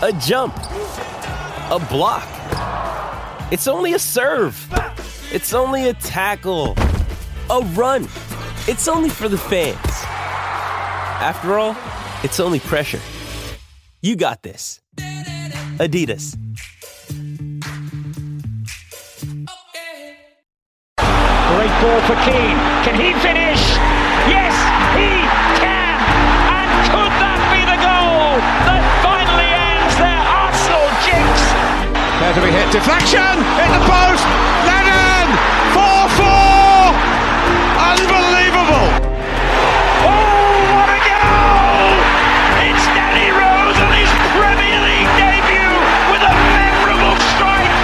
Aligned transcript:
a 0.00 0.12
jump, 0.12 0.54
a 0.56 1.86
block. 1.90 2.28
It's 3.52 3.66
only 3.66 3.94
a 3.94 3.98
serve. 3.98 4.56
It's 5.32 5.52
only 5.52 5.88
a 5.88 5.94
tackle, 5.94 6.76
a 7.50 7.60
run. 7.74 8.04
It's 8.68 8.86
only 8.86 9.08
for 9.08 9.28
the 9.28 9.38
fans. 9.38 9.76
After 11.20 11.58
all, 11.58 11.76
it's 12.22 12.38
only 12.38 12.60
pressure. 12.60 13.00
You 14.00 14.14
got 14.14 14.42
this. 14.42 14.80
Adidas. 15.78 16.36
Great 21.48 21.74
ball 21.82 22.00
for 22.02 22.14
Keane. 22.24 22.58
Can 22.84 22.94
he 22.94 23.12
finish? 23.20 23.60
Yes, 24.30 24.54
he 24.96 25.27
There 32.18 32.34
to 32.34 32.42
be 32.42 32.50
hit. 32.50 32.66
Deflection! 32.74 33.22
Hit 33.54 33.70
the 33.70 33.78
post! 33.86 34.26
Lennon! 34.66 35.30
4 35.70 36.18
4! 36.18 36.26
Unbelievable! 37.94 38.90
Oh, 40.02 40.58
what 40.74 40.90
a 40.90 40.98
goal! 40.98 41.94
It's 42.66 42.84
Danny 42.90 43.30
Rose 43.30 43.78
on 43.78 43.94
his 43.94 44.10
Premier 44.34 44.82
League 44.82 45.12
debut 45.14 45.78
with 46.10 46.26
a 46.26 46.32
memorable 46.34 47.14
strike. 47.38 47.74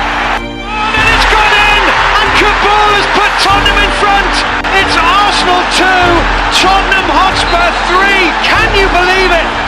And 0.43 1.07
it's 1.15 1.29
gone 1.31 1.55
in! 1.55 1.83
And 1.95 2.29
has 2.35 3.07
put 3.15 3.31
Tottenham 3.39 3.79
in 3.87 3.93
front! 4.03 4.35
It's 4.83 4.99
Arsenal 4.99 5.63
2, 5.79 5.87
Tottenham 6.59 7.07
Hotspur 7.07 7.71
3! 7.87 8.35
Can 8.43 8.67
you 8.75 8.91
believe 8.91 9.31
it? 9.31 9.64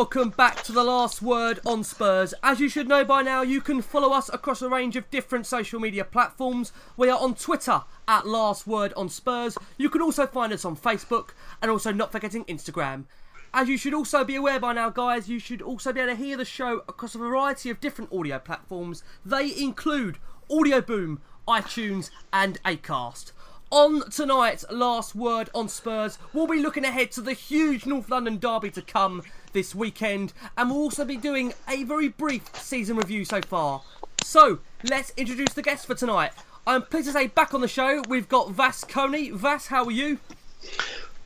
Welcome 0.00 0.30
back 0.30 0.62
to 0.62 0.72
the 0.72 0.82
last 0.82 1.20
word 1.20 1.60
on 1.66 1.84
Spurs. 1.84 2.32
As 2.42 2.58
you 2.58 2.70
should 2.70 2.88
know 2.88 3.04
by 3.04 3.20
now, 3.20 3.42
you 3.42 3.60
can 3.60 3.82
follow 3.82 4.14
us 4.14 4.30
across 4.32 4.62
a 4.62 4.68
range 4.70 4.96
of 4.96 5.10
different 5.10 5.44
social 5.44 5.78
media 5.78 6.06
platforms. 6.06 6.72
We 6.96 7.10
are 7.10 7.20
on 7.20 7.34
Twitter 7.34 7.82
at 8.08 8.26
Last 8.26 8.66
Word 8.66 8.94
on 8.94 9.10
Spurs. 9.10 9.58
You 9.76 9.90
can 9.90 10.00
also 10.00 10.26
find 10.26 10.54
us 10.54 10.64
on 10.64 10.74
Facebook 10.74 11.32
and 11.60 11.70
also 11.70 11.92
not 11.92 12.12
forgetting 12.12 12.46
Instagram. 12.46 13.04
As 13.52 13.68
you 13.68 13.76
should 13.76 13.92
also 13.92 14.24
be 14.24 14.36
aware 14.36 14.58
by 14.58 14.72
now, 14.72 14.88
guys, 14.88 15.28
you 15.28 15.38
should 15.38 15.60
also 15.60 15.92
be 15.92 16.00
able 16.00 16.14
to 16.14 16.16
hear 16.16 16.38
the 16.38 16.46
show 16.46 16.78
across 16.88 17.14
a 17.14 17.18
variety 17.18 17.68
of 17.68 17.78
different 17.78 18.10
audio 18.10 18.38
platforms. 18.38 19.04
They 19.22 19.54
include 19.54 20.16
Audio 20.50 20.80
Boom, 20.80 21.20
iTunes, 21.46 22.08
and 22.32 22.58
Acast. 22.62 23.32
On 23.72 24.10
tonight's 24.10 24.64
last 24.68 25.14
word 25.14 25.48
on 25.54 25.68
Spurs, 25.68 26.18
we'll 26.32 26.48
be 26.48 26.58
looking 26.58 26.84
ahead 26.84 27.12
to 27.12 27.20
the 27.20 27.34
huge 27.34 27.86
North 27.86 28.08
London 28.10 28.38
derby 28.38 28.70
to 28.70 28.82
come 28.82 29.22
this 29.52 29.74
weekend, 29.74 30.32
and 30.56 30.70
we'll 30.70 30.78
also 30.78 31.04
be 31.04 31.16
doing 31.16 31.52
a 31.68 31.84
very 31.84 32.08
brief 32.08 32.54
season 32.56 32.96
review 32.96 33.24
so 33.24 33.40
far. 33.42 33.82
So, 34.22 34.60
let's 34.84 35.12
introduce 35.16 35.52
the 35.54 35.62
guests 35.62 35.86
for 35.86 35.94
tonight. 35.94 36.32
I'm 36.66 36.82
pleased 36.82 37.06
to 37.06 37.12
say 37.12 37.26
back 37.26 37.54
on 37.54 37.60
the 37.60 37.68
show, 37.68 38.02
we've 38.08 38.28
got 38.28 38.50
Vas 38.50 38.84
Coney. 38.84 39.30
Vas, 39.30 39.66
how 39.66 39.84
are 39.84 39.90
you? 39.90 40.18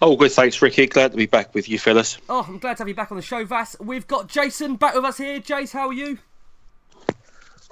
Oh, 0.01 0.17
good. 0.17 0.33
Thanks, 0.33 0.61
Ricky. 0.61 0.87
Glad 0.87 1.13
to 1.13 1.17
be 1.17 1.27
back 1.27 1.55
with 1.55 1.69
you, 1.69 1.79
fellas. 1.79 2.19
Oh, 2.29 2.45
I'm 2.47 2.59
glad 2.59 2.77
to 2.77 2.83
have 2.83 2.89
you 2.89 2.95
back 2.95 3.11
on 3.11 3.17
the 3.17 3.23
show, 3.23 3.45
Vas. 3.45 3.77
We've 3.81 4.07
got 4.07 4.29
Jason 4.29 4.77
back 4.77 4.95
with 4.95 5.05
us 5.05 5.19
here. 5.19 5.41
Jace, 5.41 5.73
how 5.73 5.89
are 5.89 5.93
you? 5.93 6.19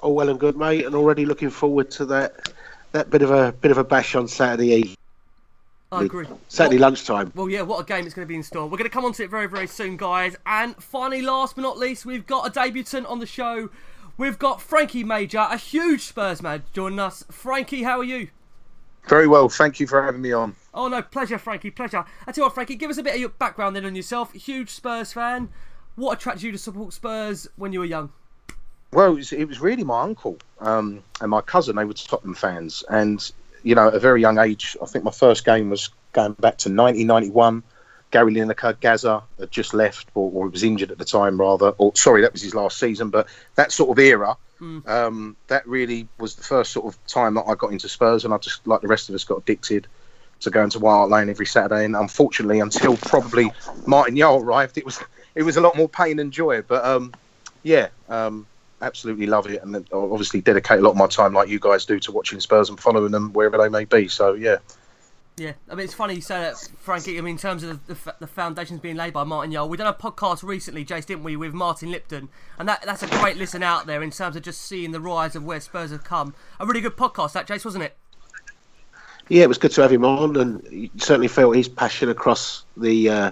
Oh, 0.01 0.11
well 0.11 0.29
and 0.29 0.39
good, 0.39 0.57
mate, 0.57 0.85
and 0.85 0.95
already 0.95 1.25
looking 1.25 1.49
forward 1.49 1.89
to 1.91 2.05
that 2.05 2.51
that 2.91 3.09
bit 3.09 3.21
of 3.21 3.31
a 3.31 3.51
bit 3.51 3.71
of 3.71 3.77
a 3.77 3.83
bash 3.83 4.15
on 4.15 4.27
Saturday 4.27 4.73
evening. 4.73 4.97
I 5.93 6.03
agree. 6.03 6.25
Saturday 6.47 6.77
What- 6.77 6.81
lunchtime. 6.81 7.31
Well, 7.35 7.49
yeah, 7.49 7.61
what 7.61 7.79
a 7.79 7.83
game 7.83 8.05
it's 8.05 8.15
going 8.15 8.25
to 8.25 8.29
be 8.29 8.35
in 8.35 8.43
store. 8.43 8.63
We're 8.65 8.77
going 8.77 8.89
to 8.89 8.93
come 8.93 9.05
on 9.05 9.13
to 9.13 9.23
it 9.23 9.29
very, 9.29 9.47
very 9.47 9.67
soon, 9.67 9.97
guys. 9.97 10.35
And 10.45 10.75
finally, 10.81 11.21
last 11.21 11.55
but 11.55 11.61
not 11.61 11.77
least, 11.77 12.05
we've 12.05 12.25
got 12.25 12.47
a 12.47 12.49
debutant 12.49 13.05
on 13.07 13.19
the 13.19 13.25
show. 13.25 13.69
We've 14.17 14.37
got 14.37 14.61
Frankie 14.61 15.03
Major, 15.03 15.39
a 15.49 15.57
huge 15.57 16.01
Spurs 16.01 16.41
man, 16.41 16.63
joining 16.73 16.99
us. 16.99 17.23
Frankie, 17.31 17.83
how 17.83 17.99
are 17.99 18.03
you? 18.03 18.29
Very 19.07 19.27
well. 19.27 19.49
Thank 19.49 19.79
you 19.79 19.87
for 19.87 20.01
having 20.03 20.21
me 20.21 20.31
on. 20.31 20.55
Oh 20.73 20.87
no, 20.87 21.01
pleasure, 21.01 21.37
Frankie, 21.37 21.71
pleasure. 21.71 22.05
I 22.25 22.31
tell 22.31 22.43
you 22.43 22.45
what, 22.45 22.53
Frankie, 22.53 22.75
give 22.75 22.89
us 22.89 22.97
a 22.97 23.03
bit 23.03 23.15
of 23.15 23.19
your 23.19 23.29
background 23.29 23.75
then 23.75 23.85
on 23.85 23.95
yourself. 23.95 24.31
Huge 24.33 24.69
Spurs 24.69 25.13
fan. 25.13 25.49
What 25.95 26.17
attracted 26.19 26.43
you 26.43 26.51
to 26.51 26.57
support 26.57 26.93
Spurs 26.93 27.47
when 27.55 27.73
you 27.73 27.79
were 27.79 27.85
young? 27.85 28.11
Well, 28.91 29.11
it 29.11 29.15
was, 29.15 29.33
it 29.33 29.47
was 29.47 29.59
really 29.59 29.83
my 29.83 30.01
uncle 30.03 30.37
um, 30.59 31.03
and 31.19 31.29
my 31.29 31.41
cousin. 31.41 31.75
They 31.75 31.83
were 31.85 31.93
Tottenham 31.93 32.35
fans, 32.35 32.83
and 32.89 33.31
you 33.63 33.75
know, 33.75 33.87
at 33.87 33.95
a 33.95 33.99
very 33.99 34.21
young 34.21 34.37
age, 34.37 34.77
I 34.81 34.85
think 34.85 35.03
my 35.03 35.11
first 35.11 35.45
game 35.45 35.69
was 35.69 35.89
going 36.11 36.33
back 36.33 36.57
to 36.59 36.69
1991. 36.69 37.63
Gary 38.11 38.33
Lineker, 38.35 38.79
Gaza 38.79 39.23
had 39.39 39.49
just 39.49 39.73
left, 39.73 40.07
or, 40.13 40.31
or 40.31 40.47
was 40.47 40.63
injured 40.63 40.91
at 40.91 40.99
the 40.99 41.05
time, 41.05 41.39
rather. 41.39 41.69
Or 41.69 41.95
sorry, 41.95 42.21
that 42.21 42.31
was 42.31 42.43
his 42.43 42.53
last 42.53 42.77
season. 42.77 43.09
But 43.09 43.27
that 43.55 43.71
sort 43.71 43.89
of 43.89 43.97
era, 43.97 44.37
um, 44.85 45.35
that 45.47 45.67
really 45.67 46.07
was 46.19 46.35
the 46.35 46.43
first 46.43 46.71
sort 46.71 46.85
of 46.85 47.07
time 47.07 47.33
that 47.33 47.45
I 47.47 47.55
got 47.55 47.71
into 47.71 47.89
Spurs, 47.89 48.23
and 48.23 48.33
I 48.33 48.37
just, 48.37 48.65
like 48.67 48.81
the 48.81 48.87
rest 48.87 49.09
of 49.09 49.15
us, 49.15 49.23
got 49.23 49.39
addicted 49.39 49.87
to 50.41 50.49
going 50.49 50.69
to 50.69 50.79
Hart 50.79 51.09
Lane 51.09 51.29
every 51.29 51.45
Saturday. 51.45 51.85
And 51.85 51.95
unfortunately, 51.95 52.59
until 52.59 52.97
probably 52.97 53.51
Martin 53.87 54.15
Jol 54.15 54.41
arrived, 54.41 54.77
it 54.77 54.85
was 54.85 55.01
it 55.35 55.43
was 55.43 55.57
a 55.57 55.61
lot 55.61 55.75
more 55.75 55.89
pain 55.89 56.17
than 56.17 56.31
joy. 56.31 56.61
But 56.61 56.85
um, 56.85 57.13
yeah, 57.63 57.89
um, 58.09 58.45
absolutely 58.83 59.25
love 59.25 59.47
it, 59.47 59.63
and 59.63 59.87
obviously 59.91 60.41
dedicate 60.41 60.79
a 60.79 60.81
lot 60.81 60.91
of 60.91 60.97
my 60.97 61.07
time, 61.07 61.33
like 61.33 61.49
you 61.49 61.59
guys 61.59 61.85
do, 61.85 61.99
to 62.01 62.11
watching 62.11 62.39
Spurs 62.39 62.69
and 62.69 62.79
following 62.79 63.11
them 63.11 63.33
wherever 63.33 63.57
they 63.57 63.69
may 63.69 63.85
be. 63.85 64.07
So 64.07 64.33
yeah, 64.33 64.57
Yeah, 65.35 65.53
I 65.67 65.73
mean, 65.75 65.85
it's 65.85 65.95
funny 65.95 66.13
you 66.13 66.21
say 66.21 66.39
that, 66.39 66.57
Frankie. 66.79 67.17
I 67.17 67.21
mean, 67.21 67.31
in 67.31 67.37
terms 67.39 67.63
of 67.63 67.85
the, 67.87 67.93
the, 67.93 68.15
the 68.19 68.27
foundations 68.27 68.79
being 68.81 68.95
laid 68.95 69.13
by 69.13 69.23
Martin 69.23 69.51
Jol, 69.51 69.67
we 69.67 69.77
done 69.77 69.87
a 69.87 69.93
podcast 69.93 70.43
recently, 70.43 70.85
Jace, 70.85 71.07
didn't 71.07 71.23
we, 71.23 71.35
with 71.35 71.53
Martin 71.53 71.89
Lipton, 71.89 72.29
and 72.59 72.69
that 72.69 72.83
that's 72.83 73.01
a 73.01 73.07
great 73.07 73.37
listen 73.37 73.63
out 73.63 73.87
there 73.87 74.03
in 74.03 74.11
terms 74.11 74.35
of 74.35 74.43
just 74.43 74.61
seeing 74.61 74.91
the 74.91 75.01
rise 75.01 75.35
of 75.35 75.43
where 75.43 75.59
Spurs 75.59 75.91
have 75.91 76.03
come. 76.03 76.35
A 76.59 76.65
really 76.65 76.81
good 76.81 76.97
podcast, 76.97 77.33
that 77.33 77.47
Jace, 77.47 77.65
wasn't 77.65 77.83
it? 77.83 77.97
Yeah, 79.29 79.43
it 79.43 79.47
was 79.47 79.57
good 79.57 79.71
to 79.71 79.81
have 79.81 79.91
him 79.91 80.03
on, 80.03 80.35
and 80.35 80.67
you 80.69 80.89
certainly 80.97 81.29
felt 81.29 81.55
his 81.55 81.69
passion 81.69 82.09
across 82.09 82.65
the 82.75 83.09
uh, 83.09 83.31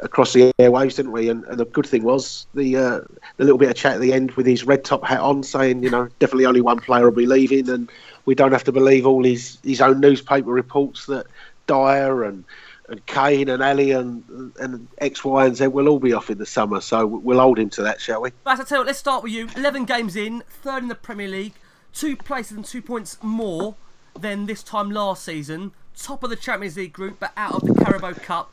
across 0.00 0.32
the 0.32 0.52
airwaves, 0.58 0.96
didn't 0.96 1.12
we? 1.12 1.28
And, 1.28 1.44
and 1.44 1.58
the 1.58 1.64
good 1.64 1.86
thing 1.86 2.04
was 2.04 2.46
the 2.54 2.76
uh, 2.76 3.00
the 3.36 3.44
little 3.44 3.58
bit 3.58 3.70
of 3.70 3.76
chat 3.76 3.94
at 3.94 4.00
the 4.00 4.12
end 4.12 4.32
with 4.32 4.46
his 4.46 4.64
red 4.64 4.84
top 4.84 5.04
hat 5.04 5.20
on, 5.20 5.42
saying, 5.42 5.82
you 5.82 5.90
know, 5.90 6.08
definitely 6.20 6.46
only 6.46 6.60
one 6.60 6.78
player 6.78 7.04
will 7.04 7.16
be 7.16 7.26
leaving, 7.26 7.68
and 7.68 7.90
we 8.24 8.34
don't 8.34 8.52
have 8.52 8.64
to 8.64 8.72
believe 8.72 9.06
all 9.06 9.24
his 9.24 9.58
his 9.64 9.80
own 9.80 10.00
newspaper 10.00 10.50
reports 10.50 11.06
that 11.06 11.26
Dier 11.66 12.22
and 12.22 12.44
and 12.88 13.04
Kane 13.06 13.48
and 13.48 13.62
Alli 13.62 13.90
and 13.90 14.52
and 14.60 14.86
X, 14.98 15.24
Y, 15.24 15.46
and 15.46 15.56
Z 15.56 15.68
will 15.68 15.88
all 15.88 15.98
be 15.98 16.12
off 16.12 16.30
in 16.30 16.38
the 16.38 16.46
summer. 16.46 16.80
So 16.80 17.04
we'll 17.06 17.40
hold 17.40 17.58
him 17.58 17.70
to 17.70 17.82
that, 17.82 18.00
shall 18.00 18.22
we? 18.22 18.30
But 18.44 18.60
I 18.60 18.64
tell 18.64 18.76
you 18.76 18.80
what, 18.80 18.86
let's 18.86 18.98
start 18.98 19.24
with 19.24 19.32
you. 19.32 19.48
11 19.56 19.86
games 19.86 20.14
in, 20.14 20.42
third 20.48 20.82
in 20.82 20.88
the 20.88 20.94
Premier 20.94 21.28
League, 21.28 21.54
two 21.92 22.16
places 22.16 22.56
and 22.56 22.64
two 22.64 22.82
points 22.82 23.18
more 23.22 23.74
than 24.18 24.46
this 24.46 24.62
time 24.62 24.90
last 24.90 25.24
season, 25.24 25.72
top 25.96 26.22
of 26.22 26.30
the 26.30 26.36
Champions 26.36 26.76
League 26.76 26.92
group, 26.92 27.18
but 27.20 27.32
out 27.36 27.54
of 27.54 27.62
the 27.62 27.84
Carabao 27.84 28.14
Cup. 28.14 28.52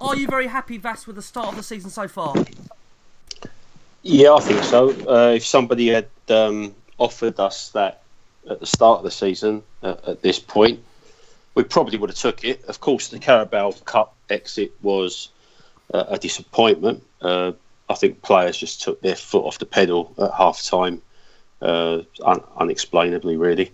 Are 0.00 0.16
you 0.16 0.26
very 0.26 0.48
happy, 0.48 0.78
Vass, 0.78 1.06
with 1.06 1.16
the 1.16 1.22
start 1.22 1.48
of 1.48 1.56
the 1.56 1.62
season 1.62 1.90
so 1.90 2.08
far? 2.08 2.34
Yeah, 4.02 4.34
I 4.34 4.40
think 4.40 4.62
so. 4.64 4.90
Uh, 5.08 5.34
if 5.34 5.46
somebody 5.46 5.88
had 5.88 6.08
um, 6.28 6.74
offered 6.98 7.38
us 7.38 7.68
that 7.70 8.02
at 8.50 8.58
the 8.58 8.66
start 8.66 8.98
of 8.98 9.04
the 9.04 9.10
season, 9.10 9.62
uh, 9.82 9.94
at 10.08 10.22
this 10.22 10.38
point, 10.40 10.80
we 11.54 11.62
probably 11.62 11.98
would 11.98 12.10
have 12.10 12.18
took 12.18 12.44
it. 12.44 12.64
Of 12.64 12.80
course, 12.80 13.08
the 13.08 13.18
Carabao 13.18 13.72
Cup 13.84 14.14
exit 14.28 14.72
was 14.82 15.28
uh, 15.94 16.04
a 16.08 16.18
disappointment. 16.18 17.02
Uh, 17.20 17.52
I 17.88 17.94
think 17.94 18.22
players 18.22 18.56
just 18.56 18.82
took 18.82 19.00
their 19.02 19.14
foot 19.16 19.44
off 19.44 19.58
the 19.58 19.66
pedal 19.66 20.12
at 20.18 20.32
half 20.32 20.64
time, 20.64 21.02
uh, 21.60 22.00
un- 22.24 22.42
unexplainably, 22.56 23.36
really. 23.36 23.70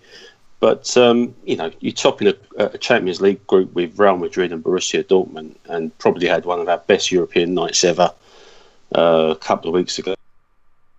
But 0.60 0.96
um, 0.96 1.34
you 1.44 1.56
know, 1.56 1.70
you're 1.81 1.93
topping 1.93 2.28
a, 2.28 2.34
a, 2.56 2.78
Champions 2.78 3.20
League 3.20 3.46
group 3.46 3.72
with 3.75 3.99
Real 3.99 4.16
Madrid 4.16 4.52
and 4.52 4.62
Borussia 4.62 5.05
Dortmund, 5.05 5.55
and 5.66 5.96
probably 5.99 6.26
had 6.26 6.44
one 6.44 6.60
of 6.60 6.69
our 6.69 6.78
best 6.78 7.12
European 7.12 7.55
nights 7.55 7.84
ever 7.84 8.12
uh, 8.96 9.28
a 9.31 9.37
couple 9.37 9.69
of 9.69 9.75
weeks 9.75 9.99
ago. 9.99 10.14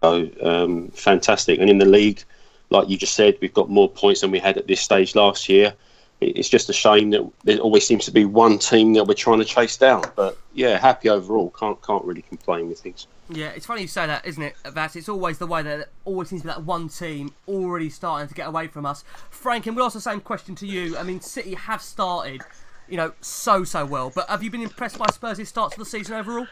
So 0.01 0.29
um, 0.41 0.87
fantastic, 0.89 1.59
and 1.59 1.69
in 1.69 1.77
the 1.77 1.85
league, 1.85 2.23
like 2.69 2.87
you 2.87 2.97
just 2.97 3.15
said, 3.15 3.37
we've 3.41 3.53
got 3.53 3.69
more 3.69 3.89
points 3.89 4.21
than 4.21 4.31
we 4.31 4.39
had 4.39 4.57
at 4.57 4.67
this 4.67 4.79
stage 4.79 5.13
last 5.13 5.49
year. 5.49 5.73
It's 6.21 6.49
just 6.49 6.69
a 6.69 6.73
shame 6.73 7.11
that 7.11 7.29
there 7.43 7.59
always 7.59 7.87
seems 7.87 8.03
to 8.05 8.11
be 8.11 8.25
one 8.25 8.59
team 8.59 8.93
that 8.93 9.05
we're 9.05 9.13
trying 9.13 9.39
to 9.39 9.45
chase 9.45 9.77
down. 9.77 10.03
But 10.15 10.37
yeah, 10.53 10.77
happy 10.77 11.07
overall. 11.09 11.49
Can't 11.51 11.81
can't 11.81 12.03
really 12.03 12.23
complain 12.23 12.67
with 12.67 12.79
things. 12.79 13.07
Yeah, 13.29 13.49
it's 13.49 13.65
funny 13.65 13.83
you 13.83 13.87
say 13.87 14.05
that, 14.05 14.25
isn't 14.25 14.41
it? 14.41 14.55
That 14.63 14.95
it's 14.95 15.07
always 15.07 15.37
the 15.37 15.47
way 15.47 15.61
that 15.61 15.79
it 15.79 15.89
always 16.03 16.29
seems 16.29 16.41
to 16.41 16.47
be 16.47 16.53
that 16.53 16.63
one 16.63 16.89
team 16.89 17.33
already 17.47 17.89
starting 17.89 18.27
to 18.27 18.33
get 18.33 18.47
away 18.47 18.67
from 18.67 18.85
us. 18.85 19.05
Frank, 19.29 19.67
and 19.67 19.75
we'll 19.75 19.85
ask 19.85 19.93
the 19.93 20.01
same 20.01 20.19
question 20.19 20.55
to 20.55 20.67
you. 20.67 20.97
I 20.97 21.03
mean, 21.03 21.21
City 21.21 21.53
have 21.53 21.81
started, 21.81 22.41
you 22.89 22.97
know, 22.97 23.13
so 23.21 23.63
so 23.63 23.85
well. 23.85 24.11
But 24.13 24.27
have 24.29 24.43
you 24.43 24.51
been 24.51 24.63
impressed 24.63 24.97
by 24.97 25.07
Spurs' 25.13 25.47
start 25.47 25.71
to 25.73 25.79
the 25.79 25.85
season 25.85 26.15
overall? 26.15 26.47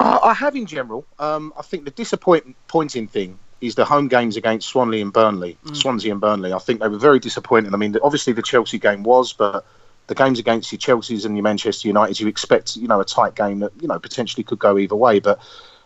I 0.00 0.34
have 0.34 0.56
in 0.56 0.66
general. 0.66 1.06
Um, 1.18 1.52
I 1.58 1.62
think 1.62 1.84
the 1.84 1.90
disappointing 1.90 3.06
thing 3.08 3.38
is 3.60 3.74
the 3.74 3.84
home 3.84 4.08
games 4.08 4.36
against 4.36 4.68
Swansea 4.68 5.02
and 5.02 5.12
Burnley. 5.12 5.58
Mm. 5.64 5.76
Swansea 5.76 6.12
and 6.12 6.20
Burnley. 6.20 6.52
I 6.52 6.58
think 6.58 6.80
they 6.80 6.88
were 6.88 6.98
very 6.98 7.18
disappointing. 7.18 7.74
I 7.74 7.76
mean, 7.76 7.96
obviously 8.02 8.32
the 8.32 8.42
Chelsea 8.42 8.78
game 8.78 9.02
was, 9.02 9.32
but 9.32 9.66
the 10.06 10.14
games 10.14 10.38
against 10.38 10.72
your 10.72 10.78
Chelsea's 10.78 11.24
and 11.24 11.36
your 11.36 11.44
Manchester 11.44 11.86
United, 11.86 12.18
you 12.18 12.26
expect 12.26 12.76
you 12.76 12.88
know 12.88 13.00
a 13.00 13.04
tight 13.04 13.34
game 13.34 13.60
that 13.60 13.72
you 13.80 13.88
know 13.88 13.98
potentially 13.98 14.42
could 14.42 14.58
go 14.58 14.76
either 14.78 14.96
way. 14.96 15.20
But 15.20 15.40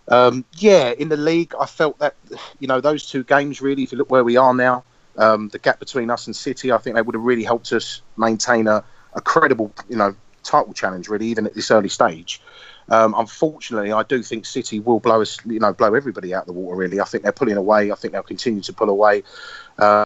um, 0.08 0.44
yeah, 0.52 0.92
in 0.92 1.08
the 1.08 1.16
league, 1.16 1.54
I 1.60 1.66
felt 1.66 1.98
that 1.98 2.14
you 2.58 2.66
know 2.66 2.80
those 2.80 3.06
two 3.06 3.24
games 3.24 3.60
really. 3.60 3.82
If 3.82 3.92
you 3.92 3.98
look 3.98 4.10
where 4.10 4.24
we 4.24 4.36
are 4.36 4.54
now, 4.54 4.84
um, 5.18 5.48
the 5.48 5.58
gap 5.58 5.78
between 5.78 6.10
us 6.10 6.26
and 6.26 6.34
City, 6.34 6.72
I 6.72 6.78
think 6.78 6.96
they 6.96 7.02
would 7.02 7.14
have 7.14 7.24
really 7.24 7.44
helped 7.44 7.72
us 7.72 8.02
maintain 8.16 8.66
a, 8.66 8.84
a 9.14 9.20
credible 9.20 9.72
you 9.88 9.96
know 9.96 10.14
title 10.42 10.72
challenge 10.72 11.08
really, 11.08 11.26
even 11.26 11.46
at 11.46 11.54
this 11.54 11.70
early 11.70 11.88
stage. 11.88 12.40
Um, 12.88 13.14
unfortunately, 13.16 13.92
I 13.92 14.02
do 14.02 14.22
think 14.22 14.46
City 14.46 14.80
will 14.80 15.00
blow 15.00 15.22
us, 15.22 15.38
you 15.46 15.60
know, 15.60 15.72
blow 15.72 15.94
everybody 15.94 16.34
out 16.34 16.42
of 16.42 16.46
the 16.46 16.52
water. 16.52 16.76
Really, 16.76 17.00
I 17.00 17.04
think 17.04 17.22
they're 17.22 17.32
pulling 17.32 17.56
away. 17.56 17.90
I 17.90 17.94
think 17.94 18.12
they'll 18.12 18.22
continue 18.22 18.60
to 18.62 18.72
pull 18.72 18.90
away. 18.90 19.22
Uh, 19.78 20.04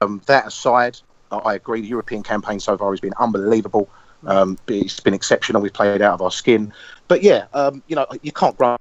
um, 0.00 0.22
that 0.26 0.46
aside, 0.46 0.98
I 1.30 1.54
agree. 1.54 1.80
The 1.80 1.88
European 1.88 2.22
campaign 2.22 2.60
so 2.60 2.76
far 2.76 2.90
has 2.90 3.00
been 3.00 3.14
unbelievable. 3.18 3.88
Um, 4.26 4.58
it's 4.66 5.00
been 5.00 5.14
exceptional. 5.14 5.62
We've 5.62 5.72
played 5.72 6.02
out 6.02 6.14
of 6.14 6.22
our 6.22 6.30
skin. 6.30 6.72
But 7.06 7.22
yeah, 7.22 7.46
um, 7.52 7.82
you 7.86 7.96
know, 7.96 8.06
you 8.22 8.32
can't 8.32 8.56
grumble 8.56 8.78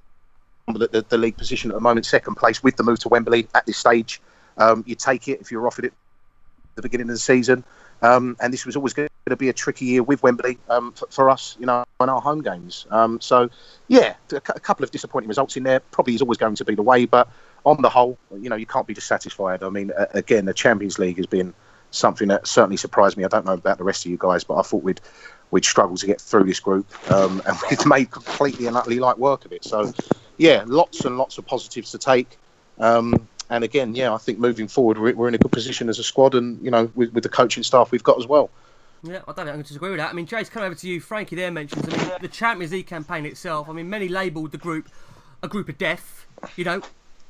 at 0.69 0.91
the, 0.91 1.05
the, 1.07 1.17
league 1.17 1.37
position 1.37 1.69
at 1.71 1.75
the 1.75 1.81
moment, 1.81 2.05
second 2.05 2.35
place 2.35 2.63
with 2.63 2.75
the 2.75 2.83
move 2.83 2.99
to 2.99 3.09
Wembley 3.09 3.47
at 3.53 3.65
this 3.65 3.77
stage. 3.77 4.21
Um, 4.57 4.83
you 4.87 4.95
take 4.95 5.27
it 5.27 5.39
if 5.39 5.51
you're 5.51 5.67
offered 5.67 5.85
it 5.85 5.93
at 5.93 6.75
the 6.75 6.81
beginning 6.81 7.09
of 7.09 7.15
the 7.15 7.19
season. 7.19 7.63
Um, 8.01 8.35
and 8.39 8.51
this 8.51 8.65
was 8.65 8.75
always 8.75 8.93
going 8.93 9.09
to 9.31 9.35
be 9.35 9.49
a 9.49 9.53
tricky 9.53 9.85
year 9.85 10.03
with 10.03 10.23
Wembley 10.23 10.57
um, 10.69 10.91
for, 10.93 11.07
for, 11.09 11.29
us, 11.29 11.55
you 11.59 11.65
know, 11.65 11.83
on 11.99 12.09
our 12.09 12.21
home 12.21 12.41
games. 12.41 12.85
Um, 12.91 13.19
so, 13.21 13.49
yeah, 13.87 14.15
a, 14.31 14.35
a, 14.35 14.59
couple 14.59 14.83
of 14.83 14.91
disappointing 14.91 15.27
results 15.27 15.57
in 15.57 15.63
there. 15.63 15.79
Probably 15.79 16.15
is 16.15 16.21
always 16.21 16.37
going 16.37 16.55
to 16.55 16.65
be 16.65 16.75
the 16.75 16.81
way, 16.81 17.05
but 17.05 17.29
on 17.65 17.81
the 17.81 17.89
whole, 17.89 18.17
you 18.39 18.49
know, 18.49 18.55
you 18.55 18.65
can't 18.65 18.87
be 18.87 18.93
dissatisfied. 18.93 19.63
I 19.63 19.69
mean, 19.69 19.91
uh, 19.97 20.05
again, 20.13 20.45
the 20.45 20.53
Champions 20.53 20.99
League 20.99 21.17
has 21.17 21.25
been 21.25 21.53
something 21.91 22.27
that 22.29 22.47
certainly 22.47 22.77
surprised 22.77 23.17
me. 23.17 23.23
I 23.23 23.27
don't 23.27 23.45
know 23.45 23.53
about 23.53 23.77
the 23.77 23.83
rest 23.83 24.05
of 24.05 24.11
you 24.11 24.17
guys, 24.17 24.43
but 24.43 24.55
I 24.55 24.61
thought 24.61 24.83
we'd 24.83 25.01
we'd 25.51 25.63
struggle 25.63 25.95
to 25.95 26.05
get 26.05 26.19
through 26.19 26.43
this 26.43 26.59
group, 26.59 26.87
um, 27.11 27.41
and 27.47 27.57
we've 27.69 27.85
made 27.85 28.11
completely 28.11 28.67
and 28.67 28.75
utterly 28.75 28.99
light 28.99 29.17
work 29.17 29.45
of 29.45 29.51
it. 29.51 29.63
So, 29.63 29.93
yeah, 30.37 30.63
lots 30.67 31.05
and 31.05 31.17
lots 31.17 31.37
of 31.37 31.45
positives 31.45 31.91
to 31.91 31.97
take. 31.97 32.37
Um, 32.79 33.27
and 33.49 33.63
again, 33.63 33.95
yeah, 33.95 34.13
I 34.13 34.17
think 34.17 34.39
moving 34.39 34.67
forward, 34.67 34.97
we're, 34.97 35.27
in 35.27 35.33
a 35.33 35.37
good 35.37 35.51
position 35.51 35.89
as 35.89 35.99
a 35.99 36.03
squad, 36.03 36.35
and 36.35 36.61
you 36.63 36.71
know, 36.71 36.91
with, 36.95 37.13
with 37.13 37.23
the 37.23 37.29
coaching 37.29 37.63
staff 37.63 37.91
we've 37.91 38.03
got 38.03 38.17
as 38.17 38.27
well. 38.27 38.49
Yeah, 39.07 39.21
I 39.27 39.31
don't 39.31 39.35
think 39.35 39.49
I 39.49 39.51
can 39.51 39.61
disagree 39.61 39.89
with 39.89 39.99
that. 39.99 40.09
I 40.09 40.13
mean, 40.13 40.25
Jay's 40.25 40.49
come 40.49 40.63
over 40.63 40.75
to 40.75 40.87
you. 40.87 40.99
Frankie 40.99 41.35
there 41.35 41.51
mentions. 41.51 41.87
I 41.87 41.97
mean, 41.97 42.11
the 42.21 42.27
Champions 42.27 42.73
League 42.73 42.87
campaign 42.87 43.25
itself. 43.25 43.69
I 43.69 43.73
mean, 43.73 43.89
many 43.89 44.09
labelled 44.09 44.51
the 44.51 44.57
group 44.57 44.89
a 45.41 45.47
group 45.47 45.69
of 45.69 45.77
death. 45.77 46.25
You 46.55 46.65
know, 46.65 46.81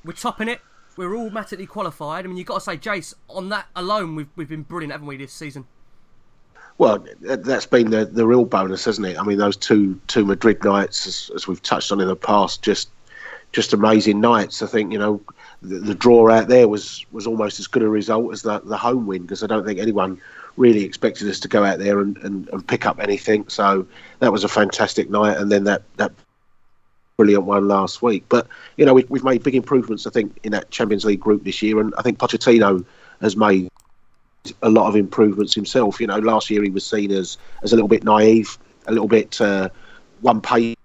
we're 0.04 0.14
topping 0.14 0.48
it. 0.48 0.62
We're 0.96 1.16
automatically 1.16 1.68
qualified. 1.68 2.26
I 2.26 2.28
mean, 2.28 2.38
you've 2.38 2.48
got 2.48 2.56
to 2.56 2.62
say, 2.62 2.78
Jace, 2.78 3.14
on 3.30 3.50
that 3.50 3.68
alone, 3.76 4.16
we've 4.16 4.30
we've 4.36 4.50
been 4.50 4.64
brilliant, 4.64 4.92
haven't 4.92 5.08
we, 5.08 5.18
this 5.18 5.34
season? 5.34 5.68
Well, 6.80 7.06
that's 7.22 7.66
been 7.66 7.92
the 7.92 8.06
the 8.06 8.26
real 8.26 8.46
bonus, 8.46 8.86
hasn't 8.86 9.08
it? 9.08 9.20
I 9.20 9.24
mean, 9.24 9.38
those 9.38 9.58
two 9.58 10.00
two 10.08 10.26
Madrid 10.26 10.64
nights, 10.64 11.06
as, 11.08 11.32
as 11.36 11.48
we've 11.48 11.62
touched 11.62 11.92
on 11.92 12.02
in 12.02 12.08
the 12.08 12.16
past, 12.16 12.64
just 12.64 12.90
just 13.52 13.74
amazing 13.74 14.20
nights. 14.20 14.62
I 14.62 14.68
think 14.68 14.92
you 14.92 15.00
know 15.00 15.22
the, 15.62 15.80
the, 15.80 15.96
draw 15.96 16.30
out 16.30 16.48
there 16.48 16.68
was 16.68 17.06
was 17.12 17.26
almost 17.28 17.60
as 17.60 17.68
good 17.68 17.84
a 17.84 17.90
result 17.90 18.32
as 18.34 18.42
the 18.42 18.60
the 18.60 18.78
home 18.78 19.08
win 19.08 19.24
because 19.24 19.44
I 19.44 19.48
don't 19.48 19.66
think 19.66 19.80
anyone 19.80 20.20
really 20.58 20.84
expected 20.84 21.30
us 21.30 21.40
to 21.40 21.48
go 21.48 21.64
out 21.64 21.80
there 21.80 22.00
and, 22.00 22.18
and, 22.18 22.50
and 22.50 22.68
pick 22.68 22.86
up 22.86 23.00
anything. 23.00 23.48
So 23.48 23.88
that 24.20 24.32
was 24.32 24.44
a 24.44 24.50
fantastic 24.50 25.10
night, 25.10 25.38
and 25.38 25.52
then 25.52 25.64
that 25.66 25.84
that 25.98 26.12
brilliant 27.16 27.46
one 27.46 27.68
last 27.68 28.02
week. 28.02 28.26
But 28.28 28.48
you 28.76 28.86
know 28.86 28.94
we, 28.94 29.06
we've 29.10 29.24
made 29.24 29.44
big 29.44 29.56
improvements, 29.56 30.06
I 30.06 30.10
think, 30.10 30.38
in 30.44 30.52
that 30.52 30.70
Champions 30.72 31.06
League 31.06 31.20
group 31.20 31.44
this 31.44 31.62
year, 31.62 31.80
and 31.80 31.94
I 31.98 32.02
think 32.02 32.18
Pochettino 32.18 32.84
has 33.22 33.38
made 33.38 33.70
a 34.62 34.70
lot 34.70 34.88
of 34.88 34.96
improvements 34.96 35.54
himself. 35.54 36.00
You 36.02 36.08
know, 36.08 36.20
last 36.20 36.50
year 36.50 36.64
he 36.64 36.70
was 36.70 36.86
seen 36.86 37.12
as 37.12 37.38
as 37.64 37.72
a 37.72 37.76
little 37.76 37.90
bit 37.90 38.04
naive, 38.04 38.58
a 38.88 38.92
little 38.92 39.08
bit 39.08 39.40
uh, 39.40 39.70
one 40.22 40.42
pace. 40.42 40.76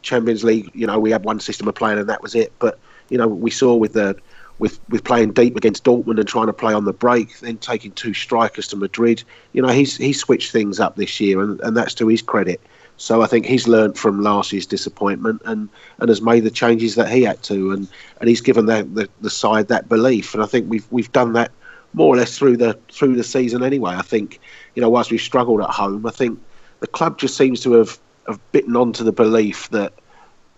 Champions 0.00 0.44
League, 0.44 0.70
you 0.74 0.86
know, 0.86 0.98
we 0.98 1.10
had 1.10 1.24
one 1.24 1.40
system 1.40 1.68
of 1.68 1.74
playing 1.74 1.98
and 1.98 2.08
that 2.08 2.22
was 2.22 2.34
it. 2.34 2.52
But 2.60 2.78
you 3.10 3.18
know, 3.18 3.26
we 3.26 3.50
saw 3.50 3.74
with 3.74 3.92
the 3.92 4.16
with 4.58 4.80
with 4.88 5.04
playing 5.04 5.32
deep 5.32 5.56
against 5.56 5.84
Dortmund 5.84 6.18
and 6.18 6.28
trying 6.28 6.46
to 6.46 6.52
play 6.52 6.74
on 6.74 6.84
the 6.84 6.92
break, 6.92 7.38
then 7.40 7.58
taking 7.58 7.92
two 7.92 8.14
strikers 8.14 8.68
to 8.68 8.76
Madrid. 8.76 9.22
You 9.52 9.62
know, 9.62 9.68
he's 9.68 9.96
he's 9.96 10.18
switched 10.20 10.52
things 10.52 10.80
up 10.80 10.96
this 10.96 11.20
year, 11.20 11.40
and, 11.40 11.60
and 11.60 11.76
that's 11.76 11.94
to 11.94 12.08
his 12.08 12.22
credit. 12.22 12.60
So 12.98 13.22
I 13.22 13.26
think 13.26 13.46
he's 13.46 13.68
learned 13.68 13.96
from 13.96 14.22
last 14.22 14.52
year's 14.52 14.66
disappointment 14.66 15.40
and, 15.44 15.68
and 15.98 16.08
has 16.08 16.20
made 16.20 16.42
the 16.42 16.50
changes 16.50 16.96
that 16.96 17.08
he 17.08 17.22
had 17.22 17.40
to, 17.44 17.70
and, 17.70 17.86
and 18.18 18.28
he's 18.28 18.40
given 18.40 18.66
the, 18.66 18.82
the, 18.92 19.08
the 19.20 19.30
side 19.30 19.68
that 19.68 19.88
belief. 19.88 20.34
And 20.34 20.42
I 20.42 20.46
think 20.46 20.68
we've 20.68 20.86
we've 20.90 21.12
done 21.12 21.32
that 21.34 21.52
more 21.94 22.14
or 22.14 22.18
less 22.18 22.36
through 22.36 22.56
the 22.56 22.76
through 22.90 23.14
the 23.14 23.24
season 23.24 23.62
anyway. 23.62 23.94
I 23.94 24.02
think 24.02 24.40
you 24.74 24.82
know 24.82 24.90
whilst 24.90 25.12
we've 25.12 25.20
struggled 25.20 25.60
at 25.60 25.70
home, 25.70 26.04
I 26.06 26.10
think 26.10 26.40
the 26.80 26.88
club 26.88 27.18
just 27.18 27.36
seems 27.36 27.60
to 27.62 27.72
have 27.74 27.98
have 28.26 28.40
bitten 28.52 28.76
onto 28.76 29.04
the 29.04 29.12
belief 29.12 29.70
that 29.70 29.92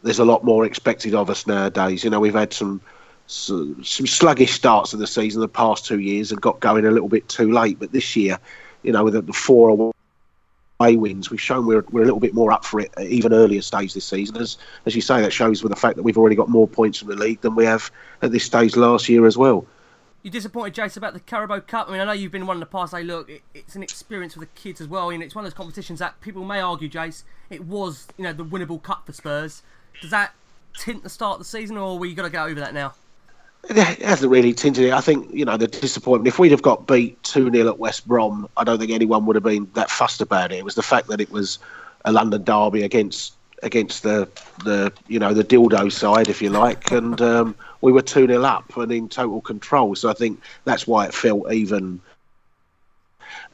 there's 0.03 0.19
a 0.19 0.25
lot 0.25 0.43
more 0.43 0.65
expected 0.65 1.15
of 1.15 1.29
us 1.29 1.47
nowadays. 1.47 2.03
You 2.03 2.11
know, 2.11 2.21
we've 2.21 2.35
had 2.35 2.55
some 2.55 2.81
some 3.31 3.85
sluggish 3.85 4.53
starts 4.53 4.93
of 4.93 4.99
the 4.99 5.07
season 5.07 5.41
the 5.41 5.49
past 5.49 5.87
two 5.87 6.01
years 6.01 6.33
and 6.33 6.41
got 6.41 6.59
going 6.61 6.85
a 6.85 6.91
little 6.91 7.09
bit 7.09 7.29
too 7.29 7.53
late. 7.53 7.79
But 7.79 7.93
this 7.93 8.17
year, 8.17 8.39
you 8.83 8.93
know, 8.93 9.05
with 9.05 9.27
the 9.27 9.33
four 9.33 9.93
away 10.81 10.97
wins, 10.97 11.31
we've 11.31 11.41
shown 11.41 11.67
we're, 11.67 11.85
we're 11.91 12.03
a 12.03 12.05
little 12.05 12.21
bit 12.21 12.35
more 12.35 12.51
up 12.51 12.65
for 12.65 12.81
it 12.81 12.91
at 12.97 13.07
even 13.07 13.33
earlier 13.33 13.63
stage 13.63 13.95
this 13.95 14.05
season. 14.05 14.37
As 14.37 14.59
as 14.85 14.97
you 14.97 15.01
say, 15.01 15.21
that 15.21 15.33
shows 15.33 15.63
with 15.63 15.71
the 15.71 15.79
fact 15.79 15.97
that 15.97 16.03
we've 16.03 16.19
already 16.19 16.37
got 16.37 16.49
more 16.49 16.67
points 16.67 17.03
in 17.03 17.09
the 17.09 17.17
league 17.17 17.41
than 17.43 17.55
we 17.55 17.65
have 17.65 17.91
at 18.23 18.33
this 18.33 18.45
stage 18.45 18.77
last 18.77 19.09
year 19.09 19.27
as 19.27 19.39
well. 19.39 19.67
You 20.23 20.31
disappointed, 20.31 20.75
Jace, 20.75 20.99
about 20.99 21.15
the 21.15 21.21
Carabao 21.21 21.61
Cup? 21.61 21.89
I 21.89 21.93
mean, 21.93 22.01
I 22.01 22.05
know 22.05 22.13
you've 22.13 22.33
been 22.33 22.47
one 22.47 22.57
in 22.57 22.61
the 22.61 22.67
past. 22.67 22.91
Say, 22.91 23.03
look, 23.03 23.31
it, 23.31 23.43
it's 23.55 23.75
an 23.75 23.83
experience 23.83 24.35
for 24.35 24.41
the 24.41 24.47
kids 24.47 24.81
as 24.81 24.89
well. 24.89 25.11
You 25.11 25.19
know, 25.19 25.25
it's 25.25 25.35
one 25.35 25.47
of 25.47 25.51
those 25.51 25.57
competitions 25.57 25.99
that 26.01 26.21
people 26.21 26.45
may 26.45 26.61
argue, 26.61 26.91
Jace, 26.91 27.23
it 27.49 27.65
was, 27.65 28.07
you 28.19 28.25
know, 28.25 28.35
the 28.35 28.45
winnable 28.45 28.83
cup 28.83 29.07
for 29.07 29.13
Spurs. 29.13 29.63
Does 30.03 30.11
that 30.11 30.35
tint 30.79 31.05
the 31.05 31.09
start 31.09 31.35
of 31.35 31.39
the 31.39 31.45
season, 31.47 31.79
or 31.79 31.99
we 31.99 32.13
got 32.13 32.25
to 32.25 32.31
get 32.31 32.43
over 32.43 32.61
that 32.61 32.75
now? 32.75 32.95
It 33.69 34.03
hasn't 34.03 34.31
really 34.31 34.53
tinted 34.53 34.87
it. 34.87 34.93
I 34.93 35.01
think 35.01 35.31
you 35.33 35.45
know 35.45 35.57
the 35.57 35.67
disappointment. 35.67 36.27
If 36.27 36.39
we'd 36.39 36.51
have 36.51 36.63
got 36.63 36.87
beat 36.87 37.23
two 37.23 37.51
0 37.51 37.69
at 37.69 37.79
West 37.79 38.09
Brom, 38.09 38.49
I 38.57 38.65
don't 38.65 38.79
think 38.79 38.91
anyone 38.91 39.27
would 39.27 39.37
have 39.37 39.43
been 39.43 39.71
that 39.75 39.91
fussed 39.91 40.21
about 40.21 40.51
it. 40.51 40.57
It 40.57 40.65
was 40.65 40.75
the 40.75 40.83
fact 40.83 41.09
that 41.09 41.21
it 41.21 41.31
was 41.31 41.59
a 42.05 42.13
London 42.13 42.43
derby 42.43 42.83
against 42.83 43.35
against 43.63 44.03
the 44.03 44.29
the 44.65 44.93
you 45.09 45.19
know 45.19 45.35
the 45.35 45.45
dildo 45.45 45.93
side, 45.93 46.29
if 46.29 46.41
you 46.41 46.51
like, 46.51 46.91
and 46.91 47.21
um, 47.21 47.55
we 47.83 47.93
were 47.93 48.03
two 48.03 48.27
0 48.27 48.43
up 48.43 48.77
and 48.77 48.91
in 48.91 49.09
total 49.09 49.41
control. 49.41 49.95
So 49.95 50.09
I 50.09 50.15
think 50.15 50.41
that's 50.65 50.87
why 50.87 51.05
it 51.07 51.15
felt 51.15 51.53
even 51.53 52.01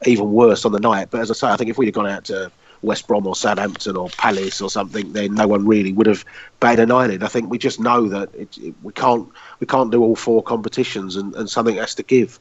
even 0.05 0.31
worse 0.31 0.65
on 0.65 0.71
the 0.71 0.79
night. 0.79 1.09
But 1.11 1.21
as 1.21 1.31
I 1.31 1.33
say, 1.33 1.47
I 1.47 1.57
think 1.57 1.69
if 1.69 1.77
we'd 1.77 1.87
have 1.87 1.95
gone 1.95 2.07
out 2.07 2.25
to 2.25 2.51
West 2.81 3.07
Brom 3.07 3.25
or 3.25 3.35
Southampton 3.35 3.97
or 3.97 4.09
Palace 4.09 4.61
or 4.61 4.69
something, 4.69 5.11
then 5.13 5.33
no 5.33 5.47
one 5.47 5.65
really 5.65 5.93
would 5.93 6.07
have 6.07 6.23
batted 6.59 6.79
an 6.79 6.91
eyelid. 6.91 7.23
I 7.23 7.27
think 7.27 7.49
we 7.49 7.57
just 7.57 7.79
know 7.79 8.07
that 8.07 8.33
it, 8.35 8.57
it, 8.57 8.75
we 8.83 8.93
can't 8.93 9.27
we 9.59 9.67
can't 9.67 9.91
do 9.91 10.03
all 10.03 10.15
four 10.15 10.43
competitions, 10.43 11.15
and, 11.15 11.35
and 11.35 11.49
something 11.49 11.75
has 11.75 11.95
to 11.95 12.03
give. 12.03 12.39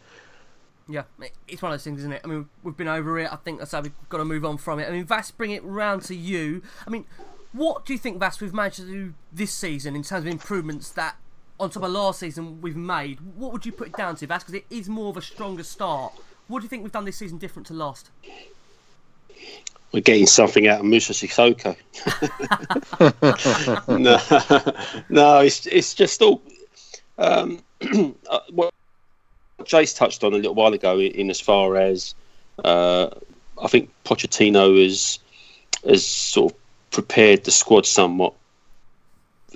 Yeah, 0.88 1.02
it's 1.48 1.62
one 1.62 1.72
of 1.72 1.78
those 1.78 1.84
things, 1.84 2.00
isn't 2.00 2.12
it? 2.12 2.20
I 2.24 2.28
mean, 2.28 2.48
we've 2.62 2.76
been 2.76 2.88
over 2.88 3.18
it. 3.18 3.32
I 3.32 3.36
think 3.36 3.58
that's 3.58 3.72
how 3.72 3.80
we've 3.80 3.92
got 4.08 4.18
to 4.18 4.24
move 4.24 4.44
on 4.44 4.56
from 4.56 4.78
it. 4.78 4.88
I 4.88 4.92
mean, 4.92 5.04
Vass, 5.04 5.30
bring 5.30 5.50
it 5.50 5.64
round 5.64 6.02
to 6.02 6.14
you. 6.14 6.62
I 6.86 6.90
mean, 6.90 7.06
what 7.52 7.84
do 7.84 7.92
you 7.92 7.98
think, 7.98 8.20
Vass, 8.20 8.40
we've 8.40 8.54
managed 8.54 8.76
to 8.76 8.86
do 8.86 9.14
this 9.32 9.52
season 9.52 9.96
in 9.96 10.04
terms 10.04 10.24
of 10.26 10.30
improvements 10.30 10.90
that, 10.90 11.16
on 11.58 11.70
top 11.70 11.82
of 11.82 11.90
last 11.90 12.20
season, 12.20 12.60
we've 12.60 12.76
made? 12.76 13.18
What 13.36 13.52
would 13.52 13.66
you 13.66 13.72
put 13.72 13.88
it 13.88 13.96
down 13.96 14.14
to, 14.16 14.26
Vass? 14.28 14.44
Because 14.44 14.54
it 14.54 14.66
is 14.70 14.88
more 14.88 15.10
of 15.10 15.16
a 15.16 15.22
stronger 15.22 15.64
start. 15.64 16.12
What 16.46 16.60
do 16.60 16.64
you 16.64 16.68
think 16.68 16.84
we've 16.84 16.92
done 16.92 17.04
this 17.04 17.16
season 17.16 17.38
different 17.38 17.66
to 17.68 17.74
last? 17.74 18.10
we're 19.92 20.00
getting 20.00 20.26
something 20.26 20.66
out 20.68 20.80
of 20.80 20.84
Moussa 20.84 21.12
Sissoko. 21.12 21.76
no, 23.88 25.02
no, 25.08 25.40
it's 25.40 25.66
it's 25.66 25.94
just 25.94 26.20
all. 26.22 26.42
Um, 27.18 27.62
uh, 28.30 28.40
what 28.50 28.72
Jace 29.62 29.96
touched 29.96 30.24
on 30.24 30.32
a 30.32 30.36
little 30.36 30.54
while 30.54 30.74
ago, 30.74 30.98
in 30.98 31.30
as 31.30 31.40
far 31.40 31.76
as 31.76 32.14
uh, 32.64 33.10
I 33.62 33.68
think 33.68 33.90
Pochettino 34.04 34.82
has 34.82 35.18
has 35.84 36.06
sort 36.06 36.52
of 36.52 36.58
prepared 36.90 37.44
the 37.44 37.50
squad 37.50 37.86
somewhat, 37.86 38.34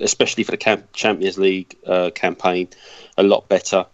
especially 0.01 0.45
for 0.45 0.53
the 0.53 0.57
Camp- 0.57 0.93
Champions 0.93 1.39
League 1.39 1.77
uh, 1.87 2.11
campaign, 2.15 2.69
a 3.17 3.23
lot 3.23 3.49
better. 3.49 3.87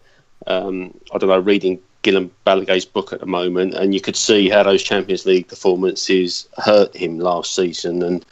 Um, 0.47 0.99
I 1.13 1.19
don't 1.19 1.31
know, 1.31 1.39
reading 1.39 1.81
Guillem 2.03 2.31
Balagué's 2.47 2.85
book 2.85 3.13
at 3.13 3.21
the 3.21 3.27
moment, 3.27 3.75
and 3.75 3.95
you 3.95 4.01
could 4.01 4.17
see 4.17 4.49
how 4.49 4.63
those 4.63 4.83
Champions 4.83 5.27
League 5.27 5.49
performances 5.49 6.49
hurt 6.59 6.95
him 6.95 7.19
last 7.19 7.55
season, 7.55 8.03
and 8.03 8.25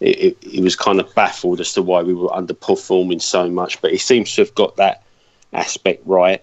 it, 0.00 0.18
it, 0.20 0.42
he 0.42 0.60
was 0.60 0.76
kind 0.76 1.00
of 1.00 1.14
baffled 1.14 1.60
as 1.60 1.72
to 1.74 1.82
why 1.82 2.02
we 2.02 2.14
were 2.14 2.28
underperforming 2.28 3.20
so 3.20 3.48
much. 3.50 3.80
But 3.80 3.92
he 3.92 3.98
seems 3.98 4.34
to 4.34 4.42
have 4.42 4.54
got 4.54 4.76
that 4.76 5.02
aspect 5.52 6.02
right, 6.06 6.42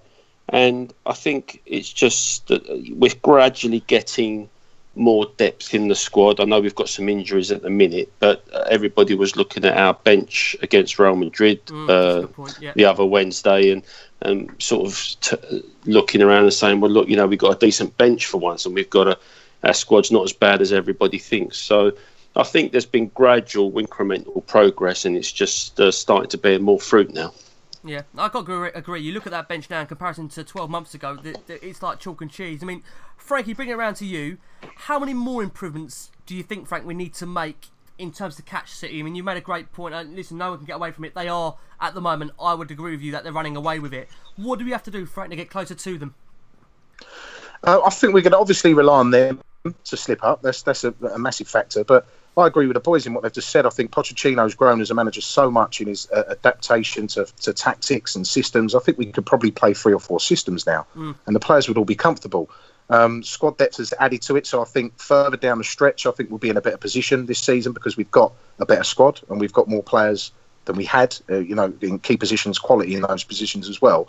and 0.50 0.94
I 1.06 1.14
think 1.14 1.62
it's 1.66 1.92
just 1.92 2.48
that 2.48 2.64
we're 2.96 3.16
gradually 3.22 3.82
getting 3.88 4.50
more 4.98 5.28
depth 5.38 5.74
in 5.74 5.88
the 5.88 5.96
squad. 5.96 6.40
I 6.40 6.46
know 6.46 6.60
we've 6.60 6.76
got 6.76 6.90
some 6.90 7.08
injuries 7.08 7.52
at 7.52 7.62
the 7.62 7.70
minute, 7.70 8.12
but 8.20 8.48
everybody 8.70 9.14
was 9.14 9.36
looking 9.36 9.64
at 9.64 9.78
our 9.78 9.94
bench 9.94 10.56
against 10.62 10.98
Real 11.00 11.16
Madrid 11.16 11.64
Mm, 11.68 11.90
uh, 11.90 12.28
yeah. 12.60 12.74
the 12.76 12.86
other 12.86 13.06
Wednesday 13.06 13.72
and 13.72 13.84
and 14.22 14.50
sort 14.58 14.88
of 14.88 15.16
t- 15.22 15.64
looking 15.86 16.24
around 16.24 16.44
and 16.44 16.54
saying, 16.54 16.82
well, 16.82 16.90
look, 16.90 17.08
you 17.08 17.16
know, 17.16 17.28
we've 17.28 17.38
got 17.38 17.56
a 17.56 17.60
decent 17.60 17.96
bench 17.98 18.26
for 18.26 18.38
once, 18.40 18.66
and 18.66 18.74
we've 18.74 18.90
got 18.90 19.08
a 19.08 19.18
our 19.64 19.74
squad's 19.74 20.12
not 20.12 20.24
as 20.24 20.34
bad 20.34 20.62
as 20.62 20.74
everybody 20.74 21.18
thinks. 21.18 21.58
So. 21.58 21.94
I 22.38 22.44
think 22.44 22.72
there's 22.72 22.86
been 22.86 23.08
gradual 23.10 23.72
incremental 23.72 24.46
progress, 24.46 25.06
and 25.06 25.18
it's 25.18 25.32
just 25.32 25.80
uh, 25.80 25.92
starting 25.92 26.30
to 26.30 26.38
bear 26.38 26.60
more 26.60 26.80
fruit 26.80 27.12
now. 27.12 27.34
Yeah, 27.84 28.04
I 28.16 28.30
got 28.30 28.46
to 28.46 28.78
agree. 28.78 29.02
You 29.02 29.12
look 29.14 29.26
at 29.26 29.32
that 29.32 29.48
bench 29.48 29.70
now 29.70 29.82
in 29.82 29.88
comparison 29.88 30.30
to 30.30 30.44
12 30.44 30.70
months 30.70 30.94
ago, 30.94 31.18
it's 31.48 31.82
like 31.82 32.00
chalk 32.00 32.22
and 32.22 32.30
cheese. 32.30 32.62
I 32.62 32.68
mean, 32.68 32.84
Frankie, 33.18 33.54
bring 33.54 33.70
it 33.70 33.74
around 33.74 33.96
to 33.96 34.06
you. 34.06 34.38
How 34.76 35.00
many 35.00 35.16
more 35.16 35.42
improvements 35.42 36.12
do 36.28 36.36
you 36.36 36.44
think, 36.44 36.68
Frank, 36.68 36.86
we 36.86 36.94
need 36.94 37.16
to 37.16 37.26
make 37.26 37.68
in 37.98 38.12
terms 38.12 38.38
of 38.38 38.46
catch 38.46 38.72
City? 38.72 39.00
I 39.00 39.04
mean, 39.04 39.16
you 39.16 39.24
made 39.24 39.38
a 39.38 39.42
great 39.42 39.72
point. 39.72 39.96
Uh, 39.96 40.04
listen, 40.04 40.38
no 40.38 40.52
one 40.52 40.60
can 40.60 40.68
get 40.68 40.76
away 40.76 40.92
from 40.92 41.06
it. 41.06 41.16
They 41.16 41.28
are, 41.28 41.56
at 41.82 41.96
the 41.96 42.02
moment, 42.02 42.32
I 42.40 42.54
would 42.54 42.70
agree 42.70 42.92
with 42.92 43.02
you 43.02 43.14
that 43.14 43.24
they're 43.24 43.34
running 43.34 43.56
away 43.56 43.80
with 43.80 43.94
it. 43.94 44.10
What 44.36 44.60
do 44.60 44.66
we 44.66 44.72
have 44.72 44.84
to 44.84 44.92
do, 44.92 45.08
Frank, 45.08 45.32
to 45.32 45.36
get 45.36 45.50
closer 45.50 45.74
to 45.74 45.98
them? 45.98 46.14
Uh, 47.64 47.82
I 47.84 47.90
think 47.90 48.14
we 48.14 48.22
can 48.22 48.36
obviously 48.36 48.76
rely 48.76 49.00
on 49.00 49.10
them 49.10 49.42
to 49.86 49.98
slip 49.98 50.24
up. 50.24 50.42
That's 50.42 50.62
that's 50.62 50.84
a, 50.84 50.94
a 51.14 51.18
massive 51.18 51.48
factor. 51.48 51.84
But 51.84 52.08
I 52.38 52.46
agree 52.46 52.68
with 52.68 52.76
the 52.76 52.82
boys 52.82 53.08
in 53.08 53.14
what 53.14 53.24
they've 53.24 53.34
just 53.34 53.50
said. 53.50 53.66
I 53.66 53.70
think 53.70 53.92
Pochettino's 53.92 54.54
grown 54.54 54.80
as 54.80 54.92
a 54.92 54.94
manager 54.94 55.22
so 55.22 55.50
much 55.50 55.82
in 55.82 55.88
his 55.88 56.10
uh, 56.12 56.24
adaptation 56.30 57.08
to, 57.08 57.26
to 57.42 57.52
tactics 57.52 58.16
and 58.16 58.28
systems. 58.28 58.76
I 58.76 58.80
think 58.80 59.00
we 59.00 59.08
could 59.08 59.26
probably 59.26 59.50
play 59.50 59.74
three 59.74 59.94
or 59.94 60.00
four 60.00 60.20
systems 60.20 60.68
now, 60.68 60.86
mm. 60.96 61.16
and 61.26 61.36
the 61.36 61.40
players 61.40 61.68
would 61.68 61.78
all 61.78 61.86
be 61.86 61.96
comfortable. 61.96 62.50
Um, 62.90 63.24
squad 63.24 63.58
depth 63.58 63.78
has 63.78 63.94
added 64.00 64.22
to 64.24 64.36
it, 64.36 64.46
so 64.46 64.62
I 64.62 64.66
think 64.66 64.98
further 65.00 65.36
down 65.36 65.58
the 65.58 65.64
stretch, 65.64 66.06
I 66.06 66.12
think 66.12 66.30
we'll 66.30 66.38
be 66.38 66.50
in 66.50 66.58
a 66.58 66.62
better 66.62 66.78
position 66.78 67.26
this 67.26 67.40
season 67.40 67.74
because 67.74 67.98
we've 67.98 68.12
got 68.12 68.34
a 68.60 68.66
better 68.66 68.84
squad 68.84 69.20
and 69.30 69.40
we've 69.40 69.52
got 69.52 69.68
more 69.68 69.84
players 69.84 70.32
than 70.66 70.76
we 70.76 70.86
had. 70.86 71.18
Uh, 71.30 71.38
you 71.38 71.56
know, 71.56 71.74
in 71.82 72.00
key 72.00 72.18
positions, 72.18 72.60
quality 72.60 72.96
in 72.96 73.02
those 73.02 73.24
positions 73.24 73.68
as 73.68 73.82
well. 73.82 74.08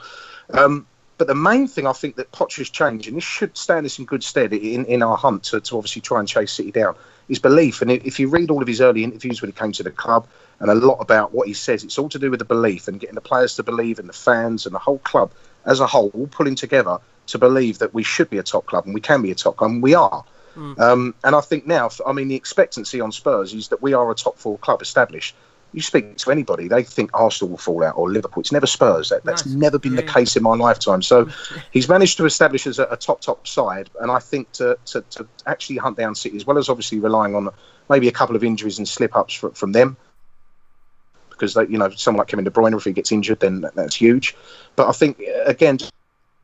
Um, 0.51 0.87
but 1.17 1.27
the 1.27 1.35
main 1.35 1.67
thing 1.67 1.87
I 1.87 1.93
think 1.93 2.15
that 2.17 2.31
Poch 2.31 2.57
has 2.59 2.71
changed, 2.71 3.09
and 3.09 3.17
this 3.17 3.25
should 3.25 3.57
stand 3.57 3.85
us 3.85 3.99
in 3.99 4.05
good 4.05 4.23
stead 4.23 4.53
in, 4.53 4.85
in 4.85 5.03
our 5.03 5.17
hunt 5.17 5.43
to, 5.45 5.61
to 5.61 5.77
obviously 5.77 6.01
try 6.01 6.21
and 6.21 6.29
chase 6.29 6.53
City 6.53 6.71
down, 6.71 6.95
is 7.29 7.39
belief. 7.39 7.83
And 7.83 7.91
if 7.91 8.19
you 8.19 8.29
read 8.29 8.51
all 8.51 8.63
of 8.63 8.69
his 8.69 8.81
early 8.81 9.05
interviews 9.05 9.43
when 9.43 9.51
he 9.51 9.59
came 9.59 9.73
to 9.73 9.83
the 9.83 9.91
club, 9.91 10.27
and 10.61 10.71
a 10.71 10.75
lot 10.75 10.97
about 10.97 11.33
what 11.33 11.47
he 11.47 11.55
says, 11.55 11.85
it's 11.85 11.99
all 11.99 12.09
to 12.09 12.19
do 12.19 12.31
with 12.31 12.41
the 12.41 12.45
belief 12.45 12.89
and 12.89 12.99
getting 12.99 13.15
the 13.15 13.21
players 13.21 13.57
to 13.57 13.63
believe, 13.63 13.99
and 13.99 14.09
the 14.09 14.13
fans 14.13 14.67
and 14.67 14.75
the 14.75 14.79
whole 14.79 14.99
club 14.99 15.31
as 15.65 15.81
a 15.81 15.87
whole 15.87 16.11
all 16.15 16.27
pulling 16.27 16.55
together 16.55 16.99
to 17.27 17.39
believe 17.39 17.79
that 17.79 17.95
we 17.95 18.03
should 18.03 18.31
be 18.31 18.39
a 18.39 18.43
top 18.43 18.67
club 18.67 18.87
and 18.87 18.95
we 18.95 19.01
can 19.01 19.23
be 19.23 19.31
a 19.31 19.35
top 19.35 19.57
club, 19.57 19.71
and 19.71 19.83
we 19.83 19.95
are. 19.95 20.25
Mm. 20.57 20.79
Um, 20.81 21.15
and 21.23 21.37
I 21.37 21.41
think 21.41 21.67
now, 21.67 21.91
I 22.07 22.13
mean, 22.13 22.29
the 22.29 22.35
expectancy 22.35 23.01
on 23.01 23.13
Spurs 23.13 23.55
is 23.55 23.69
that 23.69 23.81
we 23.81 23.95
are 23.95 24.11
a 24.11 24.15
top 24.15 24.39
four 24.39 24.59
club 24.59 24.83
established. 24.83 25.37
You 25.73 25.83
speak 25.83 26.17
to 26.17 26.31
anybody, 26.31 26.67
they 26.67 26.83
think 26.83 27.11
Arsenal 27.13 27.51
will 27.51 27.59
fall 27.59 27.85
out 27.85 27.97
or 27.97 28.11
Liverpool. 28.11 28.41
It's 28.41 28.53
never 28.53 28.67
Spurs. 28.67 29.11
That, 29.11 29.25
that's 29.25 29.45
nice. 29.45 29.55
never 29.55 29.79
been 29.79 29.95
yeah. 29.95 30.01
the 30.01 30.13
case 30.13 30.35
in 30.37 30.43
my 30.43 30.55
lifetime. 30.55 31.03
So 31.03 31.29
he's 31.73 31.89
managed 31.89 32.17
to 32.19 32.25
establish 32.25 32.67
as 32.67 32.79
a, 32.79 32.85
a, 32.85 32.97
top, 32.97 33.21
top 33.21 33.47
side. 33.47 33.91
And 34.01 34.11
I 34.11 34.19
think 34.19 34.51
to, 34.53 34.79
to, 34.87 35.03
to, 35.11 35.29
actually 35.47 35.77
hunt 35.77 35.99
down 35.99 36.15
City, 36.15 36.37
as 36.37 36.47
well 36.47 36.59
as 36.59 36.69
obviously 36.69 37.01
relying 37.01 37.35
on 37.35 37.51
maybe 37.91 38.09
a 38.09 38.13
couple 38.13 38.35
of 38.35 38.43
injuries 38.43 38.79
and 38.79 38.89
slip 38.89 39.15
ups 39.15 39.35
from, 39.35 39.53
from 39.53 39.73
them, 39.73 39.97
because 41.31 41.55
they, 41.55 41.67
you 41.67 41.79
know, 41.79 41.91
someone 41.91 42.19
like 42.19 42.29
Kevin 42.29 42.45
De 42.45 42.51
Bruyne, 42.51 42.77
if 42.77 42.85
he 42.85 42.93
gets 42.93 43.13
injured, 43.13 43.41
then 43.41 43.61
that, 43.61 43.75
that's 43.75 43.95
huge. 43.95 44.35
But 44.75 44.89
I 44.89 44.93
think, 44.93 45.21
again, 45.45 45.79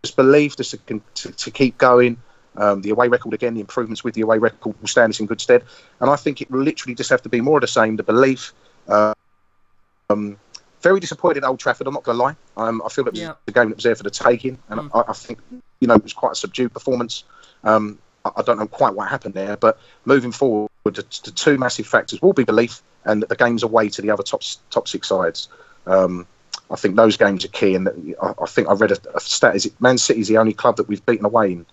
just 0.05 0.17
belief 0.17 0.57
just 0.57 0.73
to, 0.87 1.03
to, 1.15 1.33
to 1.33 1.51
keep 1.51 1.79
going. 1.79 2.19
Um, 2.57 2.83
the 2.83 2.91
away 2.91 3.09
record 3.09 3.35
again, 3.35 3.55
the 3.55 3.61
improvements 3.61 4.05
with 4.05 4.15
the 4.15 4.21
away 4.21 4.39
record 4.39 4.77
will 4.81 4.89
stand 4.89 5.11
us 5.11 5.19
in 5.19 5.27
good 5.27 5.41
stead. 5.41 5.65
And 6.01 6.09
I 6.09 6.17
think 6.17 6.41
it 6.41 6.51
will 6.51 6.61
literally 6.61 6.95
just 6.95 7.11
have 7.11 7.23
to 7.23 7.29
be 7.29 7.41
more 7.41 7.59
of 7.59 7.63
the 7.63 7.67
same. 7.67 7.97
The 7.97 8.03
belief, 8.05 8.53
uh, 8.53 8.64
um, 8.89 10.39
very 10.81 11.01
disappointed 11.01 11.45
at 11.45 11.49
Old 11.49 11.59
Trafford. 11.59 11.87
I'm 11.87 11.95
not 11.95 12.05
going 12.05 12.19
to 12.19 12.23
lie. 12.23 12.37
Um, 12.57 12.83
I 12.85 12.89
feel 12.89 13.07
it 13.07 13.13
was 13.13 13.21
yeah. 13.21 13.35
the 13.47 13.53
game 13.53 13.71
that 13.71 13.77
was 13.77 13.85
there 13.85 13.95
for 13.97 14.03
the 14.03 14.11
taking, 14.11 14.59
and 14.69 14.81
mm. 14.81 14.91
I, 14.95 15.11
I, 15.11 15.15
think 15.15 15.41
you 15.81 15.89
know 15.89 15.95
it 15.95 16.03
was 16.03 16.13
quite 16.13 16.33
a 16.33 16.37
subdued 16.37 16.73
performance. 16.73 17.25
Um, 17.65 17.99
I, 18.25 18.31
I, 18.37 18.43
don't 18.43 18.59
know 18.59 18.67
quite 18.67 18.95
what 18.95 19.09
happened 19.09 19.35
there, 19.35 19.57
but 19.57 19.79
moving 20.05 20.31
forward, 20.31 20.71
the, 20.85 21.05
the, 21.25 21.31
two 21.31 21.57
massive 21.57 21.87
factors 21.87 22.21
will 22.21 22.35
be 22.35 22.45
belief 22.45 22.83
and 23.05 23.23
that 23.23 23.29
the 23.29 23.37
games 23.37 23.63
away 23.63 23.89
to 23.89 24.03
the 24.03 24.11
other 24.11 24.23
top 24.23 24.43
top 24.71 24.87
six 24.87 25.09
sides. 25.09 25.49
Um, 25.87 26.27
I 26.71 26.77
think 26.77 26.97
those 26.97 27.17
games 27.17 27.45
are 27.45 27.49
key, 27.49 27.75
and 27.75 27.89
I, 28.23 28.35
I 28.43 28.47
think 28.47 28.69
I 28.69 28.75
read 28.75 28.93
a, 28.93 29.17
a 29.17 29.21
stat: 29.21 29.57
is 29.57 29.67
it 29.67 29.81
Man 29.81 29.99
City 29.99 30.21
is 30.21 30.29
the 30.29 30.39
only 30.39 30.53
club 30.53 30.77
that 30.77 30.89
we've 30.89 31.05
beaten 31.07 31.25
away 31.25 31.53
in 31.53 31.67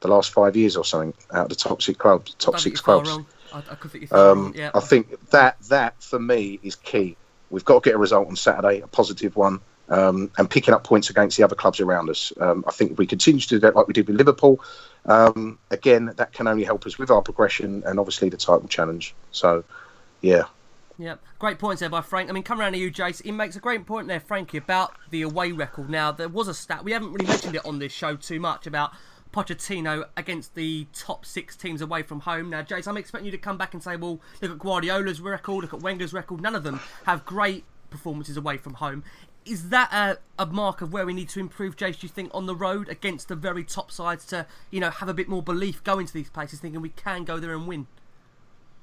the 0.00 0.08
last 0.08 0.30
five 0.30 0.56
years 0.56 0.76
or 0.76 0.84
something 0.84 1.14
out 1.32 1.44
of 1.44 1.48
the 1.48 1.54
top 1.54 1.82
six 1.82 1.98
clubs. 1.98 2.34
Top 2.34 2.60
six 2.60 2.80
clubs. 2.80 3.18
I, 3.52 3.62
I, 3.70 4.14
um, 4.14 4.52
yeah. 4.56 4.70
I 4.74 4.80
think 4.80 5.30
that 5.30 5.60
that 5.68 6.02
for 6.02 6.18
me 6.18 6.60
is 6.62 6.76
key. 6.76 7.16
We've 7.50 7.64
got 7.64 7.82
to 7.82 7.90
get 7.90 7.96
a 7.96 7.98
result 7.98 8.28
on 8.28 8.36
Saturday, 8.36 8.80
a 8.80 8.86
positive 8.86 9.36
one, 9.36 9.60
um, 9.88 10.30
and 10.36 10.50
picking 10.50 10.74
up 10.74 10.84
points 10.84 11.10
against 11.10 11.36
the 11.36 11.42
other 11.42 11.54
clubs 11.54 11.80
around 11.80 12.10
us. 12.10 12.32
Um, 12.40 12.64
I 12.66 12.72
think 12.72 12.92
if 12.92 12.98
we 12.98 13.06
continue 13.06 13.40
to 13.40 13.48
do 13.48 13.58
that 13.60 13.74
like 13.74 13.86
we 13.86 13.94
did 13.94 14.06
with 14.06 14.16
Liverpool, 14.16 14.60
um, 15.06 15.58
again, 15.70 16.12
that 16.16 16.32
can 16.32 16.46
only 16.46 16.64
help 16.64 16.86
us 16.86 16.98
with 16.98 17.10
our 17.10 17.22
progression 17.22 17.82
and 17.86 17.98
obviously 17.98 18.28
the 18.28 18.36
title 18.36 18.68
challenge. 18.68 19.14
So, 19.30 19.64
yeah. 20.20 20.44
Yeah, 20.98 21.14
great 21.38 21.60
points 21.60 21.80
there 21.80 21.88
by 21.88 22.00
Frank. 22.00 22.28
I 22.28 22.32
mean, 22.32 22.42
come 22.42 22.60
around 22.60 22.72
to 22.72 22.78
you, 22.78 22.90
Jace. 22.90 23.22
He 23.22 23.30
makes 23.30 23.54
a 23.54 23.60
great 23.60 23.86
point 23.86 24.08
there, 24.08 24.18
Frankie, 24.18 24.58
about 24.58 24.94
the 25.10 25.22
away 25.22 25.52
record. 25.52 25.88
Now, 25.88 26.10
there 26.10 26.28
was 26.28 26.48
a 26.48 26.54
stat, 26.54 26.84
we 26.84 26.90
haven't 26.92 27.12
really 27.12 27.26
mentioned 27.26 27.54
it 27.54 27.64
on 27.64 27.78
this 27.78 27.92
show 27.92 28.16
too 28.16 28.40
much, 28.40 28.66
about 28.66 28.90
Pochettino 29.32 30.06
against 30.16 30.54
the 30.54 30.86
top 30.92 31.24
six 31.24 31.56
teams 31.56 31.80
away 31.80 32.02
from 32.02 32.20
home. 32.20 32.50
Now, 32.50 32.62
Jace, 32.62 32.86
I'm 32.86 32.96
expecting 32.96 33.26
you 33.26 33.32
to 33.32 33.38
come 33.38 33.58
back 33.58 33.74
and 33.74 33.82
say, 33.82 33.96
well, 33.96 34.20
look 34.40 34.50
at 34.50 34.58
Guardiola's 34.58 35.20
record, 35.20 35.62
look 35.62 35.74
at 35.74 35.80
Wenger's 35.80 36.12
record. 36.12 36.40
None 36.40 36.54
of 36.54 36.62
them 36.62 36.80
have 37.04 37.24
great 37.24 37.64
performances 37.90 38.36
away 38.36 38.56
from 38.56 38.74
home. 38.74 39.04
Is 39.44 39.70
that 39.70 39.92
a, 39.92 40.18
a 40.42 40.46
mark 40.46 40.82
of 40.82 40.92
where 40.92 41.06
we 41.06 41.14
need 41.14 41.28
to 41.30 41.40
improve, 41.40 41.76
Jace, 41.76 42.00
do 42.00 42.06
you 42.06 42.08
think, 42.10 42.30
on 42.34 42.46
the 42.46 42.54
road 42.54 42.88
against 42.88 43.28
the 43.28 43.36
very 43.36 43.64
top 43.64 43.90
sides 43.90 44.26
to, 44.26 44.46
you 44.70 44.80
know, 44.80 44.90
have 44.90 45.08
a 45.08 45.14
bit 45.14 45.28
more 45.28 45.42
belief 45.42 45.82
going 45.84 46.06
to 46.06 46.12
these 46.12 46.28
places, 46.28 46.60
thinking 46.60 46.80
we 46.80 46.90
can 46.90 47.24
go 47.24 47.38
there 47.38 47.54
and 47.54 47.66
win? 47.66 47.86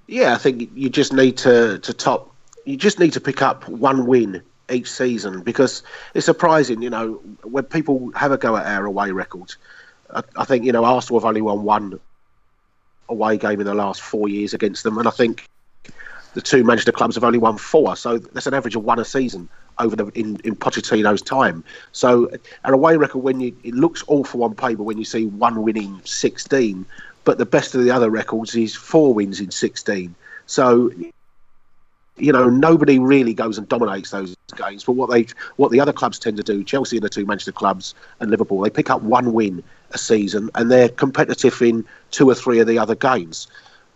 Yeah, 0.07 0.33
I 0.33 0.37
think 0.37 0.71
you 0.73 0.89
just 0.89 1.13
need 1.13 1.37
to, 1.37 1.79
to 1.79 1.93
top, 1.93 2.33
you 2.65 2.77
just 2.77 2.99
need 2.99 3.13
to 3.13 3.21
pick 3.21 3.41
up 3.41 3.67
one 3.67 4.05
win 4.07 4.41
each 4.69 4.89
season 4.89 5.41
because 5.41 5.83
it's 6.15 6.25
surprising, 6.25 6.81
you 6.81 6.89
know, 6.89 7.21
when 7.43 7.63
people 7.65 8.11
have 8.15 8.31
a 8.31 8.37
go 8.37 8.55
at 8.55 8.65
our 8.65 8.85
away 8.85 9.11
records 9.11 9.57
I, 10.13 10.23
I 10.37 10.45
think 10.45 10.65
you 10.65 10.71
know 10.71 10.85
Arsenal 10.85 11.19
have 11.19 11.27
only 11.27 11.41
won 11.41 11.63
one 11.63 11.99
away 13.09 13.37
game 13.37 13.59
in 13.59 13.65
the 13.65 13.73
last 13.73 14.01
four 14.01 14.27
years 14.27 14.53
against 14.53 14.83
them, 14.83 14.97
and 14.97 15.07
I 15.07 15.11
think 15.11 15.47
the 16.33 16.41
two 16.41 16.63
Manchester 16.63 16.91
clubs 16.91 17.15
have 17.15 17.23
only 17.23 17.39
won 17.39 17.57
four, 17.57 17.95
so 17.95 18.17
that's 18.17 18.47
an 18.47 18.53
average 18.53 18.75
of 18.75 18.83
one 18.83 18.99
a 18.99 19.05
season 19.05 19.47
over 19.79 19.95
the 19.95 20.07
in, 20.09 20.37
in 20.43 20.55
Pochettino's 20.55 21.21
time. 21.21 21.63
So 21.91 22.29
our 22.63 22.73
away 22.73 22.97
record, 22.97 23.19
when 23.19 23.39
you 23.39 23.55
it 23.63 23.73
looks 23.73 24.03
awful 24.07 24.43
on 24.43 24.55
paper 24.55 24.83
when 24.83 24.97
you 24.97 25.05
see 25.05 25.25
one 25.25 25.63
winning 25.63 26.01
sixteen, 26.03 26.85
but 27.23 27.37
the 27.37 27.45
best 27.45 27.75
of 27.75 27.83
the 27.83 27.91
other 27.91 28.09
records 28.09 28.55
is 28.55 28.75
four 28.75 29.13
wins 29.13 29.39
in 29.39 29.51
sixteen. 29.51 30.15
So 30.45 30.91
you 32.17 32.31
know, 32.31 32.49
nobody 32.49 32.97
really 32.97 33.33
goes 33.33 33.57
and 33.57 33.67
dominates 33.67 34.11
those 34.11 34.35
games. 34.55 34.83
But 34.83 34.93
what 34.93 35.09
they, 35.09 35.27
what 35.57 35.71
the 35.71 35.79
other 35.81 35.91
clubs 35.91 36.17
tend 36.17 36.37
to 36.37 36.43
do, 36.43 36.63
Chelsea 36.63 36.97
and 36.97 37.03
the 37.03 37.09
two 37.09 37.25
Manchester 37.25 37.51
clubs 37.51 37.93
and 38.19 38.31
Liverpool, 38.31 38.61
they 38.61 38.69
pick 38.69 38.89
up 38.89 39.01
one 39.01 39.33
win 39.33 39.63
a 39.95 39.97
season 39.97 40.51
and 40.53 40.69
they're 40.69 40.89
competitive 40.89 41.59
in 41.61 41.83
two 42.11 42.29
or 42.29 42.35
three 42.35 42.59
of 42.59 42.67
the 42.67 42.77
other 42.77 42.95
games. 42.95 43.47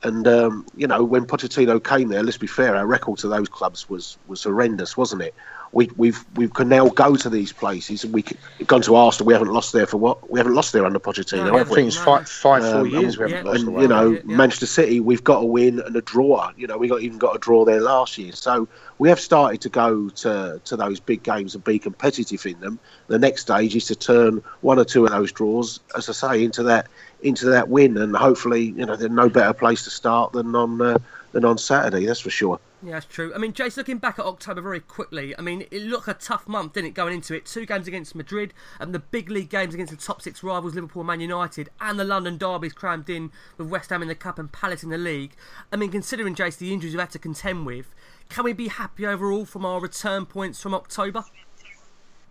And 0.01 0.27
um, 0.27 0.65
you 0.75 0.87
know, 0.87 1.03
when 1.03 1.25
Pochettino 1.25 1.83
came 1.83 2.07
there, 2.07 2.23
let's 2.23 2.37
be 2.37 2.47
fair, 2.47 2.75
our 2.75 2.87
record 2.87 3.19
to 3.19 3.27
those 3.27 3.49
clubs 3.49 3.89
was 3.89 4.17
was 4.27 4.43
horrendous, 4.43 4.95
wasn't 4.97 5.21
it? 5.21 5.35
We 5.71 5.89
we've 5.97 6.23
we 6.35 6.47
can 6.47 6.67
now 6.69 6.87
go 6.89 7.15
to 7.15 7.29
these 7.29 7.53
places. 7.53 8.05
We 8.05 8.23
can, 8.23 8.37
we've 8.57 8.67
gone 8.67 8.81
to 8.81 8.95
Arsenal. 8.95 9.27
We 9.27 9.33
haven't 9.33 9.53
lost 9.53 9.71
there 9.73 9.85
for 9.85 9.97
what? 9.97 10.29
We 10.29 10.39
haven't 10.39 10.55
lost 10.55 10.73
there 10.73 10.85
under 10.85 10.99
Pochettino. 10.99 11.45
No, 11.45 11.55
I 11.55 11.59
have 11.59 11.69
we? 11.69 11.75
think 11.75 11.87
it's 11.89 11.97
five, 11.97 12.27
five 12.27 12.63
four 12.63 12.81
Um, 12.81 12.87
years 12.87 13.17
we 13.17 13.29
haven't 13.31 13.45
lost 13.45 13.63
and, 13.63 13.81
you 13.81 13.87
know, 13.87 14.11
Yeah, 14.11 14.19
yeah. 14.25 14.35
Manchester 14.35 14.65
City, 14.65 14.99
we've 14.99 15.23
got 15.23 15.43
a 15.43 15.45
win 15.45 15.79
and 15.79 15.95
a 15.95 16.01
draw. 16.01 16.51
You 16.57 16.67
know, 16.67 16.77
we 16.77 16.87
got 16.87 17.01
even 17.01 17.17
got 17.17 17.35
a 17.35 17.39
draw 17.39 17.65
there 17.65 17.81
last 17.81 18.17
year. 18.17 18.31
So 18.33 18.67
we 18.97 19.09
have 19.09 19.19
started 19.19 19.61
to 19.61 19.69
go 19.69 20.09
to 20.09 20.59
to 20.63 20.75
those 20.75 20.99
big 20.99 21.23
games 21.23 21.53
and 21.53 21.63
be 21.63 21.77
competitive 21.77 22.45
in 22.45 22.59
them. 22.61 22.79
The 23.07 23.19
next 23.19 23.41
stage 23.41 23.75
is 23.75 23.85
to 23.85 23.95
turn 23.95 24.41
one 24.61 24.79
or 24.79 24.85
two 24.85 25.05
of 25.05 25.11
those 25.11 25.31
draws, 25.31 25.79
as 25.95 26.09
I 26.09 26.13
say, 26.13 26.43
into 26.43 26.63
that 26.63 26.87
into 27.21 27.45
that 27.47 27.69
win, 27.69 27.97
and 27.97 28.15
hopefully, 28.15 28.73
you 28.77 28.85
know, 28.85 28.95
there's 28.95 29.11
no 29.11 29.29
better 29.29 29.53
place 29.53 29.83
to 29.83 29.89
start 29.89 30.31
than 30.31 30.55
on 30.55 30.81
uh, 30.81 30.97
than 31.31 31.45
on 31.45 31.57
Saturday. 31.57 32.05
That's 32.05 32.21
for 32.21 32.29
sure. 32.31 32.59
Yeah, 32.81 32.91
that's 32.93 33.05
true. 33.05 33.33
I 33.35 33.37
mean, 33.39 33.51
Jace, 33.51 33.75
looking 33.75 33.97
back 33.97 34.19
at 34.19 34.25
October 34.25 34.61
very 34.61 34.79
quickly, 34.79 35.37
I 35.37 35.41
mean, 35.41 35.65
it 35.69 35.81
looked 35.81 36.07
a 36.07 36.13
tough 36.13 36.47
month, 36.47 36.73
didn't 36.73 36.87
it, 36.87 36.93
going 36.93 37.13
into 37.13 37.35
it? 37.35 37.45
Two 37.45 37.65
games 37.65 37.87
against 37.89 38.15
Madrid, 38.15 38.53
and 38.79 38.95
the 38.95 38.99
big 38.99 39.29
league 39.29 39.49
games 39.49 39.73
against 39.73 39.91
the 39.91 39.97
top 39.97 40.21
six 40.21 40.43
rivals, 40.43 40.75
Liverpool 40.75 41.01
and 41.01 41.07
Man 41.07 41.19
United, 41.19 41.69
and 41.81 41.99
the 41.99 42.05
London 42.05 42.37
derbies 42.37 42.71
crammed 42.71 43.09
in 43.09 43.31
with 43.57 43.67
West 43.67 43.89
Ham 43.89 44.01
in 44.01 44.07
the 44.07 44.15
Cup 44.15 44.39
and 44.39 44.49
Palace 44.51 44.81
in 44.81 44.89
the 44.89 44.97
league. 44.97 45.33
I 45.73 45.75
mean, 45.75 45.91
considering, 45.91 46.35
Jace, 46.35 46.57
the 46.57 46.71
injuries 46.71 46.93
we've 46.93 47.01
had 47.01 47.11
to 47.11 47.19
contend 47.19 47.65
with, 47.65 47.93
can 48.29 48.45
we 48.45 48.53
be 48.53 48.69
happy 48.69 49.05
overall 49.05 49.43
from 49.43 49.65
our 49.65 49.81
return 49.81 50.25
points 50.25 50.61
from 50.61 50.73
October? 50.73 51.25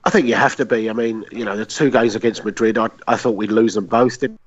I 0.05 0.11
think 0.11 0.29
you 0.29 0.35
have 0.35 0.57
to 0.57 0.65
be. 0.65 0.89
I 0.89 0.95
mean, 0.95 1.27
you 1.31 1.45
know, 1.45 1.57
the 1.59 1.67
two 1.67 1.91
games 1.91 2.15
against 2.15 2.43
Madrid, 2.43 2.79
I, 2.79 2.89
I 3.07 3.17
thought 3.17 3.33
we'd 3.33 3.53
lose 3.53 3.75
them 3.75 3.85
both. 3.85 4.21
Didn't 4.21 4.41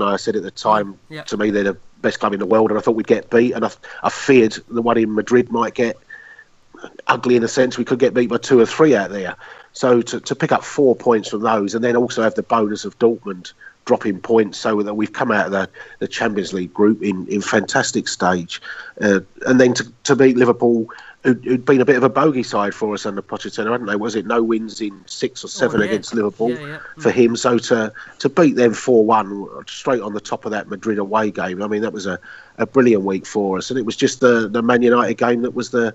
I? 0.00 0.14
I 0.14 0.16
said 0.16 0.34
at 0.34 0.42
the 0.42 0.50
time, 0.50 0.98
Yeah. 1.08 1.22
to 1.24 1.36
me, 1.36 1.50
they're 1.50 1.62
the 1.64 1.78
best 2.00 2.20
club 2.20 2.32
in 2.32 2.40
the 2.40 2.46
world, 2.46 2.70
and 2.70 2.78
I 2.78 2.82
thought 2.82 2.96
we'd 2.96 3.06
get 3.06 3.30
beat. 3.30 3.52
And 3.52 3.64
I, 3.64 3.70
I 4.02 4.10
feared 4.10 4.56
the 4.68 4.82
one 4.82 4.98
in 4.98 5.14
Madrid 5.14 5.50
might 5.50 5.74
get 5.74 5.96
ugly 7.06 7.36
in 7.36 7.44
a 7.44 7.48
sense. 7.48 7.78
We 7.78 7.84
could 7.84 7.98
get 7.98 8.14
beat 8.14 8.28
by 8.28 8.38
two 8.38 8.60
or 8.60 8.66
three 8.66 8.94
out 8.94 9.10
there. 9.10 9.36
So 9.72 10.02
to, 10.02 10.20
to 10.20 10.34
pick 10.34 10.52
up 10.52 10.64
four 10.64 10.96
points 10.96 11.28
from 11.28 11.42
those, 11.42 11.74
and 11.74 11.84
then 11.84 11.96
also 11.96 12.22
have 12.22 12.34
the 12.34 12.42
bonus 12.42 12.84
of 12.84 12.98
Dortmund 12.98 13.52
dropping 13.84 14.20
points, 14.20 14.58
so 14.58 14.82
that 14.82 14.94
we've 14.94 15.12
come 15.12 15.30
out 15.30 15.46
of 15.46 15.52
the, 15.52 15.68
the 15.98 16.08
Champions 16.08 16.52
League 16.52 16.74
group 16.74 17.02
in, 17.02 17.26
in 17.28 17.40
fantastic 17.40 18.06
stage, 18.06 18.60
uh, 19.00 19.20
and 19.46 19.60
then 19.60 19.72
to, 19.74 19.90
to 20.04 20.14
beat 20.14 20.36
Liverpool. 20.36 20.88
Who'd, 21.24 21.64
been 21.64 21.80
a 21.80 21.84
bit 21.84 21.96
of 21.96 22.04
a 22.04 22.08
bogey 22.08 22.44
side 22.44 22.74
for 22.74 22.94
us 22.94 23.04
under 23.04 23.22
Pochettino, 23.22 23.72
hadn't 23.72 23.86
they? 23.86 23.96
Was 23.96 24.14
it 24.14 24.24
no 24.24 24.40
wins 24.40 24.80
in 24.80 25.02
six 25.06 25.42
or 25.42 25.46
oh, 25.46 25.48
seven 25.48 25.80
Oh, 25.80 25.84
yeah. 25.84 25.90
against 25.90 26.14
Liverpool 26.14 26.50
Yeah, 26.50 26.66
yeah. 26.66 26.78
for 26.98 27.10
him? 27.10 27.34
So 27.36 27.58
to 27.58 27.92
to 28.20 28.28
beat 28.28 28.54
them 28.54 28.72
four 28.72 29.04
one 29.04 29.46
straight 29.66 30.00
on 30.00 30.14
the 30.14 30.20
top 30.20 30.44
of 30.44 30.52
that 30.52 30.68
Madrid 30.68 30.96
away 30.98 31.32
game, 31.32 31.60
I 31.60 31.66
mean 31.66 31.82
that 31.82 31.92
was 31.92 32.06
a, 32.06 32.20
a 32.58 32.66
brilliant 32.66 33.02
week 33.02 33.26
for 33.26 33.58
us, 33.58 33.68
and 33.68 33.78
it 33.78 33.84
was 33.84 33.96
just 33.96 34.20
the 34.20 34.48
the 34.48 34.62
Man 34.62 34.82
United 34.82 35.14
game 35.14 35.42
that 35.42 35.54
was 35.54 35.70
the 35.70 35.92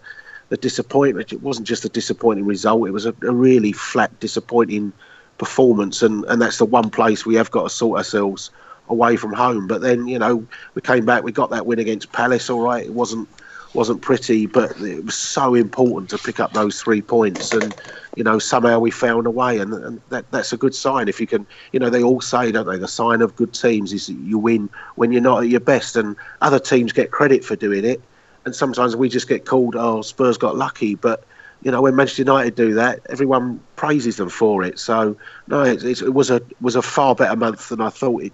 the 0.50 0.58
disappointment. 0.58 1.32
It 1.32 1.42
wasn't 1.42 1.68
just 1.68 1.86
a 1.86 1.90
disappointing 1.90 2.46
result; 2.46 2.88
it 2.88 2.92
was 2.92 3.06
a, 3.06 3.16
a 3.22 3.32
really 3.32 3.72
flat, 3.72 4.20
disappointing 4.20 4.92
performance, 5.38 6.04
and 6.04 6.26
and 6.26 6.42
that's 6.42 6.58
the 6.58 6.66
one 6.66 6.90
place 6.90 7.26
we 7.26 7.36
have 7.36 7.50
got 7.50 7.64
to 7.64 7.70
sort 7.70 7.98
ourselves 7.98 8.52
away 8.90 9.16
from 9.16 9.32
home. 9.32 9.68
But 9.68 9.80
then 9.80 10.06
you 10.06 10.20
know 10.20 10.46
we 10.76 10.82
came 10.82 11.06
back, 11.06 11.24
we 11.24 11.32
got 11.32 11.50
that 11.52 11.66
win 11.66 11.80
against 11.80 12.12
Palace. 12.12 12.50
All 12.50 12.62
right, 12.62 12.84
it 12.86 12.94
wasn't 12.94 13.30
wasn't 13.74 14.02
pretty, 14.02 14.46
but 14.46 14.80
it 14.82 15.04
was 15.04 15.16
so 15.16 15.56
important 15.56 16.10
to 16.12 16.18
pick 16.18 16.40
up 16.40 16.54
those 16.54 16.82
three 16.82 17.02
points, 17.02 17.52
and 17.54 17.76
you 18.16 18.24
know 18.24 18.40
somehow 18.40 18.80
we 18.80 18.92
found 18.92 19.26
a 19.26 19.32
way, 19.32 19.58
and, 19.58 19.74
and 19.74 20.02
that 20.10 20.30
that's 20.32 20.54
a 20.54 20.58
good 20.58 20.76
sign. 20.76 21.08
If 21.08 21.20
you 21.20 21.28
can, 21.28 21.46
you 21.72 21.80
know, 21.80 21.90
they 21.90 22.04
all 22.04 22.22
say, 22.22 22.52
don't 22.52 22.68
they, 22.68 22.78
the 22.78 22.88
sign 22.88 23.22
of 23.22 23.36
good 23.36 23.54
teams 23.54 23.94
is 23.94 24.08
that 24.08 24.14
you 24.14 24.38
win 24.38 24.70
when 24.96 25.12
you're 25.12 25.22
not 25.22 25.44
at 25.44 25.50
your 25.50 25.60
best, 25.60 25.96
and 25.96 26.16
other 26.42 26.60
teams 26.60 26.92
get 26.92 27.12
credit 27.12 27.44
for 27.44 27.56
doing 27.56 27.86
it, 27.86 28.02
and 28.46 28.56
sometimes 28.56 28.96
we 28.96 29.10
just 29.10 29.28
get 29.28 29.46
called, 29.46 29.76
oh, 29.76 30.02
Spurs 30.02 30.38
got 30.38 30.56
lucky, 30.56 30.96
but. 30.96 31.24
You 31.66 31.72
know, 31.72 31.82
when 31.82 31.96
Manchester 31.96 32.24
United 32.24 32.56
do 32.56 32.74
that, 32.74 33.00
everyone 33.10 33.58
praises 33.78 34.18
them 34.18 34.28
for 34.28 34.66
it. 34.66 34.78
So, 34.78 35.16
no, 35.48 35.64
it, 35.64 35.82
it, 35.82 36.02
it 36.02 36.14
was 36.14 36.30
a 36.30 36.42
was 36.60 36.76
a 36.76 36.82
far 36.82 37.16
better 37.16 37.38
month 37.38 37.70
than 37.70 37.80
I 37.80 37.88
thought 37.88 38.22
it. 38.22 38.34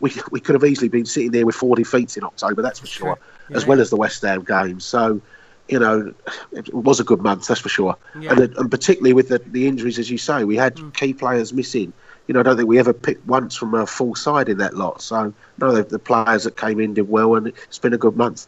We, 0.00 0.12
we 0.32 0.40
could 0.40 0.56
have 0.56 0.64
easily 0.64 0.88
been 0.88 1.06
sitting 1.06 1.30
there 1.30 1.46
with 1.46 1.54
four 1.54 1.76
defeats 1.76 2.16
in 2.16 2.24
October, 2.24 2.60
that's 2.60 2.80
for 2.80 2.88
sure, 2.88 3.18
as 3.52 3.66
well 3.66 3.80
as 3.80 3.90
the 3.90 3.96
West 3.96 4.22
Ham 4.22 4.44
game. 4.44 4.80
So, 4.80 5.20
you 5.68 5.78
know, 5.78 6.12
it 6.52 6.72
was 6.74 7.00
a 7.00 7.04
good 7.04 7.20
month, 7.20 7.46
that's 7.46 7.60
for 7.60 7.68
sure. 7.68 7.96
Yeah. 8.18 8.32
And, 8.32 8.40
and 8.56 8.70
particularly 8.70 9.12
with 9.12 9.28
the, 9.28 9.38
the 9.38 9.68
injuries, 9.68 9.98
as 9.98 10.10
you 10.10 10.18
say, 10.18 10.44
we 10.44 10.56
had 10.56 10.78
key 10.94 11.14
players 11.14 11.52
missing. 11.52 11.92
You 12.26 12.34
know, 12.34 12.40
I 12.40 12.42
don't 12.42 12.56
think 12.56 12.68
we 12.68 12.78
ever 12.78 12.92
picked 12.92 13.26
once 13.26 13.56
from 13.56 13.74
a 13.74 13.86
full 13.86 14.14
side 14.14 14.48
in 14.48 14.58
that 14.58 14.74
lot. 14.74 15.02
So, 15.02 15.32
no, 15.58 15.72
the, 15.72 15.82
the 15.82 15.98
players 15.98 16.44
that 16.44 16.56
came 16.56 16.80
in 16.80 16.94
did 16.94 17.08
well, 17.08 17.34
and 17.34 17.48
it's 17.48 17.78
been 17.78 17.92
a 17.92 17.98
good 17.98 18.16
month. 18.16 18.46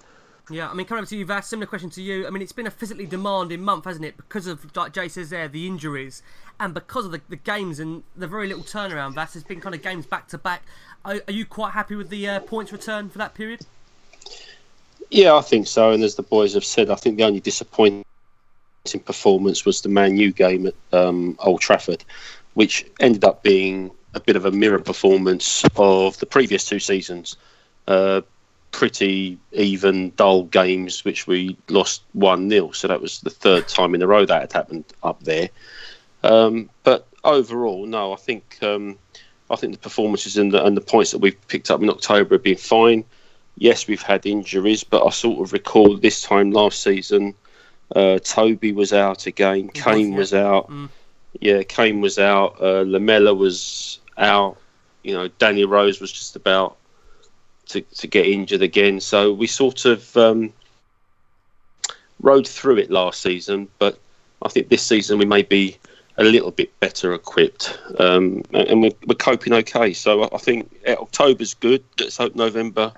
Yeah, 0.50 0.68
I 0.68 0.74
mean, 0.74 0.86
coming 0.86 1.02
over 1.02 1.08
to 1.08 1.16
you, 1.16 1.24
Vass, 1.24 1.48
similar 1.48 1.66
question 1.66 1.88
to 1.90 2.02
you. 2.02 2.26
I 2.26 2.30
mean, 2.30 2.42
it's 2.42 2.52
been 2.52 2.66
a 2.66 2.70
physically 2.70 3.06
demanding 3.06 3.62
month, 3.62 3.84
hasn't 3.84 4.04
it? 4.04 4.16
Because 4.16 4.46
of, 4.46 4.76
like 4.76 4.92
Jay 4.92 5.08
says 5.08 5.30
there, 5.30 5.48
the 5.48 5.66
injuries, 5.66 6.22
and 6.58 6.74
because 6.74 7.06
of 7.06 7.12
the, 7.12 7.20
the 7.28 7.36
games 7.36 7.78
and 7.78 8.02
the 8.16 8.26
very 8.26 8.48
little 8.48 8.64
turnaround, 8.64 9.14
Vass, 9.14 9.34
there's 9.34 9.44
been 9.44 9.60
kind 9.60 9.74
of 9.74 9.82
games 9.82 10.04
back 10.04 10.28
to 10.28 10.38
back. 10.38 10.64
Are, 11.04 11.20
are 11.26 11.32
you 11.32 11.46
quite 11.46 11.72
happy 11.72 11.94
with 11.94 12.08
the 12.08 12.28
uh, 12.28 12.40
points 12.40 12.72
return 12.72 13.08
for 13.08 13.18
that 13.18 13.34
period? 13.34 13.64
Yeah, 15.12 15.34
I 15.34 15.42
think 15.42 15.66
so. 15.66 15.90
And 15.90 16.02
as 16.02 16.14
the 16.14 16.22
boys 16.22 16.54
have 16.54 16.64
said, 16.64 16.88
I 16.88 16.94
think 16.94 17.18
the 17.18 17.24
only 17.24 17.40
disappointing 17.40 18.02
performance 19.04 19.66
was 19.66 19.82
the 19.82 19.90
Man 19.90 20.16
U 20.16 20.32
game 20.32 20.66
at 20.66 20.74
um, 20.90 21.36
Old 21.40 21.60
Trafford, 21.60 22.02
which 22.54 22.86
ended 22.98 23.22
up 23.22 23.42
being 23.42 23.90
a 24.14 24.20
bit 24.20 24.36
of 24.36 24.46
a 24.46 24.50
mirror 24.50 24.78
performance 24.78 25.64
of 25.76 26.18
the 26.18 26.24
previous 26.24 26.64
two 26.64 26.78
seasons. 26.78 27.36
Uh, 27.86 28.22
pretty 28.70 29.38
even, 29.52 30.12
dull 30.16 30.44
games, 30.44 31.04
which 31.04 31.26
we 31.26 31.58
lost 31.68 32.04
1 32.14 32.48
0. 32.48 32.70
So 32.70 32.88
that 32.88 33.02
was 33.02 33.20
the 33.20 33.28
third 33.28 33.68
time 33.68 33.94
in 33.94 34.00
a 34.00 34.06
row 34.06 34.24
that 34.24 34.40
had 34.40 34.52
happened 34.54 34.86
up 35.02 35.22
there. 35.24 35.50
Um, 36.24 36.70
but 36.84 37.06
overall, 37.22 37.84
no, 37.84 38.14
I 38.14 38.16
think 38.16 38.56
um, 38.62 38.96
I 39.50 39.56
think 39.56 39.74
the 39.74 39.78
performances 39.78 40.38
and 40.38 40.52
the, 40.52 40.64
and 40.64 40.74
the 40.74 40.80
points 40.80 41.10
that 41.10 41.18
we've 41.18 41.36
picked 41.48 41.70
up 41.70 41.82
in 41.82 41.90
October 41.90 42.36
have 42.36 42.42
been 42.42 42.56
fine. 42.56 43.04
Yes, 43.56 43.86
we've 43.86 44.02
had 44.02 44.26
injuries, 44.26 44.82
but 44.84 45.06
I 45.06 45.10
sort 45.10 45.40
of 45.40 45.52
recall 45.52 45.96
this 45.96 46.22
time 46.22 46.50
last 46.52 46.82
season, 46.82 47.34
uh, 47.94 48.18
Toby 48.20 48.72
was 48.72 48.92
out 48.92 49.26
again, 49.26 49.68
Kane 49.68 50.14
was 50.14 50.32
out, 50.32 50.68
Mm. 50.70 50.88
yeah, 51.40 51.62
Kane 51.62 52.00
was 52.00 52.18
out, 52.18 52.56
uh, 52.60 52.82
Lamela 52.86 53.34
was 53.34 54.00
out, 54.16 54.56
you 55.02 55.12
know, 55.14 55.28
Danny 55.38 55.64
Rose 55.64 56.00
was 56.00 56.10
just 56.10 56.34
about 56.36 56.76
to, 57.66 57.80
to 57.82 58.06
get 58.06 58.26
injured 58.26 58.62
again. 58.62 59.00
So 59.00 59.32
we 59.32 59.46
sort 59.46 59.84
of 59.84 60.16
um, 60.16 60.52
rode 62.20 62.46
through 62.48 62.78
it 62.78 62.90
last 62.90 63.20
season, 63.22 63.68
but 63.78 63.98
I 64.42 64.48
think 64.48 64.68
this 64.68 64.82
season 64.82 65.18
we 65.18 65.24
may 65.26 65.42
be 65.42 65.76
a 66.18 66.24
little 66.24 66.50
bit 66.50 66.78
better 66.80 67.14
equipped, 67.14 67.78
um, 67.98 68.42
and 68.52 68.82
we're, 68.82 68.92
we're 69.06 69.14
coping 69.14 69.52
okay. 69.54 69.92
So 69.92 70.24
I- 70.32 70.38
think 70.38 70.70
October's 70.86 71.54
good. 71.54 71.82
Let's 71.98 72.16
hope 72.16 72.34
November 72.34 72.92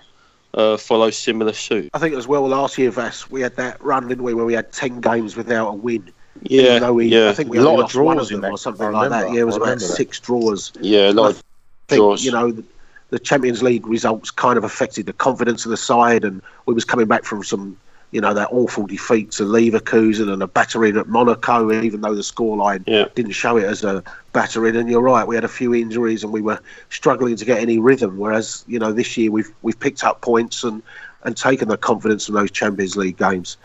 uh, 0.55 0.77
follows 0.77 1.19
similar 1.19 1.53
suit. 1.53 1.91
I 1.95 1.99
think 1.99 2.15
as 2.15 2.27
well 2.27 2.47
last 2.49 2.79
year, 2.79 2.91
Vass, 2.91 3.29
we 3.31 3.41
had 3.41 3.57
that 3.57 3.83
run, 3.83 4.09
didn't 4.09 4.25
we, 4.25 4.35
where 4.35 4.45
we 4.45 4.55
had 4.55 4.73
10 4.73 5.01
games 5.01 5.37
without 5.37 5.69
a 5.69 5.75
win. 5.75 6.11
Yeah, 6.43 6.77
Even 6.77 6.95
we, 6.95 7.07
yeah, 7.07 7.29
I 7.31 7.33
think 7.33 7.51
we 7.51 7.59
A 7.59 7.63
lot 7.63 7.73
only 7.73 7.83
of 7.85 7.95
lost 7.95 7.97
one 7.97 8.17
draws 8.17 8.31
of 8.31 8.35
in 8.35 8.41
them 8.41 8.53
or 8.53 8.59
something 8.59 8.87
I 8.87 8.91
like 8.91 9.11
that. 9.11 9.33
Yeah, 9.33 9.41
it 9.41 9.45
was 9.45 9.57
about 9.57 9.67
remember 9.67 9.87
that. 9.87 9.95
six 9.95 10.21
draws. 10.21 10.73
yeah, 10.81 11.11
a 11.11 11.13
lot 11.13 11.31
of 11.31 11.43
think 11.89 12.01
draws. 12.01 12.25
you 12.25 12.33
know 12.33 12.51
the, 12.51 12.65
the 13.11 13.19
Champions 13.19 13.63
League 13.63 13.87
results 13.87 14.31
kind 14.31 14.59
of 14.59 14.65
affected 14.65 15.07
the 15.07 15.13
confidence 15.13 15.65
of 15.65 15.71
the 15.71 15.77
side, 15.77 16.25
and 16.25 16.43
we 16.67 16.75
was 16.75 16.85
coming 16.85 17.07
back 17.07 17.25
from 17.25 17.45
some 17.45 17.79
you 18.15 18.21
know 18.21 18.33
that 18.33 18.49
awful 18.53 18.87
defeat 18.87 19.33
to 19.33 19.43
Leverkusen 19.43 20.33
and 20.33 20.41
a 20.41 20.47
battering 20.47 20.97
at 20.97 21.09
Monaco, 21.09 21.73
even 21.83 22.01
though 22.01 22.15
the 22.15 22.23
scoreline 22.23 22.85
Yeah. 22.87 23.07
didn't 23.17 23.33
show 23.33 23.57
it 23.57 23.65
as 23.65 23.83
a 23.83 24.05
battering. 24.33 24.77
And 24.77 24.89
you're 24.89 25.01
right, 25.01 25.27
we 25.27 25.35
had 25.35 25.43
a 25.43 25.49
few 25.49 25.75
injuries 25.75 26.23
and 26.23 26.33
we 26.33 26.41
were 26.41 26.61
struggling 26.91 27.35
to 27.35 27.45
get 27.45 27.59
any 27.59 27.81
rhythm. 27.81 28.17
Whereas 28.17 28.65
you 28.69 28.79
know 28.79 28.93
this 28.93 29.17
year 29.17 29.33
we've 29.33 29.53
we've 29.63 29.79
picked 29.79 30.05
up 30.05 30.21
points 30.21 30.63
and 30.63 30.81
and 31.25 31.37
taken 31.37 31.67
the 31.67 31.77
confidence 31.77 32.27
from 32.27 32.37
those 32.37 32.53
Champions 32.53 32.97
League 32.97 33.17
games. 33.17 33.57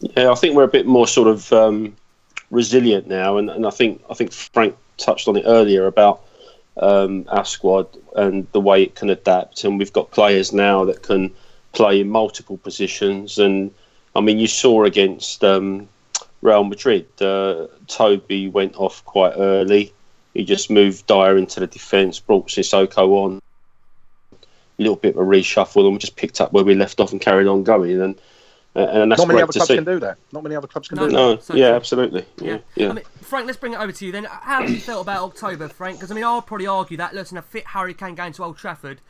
Yeah, 0.00 0.32
I 0.32 0.34
think 0.34 0.56
we're 0.56 0.64
a 0.64 0.76
bit 0.78 0.86
more 0.86 1.06
sort 1.06 1.28
of 1.28 1.52
um, 1.52 1.94
resilient 2.50 3.06
now, 3.06 3.36
and, 3.36 3.48
and 3.48 3.64
I 3.64 3.70
think 3.70 4.02
I 4.10 4.14
think 4.14 4.32
Frank 4.32 4.74
touched 4.96 5.28
on 5.28 5.36
it 5.36 5.44
earlier 5.46 5.86
about 5.86 6.22
um, 6.78 7.26
our 7.28 7.44
squad 7.44 7.86
and 8.16 8.48
the 8.50 8.60
way 8.60 8.82
it 8.82 8.96
can 8.96 9.08
adapt, 9.08 9.62
and 9.62 9.78
we've 9.78 9.92
got 9.92 10.10
players 10.10 10.52
now 10.52 10.84
that 10.86 11.04
can 11.04 11.32
play 11.74 12.00
in 12.00 12.08
multiple 12.08 12.56
positions. 12.56 13.38
And 13.38 13.70
I 14.14 14.20
mean, 14.20 14.38
you 14.38 14.46
saw 14.46 14.84
against 14.84 15.42
um, 15.44 15.88
Real 16.42 16.64
Madrid, 16.64 17.06
uh, 17.20 17.66
Toby 17.86 18.48
went 18.48 18.76
off 18.76 19.04
quite 19.04 19.32
early. 19.36 19.92
He 20.34 20.44
just 20.44 20.70
moved 20.70 21.06
Dier 21.06 21.36
into 21.36 21.60
the 21.60 21.66
defence, 21.66 22.20
brought 22.20 22.48
Sissoko 22.48 23.08
on. 23.24 23.40
A 24.32 24.82
little 24.82 24.96
bit 24.96 25.14
of 25.14 25.22
a 25.22 25.24
reshuffle, 25.24 25.84
and 25.84 25.92
we 25.92 25.98
just 25.98 26.16
picked 26.16 26.40
up 26.40 26.52
where 26.52 26.64
we 26.64 26.74
left 26.74 26.98
off 26.98 27.12
and 27.12 27.20
carried 27.20 27.46
on 27.46 27.62
going. 27.62 28.00
And 28.00 28.20
and 28.76 29.12
that's 29.12 29.20
Not 29.20 29.28
many 29.28 29.36
great 29.36 29.42
other 29.44 29.52
to 29.52 29.58
clubs 29.60 29.68
see. 29.68 29.74
can 29.76 29.84
do 29.84 30.00
that. 30.00 30.18
Not 30.32 30.42
many 30.42 30.56
other 30.56 30.66
clubs 30.66 30.88
can 30.88 30.96
No, 30.96 31.04
do 31.04 31.10
that. 31.10 31.16
No, 31.16 31.38
So 31.38 31.54
yeah, 31.54 31.68
true. 31.68 31.76
absolutely. 31.76 32.26
Yeah. 32.40 32.50
Yeah, 32.50 32.58
yeah. 32.74 32.90
I 32.90 32.92
mean, 32.94 33.04
Frank, 33.22 33.46
let's 33.46 33.56
bring 33.58 33.74
it 33.74 33.78
over 33.78 33.92
to 33.92 34.04
you 34.04 34.10
then. 34.10 34.24
How 34.24 34.62
have 34.62 34.68
you 34.70 34.80
felt 34.80 35.02
about 35.02 35.22
October, 35.22 35.68
Frank? 35.68 35.98
Because 35.98 36.10
I 36.10 36.14
mean, 36.16 36.24
I'll 36.24 36.42
probably 36.42 36.66
argue 36.66 36.96
that 36.96 37.14
listen, 37.14 37.38
a 37.38 37.42
fit 37.42 37.68
Harry 37.68 37.94
Kane 37.94 38.16
going 38.16 38.32
to 38.32 38.42
Old 38.42 38.58
Trafford, 38.58 39.00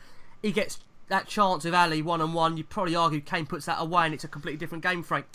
he 0.43 0.51
gets 0.51 0.77
that 1.09 1.27
chance 1.27 1.65
of 1.65 1.73
Alli 1.73 2.01
one 2.01 2.21
on 2.21 2.33
one. 2.33 2.57
You 2.57 2.63
probably 2.63 2.95
argue 2.95 3.21
Kane 3.21 3.45
puts 3.45 3.65
that 3.65 3.79
away, 3.79 4.05
and 4.05 4.13
it's 4.13 4.23
a 4.23 4.27
completely 4.27 4.57
different 4.57 4.83
game, 4.83 5.03
Frank. 5.03 5.25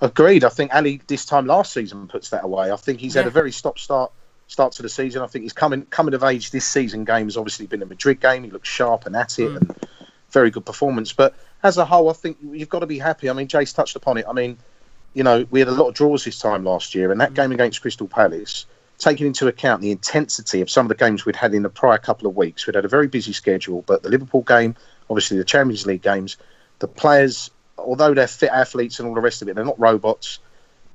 Agreed. 0.00 0.44
I 0.44 0.48
think 0.48 0.72
Alli 0.72 1.00
this 1.06 1.24
time 1.26 1.46
last 1.46 1.72
season 1.72 2.08
puts 2.08 2.30
that 2.30 2.44
away. 2.44 2.72
I 2.72 2.76
think 2.76 3.00
he's 3.00 3.14
had 3.14 3.26
a 3.26 3.30
very 3.30 3.52
stop 3.52 3.78
start 3.78 4.12
start 4.46 4.72
to 4.72 4.82
the 4.82 4.88
season. 4.88 5.22
I 5.22 5.26
think 5.26 5.42
he's 5.42 5.52
coming 5.52 5.82
coming 5.86 6.14
of 6.14 6.24
age 6.24 6.50
this 6.50 6.64
season. 6.64 7.04
Game 7.04 7.26
has 7.26 7.36
obviously 7.36 7.66
been 7.66 7.82
a 7.82 7.86
Madrid 7.86 8.20
game. 8.20 8.44
He 8.44 8.50
looks 8.50 8.68
sharp 8.68 9.06
and 9.06 9.14
at 9.14 9.38
it, 9.38 9.50
mm. 9.50 9.56
and 9.56 9.74
very 10.30 10.50
good 10.50 10.64
performance. 10.64 11.12
But 11.12 11.34
as 11.62 11.76
a 11.76 11.84
whole, 11.84 12.08
I 12.08 12.14
think 12.14 12.38
you've 12.42 12.68
got 12.68 12.80
to 12.80 12.86
be 12.86 12.98
happy. 12.98 13.28
I 13.28 13.32
mean, 13.34 13.46
Jace 13.46 13.74
touched 13.74 13.96
upon 13.96 14.16
it. 14.16 14.24
I 14.28 14.32
mean, 14.32 14.56
you 15.12 15.22
know, 15.22 15.46
we 15.50 15.60
had 15.60 15.68
a 15.68 15.72
lot 15.72 15.88
of 15.88 15.94
draws 15.94 16.24
this 16.24 16.38
time 16.38 16.64
last 16.64 16.94
year, 16.94 17.12
and 17.12 17.20
that 17.20 17.32
mm. 17.32 17.36
game 17.36 17.52
against 17.52 17.82
Crystal 17.82 18.08
Palace, 18.08 18.64
taking 19.00 19.26
into 19.26 19.48
account 19.48 19.80
the 19.80 19.90
intensity 19.90 20.60
of 20.60 20.70
some 20.70 20.84
of 20.86 20.88
the 20.90 20.94
games 20.94 21.24
we'd 21.24 21.34
had 21.34 21.54
in 21.54 21.62
the 21.62 21.70
prior 21.70 21.98
couple 21.98 22.28
of 22.28 22.36
weeks, 22.36 22.66
we'd 22.66 22.76
had 22.76 22.84
a 22.84 22.88
very 22.88 23.08
busy 23.08 23.32
schedule. 23.32 23.82
But 23.86 24.02
the 24.02 24.10
Liverpool 24.10 24.42
game, 24.42 24.76
obviously 25.08 25.38
the 25.38 25.44
Champions 25.44 25.86
League 25.86 26.02
games, 26.02 26.36
the 26.78 26.86
players, 26.86 27.50
although 27.78 28.14
they're 28.14 28.28
fit 28.28 28.50
athletes 28.50 29.00
and 29.00 29.08
all 29.08 29.14
the 29.14 29.20
rest 29.20 29.40
of 29.42 29.48
it, 29.48 29.56
they're 29.56 29.64
not 29.64 29.80
robots. 29.80 30.38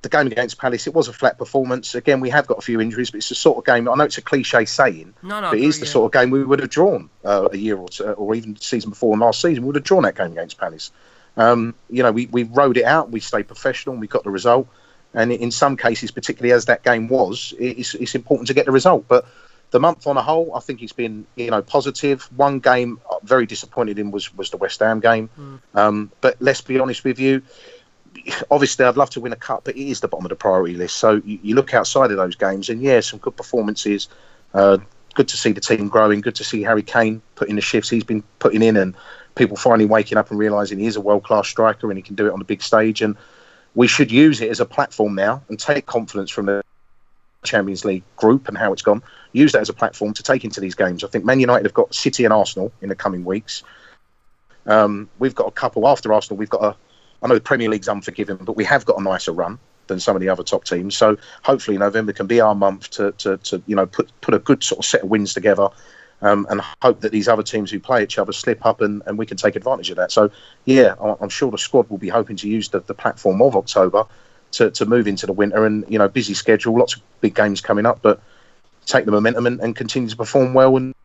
The 0.04 0.10
game 0.10 0.28
against 0.28 0.60
Palace, 0.60 0.86
it 0.86 0.94
was 0.94 1.08
a 1.08 1.13
flat 1.13 1.39
performance. 1.39 1.96
Again, 1.96 2.20
we 2.20 2.30
have 2.30 2.46
got 2.46 2.60
a 2.60 2.62
few 2.62 2.80
injuries, 2.80 3.10
but 3.10 3.18
it's 3.18 3.30
the 3.30 3.36
sort 3.36 3.58
of 3.58 3.65
game. 3.65 3.89
I 3.89 3.96
know 3.96 4.04
it's 4.04 4.20
a 4.20 4.22
cliche 4.22 4.65
saying, 4.65 5.15
No, 5.24 5.41
no, 5.41 5.50
but 5.50 5.58
it 5.58 5.63
is 5.63 5.80
the 5.80 5.88
yeah. 5.88 5.91
sort 5.91 6.06
of 6.13 6.22
game 6.22 6.30
we 6.30 6.44
would 6.44 6.60
have 6.60 6.70
drawn 6.70 7.10
uh, 7.24 7.50
a 7.52 7.58
year 7.58 7.76
or 7.76 7.89
two, 7.89 8.12
or 8.12 8.36
even 8.36 8.54
the 8.54 8.62
season 8.62 8.91
before 8.91 9.13
and 9.13 9.22
last 9.22 9.41
season. 9.41 9.63
We 9.63 9.68
would 9.68 9.78
have 9.78 9.84
drawn 9.84 10.04
that 10.04 10.15
game 10.15 10.32
against 10.32 10.60
Palace. 10.60 10.91
Um, 11.38 11.74
you 11.89 12.04
know, 12.04 12.12
we, 12.12 12.28
we 12.28 12.44
rode 12.44 12.78
it 12.78 12.86
out, 12.86 13.10
we 13.10 13.20
stayed 13.20 13.48
professional, 13.48 13.94
and 13.94 14.02
we 14.02 14.06
got 14.06 14.24
the 14.24 14.30
result. 14.30 14.68
And 15.15 15.32
in 15.32 15.49
some 15.49 15.78
cases, 15.78 16.12
particularly 16.12 16.51
as 16.51 16.65
that 16.65 16.84
game 16.84 17.08
was, 17.08 17.54
it's, 17.58 17.95
it's 17.95 18.15
important 18.15 18.47
to 18.47 18.54
get 18.54 18.65
the 18.65 18.71
result. 18.71 19.08
But 19.08 19.25
the 19.71 19.80
month 19.80 20.08
on 20.08 20.17
a 20.17 20.21
whole, 20.21 20.54
I 20.56 20.60
think 20.60 20.82
it's 20.82 20.93
been 20.93 21.25
you 21.36 21.51
know 21.51 21.62
positive. 21.62 22.23
One 22.36 22.60
game 22.60 22.99
uh, 23.10 23.17
very 23.23 23.45
disappointed 23.45 23.97
in 23.97 24.12
was 24.12 24.34
was 24.36 24.49
the 24.49 24.58
West 24.58 24.80
Ham 24.80 24.99
game. 24.99 25.30
Um, 25.73 26.12
but 26.21 26.36
let's 26.39 26.62
be 26.62 26.80
honest 26.80 27.04
with 27.04 27.19
you, 27.19 27.41
obviously 28.51 28.86
I'd 28.86 28.97
love 28.97 29.10
to 29.12 29.19
win 29.19 29.34
a 29.34 29.38
cup, 29.38 29.63
but 29.65 29.75
it 29.75 29.88
is 29.88 29.99
the 30.01 30.08
bottom 30.08 30.25
of 30.25 30.30
the 30.30 30.36
priority 30.36 30.75
list. 30.75 30.97
So 30.97 31.21
you, 31.25 31.39
you 31.41 31.56
look 31.56 31.73
outside 31.73 32.12
of 32.12 32.17
those 32.17 32.36
games, 32.36 32.69
and 32.69 32.82
yeah, 32.82 32.99
some 32.99 33.19
good 33.19 33.36
performances. 33.36 34.08
Uh, 34.54 34.78
good 35.13 35.28
to 35.30 35.38
see 35.38 35.51
the 35.51 35.62
team 35.62 35.88
growing. 35.88 36.21
Good 36.21 36.36
to 36.36 36.43
see 36.43 36.62
Harry 36.62 36.84
Kane 36.84 37.21
putting 37.36 37.56
the 37.56 37.62
shifts 37.62 37.89
he's 37.89 38.04
been 38.04 38.23
putting 38.39 38.62
in, 38.62 38.78
and 38.78 38.95
people 39.36 39.58
finally 39.58 39.86
waking 39.86 40.17
up 40.17 40.30
and 40.32 40.39
realizing 40.39 40.80
he 40.80 40.88
is 40.88 40.95
a 40.95 41.01
world 41.01 41.23
class 41.23 41.47
striker 41.47 41.89
and 41.89 41.97
he 41.97 42.01
can 42.01 42.15
do 42.15 42.28
it 42.28 42.34
on 42.34 42.39
the 42.39 42.45
big 42.45 42.62
stage. 42.62 43.01
And 43.01 43.17
we 43.76 43.88
should 43.88 44.12
use 44.12 44.42
it 44.42 44.50
as 44.50 44.60
a 44.60 44.66
platform 44.66 45.16
now 45.16 45.44
and 45.50 45.60
take 45.60 45.86
confidence 45.86 46.32
from 46.32 46.48
the 46.48 46.64
Champions 47.44 47.86
League 47.86 48.04
group 48.16 48.48
and 48.48 48.58
how 48.58 48.74
it's 48.74 48.82
gone. 48.82 49.04
Use 49.34 49.52
that 49.52 49.62
as 49.62 49.70
a 49.70 49.74
platform 49.74 50.14
to 50.14 50.24
take 50.24 50.44
into 50.44 50.60
these 50.60 50.76
games. 50.76 51.04
I 51.04 51.08
think 51.08 51.26
Man 51.26 51.40
United 51.40 51.66
have 51.66 51.74
got 51.74 51.94
City 51.94 52.24
and 52.24 52.34
Arsenal 52.34 52.72
in 52.82 52.90
the 52.90 52.96
coming 52.96 53.24
weeks. 53.24 53.64
Um, 54.66 55.10
we've 55.20 55.36
got 55.36 55.48
a 55.48 55.52
couple 55.52 55.88
after 55.88 56.12
Arsenal. 56.12 56.38
We've 56.38 56.50
got 56.50 56.64
a. 56.64 56.76
I 57.22 57.28
know 57.28 57.36
the 57.36 57.42
Premier 57.42 57.70
League's 57.70 57.88
unforgiving, 57.88 58.38
but 58.38 58.56
we 58.56 58.64
have 58.64 58.86
got 58.86 59.00
a 59.00 59.04
nicer 59.04 59.32
run 59.32 59.60
than 59.88 60.00
some 60.00 60.16
of 60.16 60.22
the 60.22 60.30
other 60.30 60.44
top 60.44 60.64
teams. 60.64 60.98
So 60.98 61.18
hopefully 61.44 61.78
November 61.78 62.14
can 62.14 62.28
be 62.28 62.42
our 62.42 62.56
month 62.56 62.90
to, 62.92 63.12
to, 63.14 63.38
to 63.38 63.62
you 63.68 63.76
know 63.76 63.86
put 63.86 64.12
put 64.22 64.34
a 64.34 64.40
good 64.40 64.64
sort 64.64 64.80
of 64.80 64.86
set 64.86 65.04
of 65.04 65.10
wins 65.10 65.34
together. 65.34 65.70
Um, 66.21 66.47
and 66.49 66.62
hope 66.82 67.01
that 67.01 67.12
these 67.12 67.28
other 67.28 67.43
teams 67.43 67.69
who 67.69 67.80
play 67.80 68.01
each 68.01 68.17
other 68.17 68.32
slip 68.32 68.65
up 68.65 68.80
and, 68.82 69.04
and 69.06 69.17
we 69.17 69.25
can 69.25 69.36
take 69.36 69.56
advantage 69.58 69.89
of 69.89 69.97
that. 69.97 70.12
So, 70.12 70.32
yeah, 70.63 70.95
I'm 71.19 71.30
sure 71.30 71.51
the 71.51 71.58
squad 71.58 71.89
will 71.89 71.97
be 71.97 72.08
hoping 72.08 72.38
to 72.38 72.49
use 72.49 72.69
the, 72.69 72.80
the 72.80 72.93
platform 72.93 73.41
of 73.41 73.56
October 73.56 74.06
to, 74.51 74.71
to 74.71 74.86
move 74.86 75.08
into 75.08 75.25
the 75.25 75.34
winter 75.34 75.65
and, 75.65 75.84
you 75.89 75.99
know, 75.99 76.08
busy 76.08 76.34
schedule, 76.34 76.80
lots 76.80 76.95
of 76.95 77.01
big 77.19 77.36
games 77.36 77.60
coming 77.60 77.86
up, 77.86 78.01
but 78.01 78.21
take 78.86 79.06
the 79.06 79.12
momentum 79.12 79.45
and, 79.45 79.60
and 79.60 79.75
continue 79.75 80.10
to 80.10 80.15
perform 80.15 80.54
well 80.54 80.78
and, 80.78 80.95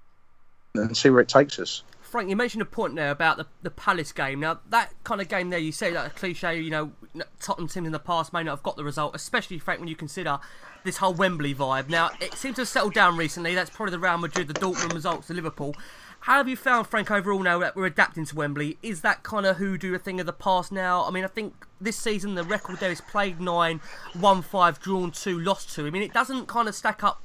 and 0.75 0.97
see 0.97 1.11
where 1.11 1.21
it 1.21 1.29
takes 1.29 1.59
us. 1.59 1.83
Frank, 2.01 2.31
you 2.31 2.37
mentioned 2.37 2.63
a 2.63 2.67
point 2.67 2.95
there 2.95 3.11
about 3.11 3.37
the, 3.37 3.47
the 3.63 3.71
Palace 3.71 4.13
game. 4.13 4.41
Now, 4.41 4.61
that 4.71 4.93
kind 5.05 5.21
of 5.21 5.29
game 5.29 5.51
there, 5.51 5.59
you 5.59 5.73
say 5.73 5.93
that 5.93 6.07
a 6.07 6.11
cliche, 6.11 6.61
you 6.61 6.71
know, 6.71 6.93
Tottenham 7.41 7.69
teams 7.69 7.87
in 7.87 7.93
the 7.93 7.99
past 7.99 8.33
may 8.33 8.43
not 8.43 8.53
have 8.53 8.63
got 8.63 8.77
the 8.77 8.85
result, 8.85 9.15
especially, 9.15 9.59
Frank, 9.59 9.81
when 9.81 9.89
you 9.89 9.97
consider 9.97 10.39
this 10.85 10.99
whole 10.99 11.15
Wembley 11.15 11.55
vibe. 11.55 11.89
Now, 11.89 12.11
it 12.21 12.35
seems 12.35 12.57
to 12.57 12.63
have 12.63 12.69
settled 12.69 12.95
down 12.95 13.17
recently. 13.17 13.55
That's 13.55 13.71
probably 13.71 13.93
the 13.93 13.99
Real 13.99 14.19
Madrid, 14.19 14.49
the 14.49 14.55
Dortmund 14.55 14.95
results, 14.95 15.29
the 15.29 15.35
Liverpool. 15.35 15.75
How 16.21 16.37
have 16.37 16.49
you 16.49 16.57
found, 16.57 16.87
Frank, 16.87 17.11
overall 17.11 17.43
now 17.43 17.59
that 17.61 17.75
we're 17.75 17.87
adapting 17.87 18.27
to 18.27 18.35
Wembley? 18.37 18.77
Is 18.83 19.01
that 19.01 19.23
kind 19.23 19.47
of 19.47 19.57
hoodoo 19.57 19.95
a 19.95 19.99
thing 19.99 20.21
of 20.21 20.27
the 20.27 20.35
past 20.35 20.71
now? 20.71 21.05
I 21.05 21.11
mean, 21.11 21.25
I 21.25 21.29
think 21.29 21.67
this 21.81 21.97
season 21.97 22.35
the 22.35 22.45
record 22.45 22.79
there 22.79 22.91
is 22.91 23.01
played 23.01 23.41
nine, 23.41 23.81
won 24.19 24.43
five, 24.43 24.79
drawn 24.81 25.13
two, 25.13 25.41
lost 25.41 25.75
two. 25.75 25.87
I 25.87 25.91
mean, 25.91 26.03
it 26.03 26.13
doesn't 26.13 26.47
kind 26.47 26.69
of 26.69 26.75
stack 26.75 27.03
up 27.03 27.23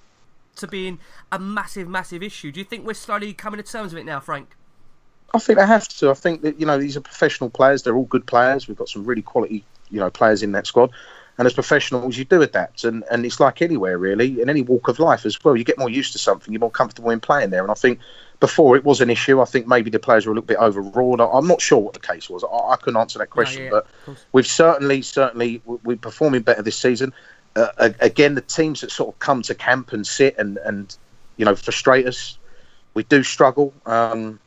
to 0.55 0.67
being 0.67 0.99
a 1.29 1.37
massive, 1.37 1.89
massive 1.89 2.23
issue. 2.23 2.53
Do 2.53 2.61
you 2.61 2.65
think 2.65 2.85
we're 2.85 2.93
slowly 2.93 3.33
coming 3.33 3.61
to 3.61 3.69
terms 3.69 3.93
with 3.93 4.01
it 4.01 4.05
now, 4.05 4.21
Frank? 4.21 4.55
I 5.33 5.39
think 5.39 5.59
they 5.59 5.65
have 5.65 5.87
to. 5.89 6.09
I 6.09 6.13
think 6.13 6.43
that 6.43 6.59
you 6.59 6.65
know 6.65 6.77
these 6.77 6.95
are 6.95 7.01
professional 7.01 7.49
players. 7.49 7.83
They're 7.83 7.95
all 7.95 8.05
good 8.05 8.25
players. 8.25 8.69
We've 8.69 8.77
got 8.77 8.87
some 8.87 9.03
really 9.03 9.21
quality 9.21 9.65
you 9.89 9.99
know 9.99 10.09
players 10.09 10.41
in 10.41 10.53
that 10.53 10.67
squad. 10.67 10.91
And 11.37 11.45
as 11.45 11.53
professionals, 11.53 12.17
you 12.17 12.23
do 12.25 12.41
adapt, 12.41 12.85
and, 12.85 13.03
and 13.11 13.25
it's 13.25 13.39
like 13.41 13.61
anywhere 13.61 13.97
really, 13.97 14.41
in 14.41 14.49
any 14.49 14.61
walk 14.61 14.87
of 14.87 14.99
life 14.99 15.25
as 15.25 15.37
well. 15.43 15.57
You 15.57 15.63
get 15.65 15.77
more 15.77 15.89
used 15.89 16.13
to 16.13 16.19
something, 16.19 16.53
you're 16.53 16.61
more 16.61 16.71
comfortable 16.71 17.09
in 17.09 17.19
playing 17.19 17.49
there. 17.49 17.61
And 17.61 17.71
I 17.71 17.75
think 17.75 17.99
before 18.39 18.75
it 18.75 18.83
was 18.83 19.01
an 19.01 19.09
issue. 19.09 19.41
I 19.41 19.45
think 19.45 19.67
maybe 19.67 19.89
the 19.89 19.99
players 19.99 20.25
were 20.25 20.31
a 20.31 20.35
little 20.35 20.45
bit 20.47 20.57
overawed. 20.57 21.21
I'm 21.21 21.47
not 21.47 21.61
sure 21.61 21.79
what 21.79 21.93
the 21.93 21.99
case 21.99 22.29
was. 22.29 22.43
I, 22.43 22.73
I 22.73 22.75
couldn't 22.77 22.99
answer 22.99 23.19
that 23.19 23.29
question, 23.29 23.63
yeah, 23.65 23.69
but 23.71 23.87
we've 24.31 24.47
certainly, 24.47 25.01
certainly, 25.01 25.61
we- 25.65 25.77
we're 25.83 25.97
performing 25.97 26.41
better 26.41 26.61
this 26.61 26.77
season. 26.77 27.13
Uh, 27.55 27.91
again, 28.01 28.35
the 28.35 28.41
teams 28.41 28.81
that 28.81 28.91
sort 28.91 29.13
of 29.13 29.19
come 29.19 29.41
to 29.43 29.55
camp 29.55 29.93
and 29.93 30.05
sit 30.05 30.37
and, 30.37 30.57
and 30.57 30.97
you 31.37 31.45
know 31.45 31.55
frustrate 31.55 32.05
us, 32.05 32.37
we 32.93 33.03
do 33.03 33.23
struggle. 33.23 33.73
Um, 33.85 34.39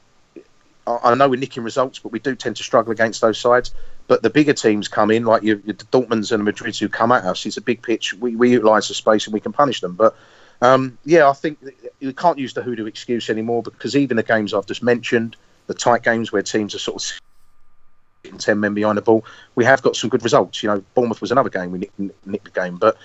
I 1.02 1.14
know 1.14 1.28
we're 1.28 1.40
nicking 1.40 1.62
results, 1.62 1.98
but 1.98 2.12
we 2.12 2.18
do 2.18 2.34
tend 2.34 2.56
to 2.56 2.62
struggle 2.62 2.92
against 2.92 3.20
those 3.20 3.38
sides. 3.38 3.74
But 4.06 4.22
the 4.22 4.30
bigger 4.30 4.54
teams 4.54 4.88
come 4.88 5.10
in, 5.10 5.24
like 5.24 5.42
your, 5.42 5.58
your 5.64 5.74
Dortmunds 5.74 6.32
and 6.32 6.46
the 6.46 6.52
Madrids 6.52 6.78
who 6.78 6.88
come 6.88 7.12
at 7.12 7.24
us. 7.24 7.44
It's 7.44 7.56
a 7.56 7.62
big 7.62 7.82
pitch. 7.82 8.14
We, 8.14 8.36
we 8.36 8.50
utilise 8.50 8.88
the 8.88 8.94
space 8.94 9.26
and 9.26 9.34
we 9.34 9.40
can 9.40 9.52
punish 9.52 9.80
them. 9.80 9.94
But 9.94 10.16
um, 10.62 10.96
yeah, 11.04 11.28
I 11.28 11.32
think 11.34 11.58
you 12.00 12.12
can't 12.12 12.38
use 12.38 12.54
the 12.54 12.62
hoodoo 12.62 12.86
excuse 12.86 13.28
anymore 13.28 13.62
because 13.62 13.94
even 13.96 14.16
the 14.16 14.22
games 14.22 14.54
I've 14.54 14.66
just 14.66 14.82
mentioned, 14.82 15.36
the 15.66 15.74
tight 15.74 16.02
games 16.02 16.32
where 16.32 16.42
teams 16.42 16.74
are 16.74 16.78
sort 16.78 17.02
of 17.02 17.20
sitting 18.24 18.38
ten 18.38 18.60
men 18.60 18.74
behind 18.74 18.98
the 18.98 19.02
ball, 19.02 19.24
we 19.54 19.64
have 19.64 19.82
got 19.82 19.94
some 19.94 20.10
good 20.10 20.24
results. 20.24 20.62
You 20.62 20.70
know, 20.70 20.84
Bournemouth 20.94 21.20
was 21.20 21.30
another 21.30 21.50
game 21.50 21.70
we 21.70 21.78
nicked, 21.78 22.26
nicked 22.26 22.44
the 22.44 22.50
game, 22.50 22.76
but 22.76 22.96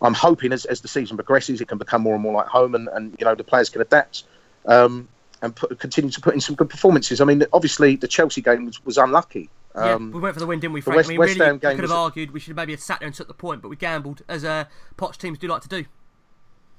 I'm 0.00 0.14
hoping 0.14 0.52
as, 0.52 0.64
as 0.66 0.80
the 0.80 0.88
season 0.88 1.16
progresses, 1.16 1.60
it 1.60 1.68
can 1.68 1.78
become 1.78 2.02
more 2.02 2.14
and 2.14 2.22
more 2.22 2.34
like 2.34 2.46
home, 2.46 2.74
and, 2.74 2.88
and 2.88 3.14
you 3.18 3.24
know 3.24 3.34
the 3.34 3.44
players 3.44 3.68
can 3.68 3.80
adapt 3.80 4.24
um, 4.66 5.08
and 5.42 5.54
put, 5.54 5.78
continue 5.78 6.10
to 6.10 6.20
put 6.20 6.34
in 6.34 6.40
some 6.40 6.54
good 6.54 6.70
performances. 6.70 7.20
I 7.20 7.24
mean, 7.24 7.44
obviously 7.52 7.96
the 7.96 8.08
Chelsea 8.08 8.40
game 8.40 8.66
was, 8.66 8.84
was 8.84 8.98
unlucky. 8.98 9.50
Um, 9.74 10.08
yeah, 10.08 10.14
we 10.14 10.20
went 10.20 10.34
for 10.34 10.40
the 10.40 10.46
win, 10.46 10.60
didn't 10.60 10.72
we, 10.72 10.80
Frank? 10.80 10.96
West- 10.96 11.08
I 11.08 11.10
mean, 11.10 11.18
West 11.18 11.34
really, 11.34 11.44
Ham 11.44 11.54
we 11.56 11.60
game 11.60 11.76
could 11.76 11.84
have 11.84 11.92
argued 11.92 12.30
we 12.30 12.40
should 12.40 12.50
have 12.50 12.56
maybe 12.56 12.72
have 12.72 12.80
sat 12.80 13.00
there 13.00 13.06
and 13.06 13.14
took 13.14 13.28
the 13.28 13.34
point, 13.34 13.60
but 13.62 13.68
we 13.68 13.76
gambled, 13.76 14.22
as 14.28 14.44
uh, 14.44 14.64
Poch 14.96 15.16
teams 15.16 15.38
do 15.38 15.48
like 15.48 15.62
to 15.62 15.68
do. 15.68 15.84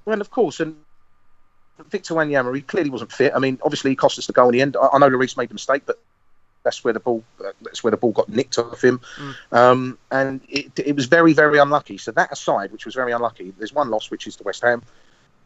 Well, 0.06 0.20
of 0.20 0.32
course, 0.32 0.60
and 0.60 0.76
Victor 1.89 2.15
Wanyama, 2.15 2.56
he 2.56 2.62
clearly 2.62 2.89
wasn't 2.89 3.12
fit. 3.12 3.34
I 3.36 3.39
mean, 3.39 3.60
obviously, 3.62 3.91
he 3.91 3.96
cost 3.96 4.17
us 4.17 4.26
the 4.26 4.34
goal 4.34 4.50
in 4.50 4.54
the 4.54 4.62
end. 4.62 4.78
I, 4.78 4.88
I 4.93 4.98
know 4.98 5.10
Lloris 5.10 5.38
made 5.38 5.50
the 5.50 5.54
mistake, 5.54 5.84
but 5.86 6.00
that's 6.63 6.84
where 6.84 6.93
the 6.93 7.00
ball 7.00 7.24
that's 7.62 7.84
where 7.84 7.91
the 7.91 7.98
ball 7.98 8.12
got 8.12 8.30
nicked 8.30 8.58
off 8.58 8.84
him, 8.84 9.00
um, 9.52 9.98
and 10.12 10.41
it, 10.50 10.78
it 10.80 10.96
was 10.96 11.06
very, 11.06 11.34
very 11.34 11.60
unlucky. 11.60 11.98
So 11.98 12.12
that 12.13 12.32
aside, 12.32 12.72
which 12.72 12.86
was 12.86 12.96
very 12.96 13.12
unlucky, 13.12 13.54
there's 13.58 13.74
one 13.74 13.89
loss, 13.89 14.10
which 14.10 14.26
is 14.26 14.38
the 14.38 14.43
West 14.43 14.63
Ham. 14.63 14.82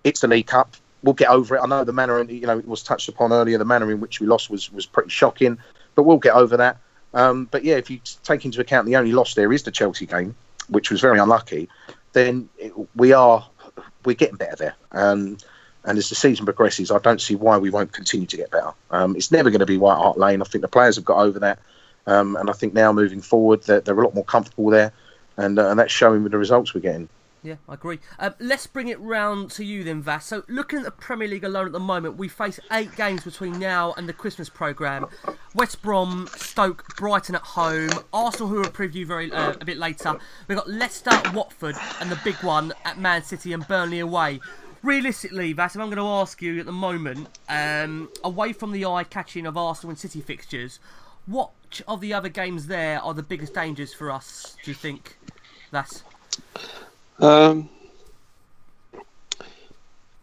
It's 0.04 0.22
the 0.22 0.28
League 0.28 0.48
Cup. 0.48 0.76
We'll 1.04 1.14
get 1.14 1.30
over 1.30 1.56
it. 1.56 1.62
I 1.62 1.68
know 1.68 1.84
the 1.84 1.94
manner, 1.94 2.20
in, 2.20 2.30
you 2.30 2.46
know, 2.46 2.60
it 2.60 2.68
was 2.68 2.84
touched 2.84 3.10
upon 3.10 3.34
earlier. 3.34 3.58
The 3.58 3.66
manner 3.66 3.92
in 3.92 4.00
which 4.00 4.20
we 4.20 4.28
lost 4.28 4.50
was 4.50 4.72
was 4.72 4.86
pretty 4.86 5.10
shocking, 5.10 5.58
but 5.96 6.04
we'll 6.04 6.18
get 6.18 6.36
over 6.36 6.58
that. 6.58 6.78
Um, 7.14 7.46
but 7.52 7.64
yeah, 7.64 7.76
if 7.76 7.90
you 7.90 8.00
take 8.24 8.46
into 8.46 8.62
account 8.62 8.86
the 8.86 8.96
only 8.96 9.12
loss 9.12 9.34
there 9.34 9.52
is 9.52 9.64
the 9.64 9.72
Chelsea 9.72 10.06
game, 10.06 10.36
which 10.70 10.92
was 10.92 11.02
very 11.02 11.20
unlucky, 11.20 11.70
then 12.14 12.50
it, 12.58 12.74
we 12.96 13.14
are 13.14 13.48
we're 14.06 14.16
getting 14.16 14.38
better 14.38 14.56
there. 14.56 14.76
Um, 14.92 15.38
and 15.84 15.98
as 15.98 16.10
the 16.10 16.16
season 16.16 16.46
progresses, 16.46 16.92
I 16.92 17.00
don't 17.00 17.22
see 17.22 17.36
why 17.36 17.58
we 17.58 17.72
won't 17.72 17.92
continue 17.92 18.28
to 18.28 18.38
get 18.38 18.52
better. 18.52 18.72
Um, 18.92 19.16
it's 19.16 19.32
never 19.32 19.50
going 19.50 19.62
to 19.62 19.66
be 19.66 19.78
White 19.78 19.98
Hart 19.98 20.18
Lane. 20.18 20.42
I 20.42 20.46
think 20.46 20.62
the 20.62 20.68
players 20.68 20.96
have 20.96 21.06
got 21.06 21.18
over 21.18 21.40
that, 21.40 21.60
um, 22.06 22.36
and 22.36 22.50
I 22.50 22.54
think 22.54 22.74
now 22.74 22.92
moving 22.94 23.22
forward, 23.22 23.64
they're, 23.64 23.82
they're 23.82 24.00
a 24.00 24.04
lot 24.04 24.14
more 24.14 24.26
comfortable 24.26 24.70
there, 24.70 24.94
and 25.38 25.58
uh, 25.58 25.70
and 25.70 25.80
that's 25.80 25.92
showing 25.92 26.24
with 26.24 26.32
the 26.32 26.38
results 26.38 26.74
we're 26.74 26.82
getting. 26.82 27.10
Yeah, 27.44 27.56
I 27.68 27.74
agree. 27.74 28.00
Um, 28.20 28.36
let's 28.40 28.68
bring 28.68 28.90
it 28.90 29.00
round 29.00 29.50
to 29.52 29.66
you 29.66 29.84
then, 29.84 30.04
Vass. 30.04 30.28
So, 30.28 30.44
looking 30.48 30.80
at 30.80 30.86
the 30.86 30.92
Premier 30.92 31.28
League 31.28 31.44
alone 31.44 31.66
at 31.66 31.72
the 31.72 31.80
moment, 31.80 32.18
we 32.18 32.28
face 32.28 32.60
eight 32.72 32.96
games 32.96 33.24
between 33.24 33.58
now 33.58 33.94
and 33.94 34.08
the 34.08 34.14
Christmas 34.14 34.48
programme. 34.48 35.08
West 35.56 35.82
Brom, 35.82 36.30
Stoke, 36.36 36.96
Brighton 36.98 37.34
at 37.34 37.42
home, 37.42 37.90
Arsenal, 38.14 38.48
who 38.48 38.58
will 38.58 38.66
preview 38.66 39.08
very 39.08 39.32
uh, 39.32 39.54
a 39.60 39.66
bit 39.66 39.78
later. 39.78 40.20
We've 40.48 40.58
got 40.58 40.70
Leicester, 40.70 41.20
Watford, 41.34 41.76
and 42.00 42.12
the 42.12 42.20
big 42.24 42.36
one 42.44 42.74
at 42.86 43.00
Man 43.00 43.24
City 43.24 43.54
and 43.54 43.68
Burnley 43.68 44.00
away. 44.00 44.40
Realistically, 44.84 45.54
Vass, 45.54 45.76
if 45.76 45.82
I'm 45.82 45.88
going 45.88 45.98
to 45.98 46.04
ask 46.04 46.44
you 46.44 46.60
at 46.60 46.68
the 46.68 46.72
moment, 46.72 47.28
um, 47.50 48.10
away 48.24 48.54
from 48.54 48.72
the 48.72 48.86
eye 48.86 49.04
catching 49.04 49.48
of 49.48 49.58
Arsenal 49.58 49.90
and 49.90 50.00
City 50.00 50.22
fixtures, 50.22 50.80
what 51.26 51.52
of 51.88 52.02
the 52.02 52.14
other 52.14 52.30
games 52.30 52.68
there 52.68 53.02
are 53.02 53.16
the 53.16 53.24
biggest 53.24 53.56
dangers 53.56 53.96
for 53.96 54.12
us? 54.12 54.58
Do 54.64 54.70
you 54.70 54.76
think, 54.76 55.18
Vass? 55.72 56.04
Um, 57.22 57.70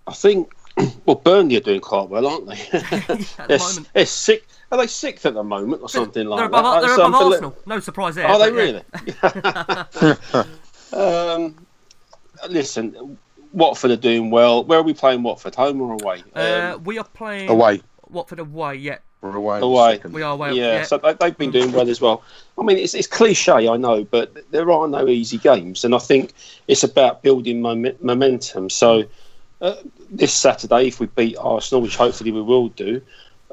I 0.06 0.12
think 0.12 0.52
well, 1.06 1.16
Burnley 1.16 1.56
are 1.56 1.61
doing 1.61 1.80
quite 1.80 2.08
well, 2.08 2.26
aren't 2.26 2.46
they? 2.46 2.54
the 2.72 3.44
they're, 3.48 3.58
moment. 3.58 3.88
they're 3.92 4.06
six. 4.06 4.46
are 4.70 4.78
they 4.78 4.87
sixth 4.87 5.26
at 5.26 5.34
the 5.34 5.42
moment 5.42 5.82
or 5.82 5.88
something 5.88 6.26
like 6.26 6.38
They're 6.38 6.46
above, 6.46 6.82
that? 6.82 6.87
they're 6.87 6.94
above 6.94 7.14
I'm 7.14 7.26
Arsenal. 7.32 7.56
No 7.66 7.80
surprise 7.80 8.14
there. 8.14 8.26
Are 8.26 8.38
they 8.38 8.72
yeah. 8.72 8.82
really? 10.32 10.44
um, 11.44 11.66
listen, 12.48 13.18
Watford 13.52 13.90
are 13.92 13.96
doing 13.96 14.30
well. 14.30 14.64
Where 14.64 14.78
are 14.78 14.82
we 14.82 14.94
playing 14.94 15.22
Watford? 15.22 15.54
Home 15.54 15.80
or 15.80 15.92
away? 15.94 16.22
Uh, 16.34 16.74
Um, 16.74 16.84
we 16.84 16.98
are 16.98 17.04
playing 17.04 17.48
Away. 17.48 17.82
Watford 18.11 18.38
away. 18.38 18.76
Yeah, 18.76 18.98
We're 19.20 19.35
away. 19.37 19.61
away. 19.61 20.00
we 20.11 20.22
are 20.22 20.35
away. 20.35 20.52
yeah, 20.52 20.76
Yeah. 20.78 20.83
so 20.85 20.98
they, 20.98 21.12
they've 21.14 21.37
been 21.37 21.50
doing 21.50 21.72
well 21.72 21.88
as 21.88 22.00
well. 22.00 22.22
I 22.57 22.62
mean, 22.62 22.78
it's, 22.78 22.94
it's 22.94 23.09
cliche, 23.09 23.68
I 23.68 23.76
know, 23.76 24.04
but 24.04 24.50
there 24.52 24.70
are 24.70 24.87
no 24.87 25.09
easy 25.09 25.38
games, 25.38 25.85
and 25.85 25.94
I 25.94 25.98
think 25.98 26.33
it's 26.68 26.85
about 26.85 27.22
building 27.22 27.61
mom- 27.61 27.96
momentum. 28.00 28.70
So 28.70 29.04
uh, 29.61 29.74
this 30.11 30.33
Saturday, 30.33 30.87
if 30.87 31.00
we 31.00 31.07
beat 31.07 31.37
Arsenal, 31.38 31.83
which 31.83 31.96
hopefully 31.96 32.31
we 32.31 32.42
will 32.42 32.68
do, 32.68 33.02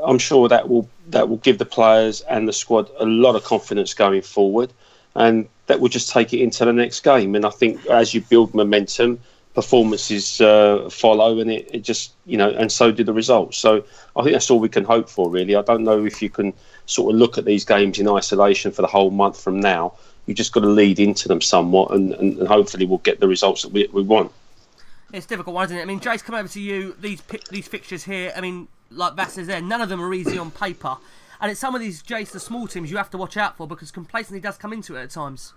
I'm 0.03 0.19
sure 0.19 0.47
that 0.49 0.69
will 0.69 0.87
that 1.07 1.29
will 1.29 1.37
give 1.37 1.57
the 1.57 1.65
players 1.65 2.21
and 2.21 2.47
the 2.47 2.53
squad 2.53 2.89
a 2.99 3.05
lot 3.05 3.35
of 3.35 3.43
confidence 3.43 3.93
going 3.93 4.21
forward, 4.21 4.71
and 5.15 5.47
that 5.67 5.79
will 5.79 5.89
just 5.89 6.09
take 6.09 6.33
it 6.33 6.41
into 6.41 6.65
the 6.65 6.73
next 6.73 6.99
game. 6.99 7.33
And 7.33 7.45
I 7.45 7.49
think 7.49 7.85
as 7.87 8.13
you 8.13 8.21
build 8.21 8.53
momentum, 8.53 9.19
performances 9.55 10.41
uh, 10.41 10.89
follow, 10.91 11.39
and 11.39 11.49
it, 11.49 11.69
it 11.73 11.79
just 11.81 12.13
you 12.25 12.37
know, 12.37 12.49
and 12.49 12.71
so 12.71 12.91
do 12.91 13.03
the 13.03 13.13
results. 13.13 13.57
So 13.57 13.83
I 14.15 14.21
think 14.21 14.33
that's 14.33 14.51
all 14.51 14.59
we 14.59 14.69
can 14.69 14.83
hope 14.83 15.09
for, 15.09 15.29
really. 15.29 15.55
I 15.55 15.61
don't 15.61 15.83
know 15.83 16.05
if 16.05 16.21
you 16.21 16.29
can 16.29 16.53
sort 16.85 17.13
of 17.13 17.19
look 17.19 17.37
at 17.37 17.45
these 17.45 17.65
games 17.65 17.97
in 17.97 18.07
isolation 18.07 18.71
for 18.71 18.81
the 18.81 18.87
whole 18.87 19.09
month 19.09 19.41
from 19.41 19.59
now. 19.59 19.93
You 20.27 20.33
just 20.33 20.51
got 20.53 20.61
to 20.61 20.67
lead 20.67 20.99
into 20.99 21.27
them 21.27 21.41
somewhat, 21.41 21.91
and, 21.91 22.13
and, 22.13 22.37
and 22.37 22.47
hopefully 22.47 22.85
we'll 22.85 22.99
get 22.99 23.19
the 23.19 23.27
results 23.27 23.63
that 23.63 23.71
we, 23.71 23.87
we 23.91 24.03
want. 24.03 24.31
It's 25.13 25.25
difficult 25.25 25.63
isn't 25.63 25.77
it? 25.77 25.81
I 25.81 25.85
mean, 25.85 25.99
Jace, 25.99 26.23
come 26.23 26.35
over 26.35 26.49
to 26.49 26.59
you. 26.59 26.95
These 26.99 27.23
these 27.49 27.67
fixtures 27.67 28.03
here. 28.03 28.33
I 28.35 28.41
mean, 28.41 28.67
like 28.91 29.13
Vass 29.15 29.33
says 29.33 29.47
there, 29.47 29.61
none 29.61 29.81
of 29.81 29.89
them 29.89 30.01
are 30.01 30.13
easy 30.13 30.37
on 30.37 30.51
paper, 30.51 30.97
and 31.39 31.49
it's 31.49 31.61
some 31.61 31.73
of 31.73 31.81
these 31.81 32.03
Jace, 32.03 32.31
the 32.31 32.39
small 32.39 32.67
teams, 32.67 32.91
you 32.91 32.97
have 32.97 33.09
to 33.11 33.17
watch 33.17 33.37
out 33.37 33.55
for 33.55 33.67
because 33.67 33.89
complacency 33.91 34.41
does 34.41 34.57
come 34.57 34.73
into 34.73 34.95
it 34.97 35.03
at 35.03 35.11
times. 35.11 35.53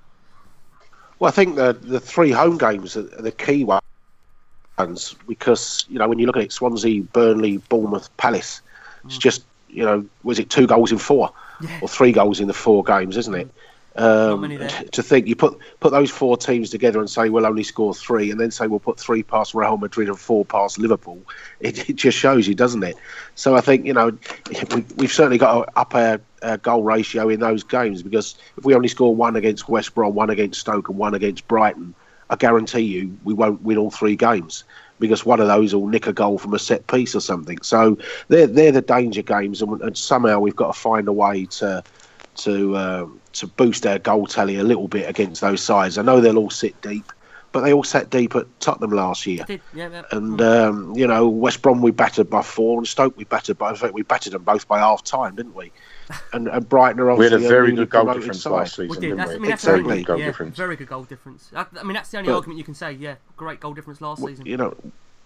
Well, 1.19 1.29
I 1.29 1.33
think 1.33 1.57
the 1.57 1.73
the 1.73 2.01
three 2.01 2.31
home 2.31 2.59
games 2.59 2.97
are 2.97 3.03
the 3.03 3.33
key 3.33 3.65
ones 3.65 5.15
because 5.27 5.85
you 5.89 5.99
know 5.99 6.09
when 6.09 6.19
you 6.19 6.27
look 6.27 6.37
at 6.37 6.43
it, 6.43 6.53
Swansea, 6.53 7.03
Burnley, 7.03 7.59
Bournemouth, 7.59 8.15
Palace, 8.17 8.61
it's 9.05 9.19
just 9.19 9.45
you 9.69 9.85
know 9.85 10.07
was 10.23 10.39
it 10.39 10.51
two 10.51 10.67
goals 10.67 10.93
in 10.93 10.99
four 10.99 11.33
or 11.81 11.89
three 11.89 12.13
goals 12.13 12.41
in 12.41 12.47
the 12.47 12.55
four 12.55 12.85
games, 12.85 13.17
isn't 13.17 13.35
it? 13.35 13.51
Um, 13.97 14.49
to 14.93 15.03
think 15.03 15.27
you 15.27 15.35
put 15.35 15.59
put 15.81 15.91
those 15.91 16.09
four 16.09 16.37
teams 16.37 16.71
together 16.71 17.01
and 17.01 17.11
say 17.11 17.31
we'll 17.31 17.47
only 17.47 17.65
score 17.65 17.93
three, 17.93 18.31
and 18.31 18.39
then 18.39 18.53
say 18.53 18.69
we'll 18.69 18.79
put 18.79 19.01
three 19.01 19.25
past 19.25 19.55
Real 19.55 19.77
Madrid 19.77 20.09
and 20.09 20.19
four 20.19 20.45
past 20.45 20.79
Liverpool, 20.79 21.21
it, 21.61 21.91
it 21.91 21.97
just 21.97 22.17
shows 22.17 22.47
you, 22.47 22.55
doesn't 22.55 22.85
it? 22.85 22.97
So 23.35 23.57
I 23.57 23.61
think 23.61 23.87
you 23.87 23.93
know 23.93 24.17
we, 24.75 24.85
we've 24.97 25.13
certainly 25.13 25.39
got 25.39 25.65
to 25.65 25.79
up 25.79 25.95
our, 25.97 26.21
our 26.43 26.57
goal 26.57 26.83
ratio 26.83 27.29
in 27.29 27.41
those 27.41 27.63
games 27.63 28.03
because 28.03 28.37
if 28.57 28.65
we 28.65 28.75
only 28.75 28.89
score 28.89 29.15
one 29.15 29.37
against 29.37 29.69
West 29.69 29.95
Brom, 29.95 30.15
one 30.15 30.31
against 30.31 30.61
Stoke, 30.61 30.89
and 30.89 30.99
one 30.99 31.15
against 31.15 31.47
Brighton, 31.49 31.95
I 32.31 32.37
guarantee 32.37 32.81
you 32.81 33.17
we 33.25 33.35
won't 33.35 33.63
win 33.63 33.79
all 33.79 33.91
three 33.91 34.17
games 34.17 34.65
because 34.99 35.25
one 35.25 35.41
of 35.41 35.47
those 35.47 35.75
will 35.75 35.87
nick 35.87 36.07
a 36.07 36.13
goal 36.13 36.39
from 36.39 36.55
a 36.55 36.59
set 36.59 36.87
piece 36.87 37.15
or 37.15 37.21
something. 37.21 37.61
So 37.63 37.99
they're 38.29 38.47
they're 38.47 38.73
the 38.73 38.83
danger 38.83 39.23
games, 39.23 39.63
and, 39.63 39.81
and 39.81 39.97
somehow 39.97 40.41
we've 40.41 40.57
got 40.57 40.75
to 40.75 40.79
find 40.79 41.09
a 41.09 41.13
way 41.13 41.47
to 41.47 41.83
to 42.37 42.77
um, 42.77 43.21
to 43.35 43.47
boost 43.47 43.87
our 43.87 43.99
goal 43.99 44.27
tally 44.27 44.57
a 44.57 44.65
little 44.65 44.89
bit 44.89 45.09
against 45.09 45.41
those 45.41 45.63
sides. 45.63 45.99
I 45.99 46.03
know 46.03 46.21
they'll 46.21 46.39
all 46.39 46.51
sit 46.51 46.81
deep, 46.83 47.13
but 47.53 47.61
they 47.61 47.73
all 47.73 47.85
sat 47.85 48.11
deep 48.11 48.35
at 48.37 48.47
Tottenham 48.61 48.91
last 48.91 49.27
year. 49.27 49.45
Yeah, 49.49 49.59
yeah. 49.75 50.03
And 50.11 50.41
um, 50.41 50.95
you 50.97 51.07
know, 51.07 51.29
West 51.29 51.63
Brom 51.63 51.83
we 51.83 51.91
battered 51.91 52.31
by 52.31 52.43
four, 52.43 52.79
and 52.79 52.87
Stoke 52.87 53.17
we 53.17 53.25
battered 53.25 53.59
by. 53.59 53.71
In 53.71 53.77
fact, 53.77 53.95
we 53.95 54.03
battered 54.03 54.33
them 54.33 54.43
both 54.43 54.67
by 54.69 54.79
half 54.79 55.05
time, 55.05 55.37
didn't 55.37 55.55
we? 55.55 55.73
And, 56.33 56.49
and 56.49 56.69
Brighton 56.69 57.01
are 57.01 57.15
We 57.15 57.25
had 57.25 57.33
a 57.35 57.39
very 57.39 57.73
good 57.73 57.91
goal 57.91 58.13
difference 58.13 58.43
side. 58.43 58.51
last 58.51 58.79
we 58.79 58.87
season, 58.89 59.01
did. 59.03 59.09
didn't 59.09 59.17
That's, 59.19 59.31
I 59.31 59.35
we? 59.35 59.39
mean, 59.41 59.53
Exactly. 59.53 59.83
the 59.83 59.91
only, 59.91 60.03
goal 60.05 60.19
yeah, 60.19 60.25
difference. 60.27 60.57
very 60.57 60.77
good 60.77 60.89
goal 60.89 61.05
difference. 61.05 61.51
I, 61.55 61.67
I 61.79 61.83
mean, 61.83 61.95
that's 61.95 62.11
the 62.11 62.19
only 62.19 62.29
But- 62.31 62.37
argument 62.37 62.59
you 62.59 62.65
can 62.65 62.75
say. 62.75 62.93
Yeah, 62.93 63.15
great 63.37 63.61
goal 63.61 63.75
difference 63.75 64.01
last 64.01 64.23
season. 64.25 64.47
you 64.47 64.57
know, 64.57 64.75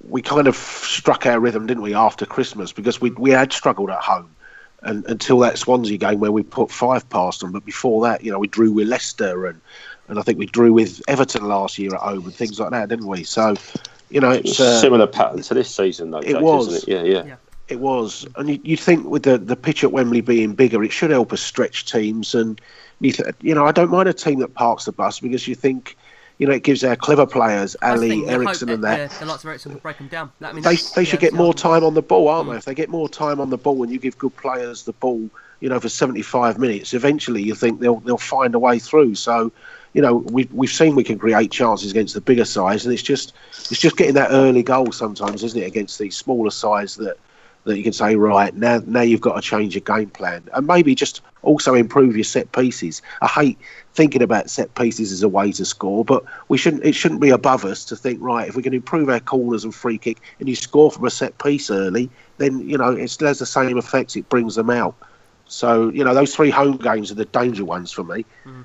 we 0.09 0.21
kind 0.23 0.49
of 0.49 0.57
struck 0.57 1.27
our 1.27 1.39
rhythm, 1.39 1.67
didn't 1.67 1.83
we, 1.83 1.95
after 1.95 2.27
Christmas 2.27 2.73
because 2.73 3.01
we 3.01 3.11
we 3.11 3.31
had 3.31 3.53
struggled 3.53 3.91
at 3.91 4.01
home. 4.01 4.31
And, 4.85 5.05
until 5.07 5.39
that 5.39 5.59
Swansea 5.59 5.97
game 5.97 6.19
where 6.19 6.33
we 6.33 6.43
put 6.43 6.69
five 6.69 7.09
past 7.09 7.39
them, 7.39 7.53
but 7.53 7.65
before 7.65 8.03
that, 8.03 8.25
you 8.25 8.33
know, 8.33 8.41
we 8.41 8.49
drew 8.49 8.73
with 8.73 8.89
Leicester 8.89 9.47
and 9.47 9.61
and 10.09 10.19
I 10.19 10.23
think 10.23 10.41
we 10.41 10.47
drew 10.47 10.73
with 10.73 11.01
Everton 11.07 11.45
last 11.47 11.79
year 11.79 11.95
at 11.95 12.01
home 12.01 12.25
and 12.25 12.35
things 12.35 12.59
like 12.59 12.73
that, 12.73 12.89
didn't 12.89 13.07
we? 13.07 13.23
So, 13.23 13.55
you 14.11 14.21
know, 14.21 14.33
it's 14.33 14.59
uh, 14.59 14.81
Similar 14.81 15.07
pattern 15.07 15.41
to 15.43 15.55
this 15.55 15.73
season, 15.73 16.11
though. 16.11 16.19
it 16.19 16.33
Jake, 16.33 16.41
was. 16.41 16.67
Isn't 16.75 16.89
it? 16.89 16.93
Yeah, 16.93 17.03
yeah. 17.05 17.25
Yeah. 17.25 17.35
It 17.73 17.81
was, 17.81 18.27
and 18.37 18.51
you, 18.51 18.61
you 18.63 18.77
think 18.77 19.07
with 19.07 19.23
the 19.23 19.39
the 19.39 19.57
pitch 19.57 19.83
at 19.83 19.93
Wembley 19.93 20.21
being 20.21 20.53
bigger, 20.55 20.85
it 20.85 20.93
should 20.93 21.11
help 21.11 21.33
us 21.33 21.41
stretch 21.41 21.91
teams. 21.91 22.35
And 22.35 22.61
you, 23.01 23.13
th- 23.13 23.35
you 23.41 23.55
know, 23.55 23.67
I 23.67 23.73
don't 23.73 23.91
mind 23.91 24.11
a 24.11 24.13
team 24.13 24.41
that 24.41 24.53
parks 24.53 24.85
the 24.85 24.93
bus 24.93 25.21
because 25.21 25.49
you 25.49 25.55
think, 25.55 25.97
you 26.37 26.47
know, 26.47 26.53
it 26.53 26.65
gives 26.65 26.85
our 26.85 26.97
clever 26.97 27.25
players, 27.25 27.75
Alli, 27.81 28.29
Eriksen, 28.29 28.69
and 28.69 28.85
that. 28.85 29.11
The 29.13 29.25
likes 29.25 29.43
of 29.43 29.49
Eriksen 29.49 29.73
will 29.73 29.81
break 29.81 29.97
them 29.97 30.09
down. 30.09 30.31
I 30.43 30.53
mean, 30.53 30.57
they 30.57 30.73
that's- 30.73 30.93
they 30.93 31.01
yeah, 31.01 31.09
should 31.09 31.21
get 31.21 31.33
more 31.33 31.55
time 31.55 31.83
on 31.83 31.95
the 31.95 32.03
ball, 32.03 32.29
aren't 32.29 32.51
mm. 32.51 32.53
they? 32.53 32.59
If 32.59 32.67
they 32.67 32.75
get 32.75 32.91
more 32.91 33.09
time 33.09 33.41
on 33.41 33.49
the 33.49 33.57
ball 33.57 33.83
and 33.83 33.91
you 33.91 33.99
give 33.99 34.19
good 34.19 34.37
players 34.37 34.83
the 34.83 34.93
ball, 34.93 35.31
you 35.61 35.71
know, 35.71 35.81
for 35.81 35.89
75 35.89 36.59
minutes, 36.59 36.93
eventually 36.93 37.43
you 37.43 37.55
think 37.55 37.81
they'll 37.81 38.01
they'll 38.01 38.19
find 38.19 38.55
a 38.55 38.59
way 38.59 38.79
through. 38.79 39.15
So, 39.15 39.51
you 39.95 40.03
know, 40.03 40.17
we've 40.17 40.53
we've 40.53 40.69
seen 40.69 40.95
we 40.95 41.05
can 41.05 41.19
create 41.19 41.51
chances 41.51 41.91
against 41.91 42.13
the 42.13 42.21
bigger 42.21 42.45
sides, 42.45 42.85
and 42.85 42.93
it's 42.93 43.03
just 43.03 43.33
it's 43.71 43.81
just 43.81 43.97
getting 43.97 44.15
that 44.15 44.31
early 44.31 44.63
goal 44.63 44.93
sometimes, 44.93 45.43
isn't 45.43 45.63
it, 45.63 45.67
against 45.67 45.99
these 45.99 46.19
smaller 46.19 46.51
sides 46.51 46.97
that 46.97 47.17
that 47.65 47.77
you 47.77 47.83
can 47.83 47.93
say 47.93 48.17
right 48.17 48.55
now 48.55 48.81
now 48.87 49.03
you've 49.03 49.21
got 49.21 49.35
to 49.35 49.41
change 49.41 49.75
your 49.75 49.83
game 49.83 50.11
plan 50.11 50.43
and 50.53 50.67
maybe 50.67 50.95
just 50.95 51.21
also 51.43 51.75
improve 51.75 52.17
your 52.17 52.25
set 52.25 52.51
pieces. 52.53 53.03
I 53.21 53.27
hate 53.27 53.59
thinking 53.95 54.23
about 54.23 54.51
set 54.51 54.75
pieces 54.75 55.13
as 55.13 55.23
a 55.23 55.29
way 55.29 55.53
to 55.53 55.65
score, 55.65 56.05
but 56.05 56.25
we 56.49 56.59
shouldn't 56.59 56.85
it 56.85 56.95
shouldn't 56.95 57.21
be 57.21 57.31
above 57.31 57.65
us 57.65 57.85
to 57.87 57.97
think 57.97 58.21
right 58.21 58.49
if 58.49 58.57
we 58.57 58.63
can 58.63 58.75
improve 58.75 59.09
our 59.09 59.21
corners 59.21 59.65
and 59.65 59.75
free 59.75 59.99
kick 59.99 60.19
and 60.41 60.49
you 60.49 60.57
score 60.57 60.91
from 60.91 61.05
a 61.05 61.11
set 61.11 61.39
piece 61.39 61.71
early, 61.71 62.11
then 62.39 62.69
you 62.69 62.79
know 62.79 62.91
it 62.91 63.09
still 63.09 63.29
has 63.29 63.39
the 63.39 63.47
same 63.47 63.79
effects. 63.79 64.17
It 64.17 64.29
brings 64.29 64.55
them 64.55 64.71
out. 64.71 64.95
So 65.47 65.91
you 65.91 66.05
know 66.05 66.15
those 66.15 66.35
three 66.35 66.51
home 66.51 66.77
games 66.77 67.11
are 67.13 67.17
the 67.17 67.27
danger 67.27 67.65
ones 67.65 67.93
for 67.93 68.05
me. 68.05 68.25
Mm. 68.45 68.65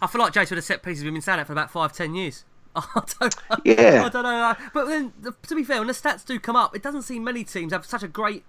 I 0.00 0.06
feel 0.08 0.20
like 0.20 0.32
Jace 0.32 0.50
with 0.50 0.58
the 0.58 0.62
set 0.62 0.82
pieces 0.82 1.04
we've 1.04 1.12
been 1.12 1.22
saying 1.22 1.38
that 1.38 1.46
for 1.46 1.52
about 1.52 1.70
five, 1.70 1.92
ten 1.92 2.14
years. 2.14 2.44
I 2.76 3.02
don't, 3.20 3.36
know. 3.50 3.56
Yeah. 3.64 4.04
I 4.04 4.08
don't 4.08 4.22
know. 4.22 4.54
But 4.72 4.86
then, 4.86 5.12
to 5.48 5.54
be 5.54 5.64
fair, 5.64 5.78
when 5.78 5.88
the 5.88 5.92
stats 5.92 6.24
do 6.24 6.38
come 6.38 6.56
up, 6.56 6.74
it 6.74 6.82
doesn't 6.82 7.02
seem 7.02 7.22
many 7.24 7.44
teams 7.44 7.72
have 7.72 7.84
such 7.84 8.02
a 8.02 8.08
great, 8.08 8.44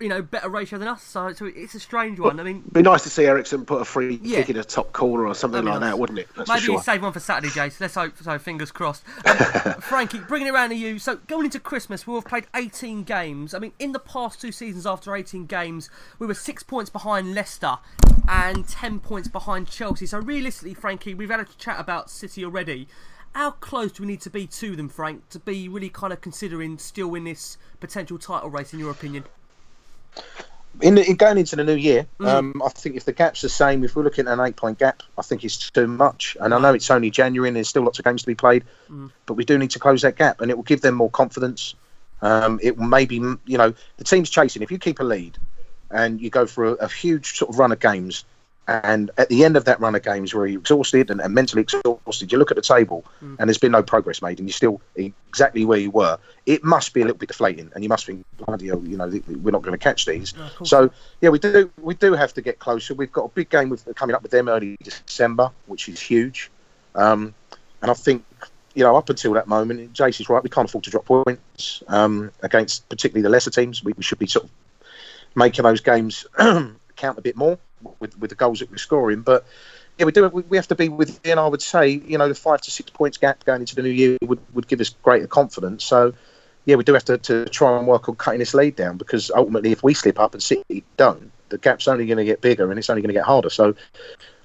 you 0.00 0.08
know, 0.08 0.20
better 0.20 0.48
ratio 0.48 0.78
than 0.80 0.88
us. 0.88 1.02
So, 1.02 1.32
so 1.32 1.46
it's 1.46 1.74
a 1.74 1.80
strange 1.80 2.18
one. 2.18 2.40
I 2.40 2.42
mean, 2.42 2.58
It'd 2.62 2.72
be 2.72 2.82
nice 2.82 3.02
to 3.04 3.10
see 3.10 3.24
Eriksen 3.26 3.64
put 3.64 3.80
a 3.80 3.84
free 3.84 4.18
Yeah. 4.22 4.38
kick 4.38 4.50
in 4.50 4.56
a 4.56 4.64
top 4.64 4.92
corner 4.92 5.26
or 5.26 5.34
something 5.34 5.64
like 5.64 5.80
nice. 5.80 5.90
that, 5.90 5.98
wouldn't 5.98 6.18
it? 6.18 6.28
That's 6.36 6.48
maybe 6.48 6.60
sure. 6.62 6.74
you 6.76 6.82
save 6.82 7.02
one 7.02 7.12
for 7.12 7.20
Saturday, 7.20 7.48
Jace. 7.52 7.80
Let's 7.80 7.94
hope 7.94 8.14
so. 8.20 8.38
Fingers 8.38 8.70
crossed. 8.72 9.04
Um, 9.64 9.74
Frankie, 9.80 10.18
bringing 10.20 10.48
it 10.48 10.50
around 10.54 10.70
to 10.70 10.76
you. 10.76 10.98
So 10.98 11.16
going 11.26 11.44
into 11.46 11.60
Christmas, 11.60 12.06
we'll 12.06 12.16
have 12.20 12.24
played 12.28 12.46
18 12.54 13.02
games. 13.04 13.54
I 13.54 13.58
mean, 13.58 13.72
in 13.78 13.92
the 13.92 13.98
past 13.98 14.40
two 14.40 14.52
seasons, 14.52 14.86
after 14.86 15.14
18 15.14 15.46
games, 15.46 15.90
we 16.18 16.26
were 16.26 16.34
six 16.34 16.62
points 16.62 16.90
behind 16.90 17.34
Leicester 17.34 17.78
and 18.28 18.66
10 18.68 19.00
points 19.00 19.28
behind 19.28 19.68
Chelsea. 19.68 20.06
So 20.06 20.18
realistically, 20.18 20.74
Frankie, 20.74 21.14
we've 21.14 21.30
had 21.30 21.40
a 21.40 21.44
chat 21.44 21.78
about 21.80 22.10
City 22.10 22.44
already. 22.44 22.88
How 23.34 23.52
close 23.52 23.92
do 23.92 24.02
we 24.02 24.06
need 24.08 24.20
to 24.22 24.30
be 24.30 24.46
to 24.46 24.74
them, 24.74 24.88
Frank, 24.88 25.28
to 25.30 25.38
be 25.38 25.68
really 25.68 25.88
kind 25.90 26.12
of 26.12 26.20
considering 26.20 26.78
still 26.78 27.14
in 27.14 27.24
this 27.24 27.56
potential 27.80 28.18
title 28.18 28.50
race, 28.50 28.72
in 28.72 28.78
your 28.78 28.90
opinion? 28.90 29.24
in, 30.80 30.96
in 30.98 31.16
going 31.16 31.38
into 31.38 31.56
the 31.56 31.64
new 31.64 31.74
year, 31.74 32.06
Mm. 32.20 32.26
um, 32.26 32.62
I 32.64 32.68
think 32.68 32.94
if 32.96 33.04
the 33.04 33.12
gap's 33.12 33.40
the 33.40 33.48
same, 33.48 33.82
if 33.82 33.96
we're 33.96 34.04
looking 34.04 34.28
at 34.28 34.38
an 34.38 34.46
eight-point 34.46 34.78
gap, 34.78 35.02
I 35.16 35.22
think 35.22 35.44
it's 35.44 35.70
too 35.70 35.86
much. 35.88 36.36
And 36.40 36.54
I 36.54 36.60
know 36.60 36.72
it's 36.72 36.90
only 36.90 37.10
January 37.10 37.48
and 37.48 37.56
there's 37.56 37.68
still 37.68 37.82
lots 37.82 37.98
of 37.98 38.04
games 38.04 38.22
to 38.22 38.26
be 38.26 38.34
played, 38.34 38.64
Mm. 38.90 39.10
but 39.26 39.34
we 39.34 39.44
do 39.44 39.58
need 39.58 39.70
to 39.72 39.78
close 39.78 40.02
that 40.02 40.16
gap, 40.16 40.40
and 40.40 40.50
it 40.50 40.56
will 40.56 40.64
give 40.64 40.80
them 40.80 40.94
more 40.94 41.10
confidence. 41.10 41.74
Um, 42.22 42.58
it 42.62 42.76
will 42.76 42.86
maybe, 42.86 43.16
you 43.16 43.58
know, 43.58 43.74
the 43.96 44.04
team's 44.04 44.30
chasing. 44.30 44.62
If 44.62 44.70
you 44.70 44.78
keep 44.78 45.00
a 45.00 45.04
lead 45.04 45.38
and 45.90 46.20
you 46.20 46.30
go 46.30 46.46
for 46.46 46.64
a, 46.64 46.72
a 46.74 46.88
huge 46.88 47.36
sort 47.38 47.50
of 47.50 47.58
run 47.58 47.72
of 47.72 47.80
games, 47.80 48.24
and 48.68 49.10
at 49.16 49.30
the 49.30 49.44
end 49.44 49.56
of 49.56 49.64
that 49.64 49.80
run 49.80 49.94
of 49.94 50.02
games 50.02 50.34
where 50.34 50.46
you're 50.46 50.60
exhausted 50.60 51.10
and, 51.10 51.22
and 51.22 51.34
mentally 51.34 51.62
exhausted, 51.62 52.30
you 52.30 52.38
look 52.38 52.50
at 52.50 52.56
the 52.56 52.62
table 52.62 53.04
Mm. 53.22 53.36
and 53.38 53.48
there's 53.48 53.58
been 53.58 53.72
no 53.72 53.82
progress 53.82 54.20
made, 54.22 54.38
and 54.38 54.48
you're 54.48 54.54
still 54.54 54.80
exactly 54.94 55.64
where 55.64 55.78
you 55.78 55.90
were. 55.90 56.18
It 56.46 56.62
must 56.62 56.92
be 56.92 57.00
a 57.00 57.04
little 57.04 57.18
bit 57.18 57.28
deflating, 57.28 57.70
and 57.74 57.82
you 57.82 57.88
must 57.88 58.06
think, 58.06 58.24
bloody 58.36 58.68
hell, 58.68 58.82
you 58.84 58.96
know, 58.96 59.08
we're 59.42 59.50
not 59.50 59.62
going 59.62 59.72
to 59.72 59.82
catch 59.82 60.04
these. 60.04 60.32
Course 60.32 60.70
so 60.70 60.90
yeah, 61.20 61.30
we 61.30 61.38
do 61.38 61.70
we 61.80 61.94
do 61.94 62.12
have 62.12 62.32
to 62.34 62.42
get 62.42 62.58
closer. 62.58 62.94
We've 62.94 63.10
got 63.10 63.24
a 63.24 63.28
big 63.28 63.48
game 63.48 63.70
with, 63.70 63.88
coming 63.94 64.14
up 64.14 64.22
with 64.22 64.30
them 64.30 64.48
early 64.48 64.76
December, 64.82 65.50
which 65.66 65.88
is 65.88 66.00
huge. 66.00 66.50
Um, 66.94 67.34
and 67.82 67.90
I 67.90 67.94
think 67.94 68.24
you 68.74 68.84
know 68.84 68.94
up 68.96 69.08
until 69.08 69.32
that 69.32 69.48
moment, 69.48 69.92
Jace 69.94 70.20
is 70.20 70.28
right. 70.28 70.42
We 70.42 70.50
can't 70.50 70.68
afford 70.68 70.84
to 70.84 70.90
drop 70.90 71.06
points 71.06 71.82
um, 71.88 72.30
against 72.42 72.88
particularly 72.88 73.22
the 73.22 73.30
lesser 73.30 73.50
teams. 73.50 73.82
We, 73.82 73.94
we 73.96 74.02
should 74.02 74.18
be 74.18 74.26
sort 74.26 74.44
of 74.44 74.50
making 75.34 75.64
those 75.64 75.80
games 75.80 76.26
count 76.38 77.18
a 77.18 77.22
bit 77.22 77.36
more 77.36 77.58
with 78.00 78.18
with 78.18 78.30
the 78.30 78.36
goals 78.36 78.60
that 78.60 78.70
we're 78.70 78.78
scoring. 78.78 79.22
But 79.22 79.46
yeah, 79.98 80.06
we 80.06 80.12
do. 80.12 80.28
We 80.28 80.56
have 80.56 80.68
to 80.68 80.74
be 80.74 80.88
within. 80.88 81.38
I 81.38 81.46
would 81.46 81.62
say, 81.62 81.88
you 81.88 82.18
know, 82.18 82.28
the 82.28 82.34
five 82.34 82.60
to 82.62 82.70
six 82.70 82.90
points 82.90 83.18
gap 83.18 83.44
going 83.44 83.60
into 83.60 83.74
the 83.74 83.82
new 83.82 83.90
year 83.90 84.16
would, 84.22 84.40
would 84.54 84.68
give 84.68 84.80
us 84.80 84.90
greater 85.02 85.26
confidence. 85.26 85.84
So 85.84 86.14
yeah, 86.68 86.76
we 86.76 86.84
do 86.84 86.92
have 86.92 87.04
to, 87.06 87.16
to 87.16 87.46
try 87.46 87.78
and 87.78 87.86
work 87.86 88.08
on 88.10 88.16
cutting 88.16 88.40
this 88.40 88.52
lead 88.52 88.76
down 88.76 88.98
because 88.98 89.30
ultimately, 89.34 89.72
if 89.72 89.82
we 89.82 89.94
slip 89.94 90.20
up 90.20 90.34
and 90.34 90.42
City 90.42 90.84
don't, 90.98 91.32
the 91.48 91.58
gap's 91.58 91.88
only 91.88 92.04
going 92.04 92.18
to 92.18 92.24
get 92.24 92.42
bigger 92.42 92.70
and 92.70 92.78
it's 92.78 92.90
only 92.90 93.00
going 93.00 93.08
to 93.08 93.18
get 93.18 93.24
harder. 93.24 93.50
So 93.50 93.74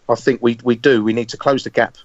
I 0.07 0.15
think 0.15 0.41
we 0.41 0.57
we 0.63 0.75
do 0.75 1.03
we 1.03 1.13
need 1.13 1.29
to 1.29 1.37
close 1.37 1.63
the 1.63 1.69
gap. 1.69 1.97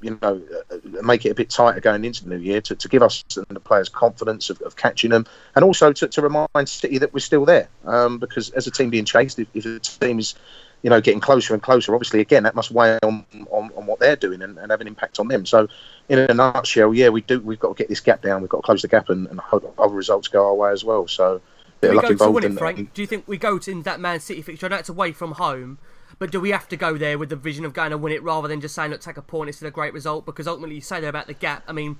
You 0.00 0.18
know, 0.22 0.42
uh, 0.70 1.02
make 1.02 1.26
it 1.26 1.30
a 1.30 1.34
bit 1.34 1.50
tighter 1.50 1.80
going 1.80 2.04
into 2.04 2.24
the 2.24 2.30
new 2.30 2.42
year 2.42 2.60
to, 2.62 2.74
to 2.74 2.88
give 2.88 3.02
us 3.02 3.24
and 3.36 3.44
the 3.50 3.60
players 3.60 3.88
confidence 3.88 4.48
of, 4.48 4.60
of 4.62 4.76
catching 4.76 5.10
them, 5.10 5.26
and 5.54 5.64
also 5.64 5.92
to, 5.92 6.08
to 6.08 6.22
remind 6.22 6.68
City 6.68 6.98
that 6.98 7.12
we're 7.12 7.20
still 7.20 7.44
there. 7.44 7.68
Um, 7.84 8.18
because 8.18 8.50
as 8.50 8.66
a 8.66 8.70
team 8.70 8.90
being 8.90 9.04
chased, 9.04 9.38
if, 9.38 9.48
if 9.54 9.64
the 9.64 9.78
team 9.80 10.18
is 10.18 10.34
you 10.82 10.90
know, 10.90 11.00
getting 11.00 11.20
closer 11.20 11.54
and 11.54 11.62
closer. 11.62 11.94
Obviously, 11.94 12.20
again, 12.20 12.44
that 12.44 12.54
must 12.54 12.70
weigh 12.70 12.98
on, 13.02 13.24
on, 13.50 13.70
on 13.76 13.86
what 13.86 13.98
they're 13.98 14.16
doing 14.16 14.42
and, 14.42 14.58
and, 14.58 14.70
have 14.70 14.80
an 14.80 14.86
impact 14.86 15.18
on 15.18 15.28
them. 15.28 15.46
So, 15.46 15.68
in 16.08 16.18
a 16.18 16.32
nutshell, 16.32 16.94
yeah, 16.94 17.08
we 17.08 17.22
do. 17.22 17.40
We've 17.40 17.58
got 17.58 17.76
to 17.76 17.82
get 17.82 17.88
this 17.88 18.00
gap 18.00 18.22
down. 18.22 18.40
We've 18.40 18.48
got 18.48 18.58
to 18.58 18.62
close 18.62 18.82
the 18.82 18.88
gap 18.88 19.08
and, 19.08 19.26
and 19.26 19.40
hope 19.40 19.74
other 19.78 19.94
results 19.94 20.28
go 20.28 20.46
our 20.46 20.54
way 20.54 20.70
as 20.70 20.84
well. 20.84 21.08
So, 21.08 21.40
do 21.80 21.90
we 21.90 22.00
go 22.00 22.14
to 22.14 22.30
win 22.30 22.44
it, 22.44 22.58
Frank? 22.58 22.94
do 22.94 23.02
you 23.02 23.06
think 23.06 23.26
we 23.26 23.36
go 23.36 23.58
to 23.58 23.70
in 23.70 23.82
that 23.82 24.00
Man 24.00 24.20
City 24.20 24.42
fixture? 24.42 24.66
I 24.66 24.68
know 24.70 24.76
it's 24.76 24.88
away 24.88 25.12
from 25.12 25.32
home, 25.32 25.78
but 26.18 26.30
do 26.30 26.40
we 26.40 26.50
have 26.50 26.68
to 26.68 26.76
go 26.76 26.96
there 26.96 27.18
with 27.18 27.28
the 27.28 27.36
vision 27.36 27.64
of 27.64 27.74
going 27.74 27.90
to 27.90 27.98
win 27.98 28.12
it 28.12 28.22
rather 28.22 28.48
than 28.48 28.60
just 28.60 28.74
saying, 28.74 28.90
look, 28.90 29.00
take 29.00 29.16
a 29.16 29.22
point, 29.22 29.48
it's 29.48 29.58
still 29.58 29.68
a 29.68 29.72
great 29.72 29.92
result? 29.92 30.24
Because 30.24 30.48
ultimately, 30.48 30.76
you 30.76 30.80
say 30.80 31.00
there 31.00 31.10
about 31.10 31.26
the 31.26 31.34
gap. 31.34 31.64
I 31.68 31.72
mean, 31.72 31.96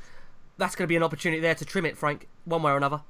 that's 0.56 0.74
going 0.74 0.84
to 0.84 0.88
be 0.88 0.96
an 0.96 1.02
opportunity 1.02 1.40
there 1.40 1.54
to 1.54 1.64
trim 1.64 1.84
it, 1.84 1.98
Frank, 1.98 2.26
one 2.44 2.62
way 2.62 2.72
or 2.72 2.76
another. 2.76 3.02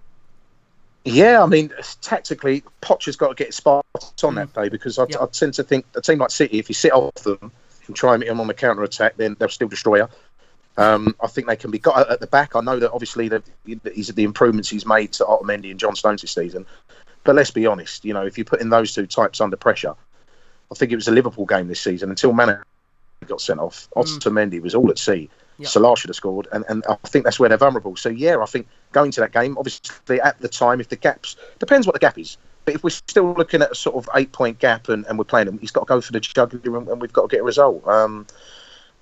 Yeah, 1.05 1.41
I 1.41 1.47
mean, 1.47 1.73
tactically, 2.03 2.65
Poch's 2.81 3.15
got 3.15 3.29
to 3.29 3.35
get 3.37 3.55
sparked 3.55 4.25
on 4.25 4.35
that 4.35 4.53
day 4.53 4.69
because 4.69 4.99
I, 4.99 5.07
yep. 5.09 5.23
I, 5.23 5.27
tend 5.27 5.55
to 5.55 5.63
think 5.63 5.87
a 5.95 6.01
team 6.01 6.19
like 6.19 6.31
City, 6.31 6.59
if 6.59 6.69
you 6.69 6.75
sit 6.75 6.93
off 6.93 7.15
them 7.15 7.53
and 7.87 7.95
try 7.95 8.15
and 8.15 8.21
meet 8.21 8.27
them 8.27 8.41
on 8.41 8.49
the 8.49 8.55
counter 8.55 8.83
attack, 8.83 9.17
then 9.17 9.37
they'll 9.39 9.49
still 9.49 9.69
destroy 9.69 9.99
you. 9.99 10.09
Um, 10.79 11.15
I 11.23 11.29
think 11.29 11.47
they 11.47 11.55
can 11.55 11.71
be 11.71 11.79
got 11.79 12.11
at 12.11 12.19
the 12.19 12.27
back. 12.27 12.57
I 12.57 12.61
know 12.61 12.81
that 12.81 12.91
obviously 12.91 13.29
the, 13.29 13.43
these 13.65 14.11
are 14.11 14.15
the 14.15 14.25
improvements 14.25 14.69
he's 14.69 14.85
made 14.85 15.13
to 15.13 15.25
Otamendi 15.25 15.71
and 15.71 15.79
John 15.79 15.95
Stones 15.95 16.23
this 16.23 16.33
season, 16.33 16.67
but 17.23 17.37
let's 17.37 17.53
be 17.53 17.67
honest. 17.67 18.05
You 18.05 18.13
know, 18.13 18.27
if 18.27 18.37
you're 18.37 18.45
putting 18.45 18.69
those 18.69 18.93
two 18.93 19.07
types 19.07 19.41
under 19.41 19.57
pressure, 19.57 19.95
I 20.71 20.75
think 20.75 20.93
it 20.93 20.97
was 20.97 21.09
a 21.09 21.13
Liverpool 21.13 21.47
game 21.47 21.69
this 21.69 21.81
season 21.81 22.11
until 22.11 22.33
Mane 22.33 22.59
got 23.27 23.41
sent 23.41 23.61
off. 23.61 23.89
Mm. 23.97 24.05
Otamendi 24.05 24.61
was 24.61 24.75
all 24.75 24.91
at 24.91 24.99
sea. 24.99 25.31
Yep. 25.59 25.69
Salah 25.69 25.97
should 25.97 26.11
have 26.11 26.17
scored, 26.17 26.49
and, 26.53 26.65
and 26.69 26.85
I 26.87 26.97
think 27.07 27.25
that's 27.25 27.41
where 27.41 27.49
they're 27.49 27.57
vulnerable. 27.57 27.97
So 27.97 28.11
yeah, 28.11 28.37
I 28.39 28.45
think 28.45 28.69
going 28.93 29.11
to 29.13 29.21
that 29.21 29.33
game, 29.33 29.57
obviously 29.57 30.21
at 30.21 30.39
the 30.41 30.49
time, 30.49 30.81
if 30.81 30.91
the 30.91 30.97
gaps 30.97 31.37
depends 31.59 31.87
what 31.87 31.95
the 31.95 31.99
gap 31.99 32.19
is, 32.19 32.37
but 32.67 32.75
if 32.75 32.85
we're 32.85 32.91
still 32.91 33.33
looking 33.33 33.63
at 33.63 33.71
a 33.71 33.75
sort 33.75 33.97
of 33.97 34.09
eight 34.15 34.33
point 34.33 34.59
gap 34.59 34.91
and, 34.91 35.07
and 35.07 35.19
we're 35.19 35.25
playing 35.25 35.49
him, 35.49 35.59
he's 35.59 35.71
got 35.71 35.81
to 35.81 35.87
go 35.87 36.01
for 36.03 36.13
the 36.13 36.21
jugular 36.21 36.79
and, 36.79 36.89
and 36.89 37.01
we've 37.01 37.13
got 37.13 37.23
to 37.23 37.35
get 37.35 37.41
a 37.41 37.45
result. 37.45 37.87
Um, 37.89 38.27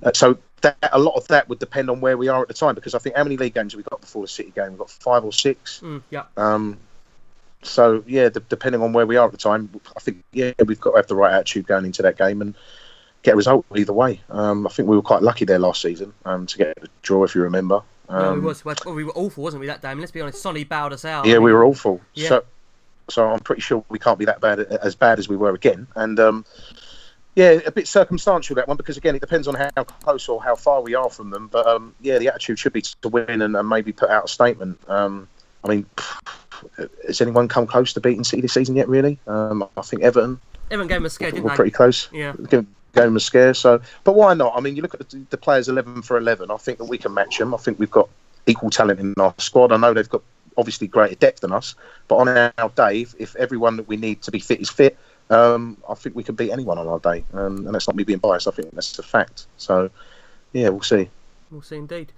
uh, 0.03 0.13
so 0.13 0.39
that, 0.61 0.77
a 0.93 0.99
lot 0.99 1.15
of 1.17 1.27
that 1.29 1.49
would 1.49 1.59
depend 1.59 1.91
on 1.91 2.01
where 2.01 2.17
we 2.17 2.29
are 2.29 2.43
at 2.43 2.49
the 2.49 2.55
time 2.55 2.75
because 2.75 2.95
I 2.95 2.99
think 2.99 3.17
how 3.17 3.25
many 3.25 3.37
league 3.37 3.55
games 3.55 3.73
have 3.73 3.79
we 3.79 3.83
got 3.85 4.01
before 4.01 4.23
the 4.23 4.29
City 4.29 4.53
game? 4.55 4.71
We've 4.71 4.79
got 4.79 4.91
five 4.91 5.25
or 5.25 5.33
six. 5.33 5.81
Mm, 5.81 6.03
yeah. 6.11 6.25
Um, 6.37 6.79
so 7.65 8.05
yeah, 8.07 8.29
depending 8.49 8.83
on 8.83 8.93
where 8.93 9.07
we 9.07 9.17
are 9.17 9.27
at 9.27 9.33
the 9.33 9.39
time, 9.39 9.69
I 9.97 10.01
think 10.01 10.23
yeah 10.33 10.53
we've 10.65 10.81
got 10.81 10.93
to 10.93 10.97
have 10.97 11.07
the 11.07 11.17
right 11.17 11.33
attitude 11.33 11.67
going 11.67 11.85
into 11.85 12.03
that 12.03 12.17
game 12.17 12.41
and 12.41 12.55
get 13.23 13.35
a 13.35 13.37
result 13.37 13.67
either 13.75 13.93
way. 13.93 14.21
Um, 14.31 14.67
I 14.67 14.71
think 14.71 14.89
we 14.89 14.97
were 14.97 15.03
quite 15.03 15.23
lucky 15.23 15.45
there 15.45 15.59
last 15.59 15.83
season 15.83 16.13
um, 16.25 16.47
to 16.47 16.59
get 16.59 16.79
a 16.83 16.89
draw, 17.03 17.25
if 17.25 17.35
you 17.35 17.43
remember. 17.43 17.83
Um, 18.09 18.23
no, 18.23 18.35
we 18.35 18.41
was. 18.41 18.65
We 18.87 19.05
were 19.05 19.17
awful, 19.17 19.43
wasn't 19.43 19.63
we? 19.63 19.67
That 19.67 19.83
day. 19.83 19.89
I 19.89 19.95
mean, 19.95 20.01
let's 20.01 20.13
be 20.13 20.21
honest. 20.21 20.41
Sonny 20.41 20.65
bowed 20.65 20.93
us 20.93 21.05
out. 21.05 21.27
Yeah, 21.27 21.39
we 21.39 21.53
were 21.53 21.65
awful. 21.65 22.01
Yeah. 22.13 22.29
So, 22.29 22.45
so 23.09 23.29
I'm 23.31 23.41
pretty 23.41 23.63
sure 23.63 23.85
we 23.89 23.99
can't 23.99 24.19
be 24.19 24.27
that 24.27 24.41
bad 24.41 24.61
as 24.61 24.95
bad 24.95 25.19
as 25.19 25.29
we 25.29 25.37
were 25.37 25.55
again. 25.55 25.87
And 25.97 26.21
um, 26.21 26.45
yeah, 27.35 27.61
a 27.67 27.73
bit 27.73 27.89
circumstantial 27.89 28.57
that 28.57 28.69
one 28.69 28.77
because 28.77 28.97
again, 28.97 29.17
it 29.17 29.21
depends 29.21 29.49
on 29.49 29.55
how 29.55 29.85
close 29.85 30.29
or 30.29 30.43
how 30.43 30.55
far 30.55 30.83
we 30.83 30.95
are 30.95 31.11
from 31.11 31.31
them. 31.31 31.49
But 31.49 31.67
um, 31.67 31.95
yeah, 32.01 32.19
the 32.19 32.29
attitude 32.29 32.59
should 32.59 32.75
be 32.75 32.83
to 32.83 33.09
win 33.09 33.43
and, 33.43 33.57
and 33.57 33.69
maybe 33.69 33.93
put 33.93 34.11
out 34.11 34.27
a 34.27 34.29
statement. 34.29 34.79
Um, 34.87 35.29
I 35.65 35.69
mean, 35.69 35.87
has 37.07 37.21
anyone 37.21 37.49
come 37.49 37.67
close 37.67 37.93
to 37.95 38.01
beating 38.01 38.25
City 38.25 38.43
this 38.43 38.53
season 38.53 38.77
yet? 38.77 38.89
Really? 38.89 39.19
Um, 39.27 39.69
I 39.77 39.83
think 39.83 40.03
Everton. 40.03 40.41
Everton 40.71 40.89
game 40.89 41.03
was 41.03 41.13
scared. 41.13 41.39
We're 41.39 41.55
pretty 41.55 41.71
close. 41.71 42.09
Yeah 42.13 42.35
game 42.95 43.15
was 43.15 43.25
scarce. 43.25 43.59
So, 43.59 43.81
but 44.05 44.15
why 44.15 44.35
not? 44.35 44.55
I 44.57 44.61
mean, 44.61 44.77
you 44.77 44.83
look 44.83 44.95
at 44.95 45.11
the, 45.11 45.25
the, 45.31 45.37
players 45.37 45.69
eleven 45.69 46.01
for 46.03 46.17
eleven. 46.17 46.51
I 46.51 46.57
think 46.57 46.79
that 46.79 46.85
we 46.85 46.97
can 46.97 47.13
match 47.13 47.39
them. 47.39 47.55
I 47.55 47.59
think 47.59 47.79
we've 47.79 47.91
got 47.91 48.09
equal 48.47 48.71
talent 48.71 49.01
in 49.01 49.15
our 49.19 49.35
squad. 49.39 49.73
I 49.73 49.77
know 49.77 49.93
they've 49.93 50.09
got 50.09 50.23
obviously 50.57 50.87
greater 50.87 51.17
depth 51.17 51.41
than 51.41 51.53
us, 51.53 51.75
but 52.09 52.17
on 52.17 52.29
our 52.29 52.69
day, 52.71 53.03
if, 53.03 53.15
if 53.19 53.37
everyone 53.37 53.77
that 53.77 53.89
we 53.89 53.97
need 53.97 54.23
to 54.23 54.31
be 54.31 54.39
fit 54.39 54.61
is 54.61 54.71
fit, 54.71 54.97
um, 55.31 55.77
I 55.89 55.95
think 55.95 56.15
we 56.15 56.23
can 56.23 56.35
beat 56.35 56.53
anyone 56.53 56.79
on 56.79 56.87
our 56.87 57.01
day. 57.01 57.25
Um, 57.33 57.67
and 57.67 57.75
that's 57.75 57.89
not 57.89 57.97
me 57.97 58.05
being 58.05 58.21
biased. 58.21 58.47
I 58.47 58.53
think 58.53 58.71
that's 58.73 58.99
a 58.99 59.03
fact. 59.03 59.47
So, 59.57 59.91
yeah, 60.53 60.69
we'll 60.69 60.83
see. 60.83 61.11
We'll 61.51 61.63
see 61.63 61.77
indeed. 61.77 62.13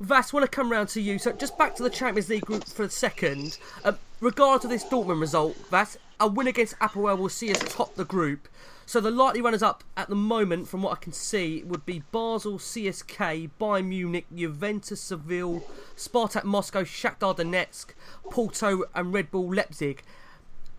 Vass, 0.00 0.32
want 0.32 0.44
to 0.44 0.50
come 0.50 0.70
round 0.70 0.88
to 0.90 1.00
you. 1.00 1.18
So, 1.18 1.32
just 1.32 1.58
back 1.58 1.74
to 1.76 1.82
the 1.82 1.90
Champions 1.90 2.28
League 2.28 2.46
group 2.46 2.64
for 2.64 2.84
a 2.84 2.90
second. 2.90 3.58
Uh, 3.84 3.94
regard 4.20 4.62
to 4.62 4.68
this 4.68 4.84
Dortmund 4.84 5.20
result, 5.20 5.56
Vass, 5.70 5.96
a 6.20 6.28
win 6.28 6.46
against 6.46 6.78
Apoel 6.78 7.18
will 7.18 7.28
see 7.28 7.50
us 7.50 7.58
top 7.68 7.96
the 7.96 8.04
group. 8.04 8.48
So 8.86 9.00
the 9.00 9.10
likely 9.10 9.40
runners 9.40 9.62
up 9.62 9.84
at 9.96 10.08
the 10.08 10.14
moment, 10.14 10.68
from 10.68 10.82
what 10.82 10.92
I 10.92 11.00
can 11.00 11.12
see, 11.12 11.62
would 11.64 11.84
be 11.84 12.04
Basel, 12.10 12.58
CSK, 12.58 13.50
Bayern 13.60 13.86
Munich, 13.86 14.26
Juventus, 14.34 15.00
Seville, 15.00 15.62
Spartak 15.96 16.44
Moscow, 16.44 16.84
Shakhtar 16.84 17.36
Donetsk, 17.36 17.88
Porto, 18.30 18.84
and 18.94 19.12
Red 19.12 19.30
Bull 19.30 19.52
Leipzig. 19.52 20.02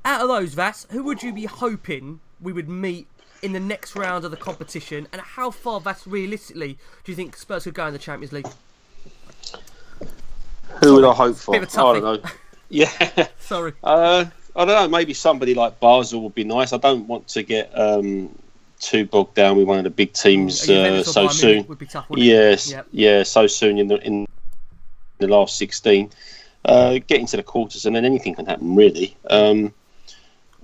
Out 0.04 0.22
of 0.22 0.28
those, 0.30 0.54
Vass, 0.54 0.88
who 0.90 1.04
would 1.04 1.22
you 1.22 1.34
be 1.34 1.46
hoping 1.46 2.20
we 2.42 2.52
would 2.52 2.70
meet 2.70 3.08
in 3.44 3.54
the 3.54 3.60
next 3.60 3.96
round 3.96 4.26
of 4.26 4.32
the 4.32 4.38
competition, 4.38 5.08
and 5.12 5.22
how 5.22 5.52
far, 5.52 5.80
Vass, 5.80 6.08
realistically, 6.08 6.80
do 7.04 7.12
you 7.12 7.16
think 7.16 7.36
Spurs 7.36 7.66
could 7.66 7.74
go 7.74 7.86
in 7.86 7.94
the 7.94 8.00
Champions 8.00 8.32
League? 8.32 8.48
Who 10.80 10.88
Sorry, 10.88 10.92
would 10.94 11.06
I 11.06 11.14
hope 11.14 11.36
for? 11.36 11.56
I 11.56 11.60
don't 11.60 12.04
know. 12.04 12.30
Yeah. 12.72 13.28
Sorry. 13.40 13.74
Uh, 13.84 14.26
I 14.56 14.66
don't 14.66 14.68
know. 14.68 14.88
Maybe 14.88 15.16
somebody 15.16 15.56
like 15.56 15.80
Basel 15.80 16.22
would 16.22 16.36
be 16.36 16.44
nice. 16.44 16.72
I 16.72 16.78
don't 16.78 17.08
want 17.08 17.28
to 17.30 17.42
get 17.42 17.72
um, 17.74 18.30
too 18.80 19.06
bogged 19.06 19.34
down 19.34 19.58
with 19.58 19.66
one 19.66 19.80
of 19.80 19.84
the 19.84 19.90
big 19.90 20.14
teams 20.14 20.70
uh, 20.70 21.04
so 21.04 21.28
soon. 21.30 21.64
Tough, 21.88 22.06
yes, 22.12 22.70
yep. 22.70 22.88
yeah, 22.92 23.24
so 23.24 23.48
soon 23.48 23.80
in 23.80 23.88
the 23.88 23.98
in 24.06 24.28
the 25.18 25.28
last 25.28 25.58
sixteen. 25.58 26.12
Uh, 26.66 27.00
get 27.08 27.20
into 27.20 27.38
the 27.38 27.44
quarters, 27.44 27.86
and 27.86 27.96
then 27.96 28.06
anything 28.06 28.36
can 28.36 28.46
happen, 28.46 28.76
really. 28.76 29.16
Um, 29.30 29.74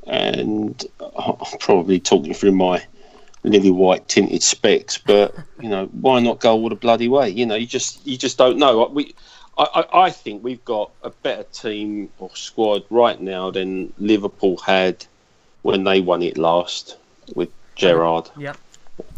and 0.06 0.86
I'm 1.18 1.38
probably 1.60 2.00
talking 2.00 2.34
through 2.34 2.52
my 2.52 2.84
lily 3.44 3.72
white 3.72 4.08
tinted 4.08 4.44
specs, 4.44 4.98
but 4.98 5.36
you 5.62 5.70
know, 5.70 5.86
why 5.88 6.20
not 6.20 6.40
go 6.40 6.54
all 6.54 6.70
the 6.70 6.76
bloody 6.76 7.08
way? 7.08 7.30
You 7.30 7.46
know, 7.46 7.56
you 7.56 7.66
just 7.66 8.06
you 8.06 8.18
just 8.18 8.38
don't 8.38 8.58
know. 8.58 8.88
We 8.88 9.16
I, 9.58 9.86
I, 9.94 10.10
think 10.10 10.44
we've 10.44 10.64
got 10.66 10.92
a 11.02 11.10
better 11.10 11.44
team 11.44 12.10
or 12.20 12.30
squad 12.36 12.84
right 12.90 13.20
now 13.20 13.52
than 13.52 13.94
Liverpool 13.98 14.58
had 14.58 15.06
when 15.62 15.86
they 15.86 16.02
won 16.02 16.22
it 16.22 16.38
last 16.38 16.98
with 17.36 17.50
Gerrard. 17.76 18.30
Yep. 18.38 18.58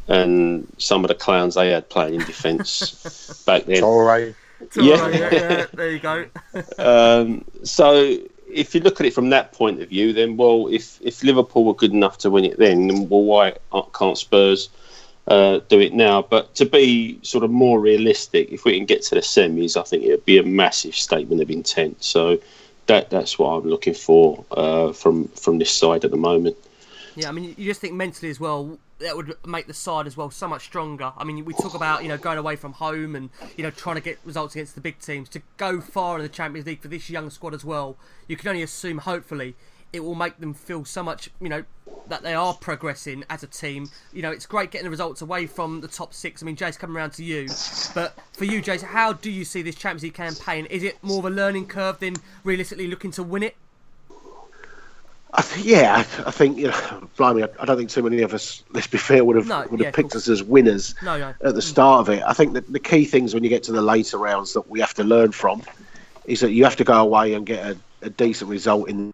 And 0.08 0.72
some 0.78 1.04
of 1.04 1.10
the 1.10 1.16
clowns 1.16 1.56
they 1.56 1.72
had 1.72 1.90
playing 1.90 2.16
in 2.16 2.26
defence 2.26 3.44
back 3.46 3.66
then. 3.66 3.82
Traore. 3.82 4.36
Yeah. 4.76 5.10
yeah, 5.10 5.30
yeah, 5.32 5.66
there 5.74 5.92
you 5.92 6.00
go. 6.00 6.26
um, 6.78 7.46
so 7.64 8.18
if 8.52 8.74
you 8.74 8.82
look 8.82 9.00
at 9.00 9.06
it 9.06 9.14
from 9.14 9.30
that 9.32 9.52
point 9.54 9.82
of 9.82 9.90
view, 9.90 10.14
then 10.14 10.38
well, 10.38 10.68
if 10.68 11.00
if 11.02 11.24
Liverpool 11.24 11.66
were 11.66 11.74
good 11.74 11.92
enough 11.92 12.20
to 12.20 12.30
win 12.30 12.46
it 12.46 12.58
then, 12.58 12.88
then 12.88 13.10
well, 13.10 13.24
why 13.24 13.54
can't 13.94 14.18
Spurs? 14.18 14.70
Uh, 15.28 15.60
do 15.68 15.80
it 15.80 15.94
now. 15.94 16.22
But 16.22 16.56
to 16.56 16.66
be 16.66 17.20
sort 17.22 17.44
of 17.44 17.52
more 17.52 17.80
realistic, 17.80 18.52
if 18.52 18.66
we 18.66 18.78
can 18.78 18.86
get 18.86 19.04
to 19.04 19.16
the 19.16 19.22
semis, 19.22 19.78
I 19.78 19.84
think 19.84 20.04
it 20.04 20.12
would 20.12 20.26
be 20.26 20.38
a 20.38 20.44
massive 20.44 20.96
statement 20.96 21.42
of 21.42 21.50
intent. 21.50 22.04
So 22.04 22.40
that 22.88 23.10
that's 23.10 23.38
what 23.38 23.50
I'm 23.50 23.68
looking 23.68 23.94
for 23.94 24.44
uh, 24.52 24.94
from 24.94 25.28
from 25.30 25.60
this 25.60 25.72
side 25.72 26.06
at 26.06 26.12
the 26.12 26.18
moment. 26.18 26.58
Yeah, 27.16 27.30
I 27.30 27.32
mean, 27.32 27.56
you 27.58 27.66
just 27.66 27.82
think 27.82 27.94
mentally 27.94 28.30
as 28.30 28.40
well. 28.40 28.80
That 29.00 29.16
would 29.16 29.36
make 29.46 29.68
the 29.68 29.76
side 29.76 30.08
as 30.08 30.18
well 30.18 30.32
so 30.32 30.48
much 30.48 30.64
stronger. 30.64 31.14
I 31.16 31.24
mean, 31.24 31.46
we 31.46 31.54
talk 31.54 31.76
about 31.76 32.02
you 32.02 32.10
know 32.10 32.18
going 32.18 32.40
away 32.40 32.56
from 32.56 32.74
home 32.74 33.16
and 33.16 33.30
you 33.56 33.64
know 33.64 33.70
trying 33.70 33.96
to 33.96 34.02
get 34.02 34.18
results 34.26 34.56
against 34.56 34.76
the 34.76 34.82
big 34.82 35.00
teams. 35.00 35.30
To 35.30 35.42
go 35.58 35.82
far 35.82 36.18
in 36.18 36.24
the 36.24 36.30
Champions 36.30 36.66
League 36.66 36.82
for 36.82 36.88
this 36.88 37.10
young 37.10 37.30
squad 37.30 37.54
as 37.54 37.64
well, 37.64 37.98
you 38.28 38.38
can 38.38 38.50
only 38.50 38.64
assume 38.64 39.00
hopefully 39.00 39.56
it 39.94 40.02
will 40.02 40.16
make 40.16 40.40
them 40.40 40.54
feel 40.54 40.86
so 40.86 41.04
much, 41.04 41.30
you 41.40 41.50
know, 41.50 41.64
that 42.08 42.24
they 42.24 42.34
are 42.34 42.54
progressing 42.54 43.24
as 43.30 43.44
a 43.44 43.48
team. 43.48 43.90
You 44.14 44.22
know, 44.22 44.32
it's 44.32 44.46
great 44.46 44.72
getting 44.72 44.86
the 44.86 44.92
results 44.92 45.22
away 45.22 45.48
from 45.48 45.82
the 45.82 45.88
top 45.88 46.14
six. 46.14 46.42
I 46.42 46.46
mean, 46.46 46.56
Jace, 46.56 46.78
coming 46.78 46.96
around 46.96 47.12
to 47.14 47.24
you, 47.24 47.48
but 47.94 48.18
for 48.34 48.46
you, 48.46 48.62
Jace, 48.62 48.84
how 48.84 49.14
do 49.14 49.32
you 49.32 49.46
see 49.46 49.62
this 49.62 49.76
Champions 49.76 50.04
League 50.04 50.14
campaign? 50.14 50.66
Is 50.68 50.84
it 50.84 51.02
more 51.04 51.20
of 51.20 51.26
a 51.26 51.30
learning 51.30 51.68
curve 51.68 52.00
than 52.00 52.16
realistically 52.44 52.88
looking 52.88 53.12
to 53.12 53.24
win 53.24 53.44
it? 53.44 53.56
I 55.34 55.42
th- 55.42 55.66
yeah, 55.66 55.96
I, 55.98 56.28
I, 56.28 56.32
think 56.32 56.58
you 56.58 56.68
know, 56.68 57.10
blimey, 57.18 57.44
I, 57.44 57.50
I, 57.60 57.66
don't 57.66 57.78
think 57.78 57.90
too 57.90 58.02
many 58.02 58.22
of 58.22 58.34
us, 58.34 58.64
let's 58.72 58.88
be 58.88 58.98
fair, 58.98 59.26
would 59.26 59.36
have 59.36 59.48
no, 59.48 59.68
would 59.70 59.82
have 59.82 59.94
picked 59.94 60.16
us 60.16 60.28
as 60.30 60.42
winners 60.42 60.96
no, 61.04 61.18
no. 61.18 61.34
at 61.42 61.54
the 61.54 61.62
start 61.62 62.02
of 62.08 62.10
it. 62.10 62.24
I 62.26 62.34
think 62.34 62.54
that 62.54 62.72
the 62.72 62.80
key 62.80 63.06
things 63.06 63.34
when 63.34 63.44
you 63.44 63.50
get 63.50 63.64
to 63.64 63.74
the 63.74 63.82
later 63.82 64.18
rounds 64.18 64.54
that 64.54 64.70
we 64.70 64.80
have 64.80 64.94
to 64.96 65.04
learn 65.04 65.34
from 65.34 65.64
is 66.26 66.40
that 66.40 66.52
you 66.52 66.64
have 66.64 66.78
to 66.78 66.84
go 66.84 67.02
away 67.02 67.34
and 67.34 67.46
get 67.46 67.66
a, 67.66 67.78
a 68.04 68.10
decent 68.10 68.50
result 68.50 68.90
in 68.90 69.14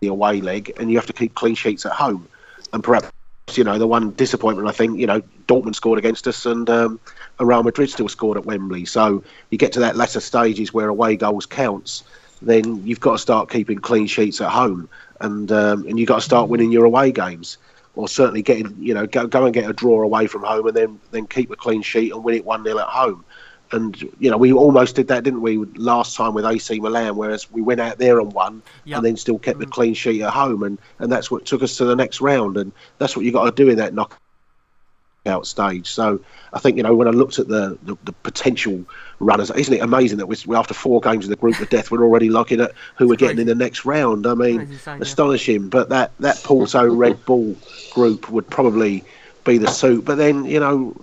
the 0.00 0.08
away 0.08 0.40
leg, 0.40 0.72
and 0.78 0.90
you 0.90 0.96
have 0.98 1.06
to 1.06 1.12
keep 1.12 1.34
clean 1.34 1.54
sheets 1.54 1.86
at 1.86 1.92
home. 1.92 2.28
And 2.72 2.82
perhaps, 2.82 3.10
you 3.54 3.64
know, 3.64 3.78
the 3.78 3.86
one 3.86 4.12
disappointment 4.12 4.68
I 4.68 4.72
think, 4.72 4.98
you 4.98 5.06
know, 5.06 5.22
Dortmund 5.48 5.74
scored 5.74 5.98
against 5.98 6.26
us, 6.26 6.46
and 6.46 6.68
um, 6.68 7.00
Real 7.40 7.62
Madrid 7.62 7.90
still 7.90 8.08
scored 8.08 8.36
at 8.36 8.44
Wembley. 8.44 8.84
So 8.84 9.22
you 9.50 9.58
get 9.58 9.72
to 9.72 9.80
that 9.80 9.96
latter 9.96 10.20
stages 10.20 10.74
where 10.74 10.88
away 10.88 11.16
goals 11.16 11.46
counts, 11.46 12.02
then 12.42 12.84
you've 12.86 13.00
got 13.00 13.12
to 13.12 13.18
start 13.18 13.50
keeping 13.50 13.78
clean 13.78 14.06
sheets 14.06 14.40
at 14.40 14.50
home. 14.50 14.88
and 15.20 15.50
um, 15.52 15.86
and 15.86 15.98
you've 15.98 16.08
got 16.08 16.16
to 16.16 16.22
start 16.22 16.48
winning 16.48 16.72
your 16.72 16.84
away 16.84 17.12
games, 17.12 17.58
or 17.94 18.08
certainly 18.08 18.42
getting 18.42 18.74
you 18.78 18.92
know 18.94 19.06
go 19.06 19.26
go 19.26 19.44
and 19.44 19.54
get 19.54 19.68
a 19.68 19.72
draw 19.72 20.02
away 20.02 20.26
from 20.26 20.42
home, 20.42 20.66
and 20.66 20.76
then 20.76 21.00
then 21.10 21.26
keep 21.26 21.50
a 21.50 21.56
clean 21.56 21.82
sheet 21.82 22.12
and 22.12 22.22
win 22.22 22.34
it 22.34 22.44
one 22.44 22.64
0 22.64 22.78
at 22.78 22.86
home. 22.86 23.24
And 23.72 24.00
you 24.20 24.30
know 24.30 24.36
we 24.36 24.52
almost 24.52 24.94
did 24.94 25.08
that, 25.08 25.24
didn't 25.24 25.42
we, 25.42 25.58
last 25.74 26.16
time 26.16 26.34
with 26.34 26.44
AC 26.46 26.78
Milan? 26.78 27.16
Whereas 27.16 27.50
we 27.50 27.62
went 27.62 27.80
out 27.80 27.98
there 27.98 28.20
and 28.20 28.32
won, 28.32 28.62
Yep. 28.84 28.96
and 28.98 29.06
then 29.06 29.16
still 29.16 29.38
kept 29.38 29.58
the 29.58 29.66
clean 29.66 29.94
sheet 29.94 30.22
at 30.22 30.30
home, 30.30 30.62
and 30.62 30.78
and 31.00 31.10
that's 31.10 31.30
what 31.30 31.44
took 31.44 31.62
us 31.62 31.76
to 31.78 31.84
the 31.84 31.96
next 31.96 32.20
round. 32.20 32.56
And 32.56 32.70
that's 32.98 33.16
what 33.16 33.24
you 33.24 33.32
got 33.32 33.44
to 33.44 33.64
do 33.64 33.68
in 33.68 33.76
that 33.78 33.92
knockout 33.94 35.46
stage. 35.46 35.88
So 35.88 36.20
I 36.52 36.60
think 36.60 36.76
you 36.76 36.84
know 36.84 36.94
when 36.94 37.08
I 37.08 37.10
looked 37.10 37.40
at 37.40 37.48
the 37.48 37.76
the, 37.82 37.96
the 38.04 38.12
potential 38.12 38.84
runners, 39.18 39.50
isn't 39.50 39.74
it 39.74 39.82
amazing 39.82 40.18
that 40.18 40.26
we're, 40.26 40.56
after 40.56 40.74
four 40.74 41.00
games 41.00 41.24
in 41.24 41.30
the 41.30 41.36
group 41.36 41.58
of 41.58 41.68
death, 41.68 41.90
we're 41.90 42.04
already 42.04 42.30
looking 42.30 42.60
at 42.60 42.72
who 42.96 43.08
we're 43.08 43.16
getting 43.16 43.40
in 43.40 43.48
the 43.48 43.54
next 43.54 43.84
round. 43.84 44.26
I 44.26 44.34
mean, 44.34 44.60
insane, 44.60 44.98
yeah. 44.98 45.02
astonishing. 45.02 45.68
But 45.68 45.88
that 45.88 46.12
that 46.20 46.36
Porto 46.44 46.86
Red 46.88 47.24
Bull 47.24 47.56
group 47.90 48.30
would 48.30 48.48
probably 48.48 49.02
be 49.44 49.58
the 49.58 49.68
suit. 49.68 50.04
But 50.04 50.18
then 50.18 50.44
you 50.44 50.60
know. 50.60 50.94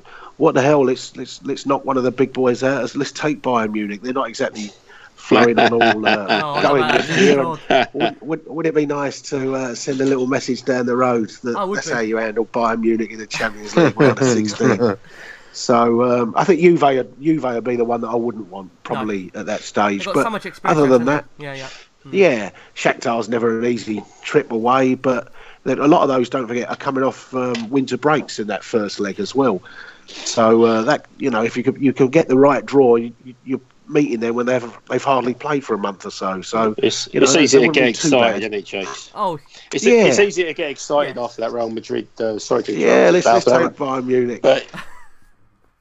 What 0.43 0.55
the 0.55 0.61
hell? 0.61 0.83
Let's 0.83 1.15
let's 1.15 1.41
let's 1.43 1.65
knock 1.65 1.85
one 1.85 1.95
of 1.95 2.03
the 2.03 2.11
big 2.11 2.33
boys 2.33 2.63
out. 2.63 2.93
Let's 2.97 3.13
take 3.13 3.41
Bayern 3.41 3.71
Munich. 3.71 4.01
They're 4.01 4.11
not 4.11 4.27
exactly 4.27 4.71
flowing 5.15 5.57
on 5.57 5.71
all 5.71 6.05
uh, 6.05 6.27
Oh, 6.43 6.61
going 6.61 6.85
this 6.91 7.17
year. 7.17 7.87
Would, 7.93 8.21
would, 8.21 8.47
would 8.47 8.65
it 8.65 8.75
be 8.75 8.85
nice 8.85 9.21
to 9.29 9.55
uh, 9.55 9.73
send 9.73 10.01
a 10.01 10.05
little 10.05 10.27
message 10.27 10.63
down 10.65 10.85
the 10.85 10.97
road 10.97 11.29
that 11.43 11.55
Oh, 11.57 11.73
that's 11.73 11.87
be. 11.87 11.93
how 11.93 12.01
you 12.01 12.17
handle 12.17 12.45
Bayern 12.45 12.81
Munich 12.81 13.11
in 13.11 13.19
the 13.19 13.25
Champions 13.25 13.73
League 13.77 13.97
round 13.97 14.19
of 14.19 14.27
16? 14.27 14.97
So 15.53 16.03
um, 16.03 16.33
I 16.35 16.43
think 16.45 16.59
Juve, 16.61 16.81
would- 16.81 17.21
Juve 17.21 17.43
would 17.43 17.63
be 17.63 17.75
the 17.77 17.85
one 17.85 18.01
that 18.01 18.09
I 18.09 18.15
wouldn't 18.15 18.47
want 18.47 18.71
probably 18.83 19.31
at 19.35 19.45
that 19.45 19.61
stage. 19.61 20.03
Got 20.03 20.15
But 20.15 20.23
so 20.23 20.29
much 20.31 20.47
other 20.65 20.87
than 20.87 21.05
that, 21.05 21.25
they? 21.37 21.45
yeah, 21.45 21.53
yeah. 21.53 21.69
yeah, 22.11 22.51
Shakhtar's 22.75 23.29
never 23.29 23.59
an 23.59 23.65
easy 23.65 24.03
trip 24.23 24.51
away, 24.51 24.95
but 24.95 25.31
then 25.63 25.77
a 25.79 25.87
lot 25.87 26.01
of 26.01 26.09
those, 26.09 26.27
don't 26.27 26.47
forget, 26.47 26.69
are 26.69 26.75
coming 26.75 27.03
off 27.03 27.33
um, 27.35 27.69
winter 27.69 27.97
breaks 27.97 28.39
in 28.39 28.47
that 28.47 28.63
first 28.63 28.99
leg 28.99 29.19
as 29.19 29.35
well. 29.35 29.61
So 30.07 30.63
uh, 30.63 30.81
that 30.83 31.05
you 31.17 31.29
know, 31.29 31.43
if 31.43 31.55
you 31.57 31.63
could 31.63 31.81
you 31.81 31.93
can 31.93 32.07
get 32.07 32.27
the 32.27 32.37
right 32.37 32.65
draw, 32.65 32.95
you, 32.95 33.13
you, 33.23 33.35
you're 33.45 33.61
meeting 33.87 34.19
them 34.19 34.35
when 34.35 34.45
they've 34.45 34.79
they've 34.89 35.03
hardly 35.03 35.33
played 35.33 35.63
for 35.63 35.73
a 35.73 35.77
month 35.77 36.05
or 36.05 36.11
so. 36.11 36.41
So 36.41 36.75
It's, 36.77 37.07
you 37.13 37.19
know, 37.19 37.25
it's 37.25 37.35
easy 37.35 37.59
to 37.59 37.67
get 37.69 37.89
excited, 37.89 38.39
isn't 38.39 38.53
it, 38.53 38.65
Chase? 38.65 39.11
Oh, 39.13 39.39
It's, 39.73 39.85
Yeah. 39.85 40.05
it's 40.05 40.19
easy 40.19 40.43
to 40.43 40.53
get 40.53 40.69
excited 40.69 41.15
Yeah. 41.15 41.23
after 41.23 41.41
that 41.41 41.51
Real 41.51 41.69
Madrid. 41.69 42.07
Uh, 42.19 42.39
sorry 42.39 42.63
to 42.63 42.73
Yeah, 42.73 43.09
let's, 43.11 43.25
let's 43.25 43.45
take 43.45 43.53
Bayern 43.53 44.05
Munich. 44.05 44.41
But 44.41 44.65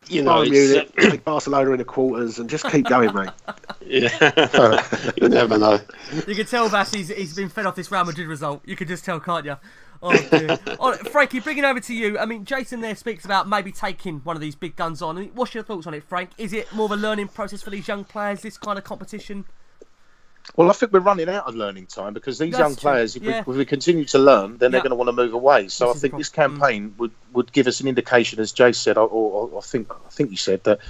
you 0.09 0.23
know, 0.23 0.43
Bayern 0.43 0.51
it's, 0.53 0.71
uh, 0.77 0.91
Munich, 0.97 1.11
take 1.13 1.25
Barcelona 1.25 1.71
in 1.73 1.79
the 1.79 1.85
quarters, 1.85 2.39
and 2.39 2.51
just 2.51 2.69
keep 2.69 2.87
going, 2.87 3.15
mate. 3.15 3.31
yeah, 3.87 5.13
you 5.17 5.29
never 5.29 5.59
know. 5.59 5.81
You 6.27 6.35
can 6.35 6.47
tell 6.47 6.69
Bash 6.69 6.91
he's, 6.91 7.09
he's 7.09 7.35
been 7.35 7.49
fed 7.49 7.67
off 7.67 7.77
this 7.77 7.91
Real 7.91 8.05
Madrid 8.05 8.27
result. 8.27 8.63
You 8.67 8.77
can 8.77 8.89
just 8.89 9.05
tell, 9.05 9.21
can't 9.21 9.45
you? 9.47 9.57
Oh, 10.03 10.17
dear. 10.31 10.59
oh, 10.81 10.95
Frankie, 10.95 11.41
bringing 11.41 11.65
over 11.65 11.79
to 11.81 11.95
you. 11.95 12.19
I 12.19 12.27
mean, 12.27 12.45
Jason 12.45 12.81
there 12.81 12.97
speaks 12.97 13.25
about 13.25 13.49
maybe 13.49 13.71
taking 13.71 14.19
one 14.21 14.35
of 14.37 14.43
these 14.43 14.55
big 14.57 14.75
guns 14.77 15.01
on. 15.01 15.17
I 15.17 15.21
mean, 15.23 15.31
What's 15.35 15.55
your 15.55 15.63
thoughts 15.63 15.87
on 15.87 15.95
it, 15.95 16.03
Frank? 16.05 16.31
Is 16.39 16.53
it 16.53 16.73
more 16.73 16.87
of 16.87 16.91
a 16.93 16.97
learning 16.97 17.29
process 17.29 17.63
for 17.63 17.71
these 17.71 17.87
young 17.87 18.05
players, 18.05 18.43
this 18.43 18.59
kind 18.59 18.79
of 18.79 18.85
competition? 18.85 19.45
Well, 20.57 20.69
I 20.71 20.73
think 20.73 20.93
we're 20.93 20.99
running 20.99 21.29
out 21.29 21.47
of 21.47 21.55
learning 21.55 21.87
time 21.87 22.15
because 22.15 22.37
these 22.39 22.51
That's 22.51 22.61
young 22.61 22.75
players, 22.75 23.15
if, 23.15 23.23
yeah. 23.23 23.45
we, 23.47 23.53
if 23.53 23.59
we 23.59 23.65
continue 23.65 24.05
to 24.07 24.19
learn, 24.19 24.59
then 24.59 24.69
Yeah. 24.69 24.73
they're 24.73 24.81
going 24.81 24.91
to 24.91 24.97
want 24.97 25.09
to 25.09 25.13
move 25.13 25.35
away. 25.35 25.69
So 25.69 25.87
This 25.93 25.97
I 25.97 26.01
think 26.01 26.19
this 26.19 26.29
campaign 26.29 26.95
would, 26.99 27.13
would 27.33 27.53
give 27.53 27.69
us 27.69 27.81
an 27.81 27.87
indication, 27.87 28.41
as 28.41 28.51
Jay 28.51 28.73
said, 28.73 28.99
or, 28.99 29.07
or, 29.07 29.49
or 29.51 29.59
I 29.59 29.61
think 29.61 29.89
I 29.95 30.11
think 30.11 30.33
you 30.33 30.37
said 30.37 30.65
that 30.65 30.81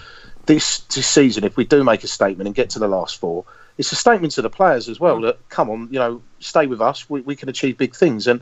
this, 0.46 0.78
this 0.80 1.06
season, 1.06 1.44
if 1.44 1.58
we 1.58 1.66
do 1.66 1.84
make 1.84 2.02
a 2.02 2.08
statement 2.08 2.46
and 2.46 2.54
get 2.56 2.70
to 2.70 2.78
the 2.78 2.88
last 2.88 3.18
four, 3.18 3.44
it's 3.76 3.92
a 3.92 3.96
statement 3.96 4.32
to 4.34 4.42
the 4.42 4.50
players 4.50 4.88
as 4.88 4.96
Mm. 4.96 5.00
well 5.00 5.20
that 5.20 5.46
come 5.50 5.68
on, 5.68 5.88
you 5.90 5.98
know, 5.98 6.22
stay 6.40 6.66
with 6.66 6.80
us. 6.80 7.10
We, 7.10 7.20
we 7.20 7.36
can 7.36 7.50
achieve 7.50 7.76
big 7.76 7.94
things. 7.94 8.26
And 8.26 8.40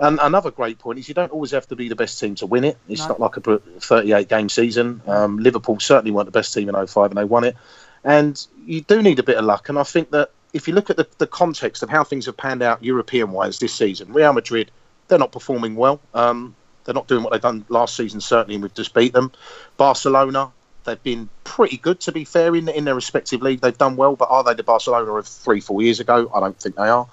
and 0.00 0.18
another 0.22 0.50
great 0.50 0.78
point 0.78 0.98
is 0.98 1.08
you 1.08 1.14
don't 1.14 1.30
always 1.30 1.50
have 1.52 1.68
to 1.68 1.76
be 1.76 1.88
the 1.88 1.94
best 1.96 2.18
team 2.18 2.34
to 2.36 2.46
win 2.46 2.64
it. 2.64 2.78
It's 2.88 3.02
No. 3.02 3.08
not 3.08 3.20
like 3.20 3.36
a 3.36 3.58
38 3.80 4.28
game 4.28 4.48
season. 4.48 5.02
Um, 5.06 5.38
Liverpool 5.38 5.78
certainly 5.78 6.10
weren't 6.10 6.26
the 6.26 6.32
best 6.32 6.52
team 6.54 6.68
in 6.68 6.74
05 6.86 7.10
and 7.10 7.18
they 7.18 7.24
won 7.24 7.44
it. 7.44 7.56
And 8.02 8.44
you 8.64 8.80
do 8.80 9.02
need 9.02 9.18
a 9.18 9.22
bit 9.22 9.36
of 9.36 9.44
luck. 9.44 9.68
And 9.68 9.78
I 9.78 9.82
think 9.82 10.10
that 10.10 10.30
if 10.52 10.66
you 10.66 10.74
look 10.74 10.90
at 10.90 10.96
the, 10.96 11.06
the 11.18 11.26
context 11.26 11.82
of 11.82 11.90
how 11.90 12.02
things 12.02 12.26
have 12.26 12.36
panned 12.36 12.62
out 12.62 12.82
European 12.82 13.30
wise 13.30 13.58
this 13.58 13.74
season, 13.74 14.12
Real 14.12 14.32
Madrid, 14.32 14.70
they're 15.08 15.18
not 15.18 15.32
performing 15.32 15.76
well. 15.76 16.00
Um, 16.14 16.56
they're 16.84 16.94
not 16.94 17.06
doing 17.06 17.22
what 17.22 17.32
they've 17.32 17.40
done 17.42 17.64
last 17.68 17.94
season, 17.94 18.20
certainly, 18.20 18.54
and 18.54 18.62
we've 18.62 18.74
just 18.74 18.94
beat 18.94 19.12
them. 19.12 19.32
Barcelona, 19.76 20.50
they've 20.84 21.02
been 21.02 21.28
pretty 21.44 21.76
good, 21.76 22.00
to 22.00 22.12
be 22.12 22.24
fair, 22.24 22.56
in, 22.56 22.68
in 22.68 22.84
their 22.84 22.94
respective 22.94 23.42
league. 23.42 23.60
They've 23.60 23.76
done 23.76 23.96
well, 23.96 24.16
but 24.16 24.28
are 24.30 24.42
they 24.42 24.54
the 24.54 24.62
Barcelona 24.62 25.12
of 25.12 25.26
three, 25.26 25.60
four 25.60 25.82
years 25.82 26.00
ago? 26.00 26.30
I 26.34 26.40
don't 26.40 26.58
think 26.58 26.76
they 26.76 26.88
are. 26.88 27.06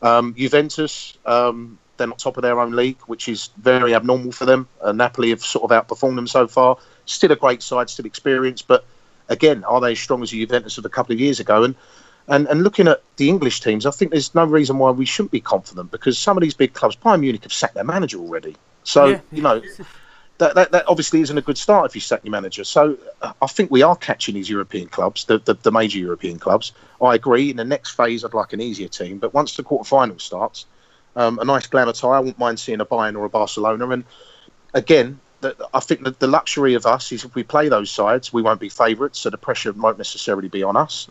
Um, 0.00 0.34
Juventus, 0.34 1.16
um, 1.26 1.78
they're 2.00 2.08
not 2.08 2.18
top 2.18 2.36
of 2.36 2.42
their 2.42 2.58
own 2.58 2.72
league, 2.74 2.98
which 3.06 3.28
is 3.28 3.50
very 3.58 3.94
abnormal 3.94 4.32
for 4.32 4.46
them. 4.46 4.66
Uh, 4.80 4.90
Napoli 4.90 5.30
have 5.30 5.42
sort 5.42 5.70
of 5.70 5.70
outperformed 5.70 6.16
them 6.16 6.26
so 6.26 6.48
far. 6.48 6.76
Still 7.04 7.30
a 7.30 7.36
great 7.36 7.62
side, 7.62 7.88
still 7.88 8.06
experienced, 8.06 8.66
but 8.66 8.84
again, 9.28 9.62
are 9.64 9.80
they 9.80 9.92
as 9.92 10.00
strong 10.00 10.22
as 10.22 10.30
the 10.30 10.40
Juventus 10.40 10.78
of 10.78 10.84
a 10.84 10.88
couple 10.88 11.12
of 11.12 11.20
years 11.20 11.38
ago? 11.38 11.62
And 11.62 11.74
and, 12.28 12.46
and 12.48 12.62
looking 12.62 12.86
at 12.86 13.02
the 13.16 13.28
English 13.28 13.60
teams, 13.60 13.86
I 13.86 13.90
think 13.90 14.12
there's 14.12 14.34
no 14.34 14.44
reason 14.44 14.78
why 14.78 14.90
we 14.90 15.04
shouldn't 15.04 15.32
be 15.32 15.40
confident 15.40 15.90
because 15.90 16.16
some 16.16 16.36
of 16.36 16.42
these 16.42 16.54
big 16.54 16.74
clubs, 16.74 16.96
Bayern 16.96 17.20
Munich, 17.20 17.42
have 17.42 17.52
sacked 17.52 17.74
their 17.74 17.84
manager 17.84 18.18
already. 18.18 18.56
So 18.84 19.06
Yeah. 19.06 19.20
you 19.32 19.42
know 19.42 19.62
that, 20.38 20.54
that 20.54 20.72
that 20.72 20.84
obviously 20.88 21.20
isn't 21.20 21.36
a 21.36 21.42
good 21.42 21.58
start 21.58 21.86
if 21.86 21.94
you 21.94 22.00
sack 22.00 22.20
your 22.24 22.30
manager. 22.30 22.64
So 22.64 22.96
uh, 23.20 23.32
I 23.42 23.46
think 23.46 23.70
we 23.70 23.82
are 23.82 23.96
catching 23.96 24.34
these 24.34 24.48
European 24.48 24.88
clubs, 24.88 25.24
the, 25.24 25.38
the 25.38 25.54
the 25.54 25.72
major 25.72 25.98
European 25.98 26.38
clubs. 26.38 26.72
I 27.02 27.14
agree. 27.14 27.50
In 27.50 27.56
the 27.56 27.64
next 27.64 27.90
phase, 27.90 28.24
I'd 28.24 28.34
like 28.34 28.52
an 28.52 28.60
easier 28.60 28.88
team, 28.88 29.18
but 29.18 29.34
once 29.34 29.56
the 29.56 29.62
quarter 29.62 29.88
final 29.88 30.18
starts, 30.18 30.66
um, 31.16 31.38
a 31.38 31.44
nice 31.44 31.66
glamour 31.66 31.92
tie. 31.92 32.08
I 32.08 32.20
wouldn't 32.20 32.38
mind 32.38 32.58
seeing 32.60 32.80
a 32.80 32.86
Bayern 32.86 33.16
or 33.16 33.24
a 33.24 33.28
Barcelona. 33.28 33.88
And 33.88 34.04
again, 34.74 35.20
the, 35.40 35.56
I 35.72 35.80
think 35.80 36.04
that 36.04 36.18
the 36.20 36.26
luxury 36.26 36.74
of 36.74 36.86
us 36.86 37.12
is 37.12 37.24
if 37.24 37.34
we 37.34 37.42
play 37.42 37.68
those 37.68 37.90
sides, 37.90 38.32
we 38.32 38.42
won't 38.42 38.60
be 38.60 38.68
favourites, 38.68 39.20
so 39.20 39.30
the 39.30 39.38
pressure 39.38 39.72
won't 39.72 39.98
necessarily 39.98 40.48
be 40.48 40.62
on 40.62 40.76
us. 40.76 41.06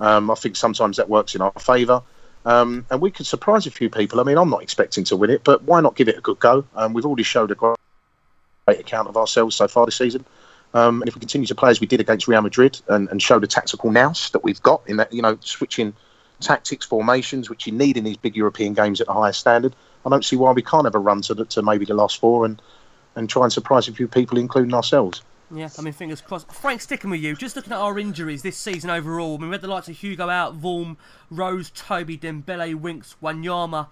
Um, 0.00 0.30
I 0.30 0.34
think 0.34 0.56
sometimes 0.56 0.96
that 0.96 1.08
works 1.08 1.34
in 1.34 1.40
our 1.40 1.52
favour. 1.58 2.02
Um, 2.46 2.84
and 2.90 3.00
we 3.00 3.10
could 3.10 3.26
surprise 3.26 3.66
a 3.66 3.70
few 3.70 3.88
people. 3.88 4.20
I 4.20 4.22
mean, 4.22 4.36
I'm 4.36 4.50
not 4.50 4.62
expecting 4.62 5.04
to 5.04 5.16
win 5.16 5.30
it, 5.30 5.44
but 5.44 5.62
why 5.62 5.80
not 5.80 5.96
give 5.96 6.08
it 6.08 6.18
a 6.18 6.20
good 6.20 6.38
go? 6.40 6.64
Um, 6.74 6.92
we've 6.92 7.06
already 7.06 7.22
showed 7.22 7.50
a 7.50 7.54
great 7.54 7.76
account 8.68 9.08
of 9.08 9.16
ourselves 9.16 9.56
so 9.56 9.66
far 9.68 9.86
this 9.86 9.96
season. 9.96 10.24
Um, 10.74 11.00
and 11.00 11.08
if 11.08 11.14
we 11.14 11.20
continue 11.20 11.46
to 11.46 11.54
play 11.54 11.70
as 11.70 11.80
we 11.80 11.86
did 11.86 12.00
against 12.00 12.26
Real 12.26 12.42
Madrid 12.42 12.80
and, 12.88 13.08
and 13.08 13.22
show 13.22 13.38
the 13.38 13.46
tactical 13.46 13.90
nous 13.90 14.30
that 14.30 14.42
we've 14.42 14.60
got 14.62 14.82
in 14.86 14.96
that, 14.96 15.12
you 15.12 15.22
know, 15.22 15.38
switching 15.40 15.94
tactics, 16.44 16.86
formations, 16.86 17.50
which 17.50 17.66
you 17.66 17.72
need 17.72 17.96
in 17.96 18.04
these 18.04 18.16
big 18.16 18.36
European 18.36 18.74
games 18.74 19.00
at 19.00 19.08
the 19.08 19.12
highest 19.12 19.40
standard, 19.40 19.74
I 20.06 20.10
don't 20.10 20.24
see 20.24 20.36
why 20.36 20.52
we 20.52 20.62
can't 20.62 20.84
have 20.84 20.94
a 20.94 20.98
run 20.98 21.22
to, 21.22 21.34
the, 21.34 21.44
to 21.46 21.62
maybe 21.62 21.84
the 21.84 21.94
last 21.94 22.20
four 22.20 22.44
and, 22.44 22.60
and 23.16 23.28
try 23.28 23.42
and 23.44 23.52
surprise 23.52 23.88
a 23.88 23.92
few 23.92 24.06
people, 24.06 24.38
including 24.38 24.74
ourselves. 24.74 25.22
Yeah, 25.50 25.68
I 25.78 25.82
mean, 25.82 25.92
fingers 25.92 26.20
crossed. 26.20 26.50
Frank, 26.52 26.80
sticking 26.80 27.10
with 27.10 27.20
you, 27.20 27.36
just 27.36 27.54
looking 27.56 27.72
at 27.72 27.78
our 27.78 27.98
injuries 27.98 28.42
this 28.42 28.56
season 28.56 28.90
overall, 28.90 29.36
I 29.36 29.38
mean, 29.38 29.50
we 29.50 29.54
had 29.54 29.60
the 29.60 29.68
likes 29.68 29.88
of 29.88 29.96
Hugo 29.96 30.28
out, 30.28 30.60
Vorm, 30.60 30.96
Rose, 31.30 31.70
Toby, 31.70 32.18
Dembele, 32.18 32.74
Winks, 32.74 33.16
Wanyama, 33.22 33.88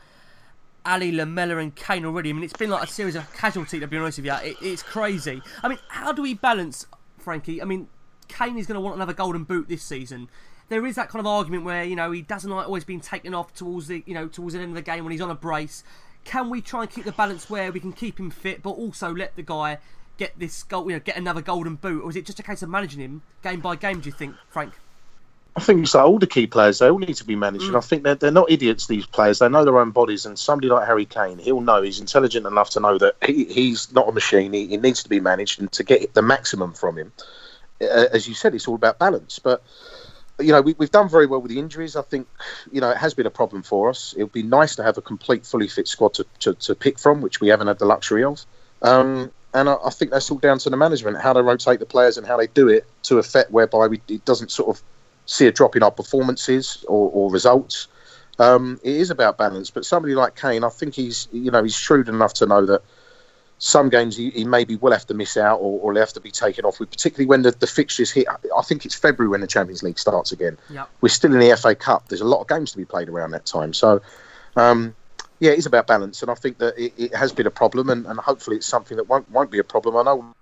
Alli, 0.84 1.12
Lamela, 1.12 1.58
and 1.58 1.74
Kane 1.74 2.04
already. 2.04 2.30
I 2.30 2.32
mean, 2.32 2.42
it's 2.42 2.52
been 2.52 2.70
like 2.70 2.88
a 2.88 2.90
series 2.90 3.14
of 3.14 3.32
casualties, 3.34 3.80
to 3.80 3.86
be 3.86 3.96
honest 3.96 4.18
with 4.18 4.26
you. 4.26 4.32
It, 4.32 4.56
it's 4.60 4.82
crazy. 4.82 5.42
I 5.62 5.68
mean, 5.68 5.78
how 5.88 6.12
do 6.12 6.22
we 6.22 6.34
balance, 6.34 6.86
Frankie? 7.18 7.62
I 7.62 7.64
mean, 7.64 7.88
Kane 8.28 8.58
is 8.58 8.66
going 8.66 8.76
to 8.76 8.80
want 8.80 8.96
another 8.96 9.12
golden 9.12 9.44
boot 9.44 9.68
this 9.68 9.82
season. 9.82 10.28
There 10.68 10.86
is 10.86 10.96
that 10.96 11.08
kind 11.08 11.20
of 11.20 11.26
argument 11.26 11.64
where, 11.64 11.84
you 11.84 11.96
know, 11.96 12.10
he 12.12 12.22
doesn't 12.22 12.50
like 12.50 12.66
always 12.66 12.84
being 12.84 13.00
taken 13.00 13.34
off 13.34 13.54
towards 13.54 13.88
the, 13.88 14.02
you 14.06 14.14
know, 14.14 14.28
towards 14.28 14.54
the 14.54 14.60
end 14.60 14.70
of 14.70 14.74
the 14.74 14.82
game 14.82 15.04
when 15.04 15.12
he's 15.12 15.20
on 15.20 15.30
a 15.30 15.34
brace. 15.34 15.84
Can 16.24 16.50
we 16.50 16.60
try 16.60 16.82
and 16.82 16.90
keep 16.90 17.04
the 17.04 17.12
balance 17.12 17.50
where 17.50 17.72
we 17.72 17.80
can 17.80 17.92
keep 17.92 18.18
him 18.18 18.30
fit, 18.30 18.62
but 18.62 18.70
also 18.70 19.14
let 19.14 19.36
the 19.36 19.42
guy 19.42 19.78
get 20.18 20.38
this 20.38 20.62
goal, 20.62 20.88
you 20.88 20.96
know, 20.96 21.00
get 21.00 21.16
another 21.16 21.40
golden 21.40 21.74
boot, 21.74 22.02
or 22.04 22.10
is 22.10 22.16
it 22.16 22.24
just 22.24 22.38
a 22.38 22.42
case 22.42 22.62
of 22.62 22.68
managing 22.68 23.00
him 23.00 23.22
game 23.42 23.60
by 23.60 23.76
game? 23.76 24.00
Do 24.00 24.06
you 24.06 24.12
think, 24.12 24.36
Frank? 24.48 24.72
I 25.54 25.60
think 25.60 25.92
like 25.92 26.04
all 26.04 26.18
the 26.18 26.26
key 26.26 26.46
players, 26.46 26.78
they 26.78 26.88
all 26.88 26.98
need 26.98 27.16
to 27.16 27.24
be 27.24 27.36
managed. 27.36 27.64
Mm. 27.64 27.68
And 27.68 27.76
I 27.76 27.80
think 27.80 28.02
they're, 28.04 28.14
they're 28.14 28.30
not 28.30 28.50
idiots, 28.50 28.86
these 28.86 29.04
players. 29.04 29.40
They 29.40 29.48
know 29.50 29.64
their 29.64 29.78
own 29.78 29.90
bodies. 29.90 30.24
And 30.24 30.38
somebody 30.38 30.68
like 30.68 30.86
Harry 30.86 31.04
Kane, 31.04 31.38
he'll 31.38 31.60
know, 31.60 31.82
he's 31.82 32.00
intelligent 32.00 32.46
enough 32.46 32.70
to 32.70 32.80
know 32.80 32.96
that 32.96 33.16
he, 33.26 33.44
he's 33.44 33.92
not 33.92 34.08
a 34.08 34.12
machine. 34.12 34.54
He, 34.54 34.68
he 34.68 34.76
needs 34.78 35.02
to 35.02 35.10
be 35.10 35.20
managed. 35.20 35.60
And 35.60 35.70
to 35.72 35.84
get 35.84 36.14
the 36.14 36.22
maximum 36.22 36.72
from 36.72 36.96
him, 36.96 37.12
uh, 37.82 38.06
as 38.12 38.26
you 38.26 38.32
said, 38.32 38.54
it's 38.54 38.66
all 38.66 38.76
about 38.76 38.98
balance. 38.98 39.38
But, 39.38 39.62
you 40.38 40.52
know, 40.52 40.60
we, 40.60 40.74
we've 40.78 40.90
done 40.90 41.08
very 41.08 41.26
well 41.26 41.40
with 41.40 41.50
the 41.50 41.58
injuries. 41.58 41.96
I 41.96 42.02
think, 42.02 42.26
you 42.70 42.80
know, 42.80 42.90
it 42.90 42.96
has 42.96 43.14
been 43.14 43.26
a 43.26 43.30
problem 43.30 43.62
for 43.62 43.90
us. 43.90 44.14
It 44.16 44.22
would 44.22 44.32
be 44.32 44.42
nice 44.42 44.76
to 44.76 44.82
have 44.82 44.98
a 44.98 45.02
complete, 45.02 45.46
fully 45.46 45.68
fit 45.68 45.88
squad 45.88 46.14
to, 46.14 46.26
to, 46.40 46.54
to 46.54 46.74
pick 46.74 46.98
from, 46.98 47.20
which 47.20 47.40
we 47.40 47.48
haven't 47.48 47.66
had 47.66 47.78
the 47.78 47.84
luxury 47.84 48.24
of. 48.24 48.44
Um, 48.82 49.30
and 49.54 49.68
I, 49.68 49.76
I 49.84 49.90
think 49.90 50.10
that's 50.10 50.30
all 50.30 50.38
down 50.38 50.58
to 50.60 50.70
the 50.70 50.76
management, 50.76 51.20
how 51.20 51.32
they 51.32 51.42
rotate 51.42 51.80
the 51.80 51.86
players 51.86 52.16
and 52.16 52.26
how 52.26 52.36
they 52.36 52.46
do 52.48 52.68
it 52.68 52.86
to 53.04 53.18
effect 53.18 53.50
whereby 53.50 53.86
we, 53.86 54.00
it 54.08 54.24
doesn't 54.24 54.50
sort 54.50 54.76
of 54.76 54.82
see 55.26 55.46
a 55.46 55.52
drop 55.52 55.76
in 55.76 55.82
our 55.82 55.90
performances 55.90 56.84
or, 56.88 57.10
or 57.10 57.30
results. 57.30 57.88
Um, 58.38 58.80
it 58.82 58.96
is 58.96 59.10
about 59.10 59.38
balance, 59.38 59.70
but 59.70 59.84
somebody 59.84 60.14
like 60.14 60.36
Kane, 60.36 60.64
I 60.64 60.70
think 60.70 60.94
he's 60.94 61.28
you 61.32 61.50
know 61.50 61.62
he's 61.62 61.76
shrewd 61.76 62.08
enough 62.08 62.32
to 62.34 62.46
know 62.46 62.64
that 62.66 62.82
some 63.64 63.88
games 63.88 64.16
he, 64.16 64.30
he 64.30 64.44
maybe 64.44 64.74
will 64.74 64.90
have 64.90 65.06
to 65.06 65.14
miss 65.14 65.36
out 65.36 65.58
or, 65.58 65.78
or 65.78 65.92
he'll 65.92 66.02
have 66.02 66.12
to 66.12 66.20
be 66.20 66.32
taken 66.32 66.64
off 66.64 66.80
with, 66.80 66.90
particularly 66.90 67.26
when 67.26 67.42
the, 67.42 67.52
the 67.52 67.66
fixtures 67.68 68.10
hit. 68.10 68.26
I 68.28 68.62
think 68.62 68.84
it's 68.84 68.96
February 68.96 69.30
when 69.30 69.40
the 69.40 69.46
Champions 69.46 69.84
League 69.84 70.00
starts 70.00 70.32
again. 70.32 70.58
Yep. 70.68 70.90
We're 71.00 71.10
still 71.10 71.32
in 71.32 71.38
the 71.38 71.56
FA 71.56 71.76
Cup. 71.76 72.08
There's 72.08 72.20
a 72.20 72.26
lot 72.26 72.40
of 72.40 72.48
games 72.48 72.72
to 72.72 72.76
be 72.76 72.84
played 72.84 73.08
around 73.08 73.30
that 73.30 73.46
time, 73.46 73.72
so 73.72 74.02
um, 74.56 74.96
yeah, 75.38 75.52
it 75.52 75.58
is 75.58 75.66
about 75.66 75.86
balance, 75.86 76.22
and 76.22 76.30
I 76.30 76.34
think 76.34 76.58
that 76.58 76.76
it, 76.76 76.92
it 76.96 77.14
has 77.14 77.32
been 77.32 77.46
a 77.46 77.52
problem, 77.52 77.88
and, 77.88 78.04
and 78.04 78.18
hopefully 78.18 78.56
it's 78.56 78.66
something 78.66 78.96
that 78.96 79.08
won't 79.08 79.30
won't 79.30 79.52
be 79.52 79.60
a 79.60 79.64
problem. 79.64 79.96
I 79.96 80.02
know 80.02 80.34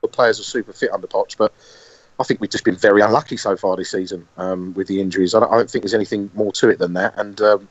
the 0.00 0.08
players 0.08 0.40
are 0.40 0.44
super 0.44 0.72
fit 0.72 0.90
under 0.90 1.06
Poch, 1.06 1.36
but 1.36 1.52
I 2.18 2.24
think 2.24 2.40
we've 2.40 2.48
just 2.48 2.64
been 2.64 2.76
very 2.76 3.02
unlucky 3.02 3.36
so 3.36 3.58
far 3.58 3.76
this 3.76 3.90
season 3.90 4.26
um, 4.38 4.72
with 4.72 4.86
the 4.86 5.02
injuries. 5.02 5.34
I 5.34 5.40
don't, 5.40 5.52
I 5.52 5.58
don't, 5.58 5.70
think 5.70 5.82
there's 5.82 5.92
anything 5.92 6.30
more 6.32 6.52
to 6.52 6.70
it 6.70 6.78
than 6.78 6.94
that. 6.94 7.12
And 7.18 7.38
um, 7.42 7.68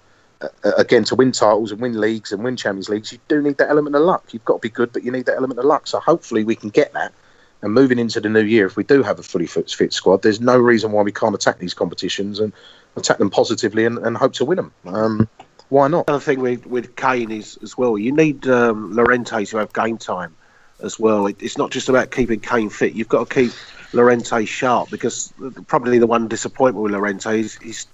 again, 0.64 1.04
to 1.06 1.16
win 1.16 1.32
titles 1.32 1.72
and 1.72 1.82
win 1.82 2.00
leagues 2.00 2.32
and 2.32 2.44
win 2.44 2.56
Champions 2.56 2.90
Leagues, 2.90 3.12
you 3.12 3.20
do 3.28 3.42
need 3.42 3.58
that 3.58 3.70
element 3.70 3.96
of 3.96 4.02
luck. 4.02 4.34
You've 4.34 4.46
got 4.46 4.56
to 4.56 4.60
be 4.60 4.70
good, 4.70 4.94
but 4.94 5.04
you 5.04 5.12
need 5.12 5.26
that 5.26 5.38
element 5.38 5.60
of 5.60 5.66
luck. 5.66 5.88
So 5.88 6.00
hopefully 6.00 6.44
we 6.44 6.56
can 6.56 6.70
get 6.70 6.94
that. 6.94 7.14
And 7.62 7.74
moving 7.74 8.00
into 8.00 8.20
the 8.20 8.30
new 8.30 8.42
year, 8.42 8.66
if 8.66 8.76
we 8.76 8.84
do 8.84 9.04
have 9.04 9.20
a 9.20 9.24
fully 9.24 9.46
fit, 9.46 9.70
squad, 9.94 10.24
there's 10.24 10.42
no 10.42 10.58
reason 10.58 10.92
why 10.92 11.04
we 11.04 11.12
can't 11.12 11.36
attack 11.36 11.60
these 11.60 11.76
competitions 11.76 12.40
and 12.40 12.54
attack 12.96 13.20
them 13.20 13.30
positively 13.30 13.86
and, 13.86 14.00
and 14.00 14.18
hope 14.18 14.34
to 14.34 14.46
win 14.46 14.56
them. 14.56 14.72
Um, 14.86 15.30
why 15.70 15.88
not? 15.88 16.06
Another 16.08 16.24
thing 16.24 16.40
with, 16.40 16.66
with 16.66 16.96
Kane 16.96 17.32
is 17.32 17.60
as 17.62 17.78
well, 17.78 17.98
you 17.98 18.12
need 18.12 18.48
um, 18.48 18.96
Llorente 18.96 19.46
to 19.46 19.58
have 19.58 19.72
game 19.74 19.98
time 19.98 20.36
as 20.82 21.00
well. 21.00 21.28
It, 21.28 21.42
it's 21.42 21.58
not 21.58 21.70
just 21.70 21.88
about 21.88 22.10
keeping 22.10 22.40
Kane 22.40 22.72
fit. 22.72 22.94
You've 22.94 23.08
got 23.08 23.30
to 23.30 23.34
keep 23.34 23.52
Llorente 23.94 24.46
sharp 24.46 24.90
because 24.90 25.32
probably 25.68 26.00
the 26.00 26.08
one 26.08 26.28
disappointment 26.28 26.84
with 26.84 26.94
Llorente 26.94 27.40
is 27.40 27.56
he's. 27.56 27.88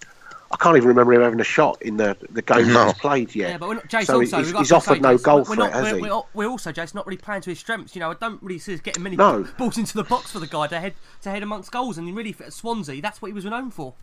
I 0.49 0.55
can't 0.57 0.77
even 0.77 0.87
remember 0.87 1.13
him 1.13 1.21
having 1.21 1.39
a 1.39 1.43
shot 1.45 1.81
in 1.81 1.97
the, 1.97 2.15
the 2.29 2.41
game 2.41 2.71
no. 2.71 2.85
he's 2.85 2.93
played 2.93 3.35
yet. 3.35 3.49
Yeah, 3.49 3.57
but 3.57 3.69
we're 3.69 3.75
not, 3.75 3.87
Jason, 3.89 4.05
so 4.05 4.19
also, 4.19 4.37
he's, 4.37 4.57
he's 4.57 4.71
offered 4.71 4.95
say, 4.95 4.99
no 4.99 5.17
goal 5.17 5.43
for 5.43 5.55
not, 5.55 5.69
it, 5.69 5.73
has 5.73 5.83
we're, 5.83 5.95
he? 5.95 6.01
We're, 6.01 6.21
we're 6.33 6.47
also, 6.47 6.71
Jason, 6.71 6.97
not 6.97 7.05
really 7.05 7.17
playing 7.17 7.41
to 7.41 7.49
his 7.49 7.59
strengths. 7.59 7.95
You 7.95 7.99
know, 7.99 8.11
I 8.11 8.13
don't 8.13 8.41
really 8.41 8.59
see 8.59 8.73
us 8.73 8.79
getting 8.79 9.03
many 9.03 9.17
no. 9.17 9.45
balls 9.57 9.77
into 9.77 9.95
the 9.95 10.05
box 10.05 10.31
for 10.31 10.39
the 10.39 10.47
guy 10.47 10.67
to 10.67 10.79
head 10.79 10.93
to 11.23 11.29
head 11.29 11.43
amongst 11.43 11.71
goals. 11.71 11.97
And 11.97 12.15
really, 12.15 12.33
at 12.39 12.53
Swansea, 12.53 13.01
that's 13.01 13.21
what 13.21 13.27
he 13.27 13.33
was 13.33 13.43
known 13.43 13.71
for. 13.71 13.93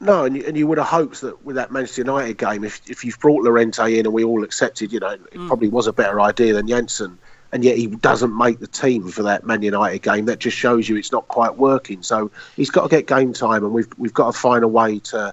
No, 0.00 0.24
and 0.24 0.36
you, 0.36 0.44
and 0.44 0.56
you 0.56 0.66
would 0.66 0.78
have 0.78 0.88
hoped 0.88 1.20
that 1.20 1.44
with 1.44 1.54
that 1.54 1.70
Manchester 1.70 2.00
United 2.00 2.36
game, 2.36 2.64
if 2.64 2.80
if 2.90 3.04
you've 3.04 3.20
brought 3.20 3.44
Llorente 3.44 3.98
in 3.98 4.04
and 4.04 4.12
we 4.12 4.24
all 4.24 4.42
accepted, 4.42 4.92
you 4.92 4.98
know, 4.98 5.10
it 5.10 5.34
mm. 5.34 5.46
probably 5.46 5.68
was 5.68 5.86
a 5.86 5.92
better 5.92 6.20
idea 6.20 6.54
than 6.54 6.66
Janssen, 6.66 7.16
and 7.52 7.62
yet 7.62 7.76
he 7.76 7.86
doesn't 7.86 8.36
make 8.36 8.58
the 8.58 8.66
team 8.66 9.08
for 9.08 9.22
that 9.22 9.46
Man 9.46 9.62
United 9.62 10.02
game. 10.02 10.24
That 10.24 10.40
just 10.40 10.56
shows 10.56 10.88
you 10.88 10.96
it's 10.96 11.12
not 11.12 11.28
quite 11.28 11.56
working. 11.56 12.02
So 12.02 12.32
he's 12.56 12.68
got 12.68 12.82
to 12.82 12.88
get 12.88 13.06
game 13.06 13.32
time, 13.32 13.62
and 13.62 13.72
we've 13.72 13.86
we've 13.96 14.12
got 14.12 14.34
to 14.34 14.38
find 14.38 14.64
a 14.64 14.68
way 14.68 14.98
to 14.98 15.32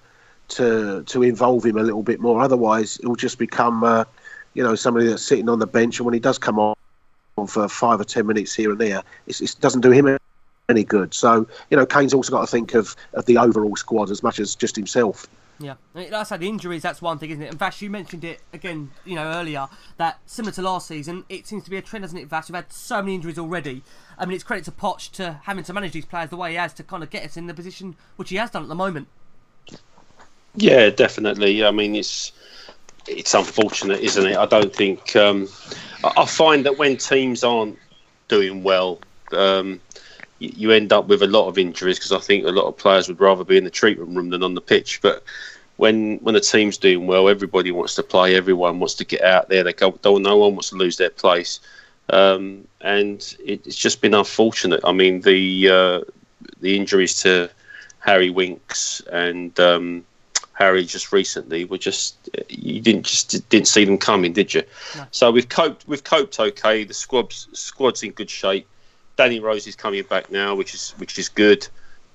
to 0.50 1.04
to 1.04 1.24
involve 1.24 1.66
him 1.66 1.78
a 1.78 1.84
little 1.84 2.04
bit 2.04 2.20
more. 2.20 2.42
Otherwise, 2.42 3.00
he'll 3.02 3.16
just 3.16 3.38
become, 3.38 3.84
uh, 3.84 4.04
you 4.54 4.64
know, 4.64 4.76
somebody 4.76 5.08
that's 5.08 5.24
sitting 5.24 5.50
on 5.50 5.60
the 5.60 5.68
bench, 5.68 6.00
and 6.00 6.06
when 6.06 6.14
he 6.14 6.20
does 6.20 6.38
come 6.38 6.60
on 6.60 6.76
for 7.48 7.68
five 7.70 8.00
or 8.00 8.04
ten 8.04 8.28
minutes 8.28 8.54
here 8.54 8.72
and 8.72 8.80
there, 8.80 9.02
it 9.28 9.56
doesn't 9.62 9.82
do 9.82 9.92
him 9.92 10.18
any 10.70 10.84
good. 10.84 11.14
So 11.14 11.48
you 11.70 11.78
know, 11.78 11.86
Kane's 11.86 12.14
also 12.14 12.32
got 12.32 12.42
to 12.42 12.48
think 12.48 12.74
of, 12.74 12.96
of 13.14 13.26
the 13.26 13.38
overall 13.38 13.76
squad 13.76 14.12
as 14.12 14.24
much 14.24 14.40
as 14.40 14.56
just 14.56 14.76
himself. 14.76 15.28
Yeah, 15.62 15.74
like 15.94 16.14
I 16.14 16.24
said, 16.24 16.42
injuries, 16.42 16.84
that's 16.84 17.02
one 17.02 17.18
thing, 17.20 17.32
isn't 17.32 17.44
it? 17.44 17.50
And 17.50 17.60
Vash, 17.60 17.82
you 17.82 17.90
mentioned 17.90 18.24
it 18.24 18.40
again, 18.54 18.92
you 19.04 19.16
know, 19.16 19.26
earlier, 19.26 19.68
that 19.98 20.20
similar 20.26 20.54
to 20.54 20.62
last 20.62 20.88
season, 20.88 21.26
it 21.28 21.48
seems 21.48 21.66
to 21.66 21.70
be 21.70 21.76
a 21.76 21.82
trend, 21.82 22.06
hasn't 22.06 22.22
it, 22.22 22.30
Vash? 22.30 22.48
We've 22.48 22.56
had 22.56 22.72
so 22.72 23.02
many 23.02 23.16
injuries 23.16 23.38
already. 23.38 23.84
I 24.18 24.26
mean, 24.26 24.36
it's 24.36 24.44
credit 24.46 24.64
to 24.66 24.72
Poch 24.72 25.12
to 25.14 25.42
having 25.44 25.66
to 25.66 25.74
manage 25.74 25.92
these 25.92 26.06
players 26.06 26.30
the 26.30 26.38
way 26.38 26.52
he 26.52 26.56
has 26.56 26.74
to 26.76 26.84
kind 26.84 27.04
of 27.04 27.10
get 27.10 27.26
us 27.26 27.36
in 27.36 27.48
the 27.48 27.54
position 27.54 27.98
which 28.16 28.30
he 28.30 28.38
has 28.38 28.52
done 28.52 28.64
at 28.64 28.70
the 28.70 28.76
moment. 28.76 29.10
Yeah, 30.60 30.90
definitely. 30.90 31.64
I 31.64 31.72
mean, 31.72 31.96
it's 31.96 32.32
it's 33.08 33.34
unfortunate, 33.34 34.02
isn't 34.02 34.26
it? 34.28 34.38
I 34.38 34.46
don't 34.46 34.76
think 34.76 35.16
um, 35.16 35.48
I 36.18 36.26
find 36.26 36.66
that 36.66 36.78
when 36.78 36.98
teams 36.98 37.44
aren't 37.44 37.78
doing 38.28 38.64
well, 38.64 39.00
um, 39.34 39.82
you 40.40 40.72
end 40.72 40.94
up 40.94 41.08
with 41.08 41.22
a 41.24 41.28
lot 41.28 41.48
of 41.48 41.58
injuries 41.58 41.98
because 41.98 42.12
I 42.12 42.20
think 42.20 42.46
a 42.46 42.52
lot 42.52 42.68
of 42.68 42.78
players 42.78 43.08
would 43.08 43.20
rather 43.20 43.44
be 43.44 43.58
in 43.58 43.64
the 43.64 43.70
treatment 43.72 44.16
room 44.16 44.30
than 44.30 44.44
on 44.44 44.56
the 44.56 44.62
pitch. 44.62 45.02
But 45.02 45.24
when 45.78 46.18
when 46.20 46.36
a 46.36 46.42
team's 46.42 46.78
doing 46.78 47.08
well, 47.08 47.30
everybody 47.30 47.72
wants 47.72 47.96
to 47.96 48.04
play. 48.04 48.36
Everyone 48.36 48.80
wants 48.80 48.96
to 48.96 49.06
get 49.06 49.22
out 49.24 49.50
there. 49.50 49.64
They 49.64 49.74
don't. 49.74 50.04
No 50.04 50.38
one 50.38 50.54
wants 50.54 50.70
to 50.70 50.76
lose 50.76 50.98
their 50.98 51.10
place. 51.10 51.60
Um, 52.10 52.68
and 52.82 53.20
it, 53.46 53.66
it's 53.68 53.76
just 53.78 54.02
been 54.02 54.16
unfortunate. 54.16 54.82
I 54.84 54.92
mean, 54.94 55.22
the 55.22 55.70
uh, 55.70 56.02
the 56.62 56.76
injuries 56.76 57.22
to 57.24 57.50
Harry 58.00 58.30
Winks 58.30 59.02
and 59.12 59.60
um, 59.60 60.06
Harry 60.60 60.84
just 60.84 61.14
recently 61.14 61.64
were 61.64 61.78
just 61.78 62.30
you 62.50 62.82
didn't 62.82 63.04
just 63.04 63.48
didn't 63.48 63.70
see 63.70 63.86
them 63.86 63.98
coming, 63.98 64.34
did 64.34 64.54
you? 64.54 64.62
No. 64.98 65.06
So 65.12 65.32
we've 65.32 65.48
coped 65.48 65.88
we've 65.88 66.04
coped 66.04 66.38
okay. 66.38 66.84
The 66.84 66.94
squad's 66.94 67.48
squad's 67.54 68.04
in 68.04 68.12
good 68.12 68.30
shape. 68.30 68.68
Danny 69.16 69.40
Rose 69.40 69.68
is 69.68 69.76
coming 69.76 70.04
back 70.04 70.30
now, 70.30 70.54
which 70.56 70.74
is 70.74 70.92
which 70.98 71.18
is 71.18 71.30
good. 71.30 71.66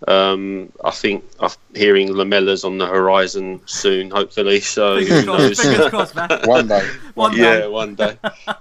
Um, 0.07 0.70
I 0.84 0.90
think 0.90 1.24
I'm 1.40 1.51
hearing 1.74 2.09
Lamela's 2.09 2.64
on 2.64 2.76
the 2.76 2.86
horizon 2.86 3.62
soon, 3.64 4.11
hopefully. 4.11 4.61
So 4.61 4.99
fingers 5.07 5.24
crossed, 5.24 5.62
fingers 5.62 5.88
crossed, 5.88 6.14
man. 6.14 6.28
one 6.45 6.68
day, 6.68 6.86
one 7.14 7.34
yeah, 7.34 7.61
day. 7.61 7.68
one 7.68 7.95
day. 7.95 8.18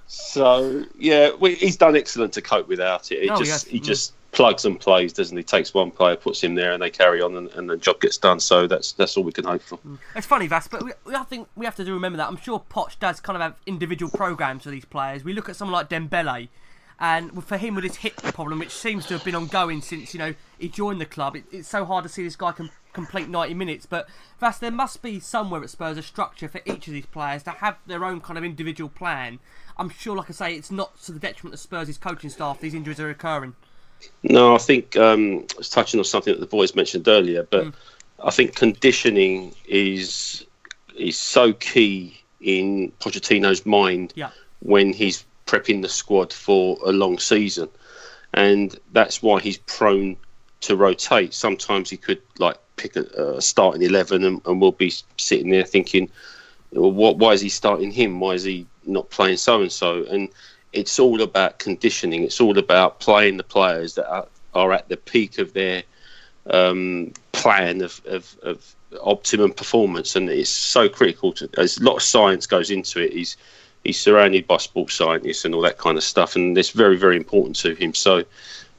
so 0.07 0.85
yeah, 0.97 1.31
we, 1.37 1.55
he's 1.55 1.75
done 1.75 1.97
excellent 1.97 2.31
to 2.33 2.41
cope 2.41 2.69
without 2.69 3.11
it. 3.11 3.23
He 3.23 3.27
No, 3.27 3.35
he 3.35 3.43
just 3.43 3.51
has. 3.51 3.63
he 3.71 3.79
just 3.81 4.13
plugs 4.33 4.65
and 4.65 4.79
plays, 4.79 5.13
doesn't 5.13 5.37
he? 5.37 5.43
Takes 5.43 5.73
one 5.73 5.91
player, 5.91 6.15
puts 6.15 6.43
him 6.43 6.55
there, 6.55 6.73
and 6.73 6.81
they 6.81 6.89
carry 6.89 7.21
on, 7.21 7.37
and, 7.37 7.49
and 7.51 7.69
the 7.69 7.77
job 7.77 8.01
gets 8.01 8.17
done. 8.17 8.39
So 8.39 8.67
that's 8.67 8.91
that's 8.93 9.15
all 9.15 9.23
we 9.23 9.31
can 9.31 9.45
hope 9.45 9.61
for. 9.61 9.77
Mm. 9.77 9.99
It's 10.15 10.27
funny, 10.27 10.47
Vass, 10.47 10.67
but 10.67 10.83
we, 10.83 10.91
we, 11.05 11.15
I 11.15 11.23
think 11.23 11.47
we 11.55 11.65
have 11.65 11.75
to 11.77 11.85
do 11.85 11.93
remember 11.93 12.17
that. 12.17 12.27
I'm 12.27 12.37
sure 12.37 12.61
Poch 12.69 12.99
does 12.99 13.21
kind 13.21 13.37
of 13.37 13.41
have 13.41 13.55
individual 13.65 14.11
programs 14.11 14.63
for 14.63 14.71
these 14.71 14.85
players. 14.85 15.23
We 15.23 15.33
look 15.33 15.47
at 15.47 15.55
someone 15.55 15.73
like 15.73 15.89
Dembele, 15.89 16.49
and 16.99 17.43
for 17.43 17.57
him 17.57 17.75
with 17.75 17.83
his 17.83 17.97
hip 17.97 18.15
problem, 18.17 18.59
which 18.59 18.71
seems 18.71 19.05
to 19.07 19.13
have 19.13 19.23
been 19.23 19.35
ongoing 19.35 19.81
since 19.81 20.13
you 20.13 20.19
know 20.19 20.33
he 20.59 20.67
joined 20.67 20.99
the 20.99 21.05
club, 21.05 21.35
it, 21.35 21.45
it's 21.51 21.67
so 21.67 21.85
hard 21.85 22.03
to 22.03 22.09
see 22.09 22.23
this 22.23 22.35
guy 22.35 22.51
com- 22.51 22.71
complete 22.91 23.29
90 23.29 23.53
minutes. 23.53 23.85
But 23.85 24.07
Vass, 24.39 24.57
there 24.57 24.71
must 24.71 25.01
be 25.01 25.19
somewhere 25.19 25.63
at 25.63 25.69
Spurs 25.69 25.97
a 25.97 26.01
structure 26.01 26.47
for 26.47 26.61
each 26.65 26.87
of 26.87 26.93
these 26.93 27.05
players 27.05 27.43
to 27.43 27.51
have 27.51 27.77
their 27.85 28.03
own 28.03 28.21
kind 28.21 28.37
of 28.37 28.43
individual 28.43 28.89
plan. 28.89 29.39
I'm 29.77 29.89
sure, 29.89 30.15
like 30.15 30.29
I 30.29 30.33
say, 30.33 30.55
it's 30.55 30.71
not 30.71 31.01
to 31.03 31.11
the 31.11 31.19
detriment 31.19 31.55
of 31.55 31.59
Spurs' 31.59 31.97
coaching 31.97 32.29
staff. 32.29 32.59
These 32.59 32.75
injuries 32.75 32.99
are 32.99 33.09
occurring. 33.09 33.55
No, 34.23 34.55
I 34.55 34.57
think 34.57 34.95
um, 34.97 35.45
I 35.55 35.57
was 35.57 35.69
touching 35.69 35.99
on 35.99 36.03
something 36.05 36.33
that 36.33 36.39
the 36.39 36.45
boys 36.45 36.75
mentioned 36.75 37.07
earlier, 37.07 37.43
but 37.49 37.65
Mm. 37.65 37.73
I 38.23 38.31
think 38.31 38.55
conditioning 38.55 39.53
is 39.67 40.45
is 40.95 41.17
so 41.17 41.53
key 41.53 42.21
in 42.39 42.91
Pochettino's 42.99 43.65
mind 43.65 44.13
Yeah. 44.15 44.29
when 44.59 44.93
he's 44.93 45.25
prepping 45.45 45.81
the 45.81 45.89
squad 45.89 46.31
for 46.31 46.77
a 46.85 46.91
long 46.91 47.17
season, 47.19 47.67
and 48.33 48.77
that's 48.93 49.21
why 49.21 49.39
he's 49.41 49.57
prone 49.57 50.15
to 50.61 50.75
rotate. 50.77 51.33
Sometimes 51.33 51.89
he 51.89 51.97
could 51.97 52.21
like 52.39 52.57
pick 52.77 52.95
a, 52.95 53.01
a 53.37 53.41
starting 53.41 53.81
eleven, 53.81 54.23
and, 54.23 54.41
and 54.45 54.61
we'll 54.61 54.71
be 54.71 54.93
sitting 55.17 55.49
there 55.49 55.65
thinking, 55.65 56.09
well, 56.71 56.91
what? 56.91 57.17
Why 57.17 57.33
is 57.33 57.41
he 57.41 57.49
starting 57.49 57.91
him? 57.91 58.19
Why 58.21 58.33
is 58.33 58.43
he 58.43 58.65
not 58.85 59.09
playing 59.09 59.37
so 59.37 59.61
and 59.61 59.71
so? 59.71 60.05
And 60.05 60.29
it's 60.73 60.99
all 60.99 61.21
about 61.21 61.59
conditioning. 61.59 62.23
It's 62.23 62.41
all 62.41 62.57
about 62.57 62.99
playing 62.99 63.37
the 63.37 63.43
players 63.43 63.95
that 63.95 64.09
are, 64.09 64.27
are 64.53 64.71
at 64.73 64.89
the 64.89 64.97
peak 64.97 65.37
of 65.37 65.53
their 65.53 65.83
um, 66.47 67.13
plan 67.31 67.81
of, 67.81 68.01
of, 68.05 68.35
of 68.43 68.75
optimum 69.01 69.53
performance, 69.53 70.15
and 70.15 70.29
it's 70.29 70.49
so 70.49 70.89
critical. 70.89 71.33
To, 71.33 71.47
there's 71.47 71.77
a 71.77 71.83
lot 71.83 71.95
of 71.95 72.03
science 72.03 72.45
goes 72.45 72.69
into 72.69 72.99
it. 72.99 73.13
He's 73.13 73.37
he's 73.83 73.99
surrounded 73.99 74.47
by 74.47 74.57
sports 74.57 74.95
scientists 74.95 75.45
and 75.45 75.53
all 75.53 75.61
that 75.61 75.77
kind 75.77 75.97
of 75.97 76.03
stuff, 76.03 76.35
and 76.35 76.57
it's 76.57 76.71
very 76.71 76.97
very 76.97 77.17
important 77.17 77.55
to 77.57 77.75
him. 77.75 77.93
So 77.93 78.23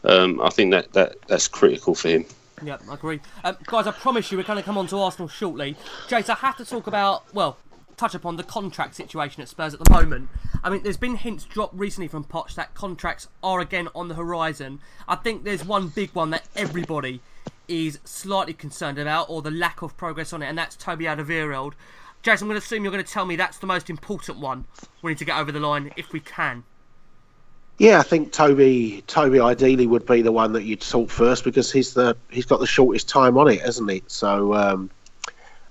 um, 0.05 0.41
I 0.41 0.51
think 0.51 0.73
that, 0.73 0.93
that 0.93 1.17
that's 1.29 1.49
critical 1.49 1.95
for 1.95 2.09
him. 2.09 2.27
Yeah, 2.63 2.79
I 2.89 2.95
agree. 2.95 3.21
Um, 3.43 3.57
guys, 3.67 3.87
I 3.87 3.91
promise 3.91 4.31
you 4.31 4.39
we're 4.39 4.45
going 4.45 4.59
to 4.59 4.63
come 4.63 4.79
on 4.79 4.87
to 4.89 4.99
Arsenal 4.99 5.29
shortly. 5.29 5.77
Jace, 6.09 6.31
I 6.31 6.35
have 6.35 6.57
to 6.59 6.65
talk 6.65 6.87
about, 6.87 7.25
well, 7.35 7.59
touch 7.97 8.15
upon 8.15 8.37
the 8.37 8.43
contract 8.43 8.95
situation 8.95 9.43
at 9.43 9.49
Spurs 9.49 9.75
at 9.75 9.81
the 9.83 9.93
moment. 9.93 10.29
I 10.63 10.71
mean, 10.71 10.83
there's 10.83 10.97
been 10.97 11.17
hints 11.17 11.45
dropped 11.45 11.75
recently 11.75 12.09
from 12.09 12.25
Poch 12.25 12.55
that 12.55 12.75
contracts 12.75 13.29
are 13.43 13.61
again 13.61 13.89
on 13.95 14.09
the 14.09 14.15
horizon. 14.15 14.81
I 15.09 15.17
think 15.17 15.45
there's 15.45 15.65
one 15.65 15.89
big 15.89 16.11
one 16.11 16.31
that 16.31 16.49
everybody 16.57 17.21
is 17.69 17.99
slightly 18.05 18.53
concerned 18.53 18.99
about, 18.99 19.31
or 19.31 19.43
the 19.43 19.51
lack 19.51 19.83
of 19.83 19.97
progress 19.97 20.33
on 20.33 20.43
it, 20.43 20.47
and 20.47 20.59
that's 20.59 20.77
Toby 20.77 21.05
Alderweireld. 21.05 21.73
Jason, 22.23 22.47
I'm 22.47 22.49
going 22.49 22.61
to 22.61 22.65
assume 22.65 22.85
you're 22.85 22.93
going 22.93 23.05
to 23.05 23.13
tell 23.13 23.27
me 23.27 23.37
that's 23.37 23.59
the 23.59 23.67
most 23.67 23.91
important 23.91 24.39
one 24.39 24.65
we 25.03 25.13
need 25.13 25.19
to 25.19 25.25
get 25.25 25.39
over 25.39 25.53
the 25.53 25.61
line 25.61 25.93
if 25.97 26.13
we 26.13 26.21
can. 26.21 26.65
Yeah, 27.79 27.99
I 27.99 28.03
think 28.03 28.33
Toby 28.33 29.03
Toby 29.07 29.41
ideally 29.41 29.87
would 29.87 30.07
be 30.07 30.23
the 30.23 30.31
one 30.31 30.53
that 30.53 30.63
you'd 30.63 30.83
sort 30.83 31.11
first 31.11 31.43
because 31.43 31.73
he's 31.73 31.93
the 31.93 32.17
he's 32.31 32.47
got 32.47 32.61
the 32.61 32.67
shortest 32.67 33.09
time 33.09 33.37
on 33.37 33.49
it, 33.49 33.61
hasn't 33.61 33.91
he? 33.91 34.03
So, 34.07 34.55
um, 34.55 34.91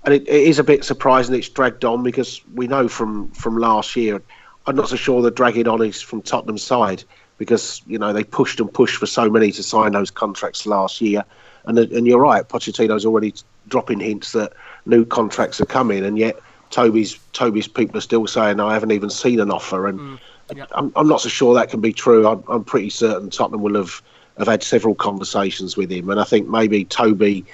and 0.04 0.14
it, 0.14 0.22
it 0.22 0.42
is 0.48 0.58
a 0.58 0.64
bit 0.64 0.84
surprising 0.84 1.34
it's 1.34 1.48
dragged 1.48 1.84
on 1.84 2.02
because 2.02 2.40
we 2.54 2.66
know 2.66 2.88
from 2.88 3.30
from 3.30 3.56
last 3.56 3.96
year. 3.96 4.22
I'm 4.66 4.76
not 4.76 4.88
so 4.88 4.96
sure 4.96 5.20
the 5.20 5.30
dragging 5.30 5.68
on 5.68 5.82
is 5.82 6.00
from 6.00 6.22
Tottenham's 6.22 6.62
side 6.62 7.04
because 7.38 7.82
you 7.86 7.98
know 7.98 8.12
they 8.12 8.24
pushed 8.24 8.60
and 8.60 8.72
pushed 8.72 8.96
for 8.96 9.06
so 9.06 9.28
many 9.28 9.50
to 9.52 9.62
sign 9.62 9.92
those 9.92 10.10
contracts 10.10 10.66
last 10.66 11.00
year, 11.00 11.24
and 11.64 11.78
and 11.78 12.06
you're 12.06 12.20
right, 12.20 12.48
Pochettino's 12.48 13.04
already 13.04 13.34
dropping 13.68 14.00
hints 14.00 14.32
that 14.32 14.52
new 14.86 15.04
contracts 15.04 15.60
are 15.60 15.66
coming, 15.66 16.04
and 16.04 16.18
yet 16.18 16.38
Toby's 16.70 17.18
Toby's 17.32 17.68
people 17.68 17.96
are 17.98 18.02
still 18.02 18.26
saying 18.26 18.60
I 18.60 18.74
haven't 18.74 18.92
even 18.92 19.10
seen 19.10 19.40
an 19.40 19.50
offer, 19.50 19.86
and 19.86 19.98
mm, 19.98 20.18
yeah. 20.54 20.66
I'm, 20.72 20.92
I'm 20.96 21.08
not 21.08 21.20
so 21.20 21.28
sure 21.28 21.54
that 21.54 21.70
can 21.70 21.80
be 21.80 21.92
true. 21.92 22.26
I'm, 22.26 22.42
I'm 22.48 22.64
pretty 22.64 22.90
certain 22.90 23.30
Tottenham 23.30 23.62
will 23.62 23.76
have, 23.76 24.02
have 24.38 24.48
had 24.48 24.62
several 24.62 24.94
conversations 24.94 25.76
with 25.76 25.90
him, 25.90 26.10
and 26.10 26.20
I 26.20 26.24
think 26.24 26.48
maybe 26.48 26.84
Toby 26.84 27.44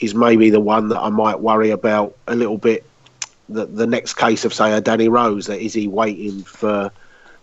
is 0.00 0.14
maybe 0.14 0.50
the 0.50 0.60
one 0.60 0.88
that 0.88 0.98
I 1.00 1.10
might 1.10 1.40
worry 1.40 1.70
about 1.70 2.16
a 2.26 2.34
little 2.34 2.58
bit 2.58 2.84
the 3.48 3.66
the 3.66 3.86
next 3.86 4.14
case 4.14 4.44
of 4.44 4.54
say 4.54 4.72
a 4.72 4.80
Danny 4.80 5.08
Rose. 5.08 5.46
That 5.46 5.60
is 5.60 5.74
he 5.74 5.88
waiting 5.88 6.42
for 6.42 6.90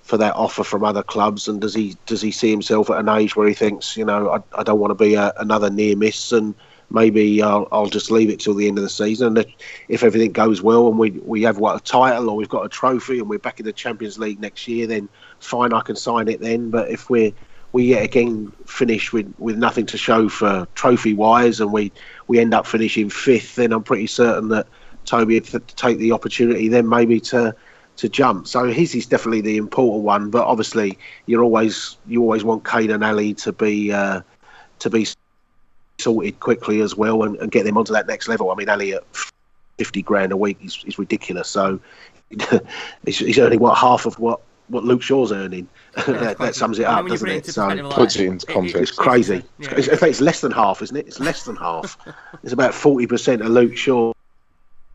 for 0.01 0.17
that 0.17 0.35
offer 0.35 0.63
from 0.63 0.83
other 0.83 1.03
clubs, 1.03 1.47
and 1.47 1.59
does 1.61 1.73
he 1.73 1.95
does 2.05 2.21
he 2.21 2.31
see 2.31 2.49
himself 2.49 2.89
at 2.89 2.99
an 2.99 3.09
age 3.09 3.35
where 3.35 3.47
he 3.47 3.53
thinks, 3.53 3.97
you 3.97 4.05
know, 4.05 4.29
I, 4.29 4.59
I 4.59 4.63
don't 4.63 4.79
want 4.79 4.91
to 4.91 4.95
be 4.95 5.15
a, 5.15 5.33
another 5.37 5.69
near 5.69 5.95
miss, 5.97 6.31
and 6.31 6.55
maybe 6.89 7.41
I'll, 7.43 7.67
I'll 7.71 7.87
just 7.87 8.09
leave 8.09 8.29
it 8.29 8.39
till 8.39 8.53
the 8.53 8.67
end 8.67 8.77
of 8.77 8.83
the 8.83 8.89
season. 8.89 9.37
And 9.37 9.45
if 9.89 10.03
everything 10.03 10.31
goes 10.31 10.61
well 10.61 10.87
and 10.87 10.97
we 10.97 11.11
we 11.11 11.43
have 11.43 11.57
what 11.57 11.75
a 11.75 11.83
title 11.83 12.29
or 12.29 12.37
we've 12.37 12.47
got 12.47 12.65
a 12.65 12.69
trophy 12.69 13.19
and 13.19 13.29
we're 13.29 13.39
back 13.39 13.59
in 13.59 13.65
the 13.65 13.73
Champions 13.73 14.17
League 14.17 14.39
next 14.39 14.67
year, 14.67 14.87
then 14.87 15.09
fine, 15.39 15.73
I 15.73 15.81
can 15.81 15.97
sign 15.97 16.29
it 16.29 16.39
then. 16.39 16.69
But 16.69 16.89
if 16.89 17.09
we're 17.09 17.33
we 17.73 17.83
yet 17.83 18.03
again 18.03 18.51
finish 18.65 19.11
with, 19.13 19.31
with 19.37 19.57
nothing 19.57 19.85
to 19.87 19.97
show 19.97 20.29
for 20.29 20.67
trophy 20.75 21.13
wise, 21.13 21.59
and 21.59 21.71
we, 21.71 21.91
we 22.27 22.39
end 22.39 22.53
up 22.53 22.65
finishing 22.65 23.09
fifth, 23.09 23.55
then 23.55 23.71
I'm 23.71 23.83
pretty 23.83 24.07
certain 24.07 24.49
that 24.49 24.67
Toby 25.05 25.39
would 25.39 25.67
take 25.69 25.97
the 25.97 26.11
opportunity 26.11 26.67
then 26.67 26.87
maybe 26.87 27.19
to 27.21 27.55
to 27.95 28.07
jump. 28.07 28.47
So 28.47 28.65
his 28.65 28.93
is 28.93 29.07
definitely 29.07 29.41
the 29.41 29.57
important 29.57 30.03
one, 30.03 30.29
but 30.29 30.45
obviously 30.45 30.97
you're 31.25 31.43
always 31.43 31.97
you 32.05 32.21
always 32.21 32.43
want 32.43 32.63
Kane 32.63 32.91
and 32.91 33.03
Alli 33.03 33.33
to 33.35 33.51
be 33.51 33.91
uh, 33.91 34.21
to 34.79 34.89
be 34.89 35.07
sorted 35.99 36.39
quickly 36.39 36.81
as 36.81 36.95
well 36.95 37.23
and, 37.23 37.35
and, 37.37 37.49
get 37.49 37.65
them 37.65 37.75
onto 37.75 37.91
that 37.91 38.05
next 38.05 38.27
level. 38.27 38.51
I 38.51 38.55
mean, 38.55 38.69
Alli 38.69 38.93
at 38.93 39.03
fifty 39.79 40.03
grand 40.03 40.31
a 40.31 40.37
week 40.37 40.59
is, 40.63 40.83
is 40.85 40.99
ridiculous. 40.99 41.47
So 41.47 41.79
he's, 43.05 43.39
earning 43.39 43.59
what 43.59 43.77
half 43.77 44.05
of 44.05 44.19
what 44.19 44.41
what 44.69 44.83
Luke 44.83 45.01
Shaw's 45.01 45.31
earning. 45.31 45.67
that, 46.07 46.37
that, 46.37 46.55
sums 46.55 46.79
it 46.79 46.85
up, 46.85 47.07
doesn't 47.07 47.27
it? 47.27 47.45
So 47.45 47.67
like 47.67 47.83
puts 47.89 48.15
it 48.15 48.25
into 48.25 48.45
context. 48.45 48.75
It's 48.75 48.91
crazy. 48.91 49.43
Yeah. 49.59 49.73
It's, 49.75 49.87
in 49.87 49.97
fact, 49.97 50.09
it's 50.11 50.21
less 50.21 50.41
than 50.41 50.51
half, 50.51 50.81
isn't 50.81 50.95
it? 50.95 51.07
It's 51.07 51.19
less 51.19 51.43
than 51.43 51.55
half. 51.55 51.97
it's 52.43 52.53
about 52.53 52.73
forty 52.73 53.07
percent 53.07 53.41
of 53.41 53.49
Luke 53.49 53.75
Shaw. 53.77 54.13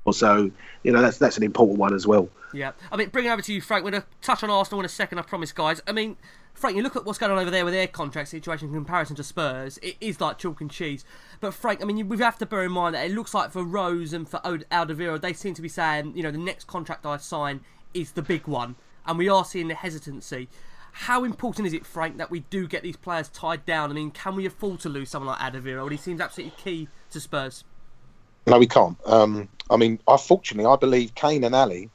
Or 0.05 0.12
so 0.12 0.51
you 0.83 0.93
know 0.93 1.01
that's 1.01 1.18
that's 1.18 1.37
an 1.37 1.43
important 1.43 1.79
one 1.79 1.95
as 1.95 2.07
well. 2.07 2.29
Yeah, 2.53 2.73
I 2.91 2.97
mean, 2.97 3.09
bring 3.09 3.27
it 3.27 3.31
over 3.31 3.43
to 3.43 3.53
you, 3.53 3.61
Frank. 3.61 3.85
We're 3.85 3.93
going 3.93 4.03
to 4.03 4.09
touch 4.20 4.43
on 4.43 4.51
Arsenal 4.51 4.81
in 4.81 4.87
a 4.87 4.89
second, 4.89 5.18
I 5.18 5.23
promise, 5.23 5.53
guys. 5.53 5.81
I 5.87 5.93
mean, 5.93 6.16
Frank, 6.53 6.77
you 6.77 6.83
look 6.83 6.97
at 6.97 7.07
what's 7.07 7.18
going 7.18 7.33
on 7.33 7.39
over 7.39 7.51
there 7.51 7.64
with 7.64 7.73
their 7.73 7.87
contract 7.87 8.29
situation 8.29 8.68
in 8.68 8.75
comparison 8.75 9.16
to 9.16 9.25
Spurs. 9.25 9.79
It 9.79 9.97
is 10.01 10.20
like 10.20 10.39
chalk 10.39 10.61
and 10.61 10.70
cheese. 10.70 11.05
But 11.41 11.55
Frank, 11.55 11.81
I 11.81 11.87
mean, 11.87 12.09
we 12.09 12.18
have 12.18 12.39
to 12.39 12.47
bear 12.47 12.64
in 12.64 12.73
mind 12.73 12.95
that 12.95 13.07
it 13.07 13.12
looks 13.12 13.33
like 13.33 13.53
for 13.53 13.64
Rose 13.64 14.12
and 14.12 14.29
for 14.29 14.39
Alderweireld, 14.41 15.23
they 15.23 15.33
seem 15.33 15.55
to 15.55 15.62
be 15.62 15.68
saying, 15.68 16.12
you 16.14 16.23
know, 16.23 16.31
the 16.31 16.39
next 16.39 16.66
contract 16.66 17.07
I 17.07 17.16
sign 17.16 17.61
is 17.95 18.12
the 18.12 18.23
big 18.23 18.47
one 18.47 18.77
and 19.07 19.18
we 19.18 19.28
are 19.28 19.44
seeing 19.44 19.68
the 19.68 19.74
hesitancy. 19.74 20.48
How 20.92 21.24
important 21.24 21.66
is 21.66 21.72
it, 21.72 21.86
Frank, 21.86 22.18
that 22.18 22.30
we 22.30 22.40
do 22.50 22.68
get 22.68 22.82
these 22.82 22.96
players 22.96 23.28
tied 23.28 23.64
down? 23.64 23.90
I 23.90 23.94
mean, 23.94 24.11
can 24.11 24.36
we 24.36 24.44
afford 24.44 24.80
to 24.80 24.88
lose 24.88 25.09
someone 25.09 25.34
like 25.38 25.53
Alderweireld? 25.53 25.90
He 25.90 25.96
seems 25.96 26.20
absolutely 26.20 26.55
key 26.62 26.88
to 27.11 27.20
Spurs. 27.20 27.64
No, 28.46 28.59
we 28.59 28.66
can't. 28.66 28.98
Um, 29.07 29.48
I 29.70 29.76
mean, 29.76 30.00
unfortunately, 30.07 30.70
I 30.70 30.76
believe 30.76 31.14
Kane 31.14 31.44
and 31.44 31.55
Alli 31.55 31.90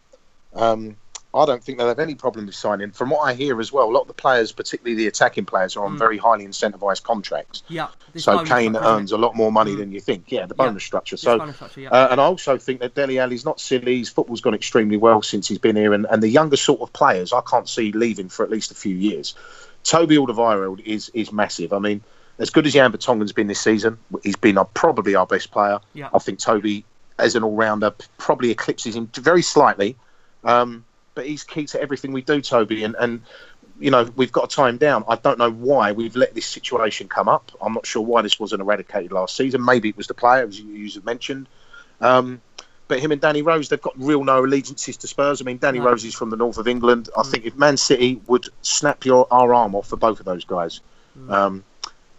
um, 0.53 0.97
I 1.33 1.45
don't 1.45 1.63
think 1.63 1.77
they'll 1.77 1.87
have 1.87 1.99
any 1.99 2.15
problem 2.15 2.45
with 2.45 2.55
signing. 2.55 2.91
From 2.91 3.09
what 3.09 3.19
I 3.19 3.33
hear 3.33 3.59
as 3.59 3.71
well, 3.71 3.89
a 3.89 3.91
lot 3.91 4.01
of 4.01 4.07
the 4.07 4.13
players, 4.13 4.51
particularly 4.51 4.95
the 4.95 5.07
attacking 5.07 5.45
players, 5.45 5.75
are 5.75 5.85
on 5.85 5.95
mm. 5.95 5.99
very 5.99 6.17
highly 6.17 6.45
incentivised 6.45 7.03
contracts. 7.03 7.63
Yeah. 7.67 7.89
So 8.15 8.43
Kane 8.45 8.75
earns 8.75 9.11
a 9.11 9.17
lot 9.17 9.35
more 9.35 9.51
money 9.51 9.73
mm. 9.73 9.77
than 9.79 9.91
you 9.91 9.99
think. 9.99 10.31
Yeah, 10.31 10.45
the 10.45 10.55
bonus 10.55 10.83
yeah. 10.83 10.87
structure. 10.87 11.17
So, 11.17 11.37
bonus 11.37 11.55
structure, 11.55 11.81
yeah. 11.81 11.89
uh, 11.89 12.07
and 12.11 12.21
I 12.21 12.23
also 12.23 12.57
think 12.57 12.79
that 12.79 12.95
Dele 12.95 13.19
Alli's 13.19 13.45
not 13.45 13.59
silly. 13.59 13.99
His 13.99 14.09
football's 14.09 14.41
gone 14.41 14.53
extremely 14.53 14.97
well 14.97 15.21
since 15.21 15.47
he's 15.47 15.59
been 15.59 15.75
here, 15.75 15.93
and, 15.93 16.07
and 16.09 16.23
the 16.23 16.29
younger 16.29 16.57
sort 16.57 16.81
of 16.81 16.91
players, 16.93 17.33
I 17.33 17.41
can't 17.41 17.67
see 17.67 17.91
leaving 17.91 18.29
for 18.29 18.43
at 18.43 18.49
least 18.49 18.71
a 18.71 18.75
few 18.75 18.95
years. 18.95 19.35
Toby 19.83 20.17
Alderweireld 20.17 20.79
is 20.85 21.09
is 21.13 21.31
massive. 21.31 21.71
I 21.71 21.79
mean, 21.79 22.01
as 22.39 22.49
good 22.49 22.65
as 22.65 22.73
Jan 22.73 22.91
Vertonghen's 22.91 23.33
been 23.33 23.47
this 23.47 23.59
season, 23.59 23.97
he's 24.23 24.35
been 24.35 24.57
probably 24.73 25.15
our 25.15 25.25
best 25.25 25.51
player. 25.51 25.79
Yeah. 25.93 26.09
I 26.13 26.19
think 26.19 26.39
Toby, 26.39 26.85
as 27.19 27.35
an 27.35 27.43
all 27.43 27.55
rounder, 27.55 27.93
probably 28.17 28.51
eclipses 28.51 28.95
him 28.95 29.09
very 29.15 29.41
slightly. 29.41 29.95
Um, 30.43 30.85
but 31.17 31.25
he's 31.25 31.43
key 31.43 31.65
to 31.65 31.81
everything 31.81 32.11
we 32.11 32.21
do, 32.21 32.39
Toby. 32.41 32.83
And, 32.83 32.95
and 32.99 33.23
you 33.79 33.89
know, 33.89 34.03
we've 34.15 34.31
got 34.31 34.51
to 34.51 34.55
tie 34.55 34.69
him 34.69 34.77
down. 34.77 35.03
I 35.07 35.15
don't 35.15 35.39
know 35.39 35.49
why 35.49 35.91
we've 35.91 36.15
let 36.15 36.35
this 36.35 36.45
situation 36.45 37.07
come 37.07 37.27
up. 37.27 37.51
I'm 37.59 37.73
not 37.73 37.87
sure 37.87 38.03
why 38.03 38.21
this 38.21 38.39
wasn't 38.39 38.61
eradicated 38.61 39.11
last 39.11 39.35
season. 39.35 39.65
Maybe 39.65 39.89
it 39.89 39.97
was 39.97 40.05
the 40.05 40.13
player, 40.13 40.45
as 40.45 40.59
you 40.59 40.91
have 40.91 41.05
mentioned. 41.05 41.49
Um, 42.01 42.39
but 42.87 42.99
him 42.99 43.11
and 43.11 43.19
Danny 43.19 43.41
Rose, 43.41 43.67
they've 43.67 43.81
got 43.81 43.95
real 43.97 44.23
no 44.23 44.45
allegiances 44.45 44.95
to 44.97 45.07
Spurs. 45.07 45.41
I 45.41 45.43
mean, 45.43 45.57
Danny 45.57 45.79
Rose 45.79 46.05
is 46.05 46.13
from 46.13 46.29
the 46.29 46.37
north 46.37 46.59
of 46.59 46.67
England. 46.67 47.09
I 47.17 47.21
mm. 47.21 47.31
think 47.31 47.45
if 47.45 47.55
Man 47.55 47.77
City 47.77 48.21
would 48.27 48.47
snap 48.61 49.03
your 49.03 49.27
our 49.31 49.55
arm 49.55 49.73
off 49.73 49.87
for 49.87 49.97
both 49.97 50.19
of 50.19 50.27
those 50.27 50.45
guys, 50.45 50.81
mm. 51.19 51.31
um, 51.31 51.63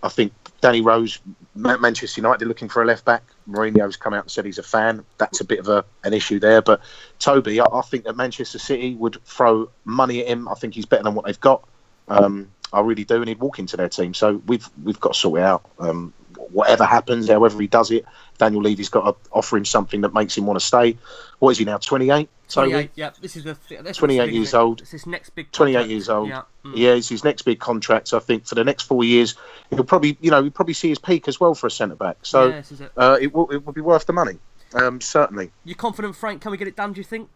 I 0.03 0.09
think 0.09 0.33
Danny 0.61 0.81
Rose, 0.81 1.21
Manchester 1.55 2.21
United 2.21 2.49
looking 2.49 2.69
for 2.69 2.83
a 2.83 2.85
left 2.85 3.05
back. 3.05 3.23
Mourinho's 3.49 3.97
come 3.97 4.15
out 4.15 4.25
and 4.25 4.31
said 4.31 4.45
he's 4.45 4.59
a 4.59 4.63
fan. 4.63 5.05
That's 5.17 5.41
a 5.41 5.45
bit 5.45 5.59
of 5.59 5.69
a, 5.69 5.85
an 6.05 6.13
issue 6.13 6.39
there. 6.39 6.63
But 6.63 6.81
Toby, 7.19 7.61
I, 7.61 7.67
I 7.73 7.83
think 7.83 8.05
that 8.05 8.17
Manchester 8.17 8.59
City 8.59 8.95
would 8.95 9.23
throw 9.25 9.71
money 9.85 10.21
at 10.21 10.29
him. 10.29 10.49
I 10.49 10.55
think 10.55 10.75
he's 10.75 10.87
better 10.87 11.05
than 11.05 11.15
what 11.15 11.25
they've 11.25 11.41
got. 11.41 11.67
Um, 12.09 12.51
I 12.73 12.81
really 12.81 13.05
do, 13.05 13.17
and 13.17 13.29
he'd 13.29 13.41
walk 13.41 13.59
into 13.59 13.77
their 13.77 13.89
team. 13.89 14.15
So 14.15 14.43
we've 14.47 14.69
we've 14.83 15.01
got 15.01 15.15
to 15.15 15.19
sort 15.19 15.41
it 15.41 15.45
out. 15.45 15.65
Um, 15.79 16.13
whatever 16.53 16.85
happens, 16.85 17.29
however 17.29 17.61
he 17.61 17.67
does 17.67 17.91
it, 17.91 18.05
Daniel 18.39 18.63
Levy's 18.63 18.89
got 18.89 19.05
to 19.05 19.31
offer 19.33 19.57
him 19.57 19.65
something 19.65 20.01
that 20.03 20.15
makes 20.15 20.37
him 20.37 20.47
want 20.47 20.59
to 20.59 20.65
stay. 20.65 20.97
What 21.39 21.51
is 21.51 21.59
he 21.59 21.65
now? 21.65 21.79
Twenty 21.79 22.11
eight. 22.11 22.29
28, 22.49 22.91
yeah. 22.95 23.11
This 23.21 23.37
is 23.37 23.45
the 23.45 23.55
th- 23.55 23.97
28 23.97 24.33
years 24.33 24.55
old. 24.55 24.81
It's 24.81 24.93
his 24.93 25.07
next 25.07 25.31
big. 25.31 25.53
Contract. 25.53 25.75
28 25.75 25.91
years 25.91 26.09
old. 26.09 26.29
Yeah. 26.29 26.43
Mm. 26.65 26.73
yeah, 26.77 26.95
it's 26.95 27.09
his 27.09 27.23
next 27.23 27.43
big 27.43 27.61
contract. 27.61 28.09
So 28.09 28.17
I 28.17 28.21
think 28.21 28.47
for 28.47 28.55
the 28.55 28.65
next 28.65 28.85
four 28.85 29.05
years, 29.05 29.35
he'll 29.71 29.85
probably, 29.85 30.17
you 30.21 30.31
know, 30.31 30.43
he'll 30.43 30.51
probably 30.51 30.75
see 30.75 30.89
his 30.89 30.99
peak 30.99 31.29
as 31.29 31.39
well 31.39 31.55
for 31.55 31.67
a 31.67 31.71
centre 31.71 31.95
back. 31.95 32.17
So 32.23 32.49
yeah, 32.49 32.59
it. 32.59 32.93
Uh, 32.97 33.19
it 33.21 33.35
will, 33.35 33.51
it 33.51 33.67
will 33.67 33.75
be 33.75 33.83
worth 33.83 34.07
the 34.07 34.15
money. 34.15 34.39
Um, 34.75 35.01
certainly. 35.01 35.51
You 35.65 35.75
confident, 35.75 36.17
Frank? 36.17 36.41
Can 36.41 36.51
we 36.51 36.57
get 36.57 36.69
it 36.69 36.77
done? 36.77 36.93
Do 36.93 37.01
you 37.01 37.05
think? 37.05 37.29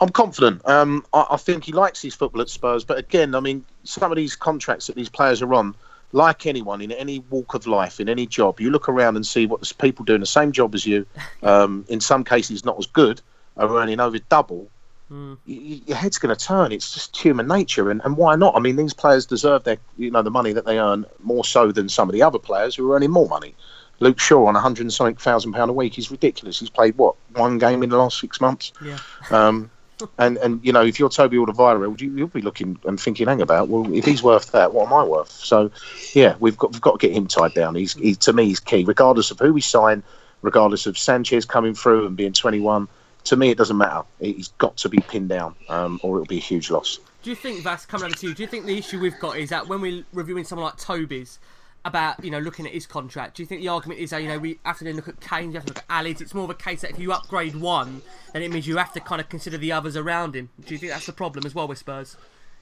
I'm 0.00 0.10
confident. 0.10 0.66
Um, 0.68 1.04
I, 1.12 1.26
I, 1.30 1.36
think 1.36 1.64
he 1.64 1.72
likes 1.72 2.02
his 2.02 2.14
football 2.14 2.42
at 2.42 2.48
Spurs, 2.48 2.84
but 2.84 2.98
again, 2.98 3.34
I 3.34 3.40
mean, 3.40 3.64
some 3.84 4.12
of 4.12 4.16
these 4.16 4.36
contracts 4.36 4.86
that 4.86 4.96
these 4.96 5.08
players 5.08 5.42
are 5.42 5.54
on, 5.54 5.74
like 6.12 6.46
anyone 6.46 6.80
in 6.80 6.92
any 6.92 7.18
walk 7.18 7.54
of 7.54 7.66
life, 7.66 8.00
in 8.00 8.08
any 8.08 8.26
job, 8.26 8.60
you 8.60 8.70
look 8.70 8.88
around 8.88 9.16
and 9.16 9.26
see 9.26 9.46
what 9.46 9.60
there's 9.60 9.72
people 9.72 10.04
doing 10.04 10.20
the 10.20 10.26
same 10.26 10.52
job 10.52 10.74
as 10.74 10.86
you. 10.86 11.06
Um, 11.42 11.84
in 11.88 12.00
some 12.00 12.24
cases, 12.24 12.64
not 12.64 12.76
as 12.78 12.86
good, 12.86 13.20
are 13.56 13.76
earning 13.78 14.00
over 14.00 14.18
double 14.18 14.68
Mm. 15.08 15.38
your 15.46 15.96
head's 15.96 16.18
going 16.18 16.34
to 16.34 16.44
turn. 16.44 16.72
It's 16.72 16.92
just 16.92 17.16
human 17.16 17.46
nature, 17.46 17.92
and, 17.92 18.00
and 18.04 18.16
why 18.16 18.34
not? 18.34 18.56
I 18.56 18.58
mean, 18.58 18.74
these 18.74 18.92
players 18.92 19.24
deserve 19.24 19.62
their 19.62 19.76
you 19.96 20.10
know 20.10 20.22
the 20.22 20.32
money 20.32 20.52
that 20.52 20.64
they 20.64 20.80
earn 20.80 21.06
more 21.22 21.44
so 21.44 21.70
than 21.70 21.88
some 21.88 22.08
of 22.08 22.12
the 22.12 22.24
other 22.24 22.40
players 22.40 22.74
who 22.74 22.90
are 22.90 22.96
earning 22.96 23.12
more 23.12 23.28
money. 23.28 23.54
Luke 24.00 24.18
Shaw 24.18 24.46
on 24.46 24.56
a 24.56 24.60
hundred 24.60 24.82
and 24.82 24.92
something 24.92 25.14
thousand 25.14 25.52
pound 25.52 25.70
a 25.70 25.74
week. 25.74 25.96
is 25.96 26.10
ridiculous. 26.10 26.58
He's 26.58 26.70
played 26.70 26.98
what 26.98 27.14
one 27.34 27.58
game 27.58 27.84
in 27.84 27.90
the 27.90 27.96
last 27.98 28.18
six 28.18 28.40
months. 28.40 28.72
Yeah. 28.84 28.98
Um, 29.30 29.70
and 30.18 30.36
and 30.38 30.64
you 30.64 30.72
know 30.72 30.84
if 30.84 30.98
you're 30.98 31.08
Toby 31.08 31.36
Alderweireld, 31.36 32.00
you, 32.00 32.16
you'll 32.16 32.28
be 32.28 32.42
looking 32.42 32.78
and 32.84 33.00
thinking, 33.00 33.26
hang 33.26 33.40
about, 33.40 33.68
well, 33.68 33.92
if 33.94 34.04
he's 34.04 34.22
worth 34.22 34.52
that, 34.52 34.74
what 34.74 34.86
am 34.86 34.92
I 34.92 35.04
worth? 35.04 35.30
So, 35.30 35.70
yeah, 36.14 36.36
we've 36.40 36.56
got 36.56 36.72
we've 36.72 36.80
got 36.80 37.00
to 37.00 37.06
get 37.06 37.16
him 37.16 37.26
tied 37.26 37.54
down. 37.54 37.74
He's 37.74 37.94
he, 37.94 38.14
to 38.16 38.32
me 38.32 38.46
he's 38.46 38.60
key, 38.60 38.84
regardless 38.84 39.30
of 39.30 39.38
who 39.38 39.52
we 39.52 39.60
sign, 39.60 40.02
regardless 40.42 40.86
of 40.86 40.98
Sanchez 40.98 41.44
coming 41.44 41.74
through 41.74 42.06
and 42.06 42.16
being 42.16 42.32
21 42.32 42.88
to 43.26 43.36
me, 43.36 43.50
it 43.50 43.58
doesn't 43.58 43.76
matter. 43.76 44.02
He's 44.20 44.48
got 44.58 44.76
to 44.78 44.88
be 44.88 44.98
pinned 44.98 45.28
down, 45.28 45.54
um, 45.68 46.00
or 46.02 46.16
it'll 46.16 46.26
be 46.26 46.38
a 46.38 46.40
huge 46.40 46.70
loss. 46.70 46.98
Do 47.22 47.30
you 47.30 47.36
think 47.36 47.64
that's 47.64 47.84
coming 47.84 48.06
over 48.06 48.14
to 48.14 48.28
you? 48.28 48.34
Do 48.34 48.42
you 48.42 48.48
think 48.48 48.66
the 48.66 48.78
issue 48.78 49.00
we've 49.00 49.18
got 49.18 49.36
is 49.36 49.50
that 49.50 49.66
when 49.66 49.80
we're 49.80 50.04
reviewing 50.12 50.44
someone 50.44 50.66
like 50.66 50.76
Toby's 50.76 51.40
about 51.86 52.22
you 52.24 52.30
know 52.30 52.38
looking 52.38 52.66
at 52.66 52.72
his 52.72 52.86
contract, 52.86 53.36
do 53.36 53.42
you 53.42 53.46
think 53.46 53.60
the 53.60 53.68
argument 53.68 54.00
is 54.00 54.10
that 54.10 54.22
you 54.22 54.28
know 54.28 54.38
we 54.38 54.58
have 54.64 54.78
to 54.78 54.84
then 54.84 54.96
look 54.96 55.08
at 55.08 55.20
Kane, 55.20 55.50
you 55.50 55.54
have 55.54 55.64
to 55.66 55.70
look 55.72 55.78
at 55.78 55.84
Alli's? 55.88 56.20
It's 56.20 56.34
more 56.34 56.44
of 56.44 56.50
a 56.50 56.54
case 56.54 56.82
that 56.82 56.90
if 56.90 56.98
you 56.98 57.12
upgrade 57.12 57.54
one, 57.54 58.02
then 58.32 58.42
it 58.42 58.50
means 58.50 58.66
you 58.66 58.76
have 58.76 58.92
to 58.94 59.00
kind 59.00 59.20
of 59.20 59.28
consider 59.28 59.56
the 59.56 59.72
others 59.72 59.96
around 59.96 60.34
him. 60.34 60.48
Do 60.64 60.74
you 60.74 60.78
think 60.78 60.92
that's 60.92 61.06
the 61.06 61.12
problem 61.12 61.46
as 61.46 61.54
well 61.54 61.68
with 61.68 61.78
Spurs? 61.78 62.16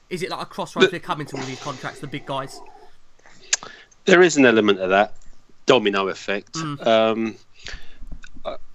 Is 0.09 0.21
it 0.21 0.29
like 0.29 0.41
a 0.41 0.45
crossroads 0.45 0.91
we're 0.91 0.99
coming 0.99 1.25
to 1.27 1.37
all 1.37 1.43
these 1.43 1.61
contracts, 1.61 1.99
the 1.99 2.07
big 2.07 2.25
guys? 2.25 2.59
There 4.05 4.21
is 4.21 4.37
an 4.37 4.45
element 4.45 4.79
of 4.79 4.89
that 4.89 5.15
domino 5.65 6.09
effect. 6.09 6.53
Mm. 6.53 6.85
Um, 6.85 7.35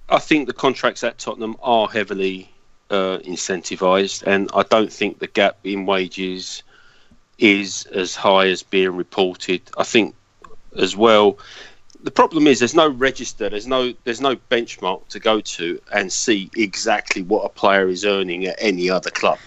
I 0.08 0.18
think 0.18 0.48
the 0.48 0.52
contracts 0.52 1.04
at 1.04 1.18
Tottenham 1.18 1.56
are 1.62 1.86
heavily 1.88 2.50
uh, 2.90 3.18
incentivised, 3.18 4.24
and 4.24 4.50
I 4.52 4.64
don't 4.64 4.92
think 4.92 5.20
the 5.20 5.28
gap 5.28 5.58
in 5.62 5.86
wages 5.86 6.64
is 7.38 7.86
as 7.86 8.16
high 8.16 8.48
as 8.48 8.64
being 8.64 8.96
reported. 8.96 9.62
I 9.78 9.84
think 9.84 10.14
as 10.76 10.96
well. 10.96 11.38
The 12.02 12.10
problem 12.10 12.46
is 12.46 12.60
there's 12.60 12.74
no 12.74 12.88
register, 12.88 13.50
there's 13.50 13.66
no 13.66 13.92
there's 14.04 14.20
no 14.20 14.36
benchmark 14.50 15.06
to 15.08 15.20
go 15.20 15.40
to 15.40 15.80
and 15.92 16.10
see 16.10 16.50
exactly 16.56 17.22
what 17.22 17.44
a 17.44 17.48
player 17.48 17.88
is 17.88 18.04
earning 18.04 18.46
at 18.46 18.56
any 18.58 18.88
other 18.88 19.10
club. 19.10 19.38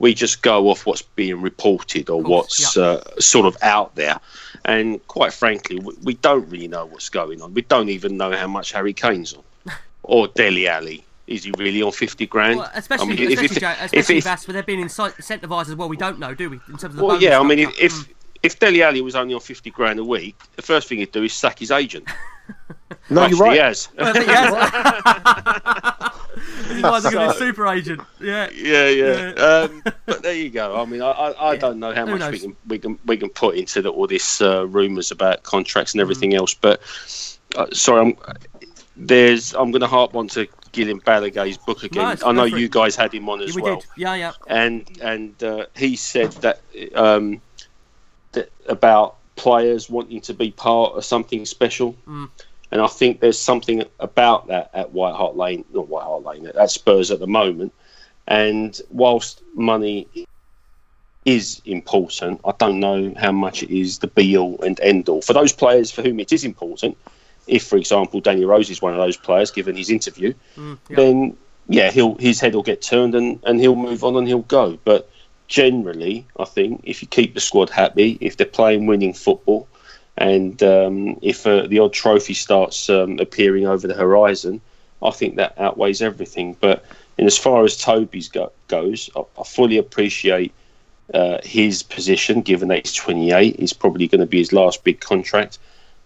We 0.00 0.14
just 0.14 0.42
go 0.42 0.68
off 0.70 0.86
what's 0.86 1.02
being 1.02 1.40
reported 1.40 2.08
or 2.08 2.22
what's 2.22 2.76
yeah. 2.76 2.82
uh, 2.82 3.20
sort 3.20 3.46
of 3.46 3.56
out 3.62 3.94
there, 3.96 4.18
and 4.64 5.04
quite 5.08 5.32
frankly, 5.32 5.78
we, 5.78 5.94
we 6.02 6.14
don't 6.14 6.48
really 6.48 6.68
know 6.68 6.86
what's 6.86 7.08
going 7.08 7.42
on. 7.42 7.54
We 7.54 7.62
don't 7.62 7.88
even 7.88 8.16
know 8.16 8.32
how 8.32 8.46
much 8.46 8.72
Harry 8.72 8.92
Kane's 8.92 9.34
on 9.34 9.42
or 10.02 10.28
Dele 10.28 10.68
Alli. 10.68 11.04
Is 11.28 11.44
he 11.44 11.52
really 11.58 11.82
on 11.82 11.92
fifty 11.92 12.26
grand? 12.26 12.58
Well, 12.58 12.70
especially, 12.74 13.06
I 13.06 13.08
mean, 13.08 13.32
especially, 13.32 13.44
if, 13.44 13.52
if, 13.52 13.60
Joe, 13.60 13.74
especially 13.80 14.16
if, 14.18 14.26
if, 14.26 14.46
they're 14.46 14.62
being 14.62 14.84
incentivised 14.84 15.68
as 15.68 15.74
well. 15.76 15.88
We 15.88 15.96
don't 15.96 16.18
know, 16.18 16.34
do 16.34 16.50
we? 16.50 16.56
In 16.68 16.78
terms 16.78 16.84
of 16.84 16.96
the 16.96 17.04
well, 17.04 17.20
yeah. 17.20 17.38
I 17.38 17.42
mean, 17.42 17.58
if, 17.58 17.78
if 17.78 18.08
if 18.42 18.58
Dele 18.58 18.82
Alli 18.82 19.00
was 19.00 19.14
only 19.16 19.34
on 19.34 19.40
fifty 19.40 19.70
grand 19.70 19.98
a 19.98 20.04
week, 20.04 20.36
the 20.56 20.62
first 20.62 20.88
thing 20.88 20.98
he'd 20.98 21.12
do 21.12 21.22
is 21.24 21.32
sack 21.32 21.58
his 21.58 21.70
agent. 21.70 22.08
No, 23.10 23.22
Actually, 23.22 23.36
you're 23.36 23.46
right. 23.46 23.52
he 23.54 23.58
has. 23.60 23.88
I 23.98 24.12
think 24.12 24.24
he 24.26 24.30
has. 24.32 24.52
This 26.68 26.76
is 26.76 26.82
why 26.82 27.00
they're 27.00 27.12
going 27.12 27.28
to 27.28 27.34
be 27.34 27.38
super 27.38 27.66
agent. 27.66 28.00
Yeah. 28.20 28.48
Yeah, 28.54 28.88
yeah. 28.88 29.32
Yeah. 29.36 29.42
Um, 29.42 29.82
but 30.06 30.22
there 30.22 30.34
you 30.34 30.50
go. 30.50 30.80
I 30.80 30.84
mean, 30.84 31.02
I, 31.02 31.10
I, 31.10 31.48
I 31.50 31.56
don't 31.56 31.78
know 31.78 31.94
how 31.94 32.06
Who 32.06 32.16
much 32.16 32.30
we 32.32 32.38
can 32.38 32.56
we 32.66 32.78
can 32.78 32.98
we 33.06 33.16
can 33.16 33.28
put 33.30 33.56
into 33.56 33.82
the, 33.82 33.90
all 33.90 34.06
this 34.06 34.40
uh, 34.40 34.66
rumours 34.66 35.10
about 35.10 35.42
contracts 35.42 35.92
and 35.94 36.00
everything 36.00 36.30
Mm. 36.32 36.38
else. 36.38 36.54
But 36.54 36.80
uh, 37.56 37.66
sorry, 37.72 38.00
I'm 38.00 38.16
there's 38.96 39.54
I'm 39.54 39.70
going 39.70 39.80
to 39.80 39.86
harp 39.86 40.14
on 40.14 40.28
to 40.28 40.46
Guillem 40.72 41.02
Balagué's 41.02 41.56
book 41.58 41.82
again. 41.84 42.02
Nice, 42.04 42.22
I 42.22 42.32
know 42.32 42.44
you 42.44 42.68
guys 42.68 42.96
had 42.96 43.12
him 43.14 43.28
on 43.28 43.40
as 43.40 43.54
we 43.54 43.62
well, 43.62 43.76
did. 43.76 43.86
Yeah, 43.96 44.14
yeah. 44.14 44.32
and 44.48 44.86
and 45.02 45.42
uh, 45.42 45.66
he 45.76 45.96
said 45.96 46.32
that 46.42 46.60
um, 46.94 47.40
about 48.66 49.16
players 49.36 49.88
wanting 49.88 50.20
to 50.22 50.34
be 50.34 50.50
part 50.50 50.94
of 50.94 51.04
something 51.04 51.46
special. 51.46 51.94
Mm. 52.06 52.28
And 52.70 52.80
I 52.80 52.86
think 52.86 53.20
there's 53.20 53.38
something 53.38 53.84
about 53.98 54.48
that 54.48 54.70
at 54.74 54.92
White 54.92 55.14
Hart 55.14 55.36
Lane, 55.36 55.64
not 55.72 55.88
White 55.88 56.04
Hart 56.04 56.24
Lane, 56.24 56.46
at 56.46 56.70
Spurs 56.70 57.10
at 57.10 57.18
the 57.18 57.26
moment. 57.26 57.72
And 58.26 58.78
whilst 58.90 59.42
money 59.54 60.06
is 61.24 61.62
important, 61.64 62.40
I 62.44 62.52
don't 62.58 62.78
know 62.78 63.14
how 63.16 63.32
much 63.32 63.62
it 63.62 63.70
is 63.70 63.98
the 63.98 64.06
be 64.06 64.36
all 64.36 64.60
and 64.62 64.78
end 64.80 65.08
all. 65.08 65.22
For 65.22 65.32
those 65.32 65.52
players 65.52 65.90
for 65.90 66.02
whom 66.02 66.20
it 66.20 66.32
is 66.32 66.44
important, 66.44 66.96
if, 67.46 67.66
for 67.66 67.78
example, 67.78 68.20
Danny 68.20 68.44
Rose 68.44 68.68
is 68.68 68.82
one 68.82 68.92
of 68.92 68.98
those 68.98 69.16
players, 69.16 69.50
given 69.50 69.74
his 69.74 69.88
interview, 69.88 70.34
Mm, 70.56 70.78
yeah. 70.90 70.96
then 70.96 71.36
yeah, 71.68 71.90
he'll 71.90 72.14
his 72.16 72.40
head 72.40 72.54
will 72.54 72.62
get 72.62 72.80
turned 72.82 73.14
and, 73.14 73.40
and 73.44 73.60
he'll 73.60 73.76
move 73.76 74.04
on 74.04 74.16
and 74.16 74.26
he'll 74.26 74.40
go. 74.40 74.78
But 74.84 75.10
generally, 75.48 76.26
I 76.38 76.44
think 76.44 76.82
if 76.84 77.02
you 77.02 77.08
keep 77.08 77.34
the 77.34 77.40
squad 77.40 77.70
happy, 77.70 78.18
if 78.20 78.36
they're 78.36 78.46
playing 78.46 78.86
winning 78.86 79.14
football, 79.14 79.66
and 80.16 80.62
um, 80.62 81.18
if 81.22 81.46
uh, 81.46 81.66
the 81.66 81.78
odd 81.78 81.92
trophy 81.92 82.34
starts 82.34 82.88
um, 82.90 83.18
appearing 83.18 83.66
over 83.66 83.86
the 83.86 83.94
horizon, 83.94 84.60
I 85.02 85.10
think 85.10 85.36
that 85.36 85.58
outweighs 85.58 86.02
everything. 86.02 86.56
But 86.60 86.84
in 87.16 87.26
as 87.26 87.38
far 87.38 87.64
as 87.64 87.76
Toby's 87.76 88.28
go- 88.28 88.52
goes, 88.68 89.10
I, 89.16 89.20
I 89.40 89.44
fully 89.44 89.78
appreciate 89.78 90.52
uh, 91.14 91.38
his 91.42 91.82
position, 91.82 92.42
given 92.42 92.68
that 92.68 92.84
he's 92.86 92.94
28. 92.94 93.58
He's 93.58 93.72
probably 93.72 94.06
going 94.08 94.20
to 94.20 94.26
be 94.26 94.38
his 94.38 94.52
last 94.52 94.84
big 94.84 95.00
contract, 95.00 95.58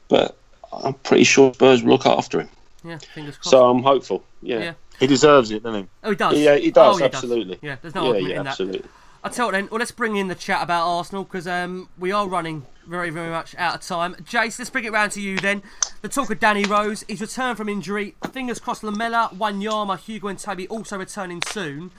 but 0.08 0.36
I'm 0.72 0.94
pretty 0.94 1.24
sure 1.24 1.52
Spurs 1.54 1.82
will 1.82 1.92
look 1.92 2.06
after 2.06 2.40
him. 2.40 2.48
Yeah, 2.84 2.98
fingers 2.98 3.36
crossed. 3.36 3.50
So 3.50 3.68
I'm 3.68 3.82
hopeful. 3.82 4.24
Yeah. 4.42 4.58
Yeah. 4.58 4.72
He 5.00 5.06
deserves 5.06 5.50
it, 5.50 5.62
doesn't 5.62 5.82
he? 5.84 5.88
Oh, 6.04 6.10
he 6.10 6.16
does. 6.16 6.38
Yeah, 6.38 6.56
he 6.56 6.70
does, 6.70 6.96
Oh, 6.96 6.98
he 6.98 7.04
absolutely. 7.04 7.58
Yeah, 7.62 7.76
there's 7.82 7.94
no 7.94 8.02
Yeah, 8.02 8.08
argument 8.10 8.30
yeah, 8.32 8.38
in 8.38 8.44
that. 8.44 8.50
absolutely. 8.50 8.90
I 9.24 9.28
tell 9.28 9.46
you 9.46 9.52
then, 9.52 9.68
well, 9.70 9.78
let's 9.78 9.92
bring 9.92 10.16
in 10.16 10.26
the 10.26 10.34
chat 10.34 10.62
about 10.62 10.86
Arsenal 10.86 11.22
because 11.22 11.46
um, 11.46 11.88
we 11.96 12.10
are 12.10 12.28
running 12.28 12.66
very, 12.88 13.10
very 13.10 13.30
much 13.30 13.54
out 13.56 13.76
of 13.76 13.80
time. 13.82 14.14
Jace, 14.16 14.58
let's 14.58 14.70
bring 14.70 14.84
it 14.84 14.92
round 14.92 15.12
to 15.12 15.20
you 15.20 15.38
then. 15.38 15.62
The 16.00 16.08
talk 16.08 16.30
of 16.30 16.40
Danny 16.40 16.64
Rose, 16.64 17.04
he's 17.06 17.20
returned 17.20 17.56
from 17.56 17.68
injury. 17.68 18.16
Fingers 18.32 18.58
crossed 18.58 18.82
Lamela, 18.82 19.30
Wanyama, 19.32 19.98
Hugo, 19.98 20.26
and 20.26 20.38
Toby 20.38 20.66
also 20.66 20.98
returning 20.98 21.40
soon. 21.46 21.92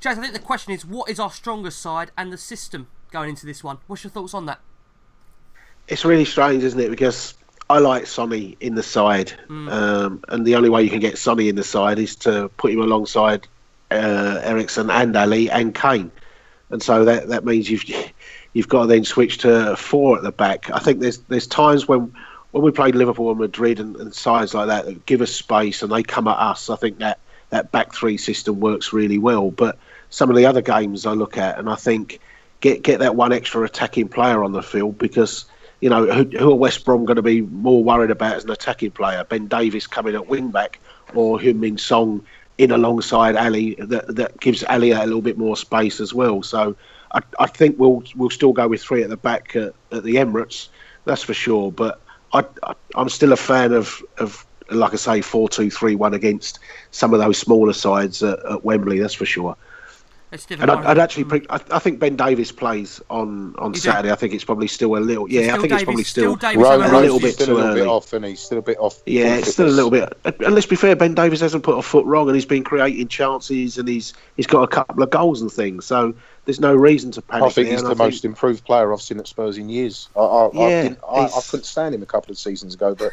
Jace, 0.00 0.18
I 0.18 0.20
think 0.20 0.34
the 0.34 0.38
question 0.38 0.74
is 0.74 0.84
what 0.84 1.08
is 1.10 1.18
our 1.18 1.30
strongest 1.30 1.80
side 1.80 2.10
and 2.18 2.30
the 2.30 2.36
system 2.36 2.88
going 3.10 3.30
into 3.30 3.46
this 3.46 3.64
one? 3.64 3.78
What's 3.86 4.04
your 4.04 4.10
thoughts 4.10 4.34
on 4.34 4.44
that? 4.46 4.60
It's 5.88 6.04
really 6.04 6.26
strange, 6.26 6.62
isn't 6.64 6.78
it? 6.78 6.90
Because 6.90 7.32
I 7.70 7.78
like 7.78 8.06
Sonny 8.06 8.58
in 8.60 8.74
the 8.74 8.82
side, 8.82 9.32
um, 9.48 10.22
and 10.28 10.46
the 10.46 10.54
only 10.54 10.68
way 10.68 10.82
you 10.82 10.90
can 10.90 11.00
get 11.00 11.16
Sonny 11.16 11.48
in 11.48 11.56
the 11.56 11.64
side 11.64 11.98
is 11.98 12.14
to 12.16 12.50
put 12.58 12.72
him 12.72 12.80
alongside 12.80 13.48
uh, 13.90 14.40
Eriksen 14.42 14.90
and 14.90 15.16
Alli 15.16 15.50
and 15.50 15.74
Kane, 15.74 16.10
and 16.70 16.82
so 16.82 17.04
that 17.04 17.28
that 17.28 17.44
means 17.44 17.70
you've 17.70 17.84
you've 18.52 18.68
got 18.68 18.82
to 18.82 18.86
then 18.86 19.04
switch 19.04 19.38
to 19.38 19.76
four 19.76 20.16
at 20.16 20.22
the 20.22 20.32
back. 20.32 20.70
I 20.70 20.78
think 20.78 21.00
there's 21.00 21.18
there's 21.28 21.46
times 21.46 21.88
when 21.88 22.12
when 22.50 22.62
we 22.62 22.70
played 22.70 22.94
Liverpool 22.94 23.30
and 23.30 23.38
Madrid 23.38 23.78
and, 23.80 23.96
and 23.96 24.14
sides 24.14 24.54
like 24.54 24.68
that 24.68 24.86
that 24.86 25.06
give 25.06 25.20
us 25.20 25.32
space 25.32 25.82
and 25.82 25.92
they 25.92 26.02
come 26.02 26.28
at 26.28 26.38
us. 26.38 26.70
I 26.70 26.76
think 26.76 26.98
that 26.98 27.18
that 27.50 27.72
back 27.72 27.94
three 27.94 28.16
system 28.16 28.60
works 28.60 28.92
really 28.92 29.18
well, 29.18 29.50
but 29.50 29.78
some 30.10 30.30
of 30.30 30.36
the 30.36 30.46
other 30.46 30.62
games 30.62 31.06
I 31.06 31.12
look 31.12 31.36
at 31.36 31.58
and 31.58 31.68
I 31.68 31.74
think 31.74 32.20
get 32.60 32.82
get 32.82 33.00
that 33.00 33.16
one 33.16 33.32
extra 33.32 33.62
attacking 33.62 34.08
player 34.08 34.42
on 34.44 34.52
the 34.52 34.62
field 34.62 34.98
because 34.98 35.44
you 35.80 35.88
know 35.88 36.06
who, 36.06 36.24
who 36.24 36.50
are 36.50 36.56
West 36.56 36.84
Brom 36.84 37.04
going 37.04 37.16
to 37.16 37.22
be 37.22 37.42
more 37.42 37.82
worried 37.82 38.10
about 38.10 38.36
as 38.36 38.44
an 38.44 38.50
attacking 38.50 38.90
player? 38.90 39.24
Ben 39.24 39.46
Davies 39.46 39.86
coming 39.86 40.14
at 40.14 40.28
wing 40.28 40.50
back 40.50 40.80
or 41.14 41.38
Heung 41.38 41.56
Min 41.56 41.78
Son 41.78 42.22
in 42.58 42.72
alongside 42.72 43.36
Alli 43.36 43.74
that 43.78 44.14
that 44.16 44.38
gives 44.40 44.64
Alli 44.64 44.90
a 44.90 45.04
little 45.04 45.22
bit 45.22 45.38
more 45.38 45.56
space 45.56 46.00
as 46.00 46.12
well. 46.12 46.42
So 46.42 46.76
I, 47.14 47.20
I 47.38 47.46
think 47.46 47.78
we'll 47.78 48.02
we'll 48.16 48.30
still 48.30 48.52
go 48.52 48.68
with 48.68 48.82
three 48.82 49.02
at 49.02 49.08
the 49.08 49.16
back 49.16 49.56
at, 49.56 49.72
at 49.92 50.02
the 50.02 50.16
Emirates, 50.16 50.68
that's 51.04 51.22
for 51.22 51.34
sure. 51.34 51.72
But 51.72 52.00
I, 52.32 52.44
I 52.64 52.74
I'm 52.96 53.08
still 53.08 53.32
a 53.32 53.36
fan 53.36 53.72
of 53.72 54.02
of 54.18 54.44
like 54.70 54.92
I 54.92 54.96
say 54.96 55.20
four 55.22 55.48
two 55.48 55.70
three 55.70 55.94
one 55.94 56.14
against 56.14 56.58
some 56.90 57.14
of 57.14 57.20
those 57.20 57.38
smaller 57.38 57.72
sides 57.72 58.22
at, 58.22 58.38
at 58.44 58.64
Wembley. 58.64 58.98
That's 58.98 59.14
for 59.14 59.26
sure. 59.26 59.56
It's 60.30 60.46
And. 60.50 60.70
I'd, 60.70 60.84
I'd 60.84 60.98
actually, 60.98 61.24
pre- 61.24 61.46
I, 61.48 61.58
I 61.70 61.78
think 61.78 62.00
Ben 62.00 62.14
Davies 62.14 62.52
plays 62.52 63.00
on 63.08 63.54
on 63.56 63.70
You 63.72 63.74
do? 63.74 63.80
Saturday. 63.80 64.12
I 64.12 64.14
think 64.14 64.34
it's 64.34 64.44
probably 64.44 64.66
still 64.66 64.96
a 64.96 64.98
little. 64.98 65.30
Yeah, 65.30 65.40
I 65.40 65.44
still 65.44 65.60
think 65.62 65.72
it's 65.72 65.84
probably 65.84 66.04
still 66.04 66.36
still, 66.36 66.50
Davies 66.50 66.62
Rose, 66.64 66.90
a 66.90 67.00
little 67.00 67.20
bit 67.20 67.32
still 67.34 67.46
too 67.46 67.52
a 67.52 67.56
little 67.56 67.74
bit 67.74 67.80
early. 67.80 67.88
off, 67.88 68.12
and 68.12 68.24
he's 68.26 68.40
still 68.40 68.58
a 68.58 68.62
bit 68.62 68.76
off. 68.78 69.02
Yeah, 69.06 69.36
it's 69.36 69.52
still 69.52 69.66
a 69.66 69.70
little 69.70 69.90
bit. 69.90 70.12
And 70.24 70.54
let's 70.54 70.66
be 70.66 70.76
fair, 70.76 70.94
Ben 70.96 71.14
Davies 71.14 71.40
hasn't 71.40 71.64
put 71.64 71.78
a 71.78 71.82
foot 71.82 72.04
wrong, 72.04 72.28
and 72.28 72.34
he's 72.36 72.44
been 72.44 72.62
creating 72.62 73.08
chances, 73.08 73.78
and 73.78 73.88
he's 73.88 74.12
he's 74.36 74.46
got 74.46 74.62
a 74.62 74.68
couple 74.68 75.02
of 75.02 75.08
goals 75.08 75.40
and 75.40 75.50
things. 75.50 75.86
So 75.86 76.14
there's 76.44 76.60
no 76.60 76.74
reason 76.74 77.10
to 77.12 77.22
panic. 77.22 77.46
I 77.46 77.48
think 77.48 77.68
there, 77.68 77.76
he's 77.78 77.84
the 77.84 77.90
I 77.90 77.94
most 77.94 78.24
improved 78.26 78.64
player 78.64 78.92
I've 78.92 79.00
seen 79.00 79.18
at 79.18 79.28
Spurs 79.28 79.56
in 79.56 79.70
years. 79.70 80.10
I, 80.14 80.20
I, 80.20 80.46
I, 80.46 80.50
Yeah, 80.68 80.82
didn't- 80.82 80.98
I, 81.08 81.24
I 81.24 81.40
couldn't 81.48 81.64
stand 81.64 81.94
him 81.94 82.02
a 82.02 82.06
couple 82.06 82.30
of 82.32 82.38
seasons 82.38 82.74
ago, 82.74 82.94
but 82.94 83.12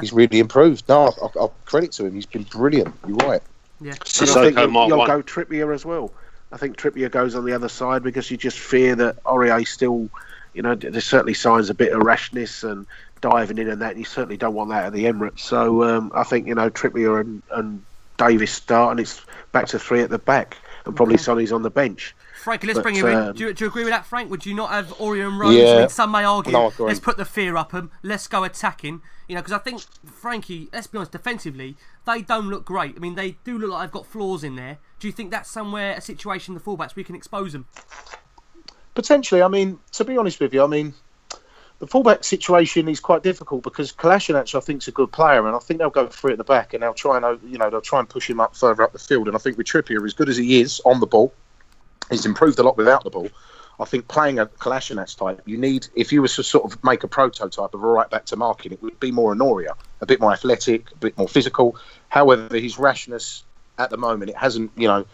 he's 0.00 0.12
really 0.14 0.38
improved. 0.38 0.88
No, 0.88 1.08
I, 1.08 1.26
I, 1.38 1.44
I 1.44 1.48
credit 1.66 1.92
to 1.92 2.06
him. 2.06 2.14
He's 2.14 2.24
been 2.24 2.44
brilliant. 2.44 2.94
You're 3.06 3.16
right. 3.18 3.42
Yeah. 3.80 3.90
And 3.90 4.00
I 4.00 4.04
Sissoko 4.04 4.44
think 4.44 4.58
you'll, 4.58 4.68
Mark 4.68 4.88
you'll 4.88 5.06
go 5.06 5.22
Trippier 5.22 5.74
as 5.74 5.84
well. 5.84 6.10
I 6.52 6.56
think 6.56 6.76
Trippier 6.76 7.10
goes 7.10 7.34
on 7.34 7.44
the 7.44 7.52
other 7.52 7.68
side 7.68 8.02
because 8.02 8.30
you 8.30 8.36
just 8.36 8.58
fear 8.58 8.94
that 8.96 9.22
Aurier 9.24 9.66
still, 9.66 10.08
you 10.54 10.62
know, 10.62 10.74
there's 10.74 11.04
certainly 11.04 11.34
signs 11.34 11.70
a 11.70 11.74
bit 11.74 11.92
of 11.92 12.02
rashness 12.02 12.62
and 12.62 12.86
diving 13.20 13.58
in 13.58 13.68
and 13.68 13.82
that. 13.82 13.90
And 13.90 13.98
you 13.98 14.04
certainly 14.04 14.36
don't 14.36 14.54
want 14.54 14.70
that 14.70 14.86
at 14.86 14.92
the 14.92 15.04
Emirates. 15.04 15.40
So 15.40 15.82
um, 15.84 16.12
I 16.14 16.24
think 16.24 16.46
you 16.46 16.54
know 16.54 16.70
Trippier 16.70 17.20
and, 17.20 17.42
and 17.50 17.84
Davies 18.16 18.52
start, 18.52 18.92
and 18.92 19.00
it's 19.00 19.20
back 19.52 19.66
to 19.68 19.78
three 19.78 20.00
at 20.00 20.10
the 20.10 20.18
back, 20.18 20.56
and 20.84 20.96
probably 20.96 21.18
Sonny's 21.18 21.52
on 21.52 21.62
the 21.62 21.70
bench. 21.70 22.14
Frankie, 22.46 22.68
let's 22.68 22.78
But, 22.78 22.84
bring 22.84 22.94
you 22.94 23.08
in. 23.08 23.16
um, 23.16 23.34
Do 23.34 23.46
you, 23.46 23.52
do 23.52 23.64
you 23.64 23.68
agree 23.68 23.82
with 23.82 23.92
that, 23.92 24.06
Frank? 24.06 24.30
Would 24.30 24.46
you 24.46 24.54
not 24.54 24.70
have 24.70 24.96
Aurier 24.98 25.26
and 25.26 25.36
Rose? 25.36 25.56
Yeah. 25.56 25.64
I 25.64 25.78
mean, 25.80 25.88
some 25.88 26.12
may 26.12 26.22
argue, 26.22 26.52
No, 26.52 26.72
let's 26.78 27.00
put 27.00 27.16
the 27.16 27.24
fear 27.24 27.56
up 27.56 27.72
them. 27.72 27.90
Let's 28.04 28.28
go 28.28 28.44
attacking. 28.44 29.02
You 29.26 29.34
know, 29.34 29.40
because 29.40 29.52
I 29.52 29.58
think 29.58 29.82
Frankie, 30.04 30.68
let's 30.72 30.86
be 30.86 30.96
honest, 30.96 31.10
defensively, 31.10 31.76
they 32.06 32.22
don't 32.22 32.48
look 32.48 32.64
great. 32.64 32.94
I 32.96 33.00
mean, 33.00 33.16
they 33.16 33.32
do 33.42 33.58
look 33.58 33.72
like 33.72 33.88
they've 33.88 33.92
got 33.92 34.06
flaws 34.06 34.44
in 34.44 34.54
there. 34.54 34.78
Do 35.00 35.08
you 35.08 35.12
think 35.12 35.32
that's 35.32 35.50
somewhere 35.50 35.96
a 35.96 36.00
situation 36.00 36.54
in 36.54 36.58
the 36.58 36.64
fullbacks 36.64 36.94
we 36.94 37.02
can 37.02 37.16
expose 37.16 37.52
them? 37.52 37.66
Potentially, 38.94 39.42
I 39.42 39.48
mean, 39.48 39.80
to 39.94 40.04
be 40.04 40.16
honest 40.16 40.38
with 40.38 40.54
you, 40.54 40.62
I 40.62 40.68
mean, 40.68 40.94
the 41.80 41.88
fullback 41.88 42.22
situation 42.22 42.88
is 42.88 43.00
quite 43.00 43.24
difficult 43.24 43.64
because 43.64 43.90
Kolasinac, 43.90 44.54
I 44.54 44.60
think, 44.60 44.82
is 44.82 44.86
a 44.86 44.92
good 44.92 45.10
player, 45.10 45.44
and 45.48 45.56
I 45.56 45.58
think 45.58 45.80
they'll 45.80 45.90
go 45.90 46.06
three 46.06 46.30
at 46.30 46.38
the 46.38 46.44
back, 46.44 46.74
and 46.74 46.84
they'll 46.84 46.94
try 46.94 47.16
and, 47.16 47.40
you 47.42 47.58
know, 47.58 47.70
they'll 47.70 47.80
try 47.80 47.98
and 47.98 48.08
push 48.08 48.30
him 48.30 48.38
up 48.38 48.54
further 48.54 48.84
up 48.84 48.92
the 48.92 49.00
field. 49.00 49.26
And 49.26 49.34
I 49.34 49.40
think 49.40 49.58
with 49.58 49.66
Trippier, 49.66 50.04
as 50.04 50.14
good 50.14 50.28
as 50.28 50.36
he 50.36 50.60
is 50.60 50.80
on 50.84 51.00
the 51.00 51.08
ball, 51.08 51.34
he's 52.10 52.26
improved 52.26 52.58
a 52.58 52.62
lot 52.62 52.76
without 52.76 53.04
the 53.04 53.10
ball. 53.10 53.28
I 53.78 53.84
think 53.84 54.08
playing 54.08 54.38
a 54.38 54.46
Kolasinac 54.46 55.16
type, 55.18 55.42
you 55.44 55.58
need, 55.58 55.86
if 55.94 56.10
you 56.10 56.22
were 56.22 56.28
to 56.28 56.42
sort 56.42 56.64
of 56.64 56.82
make 56.82 57.04
a 57.04 57.08
prototype 57.08 57.74
of 57.74 57.82
a 57.82 57.86
right 57.86 58.08
back 58.08 58.24
to 58.26 58.36
marking, 58.36 58.72
it 58.72 58.82
would 58.82 58.98
be 59.00 59.12
more 59.12 59.32
Honoria, 59.32 59.74
a 60.00 60.06
bit 60.06 60.18
more 60.18 60.32
athletic, 60.32 60.90
a 60.92 60.96
bit 60.96 61.18
more 61.18 61.28
physical. 61.28 61.76
However, 62.08 62.56
his 62.56 62.78
rashness 62.78 63.44
at 63.78 63.90
the 63.90 63.98
moment, 63.98 64.30
it 64.30 64.36
hasn't, 64.36 64.70
you 64.76 64.88
know, 64.88 65.04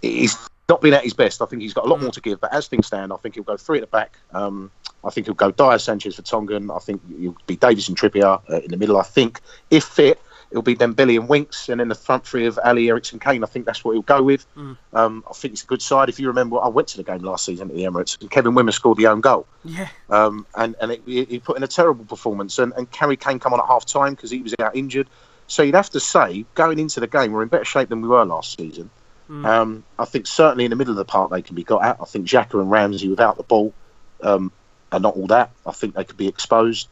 he's 0.00 0.38
not 0.70 0.80
been 0.80 0.94
at 0.94 1.04
his 1.04 1.12
best. 1.12 1.42
I 1.42 1.46
think 1.46 1.60
he's 1.60 1.74
got 1.74 1.84
a 1.84 1.88
lot 1.88 2.00
more 2.00 2.10
to 2.12 2.20
give. 2.20 2.40
But 2.40 2.54
as 2.54 2.66
things 2.68 2.86
stand, 2.86 3.12
I 3.12 3.16
think 3.16 3.34
he'll 3.34 3.44
go 3.44 3.58
three 3.58 3.78
at 3.78 3.82
the 3.82 3.88
back. 3.88 4.16
Um, 4.32 4.70
I 5.04 5.10
think 5.10 5.26
he'll 5.26 5.34
go 5.34 5.50
Dier, 5.50 5.78
Sanchez 5.78 6.16
Vertonghen. 6.16 6.74
I 6.74 6.78
think 6.78 7.02
you'll 7.18 7.36
be 7.46 7.56
Davies 7.56 7.88
and 7.88 7.98
Trippier 7.98 8.40
uh, 8.48 8.60
in 8.60 8.70
the 8.70 8.78
middle. 8.78 8.96
I 8.96 9.02
think 9.02 9.40
if 9.70 9.84
fit, 9.84 10.18
it'll 10.54 10.62
be 10.62 10.76
Dembele 10.76 11.18
and 11.18 11.28
Winks, 11.28 11.68
and 11.68 11.80
then 11.80 11.88
the 11.88 11.96
front 11.96 12.24
three 12.24 12.46
of 12.46 12.60
Alli, 12.62 12.88
Eriksen, 12.88 13.18
Kane. 13.18 13.42
I 13.42 13.48
think 13.48 13.66
that's 13.66 13.84
what 13.84 13.94
he'll 13.94 14.02
go 14.02 14.22
with. 14.22 14.46
Um, 14.92 15.24
I 15.28 15.32
think 15.34 15.54
it's 15.54 15.64
a 15.64 15.66
good 15.66 15.82
side. 15.82 16.08
If 16.08 16.20
you 16.20 16.28
remember, 16.28 16.60
I 16.60 16.68
went 16.68 16.86
to 16.88 16.96
the 16.96 17.02
game 17.02 17.18
last 17.18 17.44
season 17.44 17.68
at 17.70 17.74
the 17.74 17.82
Emirates, 17.82 18.20
and 18.20 18.30
Kevin 18.30 18.52
Wimmer 18.52 18.72
scored 18.72 18.96
the 18.96 19.08
own 19.08 19.20
goal. 19.20 19.48
Yeah. 19.64 19.88
Um, 20.10 20.46
and 20.54 20.76
and 20.80 20.92
it, 20.92 21.02
he 21.06 21.40
put 21.40 21.56
in 21.56 21.64
a 21.64 21.66
terrible 21.66 22.04
performance. 22.04 22.56
And, 22.60 22.72
and 22.76 22.86
Harry 22.94 23.16
Kane 23.16 23.40
come 23.40 23.52
on 23.52 23.58
at 23.58 23.66
half 23.66 23.84
time 23.84 24.14
because 24.14 24.30
he 24.30 24.42
was 24.42 24.54
out 24.60 24.76
injured. 24.76 25.08
So 25.48 25.64
you'd 25.64 25.74
have 25.74 25.90
to 25.90 26.00
say, 26.00 26.44
going 26.54 26.78
into 26.78 27.00
the 27.00 27.08
game, 27.08 27.32
we're 27.32 27.42
in 27.42 27.48
better 27.48 27.64
shape 27.64 27.88
than 27.88 28.00
we 28.00 28.06
were 28.06 28.24
last 28.24 28.56
season. 28.56 28.90
Um, 29.28 29.84
I 29.98 30.04
think 30.04 30.26
certainly 30.28 30.66
in 30.66 30.70
the 30.70 30.76
middle 30.76 30.92
of 30.92 30.98
the 30.98 31.04
park 31.04 31.30
they 31.30 31.42
can 31.42 31.56
be 31.56 31.64
got 31.64 31.82
at. 31.82 31.96
I 32.00 32.04
think 32.04 32.28
Xhaka 32.28 32.60
and 32.60 32.70
Ramsey 32.70 33.08
without 33.08 33.36
the 33.36 33.42
ball 33.42 33.74
um, 34.22 34.52
are 34.92 35.00
not 35.00 35.16
all 35.16 35.26
that. 35.28 35.50
I 35.66 35.72
think 35.72 35.94
they 35.94 36.04
could 36.04 36.16
be 36.16 36.28
exposed. 36.28 36.88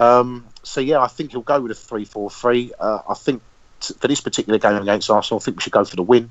Um, 0.00 0.46
so 0.62 0.80
yeah, 0.80 1.00
I 1.00 1.06
think 1.08 1.32
he'll 1.32 1.42
go 1.42 1.60
with 1.60 1.70
a 1.72 1.74
three-four-three. 1.74 2.72
Uh, 2.80 3.00
I 3.08 3.14
think 3.14 3.42
t- 3.80 3.94
for 3.98 4.08
this 4.08 4.20
particular 4.20 4.58
game 4.58 4.76
against 4.76 5.10
Arsenal, 5.10 5.40
I 5.40 5.44
think 5.44 5.58
we 5.58 5.62
should 5.62 5.72
go 5.72 5.84
for 5.84 5.96
the 5.96 6.02
win. 6.02 6.30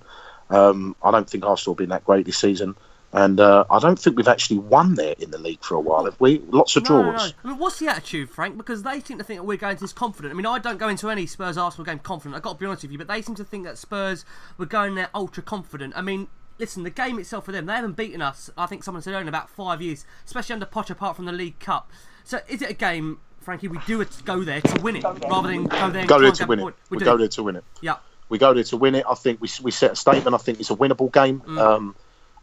Um, 0.50 0.96
I 1.04 1.12
don't 1.12 1.30
think 1.30 1.46
Arsenal 1.46 1.74
have 1.76 1.78
been 1.78 1.90
that 1.90 2.04
great 2.04 2.26
this 2.26 2.38
season. 2.38 2.76
And 3.12 3.40
uh, 3.40 3.66
I 3.72 3.80
don't 3.80 3.98
think 3.98 4.18
we've 4.18 4.28
actually 4.28 4.60
won 4.60 4.94
there 4.94 5.16
in 5.18 5.32
the 5.32 5.40
league 5.40 5.64
for 5.64 5.74
a 5.74 5.80
while, 5.80 6.06
have 6.06 6.20
we? 6.20 6.40
Lots 6.50 6.76
of 6.76 6.88
No, 6.88 7.02
no, 7.02 7.12
draws. 7.12 7.34
no. 7.34 7.38
I 7.44 7.48
mean, 7.54 7.58
what's 7.60 7.80
the 7.80 7.88
attitude, 7.88 8.30
Frank? 8.30 8.56
Because 8.56 8.84
they 8.84 9.00
seem 9.00 9.18
to 9.18 9.24
think 9.24 9.40
that 9.40 9.46
we're 9.46 9.58
going 9.58 9.78
to 9.78 9.82
this 9.82 9.94
confident. 9.94 10.32
I 10.32 10.38
mean, 10.38 10.46
I 10.46 10.60
don't 10.60 10.78
go 10.78 10.88
into 10.88 11.10
any 11.10 11.26
Spurs 11.26 11.58
Arsenal 11.58 11.86
game 11.86 11.98
confident. 12.00 12.36
I've 12.36 12.44
got 12.44 12.54
to 12.54 12.60
be 12.60 12.68
honest 12.68 12.84
with 12.84 12.92
you, 12.92 13.00
but 13.00 13.08
they 13.08 13.24
seem 13.24 13.34
to 13.36 13.44
think 13.44 13.66
that 13.66 13.80
Spurs 13.80 14.26
were 14.60 14.68
going 14.68 14.94
there 14.94 15.10
ultra 15.16 15.42
confident. 15.42 15.94
I 15.96 16.02
mean, 16.04 16.28
listen, 16.60 16.84
the 16.84 16.92
game 16.92 17.18
itself 17.18 17.46
for 17.46 17.52
them, 17.52 17.66
they 17.66 17.74
haven't 17.74 17.98
beaten 17.98 18.22
us. 18.22 18.52
I 18.56 18.68
think 18.68 18.84
someone 18.84 19.02
said 19.02 19.12
earlier 19.12 19.22
in 19.24 19.28
about 19.28 19.50
five 19.50 19.82
years, 19.82 20.06
especially 20.26 20.54
under 20.54 20.68
Potter, 20.68 20.94
apart 20.94 21.16
from 21.16 21.26
the 21.26 21.32
League 21.32 21.58
Cup. 21.60 21.92
So, 22.24 22.42
is 22.48 22.62
it 22.62 22.70
a 22.70 22.76
game, 22.76 23.18
Frankie? 23.42 23.68
We 23.68 23.80
do 23.88 24.02
it 24.02 24.10
go 24.26 24.44
there 24.44 24.62
to 24.62 24.82
win 24.82 24.96
it 24.98 25.04
rather 25.04 25.48
than 25.50 25.64
go 25.66 25.90
there 25.90 26.00
and 26.02 26.10
Go 26.10 26.20
there 26.20 26.32
to 26.32 26.40
get 26.40 26.48
win 26.48 26.60
a 26.60 26.62
it. 26.62 26.66
point. 26.66 26.76
We 26.90 26.98
do. 26.98 27.06
go 27.06 27.18
there 27.18 27.28
to 27.28 27.44
win 27.44 27.56
it. 27.58 27.64
Yeah. 27.82 27.96
We 28.30 28.38
go 28.38 28.54
there 28.54 28.64
to 28.66 28.78
win 28.78 28.96
it. 28.96 29.06
I 29.10 29.16
think 29.16 29.42
we, 29.42 29.50
we 29.64 29.72
set 29.72 29.92
a 29.92 29.96
statement. 29.96 30.36
I 30.36 30.38
think 30.38 30.60
it's 30.60 30.70
a 30.70 30.76
winnable 30.76 31.12
game. 31.12 31.42
Um, 31.58 31.96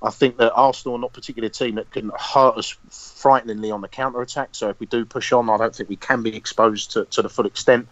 I 0.02 0.10
think 0.10 0.36
that 0.38 0.52
Arsenal 0.52 0.96
are 0.96 1.00
not 1.00 1.12
particularly 1.12 1.46
a 1.46 1.50
team 1.50 1.76
that 1.76 1.90
can 1.90 2.10
hurt 2.18 2.56
us 2.58 2.76
frighteningly 2.90 3.70
on 3.70 3.80
the 3.80 3.88
counter 3.88 4.20
attack. 4.20 4.50
So 4.52 4.68
if 4.68 4.78
we 4.80 4.86
do 4.86 5.04
push 5.04 5.32
on, 5.32 5.48
I 5.48 5.56
don't 5.56 5.74
think 5.74 5.88
we 5.88 5.96
can 5.96 6.22
be 6.22 6.36
exposed 6.36 6.92
to, 6.92 7.04
to 7.06 7.22
the 7.22 7.28
full 7.28 7.46
extent. 7.46 7.88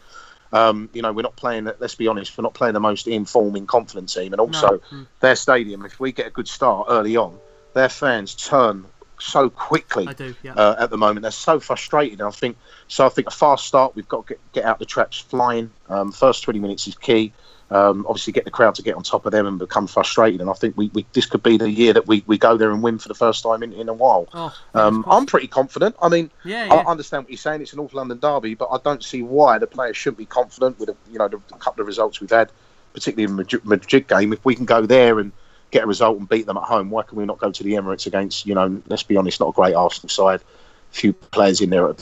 Um, 0.53 0.89
you 0.93 1.03
know, 1.03 1.13
we're 1.13 1.23
not 1.23 1.37
playing. 1.37 1.65
Let's 1.79 1.95
be 1.95 2.07
honest, 2.07 2.37
we're 2.37 2.43
not 2.43 2.55
playing 2.55 2.75
the 2.75 2.81
most 2.81 3.07
informing, 3.09 3.67
confident 3.67 4.13
team, 4.13 4.33
and 4.33 4.41
also 4.41 4.81
their 5.21 5.35
stadium. 5.35 5.85
If 5.85 5.99
we 5.99 6.13
get 6.13 6.27
a 6.27 6.31
good 6.31 6.47
start 6.47 6.87
early 6.91 7.17
on, 7.17 7.39
their 7.75 7.89
fans 7.89 8.35
turn 8.35 8.87
so 9.25 9.49
quickly 9.49 10.07
I 10.07 10.13
do, 10.13 10.35
yeah. 10.43 10.55
uh, 10.55 10.77
at 10.79 10.91
the 10.91 10.99
moment. 10.99 11.23
They're 11.23 11.31
so 11.31 11.59
frustrated. 11.59 12.21
And 12.21 12.29
I 12.29 12.31
think 12.31 12.57
so. 12.89 13.07
I 13.07 13.09
think 13.09 13.29
a 13.29 13.31
fast 13.31 13.67
start. 13.67 13.97
We've 13.97 14.09
got 14.09 14.27
to 14.27 14.35
get, 14.35 14.53
get 14.53 14.65
out 14.65 14.79
the 14.79 14.85
traps 14.85 15.19
flying. 15.19 15.71
Um, 15.89 16.13
first 16.13 16.43
twenty 16.43 16.61
minutes 16.61 16.87
is 16.87 16.95
key. 16.95 17.33
Um, 17.71 18.05
obviously, 18.07 18.35
get 18.35 18.45
the 18.45 18.51
crowd 18.51 18.75
to 18.75 18.83
get 18.83 18.95
on 18.95 19.03
top 19.03 19.25
of 19.25 19.33
them 19.33 19.47
and 19.47 19.59
become 19.59 19.87
frustrated. 19.87 20.43
And 20.43 20.51
I 20.51 20.53
think 20.53 20.77
we, 20.77 20.91
we 20.93 21.07
this 21.15 21.25
could 21.25 21.43
be 21.43 21.57
the 21.57 21.71
year 21.71 21.95
that 21.95 22.07
we, 22.07 22.23
we 22.27 22.37
go 22.37 22.59
there 22.59 22.71
and 22.71 22.83
win 22.83 22.99
for 22.99 23.09
the 23.09 23.15
first 23.15 23.43
time 23.43 23.63
in, 23.63 23.73
in 23.73 23.89
a 23.89 23.95
while. 23.95 24.29
Oh, 24.35 24.55
Um, 24.75 25.05
I'm 25.09 25.25
pretty 25.25 25.49
confident. 25.49 25.97
I 26.01 26.11
mean, 26.11 26.31
Yeah, 26.45 26.69
I 26.71 26.89
understand 26.89 27.25
what 27.25 27.31
you're 27.31 27.39
saying. 27.39 27.63
It's 27.63 27.73
an 27.73 27.79
North 27.79 27.95
London 27.95 28.19
derby, 28.19 28.55
but 28.55 28.69
I 28.71 28.79
don't 28.85 29.03
see 29.03 29.23
why 29.23 29.59
the 29.59 29.67
players 29.67 29.97
shouldn't 29.97 30.19
be 30.19 30.27
confident 30.27 30.79
with 30.79 30.89
the, 30.91 30.97
you 31.11 31.19
know 31.19 31.29
the, 31.29 31.39
couple 31.59 31.81
of 31.81 31.87
results 31.87 32.21
we've 32.21 32.31
had, 32.31 32.53
particularly 32.93 33.25
in 33.25 33.31
the 33.31 33.43
Madrid, 33.43 33.65
Madrid 33.65 34.09
game. 34.09 34.33
If 34.35 34.45
we 34.45 34.55
can 34.55 34.67
go 34.67 34.85
there 34.85 35.19
and 35.19 35.33
get 35.75 35.85
a 35.85 35.87
result 35.87 36.19
and 36.19 36.29
beat 36.29 36.47
them 36.47 36.57
at 36.57 36.63
home, 36.63 36.89
why 36.89 37.03
can 37.03 37.19
we 37.19 37.27
not 37.27 37.39
go 37.39 37.51
to 37.51 37.63
the 37.63 37.73
Emirates 37.73 38.07
against 38.07 38.47
you 38.47 38.55
know? 38.55 38.81
Let's 38.87 39.03
be 39.03 39.17
honest, 39.17 39.41
not 39.41 39.49
a 39.49 39.53
great 39.53 39.75
Arsenal 39.75 40.09
side. 40.09 40.41
A 40.41 40.95
few 40.95 41.13
players 41.13 41.61
in 41.61 41.71
there 41.71 41.93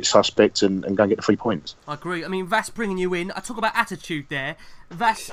suspect 0.00 0.62
and, 0.62 0.84
and 0.84 0.96
go 0.96 1.02
and 1.02 1.10
get 1.10 1.16
the 1.16 1.22
three 1.22 1.36
points. 1.36 1.74
I 1.88 1.94
agree. 1.94 2.24
I 2.24 2.28
mean, 2.28 2.46
Vass 2.46 2.70
bringing 2.70 2.98
you 2.98 3.14
in. 3.14 3.32
I 3.32 3.40
talk 3.40 3.58
about 3.58 3.72
attitude 3.74 4.26
there. 4.28 4.54
Vass, 4.90 5.30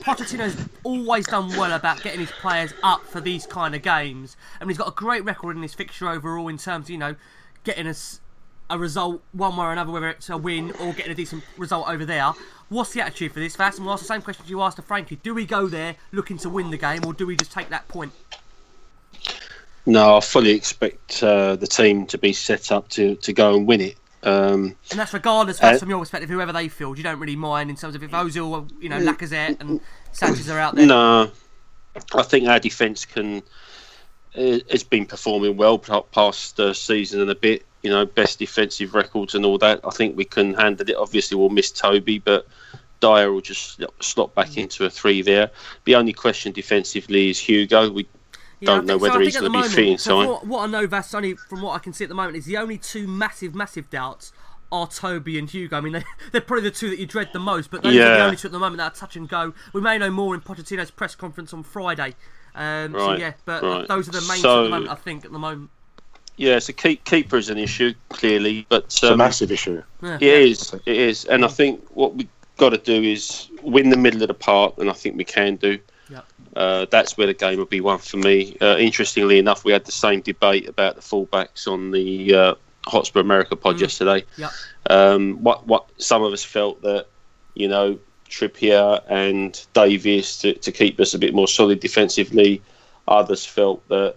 Pochettino's 0.00 0.56
always 0.82 1.26
done 1.26 1.48
well 1.56 1.72
about 1.72 2.02
getting 2.02 2.20
his 2.20 2.30
players 2.30 2.74
up 2.82 3.02
for 3.06 3.22
these 3.22 3.46
kind 3.46 3.74
of 3.74 3.80
games. 3.80 4.36
I 4.60 4.64
mean, 4.64 4.70
he's 4.70 4.78
got 4.78 4.88
a 4.88 4.94
great 4.94 5.24
record 5.24 5.56
in 5.56 5.62
his 5.62 5.72
fixture 5.72 6.10
overall 6.10 6.48
in 6.48 6.58
terms 6.58 6.86
of, 6.86 6.90
you 6.90 6.98
know, 6.98 7.16
getting 7.64 7.86
us 7.86 8.20
a 8.70 8.78
result 8.78 9.22
one 9.32 9.56
way 9.56 9.66
or 9.66 9.72
another, 9.72 9.92
whether 9.92 10.08
it's 10.08 10.30
a 10.30 10.36
win 10.36 10.72
or 10.80 10.92
getting 10.92 11.12
a 11.12 11.14
decent 11.14 11.44
result 11.58 11.88
over 11.88 12.04
there. 12.04 12.32
What's 12.70 12.92
the 12.92 13.02
attitude 13.02 13.32
for 13.32 13.40
this, 13.40 13.56
Vass? 13.56 13.76
And 13.76 13.84
we'll 13.84 13.94
ask 13.94 14.02
the 14.02 14.08
same 14.08 14.22
question 14.22 14.44
you 14.48 14.62
asked 14.62 14.76
to 14.76 14.82
Frankie. 14.82 15.16
Do 15.16 15.34
we 15.34 15.44
go 15.44 15.66
there 15.66 15.96
looking 16.12 16.38
to 16.38 16.48
win 16.48 16.70
the 16.70 16.78
game 16.78 17.04
or 17.04 17.12
do 17.12 17.26
we 17.26 17.36
just 17.36 17.52
take 17.52 17.68
that 17.68 17.86
point? 17.88 18.12
No, 19.86 20.16
I 20.16 20.20
fully 20.20 20.52
expect 20.52 21.22
uh, 21.22 21.56
the 21.56 21.66
team 21.66 22.06
to 22.06 22.16
be 22.16 22.32
set 22.32 22.72
up 22.72 22.88
to, 22.90 23.16
to 23.16 23.32
go 23.32 23.54
and 23.54 23.66
win 23.66 23.82
it. 23.82 23.96
Um, 24.22 24.76
And 24.90 24.98
that's 24.98 25.12
regardless, 25.12 25.62
Uh, 25.62 25.76
from 25.76 25.90
your 25.90 26.00
perspective, 26.00 26.30
whoever 26.30 26.52
they 26.52 26.68
field. 26.68 26.96
You 26.96 27.04
don't 27.04 27.18
really 27.18 27.36
mind 27.36 27.68
in 27.68 27.76
terms 27.76 27.94
of 27.94 28.02
if 28.02 28.10
Ozil, 28.10 28.70
you 28.80 28.88
know, 28.88 28.98
Lacazette 28.98 29.60
and 29.60 29.80
Sanchez 30.12 30.48
are 30.48 30.58
out 30.58 30.74
there. 30.74 30.86
no, 30.86 31.30
I 32.14 32.22
think 32.22 32.48
our 32.48 32.58
defence 32.58 33.04
can. 33.04 33.42
It's 34.34 34.82
been 34.82 35.06
performing 35.06 35.56
well 35.56 35.78
past 35.78 36.56
the 36.56 36.72
season 36.74 37.20
and 37.20 37.30
a 37.30 37.34
bit. 37.34 37.64
You 37.82 37.90
know, 37.90 38.06
best 38.06 38.38
defensive 38.38 38.94
records 38.94 39.34
and 39.34 39.44
all 39.44 39.58
that. 39.58 39.80
I 39.84 39.90
think 39.90 40.16
we 40.16 40.24
can 40.24 40.54
handle 40.54 40.88
it. 40.88 40.96
Obviously, 40.96 41.36
we'll 41.36 41.50
miss 41.50 41.70
Toby, 41.70 42.18
but 42.18 42.46
Dier 43.00 43.30
will 43.30 43.42
just 43.42 43.82
slot- 44.00 44.34
back 44.34 44.48
mm. 44.48 44.62
into 44.62 44.86
a 44.86 44.90
three 44.90 45.20
there. 45.20 45.50
The 45.84 45.94
only 45.94 46.14
question 46.14 46.52
defensively 46.52 47.28
is 47.28 47.38
Hugo. 47.38 47.90
We 47.90 48.08
Yeah, 48.60 48.66
don't 48.66 48.86
know 48.86 48.96
so. 48.96 49.02
whether 49.02 49.20
he's 49.20 49.36
going 49.38 49.52
to 49.52 49.62
be 49.62 49.68
fit 49.68 49.86
in 49.86 49.98
so 49.98 50.20
time. 50.20 50.28
What, 50.30 50.46
what 50.46 50.60
I 50.62 50.66
know, 50.72 50.86
Vass, 50.86 51.12
only 51.12 51.34
from 51.34 51.60
what 51.60 51.72
I 51.74 51.78
can 51.78 51.92
see 51.92 52.04
at 52.04 52.08
the 52.08 52.14
moment, 52.14 52.38
is 52.38 52.46
the 52.46 52.56
only 52.56 52.78
two 52.78 53.06
massive, 53.06 53.54
massive 53.54 53.90
doubts 53.90 54.32
are 54.72 54.86
Toby 54.86 55.38
and 55.38 55.50
Hugo. 55.50 55.76
I 55.76 55.80
mean, 55.82 55.92
they, 55.94 56.04
they're 56.32 56.40
probably 56.40 56.64
the 56.64 56.74
two 56.74 56.88
that 56.88 56.98
you 56.98 57.04
dread 57.04 57.28
the 57.34 57.38
most, 57.38 57.70
but 57.70 57.82
those 57.82 57.94
are 57.94 57.98
the 57.98 58.16
Yeah. 58.16 58.24
only 58.24 58.36
two 58.38 58.48
at 58.48 58.52
the 58.52 58.58
moment 58.58 58.78
that 58.78 58.92
are 58.92 58.94
touch 58.96 59.14
and 59.16 59.28
go. 59.28 59.52
We 59.74 59.82
may 59.82 59.98
know 59.98 60.10
more 60.10 60.34
in 60.34 60.40
Pochettino's 60.40 60.90
press 60.90 61.14
conference 61.14 61.52
on 61.52 61.62
Friday. 61.62 62.14
Um, 62.54 62.92
so, 62.92 63.12
yeah, 63.14 63.32
but 63.44 63.62
right. 63.62 63.88
those 63.88 64.08
are 64.08 64.12
the 64.12 64.20
main 64.22 64.36
two 64.36 64.42
So- 64.42 64.60
at 64.60 64.64
the 64.64 64.70
moment, 64.70 64.90
I 64.90 64.94
think, 64.94 65.24
at 65.24 65.32
the 65.32 65.38
moment. 65.38 65.70
Yeah, 66.36 66.58
so 66.58 66.72
keep, 66.72 67.04
keeper 67.04 67.36
is 67.36 67.48
an 67.48 67.58
issue 67.58 67.94
clearly, 68.08 68.66
but 68.68 68.84
It's 68.84 69.02
a 69.04 69.12
um, 69.12 69.18
massive 69.18 69.52
issue. 69.52 69.82
Yeah. 70.02 70.16
It 70.16 70.22
is. 70.22 70.74
It 70.84 70.96
is, 70.96 71.24
and 71.26 71.44
I 71.44 71.48
think 71.48 71.84
what 71.90 72.16
we've 72.16 72.28
got 72.56 72.70
to 72.70 72.78
do 72.78 73.02
is 73.02 73.48
win 73.62 73.90
the 73.90 73.96
middle 73.96 74.20
of 74.22 74.28
the 74.28 74.34
park, 74.34 74.74
and 74.78 74.90
I 74.90 74.94
think 74.94 75.16
we 75.16 75.24
can 75.24 75.56
do. 75.56 75.78
Yeah. 76.10 76.22
Uh, 76.56 76.86
that's 76.90 77.16
where 77.16 77.28
the 77.28 77.34
game 77.34 77.58
will 77.58 77.66
be 77.66 77.80
won 77.80 77.98
for 77.98 78.16
me. 78.16 78.56
Uh, 78.60 78.76
interestingly 78.78 79.38
enough, 79.38 79.64
we 79.64 79.72
had 79.72 79.84
the 79.84 79.92
same 79.92 80.20
debate 80.22 80.68
about 80.68 80.96
the 80.96 81.02
fullbacks 81.02 81.68
on 81.68 81.92
the 81.92 82.34
uh, 82.34 82.54
Hotspur 82.86 83.20
America 83.20 83.56
pod 83.56 83.80
yesterday. 83.80 84.24
Yeah. 84.36 84.50
Um, 84.90 85.36
what 85.42 85.66
what 85.66 85.88
some 85.98 86.22
of 86.22 86.32
us 86.32 86.44
felt 86.44 86.82
that 86.82 87.06
you 87.54 87.68
know 87.68 87.98
Trippier 88.34 89.02
and 89.08 89.64
Davies 89.74 90.38
to, 90.38 90.54
to 90.54 90.72
keep 90.72 90.98
us 90.98 91.14
a 91.14 91.18
bit 91.18 91.34
more 91.34 91.46
solid 91.48 91.80
defensively. 91.80 92.60
Others 93.06 93.46
felt 93.46 93.86
that 93.88 94.16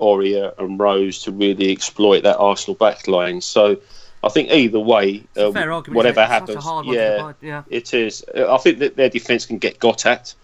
Aurier 0.00 0.54
and 0.58 0.78
Rose 0.78 1.22
to 1.22 1.32
really 1.32 1.70
exploit 1.72 2.22
that 2.22 2.38
Arsenal 2.38 2.76
backline. 2.76 3.42
So 3.42 3.76
I 4.22 4.28
think 4.30 4.50
either 4.50 4.80
way, 4.80 5.24
fair 5.34 5.72
argument, 5.72 5.96
whatever 5.96 6.22
isn't? 6.22 6.32
It's 6.32 6.40
such 6.40 6.48
a 6.48 6.52
happens, 6.52 6.64
hard 6.64 6.86
one 6.86 6.94
to 6.94 7.00
yeah, 7.00 7.32
yeah. 7.42 7.62
it 7.68 7.92
is. 7.94 8.24
I 8.34 8.56
think 8.58 8.78
that 8.78 8.96
their 8.96 9.08
defence 9.10 9.44
can 9.44 9.58
get 9.58 9.78
got 9.78 10.06
at, 10.06 10.34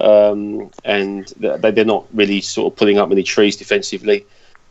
um, 0.00 0.70
and 0.84 1.26
they- 1.38 1.70
they're 1.70 1.84
not 1.84 2.06
really 2.12 2.40
sort 2.40 2.72
of 2.72 2.78
pulling 2.78 2.98
up 2.98 3.08
many 3.08 3.22
trees 3.22 3.56
defensively. 3.56 4.24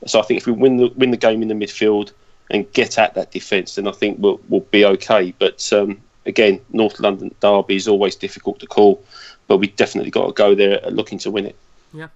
So 0.05 0.19
I 0.19 0.23
think 0.23 0.39
if 0.39 0.45
we 0.45 0.53
win 0.53 0.77
the 0.77 0.87
win 0.95 1.11
the 1.11 1.17
game 1.17 1.41
in 1.41 1.47
the 1.47 1.55
midfield 1.55 2.11
and 2.49 2.71
get 2.71 2.97
at 2.97 3.15
that 3.15 3.31
defence, 3.31 3.75
then 3.75 3.87
I 3.87 3.91
think 3.91 4.19
we'll, 4.19 4.39
we'll 4.47 4.61
be 4.61 4.85
okay. 4.85 5.33
But 5.37 5.67
um, 5.73 5.99
again, 6.27 6.61
North 6.71 6.99
London 6.99 7.33
derby 7.39 7.75
is 7.75 7.87
always 7.87 8.15
difficult 8.15 8.59
to 8.59 8.67
call, 8.67 9.03
but 9.47 9.57
we 9.57 9.67
definitely 9.67 10.11
got 10.11 10.27
to 10.27 10.33
go 10.33 10.53
there 10.53 10.79
looking 10.91 11.17
to 11.19 11.31
win 11.31 11.45
it. 11.45 11.55
Yeah. 11.93 12.09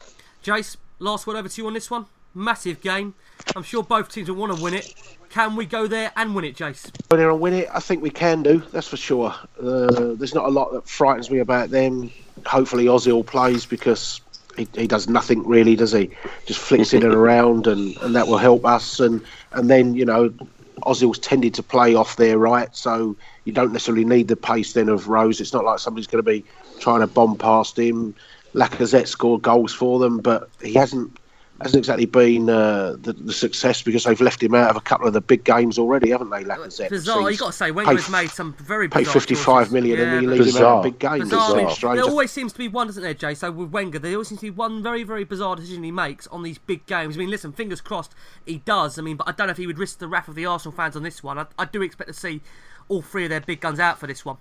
Jace, 0.43 0.78
last 0.99 1.26
word 1.26 1.38
over 1.38 1.49
to 1.49 1.62
you 1.62 1.68
on 1.68 1.74
this 1.74 1.89
one. 1.89 2.05
Massive 2.34 2.82
game. 2.82 3.16
I'm 3.55 3.64
sure 3.64 3.84
both 3.84 4.09
teams 4.09 4.30
will 4.30 4.38
want 4.38 4.55
to 4.55 4.64
win 4.64 4.74
it. 4.74 4.93
Can 5.30 5.55
we 5.55 5.66
go 5.66 5.88
there 5.88 6.12
and 6.16 6.36
win 6.36 6.45
it, 6.45 6.55
Jace? 6.55 6.91
Go 7.09 7.18
there 7.18 7.30
and 7.30 7.39
win 7.39 7.53
it. 7.53 7.70
I 7.74 7.80
think 7.80 8.03
we 8.03 8.09
can 8.09 8.43
do. 8.43 8.62
That's 8.72 8.88
for 8.88 8.97
sure. 8.97 9.34
Uh, 9.59 10.14
there's 10.16 10.36
not 10.36 10.45
a 10.45 10.49
lot 10.49 10.72
that 10.74 10.88
frightens 10.88 11.32
me 11.32 11.39
about 11.39 11.70
them. 11.70 12.12
Hopefully 12.45 12.86
Ozil 12.86 13.26
plays 13.26 13.66
because 13.66 14.22
he, 14.57 14.68
he 14.76 14.88
does 14.88 15.07
nothing 15.07 15.47
really, 15.47 15.76
does 15.76 15.93
he? 15.93 16.09
Just 16.45 16.59
flicks 16.59 16.93
in 16.93 17.03
and 17.03 17.14
around, 17.22 17.68
and, 17.68 17.95
and 17.97 18.16
that 18.16 18.28
will 18.28 18.38
help 18.38 18.66
us. 18.66 18.99
And 18.99 19.24
and 19.53 19.70
then 19.70 19.95
you 19.95 20.05
know, 20.05 20.34
Ozil's 20.82 21.19
tended 21.19 21.53
to 21.55 21.63
play 21.63 21.95
off 21.95 22.15
there, 22.15 22.38
right? 22.38 22.75
So 22.75 23.17
you 23.45 23.53
don't 23.53 23.71
necessarily 23.71 24.05
need 24.05 24.27
the 24.27 24.36
pace 24.36 24.73
then 24.73 24.89
of 24.89 25.07
Rose. 25.07 25.41
It's 25.41 25.53
not 25.53 25.65
like 25.65 25.79
somebody's 25.79 26.07
going 26.07 26.23
to 26.23 26.29
be 26.32 26.45
trying 26.79 27.01
to 27.01 27.07
bomb 27.07 27.38
past 27.38 27.77
him. 27.77 28.15
Lacazette 28.55 29.07
scored 29.07 29.41
goals 29.41 29.73
for 29.73 29.99
them, 29.99 30.19
but 30.19 30.49
he 30.61 30.73
hasn't 30.73 31.17
hasn't 31.64 31.80
exactly 31.80 32.05
been 32.05 32.49
uh, 32.49 32.95
the, 33.01 33.14
the 33.14 33.34
success 33.34 33.82
because 33.82 34.03
they've 34.03 34.20
left 34.22 34.41
him 34.41 34.53
out 34.55 34.70
of 34.70 34.76
a 34.76 34.82
couple 34.82 35.07
of 35.07 35.14
the 35.14 35.22
big 35.22 35.43
games 35.43 35.78
already, 35.80 36.09
haven't 36.12 36.30
they? 36.30 36.43
Lacazette. 36.43 36.89
Bizarre. 36.89 37.22
He's 37.30 37.39
you 37.39 37.45
got 37.45 37.47
to 37.47 37.53
say, 37.53 37.72
Wenger 37.72 37.95
has 37.95 38.09
made 38.09 38.30
some 38.30 38.53
very 38.53 38.88
Pay 38.89 38.99
bizarre 38.99 39.14
55 39.14 39.45
choices. 39.68 39.74
million 39.74 39.97
Yeah, 39.99 40.05
and 40.14 40.22
he 40.22 40.28
but- 40.28 40.34
leaves 40.38 40.55
him 40.55 40.64
out 40.64 40.78
of 40.78 40.84
Bizarre. 40.84 40.84
big 40.84 40.99
games. 40.99 41.30
Bizarre. 41.30 41.59
It's 41.62 41.74
strange. 41.74 41.95
There 41.97 42.05
always 42.09 42.32
seems 42.32 42.51
to 42.53 42.57
be 42.57 42.68
one, 42.68 42.88
doesn't 42.88 43.03
there, 43.03 43.14
Jay? 43.14 43.34
So 43.36 43.51
with 43.51 43.70
Wenger, 43.72 43.99
there 43.99 44.14
always 44.14 44.28
seems 44.30 44.39
to 44.41 44.45
be 44.47 44.49
one 44.51 44.82
very, 44.84 45.03
very 45.03 45.24
bizarre 45.24 45.55
decision 45.55 45.84
he 45.84 45.91
makes 45.91 46.28
on 46.28 46.43
these 46.43 46.57
big 46.57 46.86
games. 46.86 47.16
I 47.16 47.20
mean, 47.20 47.30
listen, 47.30 47.51
fingers 47.51 47.82
crossed 47.82 48.14
he 48.45 48.57
does. 48.59 48.97
I 48.97 49.01
mean, 49.01 49.18
but 49.18 49.28
I 49.28 49.32
don't 49.32 49.47
know 49.47 49.51
if 49.51 49.57
he 49.57 49.68
would 49.68 49.80
risk 49.80 49.99
the 49.99 50.07
wrath 50.07 50.28
of 50.28 50.36
the 50.36 50.45
Arsenal 50.45 50.76
fans 50.76 50.95
on 50.95 51.03
this 51.03 51.22
one. 51.24 51.38
I, 51.38 51.45
I 51.57 51.66
do 51.66 51.82
expect 51.82 52.07
to 52.09 52.14
see 52.14 52.41
all 52.88 53.01
three 53.01 53.24
of 53.26 53.30
their 53.30 53.41
big 53.41 53.59
guns 53.62 53.80
out 53.80 53.99
for 53.99 54.07
this 54.07 54.26
one. 54.26 54.38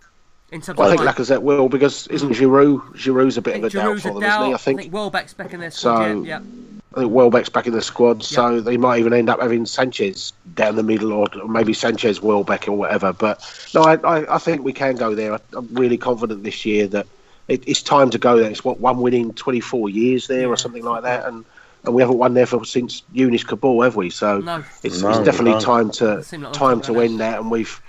In 0.53 0.61
terms 0.61 0.81
I 0.81 0.83
of 0.83 0.89
think 0.91 1.01
playing. 1.03 1.15
Lacazette 1.15 1.43
will 1.43 1.69
because 1.69 2.09
isn't 2.09 2.31
Giroud? 2.33 2.81
Giroud's 2.97 3.37
a 3.37 3.41
bit 3.43 3.55
of 3.59 3.63
a 3.65 3.71
think 3.71 3.73
doubt 3.75 3.85
Giroud's 3.95 4.03
for 4.03 4.09
a 4.09 4.13
them, 4.15 4.21
doubt. 4.23 4.41
isn't 4.41 4.49
he? 4.49 4.55
I 4.55 4.57
think. 4.57 4.79
I 4.81 4.83
think 4.83 4.93
Welbeck's 4.95 5.33
back 5.35 5.55
in 5.55 5.61
their 5.61 5.71
squad. 5.71 5.97
So- 6.09 6.23
yeah, 6.25 6.41
yeah. 6.41 6.80
I 6.95 7.01
think 7.01 7.13
Welbeck's 7.13 7.49
back 7.49 7.69
in 7.69 7.73
the 7.73 7.83
squad, 7.83 8.25
so 8.25 8.61
they 8.61 8.77
might 8.77 8.99
even 8.99 9.13
end 9.13 9.29
up 9.31 9.41
having 9.41 9.65
Sanchez 9.65 10.33
down 10.55 10.75
the 10.75 10.83
middle, 10.83 11.13
or 11.13 11.29
maybe 11.47 11.73
Sanchez, 11.73 12.21
Welbeck, 12.21 12.67
or 12.67 12.73
whatever. 12.73 13.13
But 13.13 13.71
no, 13.75 13.83
I, 13.83 13.95
I, 13.97 14.35
I 14.35 14.39
think 14.39 14.65
we 14.65 14.73
can 14.73 14.97
go 14.97 15.15
there. 15.15 15.35
I, 15.35 15.39
I'm 15.53 15.73
really 15.73 15.97
confident 15.97 16.43
this 16.43 16.67
year 16.67 16.89
that 16.89 17.07
it, 17.47 17.69
it's 17.69 17.83
time 17.83 18.11
to 18.11 18.19
go 18.19 18.39
there. 18.39 18.51
It's 18.51 18.65
what 18.65 18.81
one 18.81 18.99
win 19.01 19.15
in 19.15 19.33
24 19.35 19.89
years 19.89 20.27
there, 20.27 20.49
or 20.49 20.57
something 20.57 20.85
like 20.85 21.03
that, 21.05 21.27
and 21.27 21.45
and 21.85 21.95
we 21.95 22.03
haven't 22.03 22.19
won 22.19 22.35
there 22.35 22.47
for 22.47 22.65
since 22.65 23.03
Younes 23.15 23.47
Kaboul, 23.47 23.85
have 23.85 23.97
we? 23.97 24.11
So 24.11 24.41
No. 24.41 24.63
it's, 24.83 25.01
No, 25.01 25.11
it's 25.11 25.19
definitely 25.19 25.53
don't. 25.53 25.63
time 25.63 25.91
to 25.93 26.15
like 26.17 26.53
time 26.53 26.81
to 26.81 26.93
time 26.95 27.03
end 27.03 27.21
that, 27.21 27.39
and 27.39 27.51
we've 27.53 27.81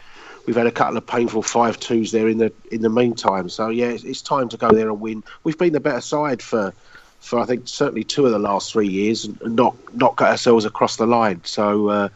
we've 0.46 0.56
had 0.56 0.68
a 0.68 0.72
couple 0.72 0.98
of 0.98 1.08
painful 1.08 1.42
five 1.42 1.80
twos 1.80 2.12
there 2.12 2.28
in 2.28 2.38
the 2.38 2.54
in 2.72 2.82
the 2.82 2.90
meantime. 2.90 3.50
So 3.50 3.70
yeah, 3.70 3.88
it's, 3.88 4.04
it's 4.04 4.22
time 4.22 4.48
to 4.50 4.58
go 4.58 4.70
there 4.70 4.90
and 4.90 5.00
win. 5.00 5.24
We've 5.44 5.58
been 5.58 5.74
the 5.74 5.80
better 5.80 6.02
side 6.02 6.42
for 6.42 6.74
for 7.22 7.40
I 7.40 7.46
think 7.46 7.68
certainly 7.68 8.04
two 8.04 8.26
of 8.26 8.32
the 8.32 8.40
last 8.40 8.74
three 8.74 8.88
years 8.88 9.26
and 9.26 9.40
not 9.56 9.76
not 9.96 10.16
got 10.16 10.32
ourselves 10.32 10.66
across 10.66 10.98
the 10.98 11.06
line. 11.06 11.42
So 11.46 11.90
uh, 11.90 12.10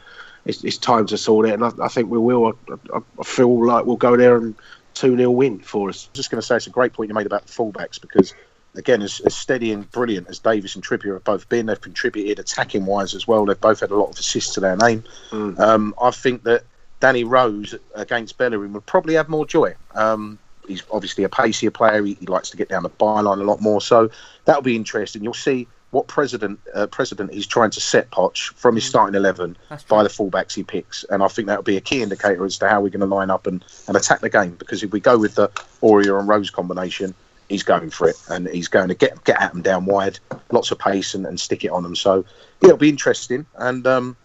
it's, 0.45 0.63
it's, 0.63 0.77
time 0.77 1.05
to 1.07 1.17
sort 1.17 1.47
it, 1.47 1.53
and 1.53 1.63
I, 1.63 1.71
I 1.81 1.87
think 1.87 2.09
we 2.09 2.17
will. 2.17 2.57
I, 2.93 2.97
I, 3.19 3.23
feel 3.23 3.65
like 3.65 3.85
we'll 3.85 3.95
go 3.95 4.17
there 4.17 4.35
and 4.35 4.55
two 4.93 5.15
0 5.15 5.31
win 5.31 5.59
for 5.59 5.89
us. 5.89 6.09
Just 6.13 6.31
going 6.31 6.41
to 6.41 6.45
say 6.45 6.57
it's 6.57 6.67
a 6.67 6.71
great 6.71 6.93
point 6.93 7.09
you 7.09 7.15
made 7.15 7.25
about 7.27 7.45
the 7.45 7.53
fullbacks 7.53 8.01
because. 8.01 8.33
Again, 8.77 9.01
as, 9.01 9.21
as 9.21 9.33
steady 9.33 9.71
and 9.71 9.89
brilliant 9.91 10.27
as 10.27 10.39
Davies 10.39 10.75
and 10.75 10.83
Trippier 10.83 11.13
have 11.13 11.23
both 11.23 11.47
been, 11.47 11.67
they've 11.67 11.79
contributed 11.79 12.39
attacking 12.39 12.85
wise 12.85 13.15
as 13.15 13.25
well. 13.25 13.45
They've 13.45 13.57
both 13.57 13.79
had 13.79 13.89
a 13.89 13.95
lot 13.95 14.09
of 14.09 14.19
assists 14.19 14.53
to 14.55 14.59
their 14.59 14.75
name. 14.75 15.05
Mm. 15.29 15.57
Um, 15.57 15.95
I 16.01 16.11
think 16.11 16.43
that 16.43 16.63
Danny 16.99 17.23
Rose 17.23 17.73
against 17.93 18.37
Bellerin 18.37 18.73
would 18.73 18.85
probably 18.85 19.13
have 19.13 19.29
more 19.29 19.45
joy. 19.45 19.75
Um, 19.93 20.39
he's 20.68 20.84
obviously 20.91 21.24
a 21.24 21.30
pacier 21.30 21.72
player. 21.72 22.03
He, 22.03 22.16
he, 22.16 22.26
likes 22.26 22.49
to 22.51 22.57
get 22.57 22.70
down 22.70 22.84
the 22.84 22.89
byline 22.89 23.39
a 23.39 23.43
lot 23.43 23.61
more. 23.61 23.82
So 23.82 24.09
that'll 24.45 24.61
be 24.61 24.76
interesting. 24.76 25.24
You'll 25.24 25.34
see 25.34 25.68
what 25.91 26.07
president 26.07 26.59
uh, 26.74 26.88
president 26.88 27.34
he's 27.34 27.47
trying 27.47 27.70
to 27.72 27.80
set 27.80 28.11
Poch 28.11 28.53
from 28.55 28.76
his 28.76 28.84
mm. 28.84 28.89
starting 28.89 29.16
eleven 29.16 29.55
by 29.88 30.03
the 30.03 30.09
fullbacks 30.09 30.53
he 30.53 30.63
picks, 30.63 31.05
and 31.05 31.24
I 31.24 31.28
think 31.28 31.47
that'll 31.47 31.63
be 31.63 31.78
a 31.78 31.82
key 31.82 32.01
indicator 32.01 32.45
as 32.45 32.57
to 32.57 32.68
how 32.68 32.82
we're 32.82 32.89
going 32.89 32.99
to 32.99 33.05
line 33.05 33.30
up 33.30 33.47
and, 33.47 33.63
and 33.88 33.95
attack 33.95 34.20
the 34.20 34.30
game. 34.30 34.55
Because 34.55 34.84
if 34.84 34.91
we 34.91 34.99
go 34.99 35.18
with 35.18 35.36
the 35.36 35.47
Aurier 35.82 36.20
and 36.20 36.28
Rose 36.28 36.49
combination, 36.49 37.13
he's 37.47 37.63
going 37.63 37.91
for 37.91 38.09
it, 38.09 38.22
and 38.30 38.47
he's 38.49 38.68
going 38.68 38.89
to 38.89 38.95
get 38.95 39.24
get 39.24 39.41
at 39.41 39.53
them 39.53 39.61
down 39.61 39.86
wide, 39.86 40.20
lots 40.51 40.72
of 40.72 40.80
pace, 40.80 41.13
and, 41.13 41.26
and 41.26 41.39
stick 41.39 41.63
it 41.63 41.70
on 41.70 41.84
them. 41.84 41.95
So 41.95 42.26
yeah, 42.61 42.70
it'll 42.70 42.78
be 42.78 42.89
interesting, 42.89 43.45
and 43.55 43.88
um, 43.88 44.18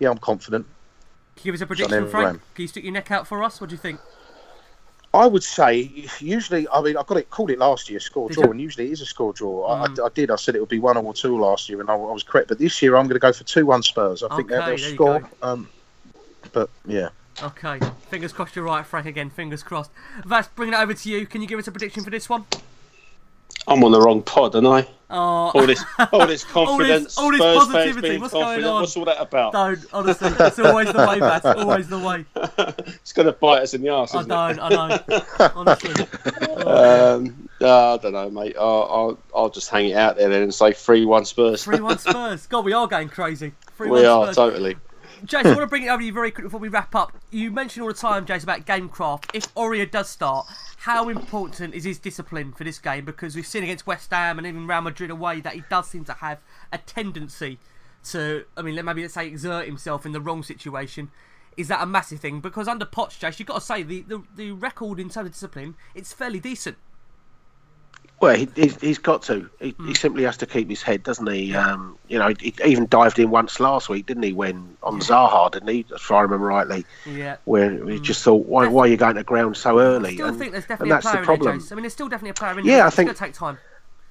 yeah, 0.00 0.10
I'm 0.10 0.18
confident. 0.18 0.66
Can 1.36 1.46
you 1.46 1.52
give 1.52 1.54
us 1.60 1.62
a 1.62 1.66
prediction, 1.66 2.08
Frank? 2.08 2.40
Can 2.54 2.62
you 2.62 2.68
stick 2.68 2.84
your 2.84 2.92
neck 2.92 3.10
out 3.10 3.26
for 3.26 3.42
us? 3.42 3.60
What 3.60 3.70
do 3.70 3.74
you 3.74 3.80
think? 3.80 4.00
I 5.14 5.26
would 5.26 5.42
say 5.42 6.08
usually. 6.20 6.66
I 6.68 6.80
mean, 6.80 6.96
I 6.96 7.02
got 7.02 7.18
it 7.18 7.28
called 7.28 7.50
it 7.50 7.58
last 7.58 7.90
year, 7.90 8.00
score 8.00 8.30
draw, 8.30 8.50
and 8.50 8.60
usually 8.60 8.86
it 8.86 8.92
is 8.92 9.00
a 9.02 9.06
score 9.06 9.32
draw. 9.32 9.68
Mm. 9.68 10.00
I, 10.00 10.06
I, 10.06 10.08
did. 10.08 10.30
I 10.30 10.36
said 10.36 10.56
it 10.56 10.60
would 10.60 10.70
be 10.70 10.78
one 10.78 10.96
or 10.96 11.14
two 11.14 11.38
last 11.38 11.68
year, 11.68 11.80
and 11.80 11.90
I, 11.90 11.94
I 11.94 11.96
was 11.96 12.22
correct. 12.22 12.48
But 12.48 12.58
this 12.58 12.80
year, 12.80 12.96
I'm 12.96 13.04
going 13.04 13.14
to 13.14 13.18
go 13.20 13.32
for 13.32 13.44
two-one 13.44 13.82
Spurs. 13.82 14.22
I 14.22 14.26
okay, 14.26 14.36
think 14.36 14.48
they'll 14.48 14.78
score. 14.78 15.30
Um, 15.42 15.68
but 16.52 16.70
yeah. 16.86 17.10
Okay, 17.42 17.78
fingers 18.08 18.32
crossed 18.32 18.56
you're 18.56 18.64
right, 18.64 18.86
Frank. 18.86 19.06
Again, 19.06 19.28
fingers 19.28 19.62
crossed. 19.62 19.90
Vas, 20.24 20.48
bringing 20.48 20.74
it 20.74 20.78
over 20.78 20.94
to 20.94 21.08
you. 21.10 21.26
Can 21.26 21.42
you 21.42 21.48
give 21.48 21.58
us 21.58 21.66
a 21.66 21.72
prediction 21.72 22.04
for 22.04 22.10
this 22.10 22.28
one? 22.28 22.46
I'm 23.68 23.84
on 23.84 23.92
the 23.92 24.00
wrong 24.00 24.22
pod, 24.22 24.56
am 24.56 24.66
I? 24.66 24.86
Oh. 25.14 25.50
All 25.54 25.66
this, 25.66 25.84
all 26.10 26.26
this 26.26 26.42
confidence, 26.42 27.18
all 27.18 27.30
this, 27.30 27.40
all 27.42 27.66
this 27.66 27.68
positivity. 27.68 28.16
What's 28.16 28.32
confident. 28.32 28.62
going 28.62 28.64
on? 28.64 28.80
What's 28.80 28.96
all 28.96 29.04
that 29.04 29.20
about? 29.20 29.52
Don't 29.52 29.84
honestly. 29.92 30.30
It's 30.40 30.58
always 30.58 30.90
the 30.90 31.06
way, 31.06 31.20
Matt. 31.20 31.44
Always 31.44 31.88
the 31.88 31.98
way. 31.98 32.24
it's 32.88 33.12
going 33.12 33.26
to 33.26 33.32
bite 33.32 33.60
us 33.60 33.74
in 33.74 33.82
the 33.82 33.90
arse. 33.90 34.14
I 34.14 34.22
don't. 34.22 34.52
It? 34.52 34.58
I 34.58 34.68
know. 34.70 35.50
Honestly. 35.54 36.06
Um, 36.64 37.50
uh, 37.60 37.94
I 37.94 37.96
don't 37.98 38.12
know, 38.12 38.30
mate. 38.30 38.56
I'll, 38.58 38.88
I'll, 38.90 39.18
I'll 39.36 39.50
just 39.50 39.68
hang 39.68 39.90
it 39.90 39.96
out 39.96 40.16
there 40.16 40.30
then 40.30 40.44
and 40.44 40.54
say 40.54 40.72
three-one 40.72 41.26
Spurs. 41.26 41.62
Three-one 41.64 41.98
Spurs. 41.98 42.46
God, 42.46 42.64
we 42.64 42.72
are 42.72 42.86
going 42.86 43.10
crazy. 43.10 43.52
Three, 43.76 43.90
we 43.90 44.06
are 44.06 44.32
totally. 44.32 44.78
Jason, 45.24 45.52
I 45.52 45.54
want 45.54 45.60
to 45.60 45.66
bring 45.68 45.84
it 45.84 45.88
over 45.88 46.00
to 46.00 46.04
you 46.04 46.12
very 46.12 46.30
quickly 46.30 46.48
before 46.48 46.58
we 46.58 46.68
wrap 46.68 46.94
up. 46.94 47.12
You 47.30 47.50
mentioned 47.50 47.82
all 47.82 47.88
the 47.88 47.94
time, 47.94 48.26
Jason, 48.26 48.48
about 48.48 48.66
gamecraft. 48.66 49.30
If 49.32 49.54
Aurier 49.54 49.88
does 49.88 50.08
start, 50.08 50.46
how 50.78 51.08
important 51.08 51.74
is 51.74 51.84
his 51.84 51.98
discipline 51.98 52.52
for 52.52 52.64
this 52.64 52.78
game? 52.78 53.04
Because 53.04 53.36
we've 53.36 53.46
seen 53.46 53.62
against 53.62 53.86
West 53.86 54.10
Ham 54.10 54.38
and 54.38 54.46
even 54.46 54.66
Real 54.66 54.80
Madrid 54.80 55.10
away 55.10 55.40
that 55.40 55.52
he 55.54 55.62
does 55.70 55.86
seem 55.86 56.04
to 56.06 56.14
have 56.14 56.38
a 56.72 56.78
tendency 56.78 57.58
to, 58.10 58.44
I 58.56 58.62
mean, 58.62 58.84
maybe 58.84 59.02
let's 59.02 59.14
say 59.14 59.28
exert 59.28 59.66
himself 59.66 60.04
in 60.04 60.12
the 60.12 60.20
wrong 60.20 60.42
situation. 60.42 61.10
Is 61.56 61.68
that 61.68 61.82
a 61.82 61.86
massive 61.86 62.18
thing? 62.18 62.40
Because 62.40 62.66
under 62.66 62.84
Poch, 62.84 63.18
Jason, 63.18 63.36
you've 63.38 63.48
got 63.48 63.60
to 63.60 63.60
say 63.60 63.82
the, 63.82 64.02
the, 64.02 64.22
the 64.34 64.52
record 64.52 64.98
in 64.98 65.08
terms 65.08 65.26
of 65.26 65.32
discipline, 65.32 65.76
it's 65.94 66.12
fairly 66.12 66.40
decent. 66.40 66.78
Well, 68.22 68.36
he, 68.36 68.48
he's, 68.54 68.80
he's 68.80 68.98
got 68.98 69.22
to. 69.22 69.50
He, 69.58 69.72
mm. 69.72 69.88
he, 69.88 69.94
simply 69.94 70.22
has 70.22 70.36
to 70.36 70.46
keep 70.46 70.70
his 70.70 70.80
head, 70.80 71.02
doesn't 71.02 71.26
he? 71.26 71.56
Um, 71.56 71.98
you 72.06 72.20
know, 72.20 72.28
he, 72.28 72.54
he, 72.56 72.70
even 72.70 72.86
dived 72.86 73.18
in 73.18 73.30
once 73.30 73.58
last 73.58 73.88
week, 73.88 74.06
didn't 74.06 74.22
he? 74.22 74.32
When 74.32 74.76
on 74.84 74.98
yeah. 74.98 75.00
Zaha, 75.00 75.50
didn't 75.50 75.68
he? 75.68 75.84
If 75.92 76.08
I 76.08 76.20
remember 76.20 76.46
rightly. 76.46 76.86
Yeah. 77.04 77.38
Where 77.46 77.72
he 77.72 77.98
mm. 77.98 78.02
just 78.02 78.22
thought, 78.22 78.46
why, 78.46 78.68
why 78.68 78.82
are 78.82 78.86
you 78.86 78.96
going 78.96 79.16
to 79.16 79.24
ground 79.24 79.56
so 79.56 79.80
early? 79.80 80.10
I 80.10 80.14
still 80.14 80.28
and, 80.28 80.38
think 80.38 80.52
there's 80.52 80.66
definitely 80.66 80.94
a 80.94 81.00
player 81.00 81.16
the 81.16 81.24
problem. 81.24 81.54
in 81.54 81.58
there, 81.58 81.68
I 81.68 81.74
mean, 81.74 81.82
there's 81.82 81.94
still 81.94 82.08
definitely 82.08 82.30
a 82.30 82.34
player 82.34 82.58
in 82.60 82.64
there. 82.64 82.76
Yeah, 82.76 82.86
I 82.86 82.90
think 82.90 83.10
it's 83.10 83.18
going 83.18 83.32
to 83.32 83.36
take 83.36 83.38
time. 83.40 83.58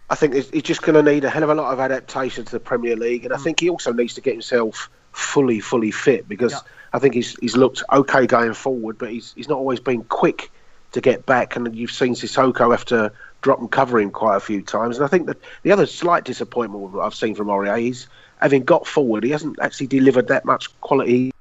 I 0.10 0.16
think 0.16 0.34
he's 0.34 0.64
just 0.64 0.82
going 0.82 1.06
to 1.06 1.10
need 1.10 1.24
a 1.24 1.30
hell 1.30 1.44
of 1.44 1.50
a 1.50 1.56
lot 1.56 1.72
of 1.72 1.80
adaptation 1.80 2.44
to 2.44 2.52
the 2.52 2.60
Premier 2.60 2.98
League, 2.98 3.24
and 3.24 3.34
mm. 3.34 3.38
I 3.38 3.40
think 3.42 3.62
he 3.62 3.70
also 3.70 3.94
needs 3.94 4.14
to 4.16 4.22
get 4.22 4.34
himself 4.34 4.90
fully, 5.14 5.62
fully 5.62 5.92
fit 5.92 6.28
because 6.28 6.52
yeah. 6.52 6.60
I 6.92 7.00
think 7.00 7.14
he's 7.14 7.38
he's 7.40 7.56
looked 7.56 7.82
okay 7.94 8.28
going 8.28 8.56
forward, 8.56 8.98
but 8.98 9.10
he's 9.10 9.32
he's 9.38 9.48
not 9.48 9.58
always 9.58 9.80
been 9.80 10.04
quick 10.04 10.52
to 10.92 11.00
get 11.00 11.26
back. 11.26 11.56
And 11.56 11.74
you've 11.74 11.92
seen 11.92 12.14
Sissoko 12.14 12.74
after 12.74 13.14
drop 13.42 13.60
and 13.60 13.72
cover 13.72 14.00
him 14.00 14.12
quite 14.12 14.38
a 14.38 14.40
few 14.40 14.62
times. 14.62 14.98
And 14.98 15.06
I 15.06 15.08
think 15.08 15.28
that 15.28 15.38
the 15.64 15.72
other 15.72 15.86
slight 15.86 16.24
disappointment 16.24 16.96
I've 17.02 17.16
seen 17.16 17.36
from 17.36 17.48
Aurier 17.48 17.90
is 17.90 18.08
having 18.40 18.64
got 18.64 18.88
forward, 18.88 19.24
he 19.24 19.32
hasn't 19.32 19.60
actually 19.60 19.88
delivered 19.88 20.28
that 20.30 20.46
much 20.46 20.80
quality 20.82 21.32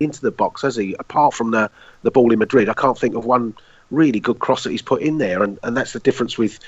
into 0.00 0.20
the 0.20 0.30
box, 0.30 0.62
has 0.62 0.76
he? 0.76 0.94
Apart 0.98 1.34
from 1.34 1.50
the, 1.50 1.70
the 2.02 2.10
ball 2.10 2.32
in 2.32 2.38
Madrid, 2.38 2.68
I 2.68 2.74
can't 2.74 2.98
think 2.98 3.14
of 3.14 3.24
one 3.24 3.54
really 3.90 4.20
good 4.20 4.38
cross 4.38 4.64
that 4.64 4.70
he's 4.70 4.82
put 4.82 5.02
in 5.02 5.18
there. 5.18 5.42
And, 5.42 5.58
and 5.62 5.76
that's 5.76 5.92
the 5.92 6.00
difference 6.00 6.38
with 6.38 6.58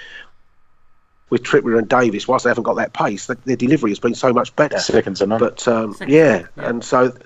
with 1.30 1.42
Trippier 1.42 1.78
and 1.78 1.88
Davies. 1.88 2.28
Whilst 2.28 2.44
they 2.44 2.50
haven't 2.50 2.64
got 2.64 2.74
that 2.74 2.92
pace, 2.92 3.26
the, 3.26 3.36
their 3.44 3.56
delivery 3.56 3.90
has 3.90 3.98
been 3.98 4.14
so 4.14 4.32
much 4.32 4.54
better. 4.54 4.78
Seconds 4.78 5.20
to 5.20 5.26
none. 5.26 5.40
But 5.40 5.66
um, 5.66 5.96
yeah, 6.00 6.06
yeah, 6.06 6.46
and 6.56 6.84
so, 6.84 7.16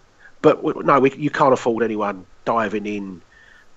but 0.40 0.64
no, 0.84 1.00
we, 1.00 1.12
you 1.14 1.30
can't 1.30 1.52
afford 1.52 1.82
anyone 1.82 2.24
diving 2.44 2.86
in 2.86 3.20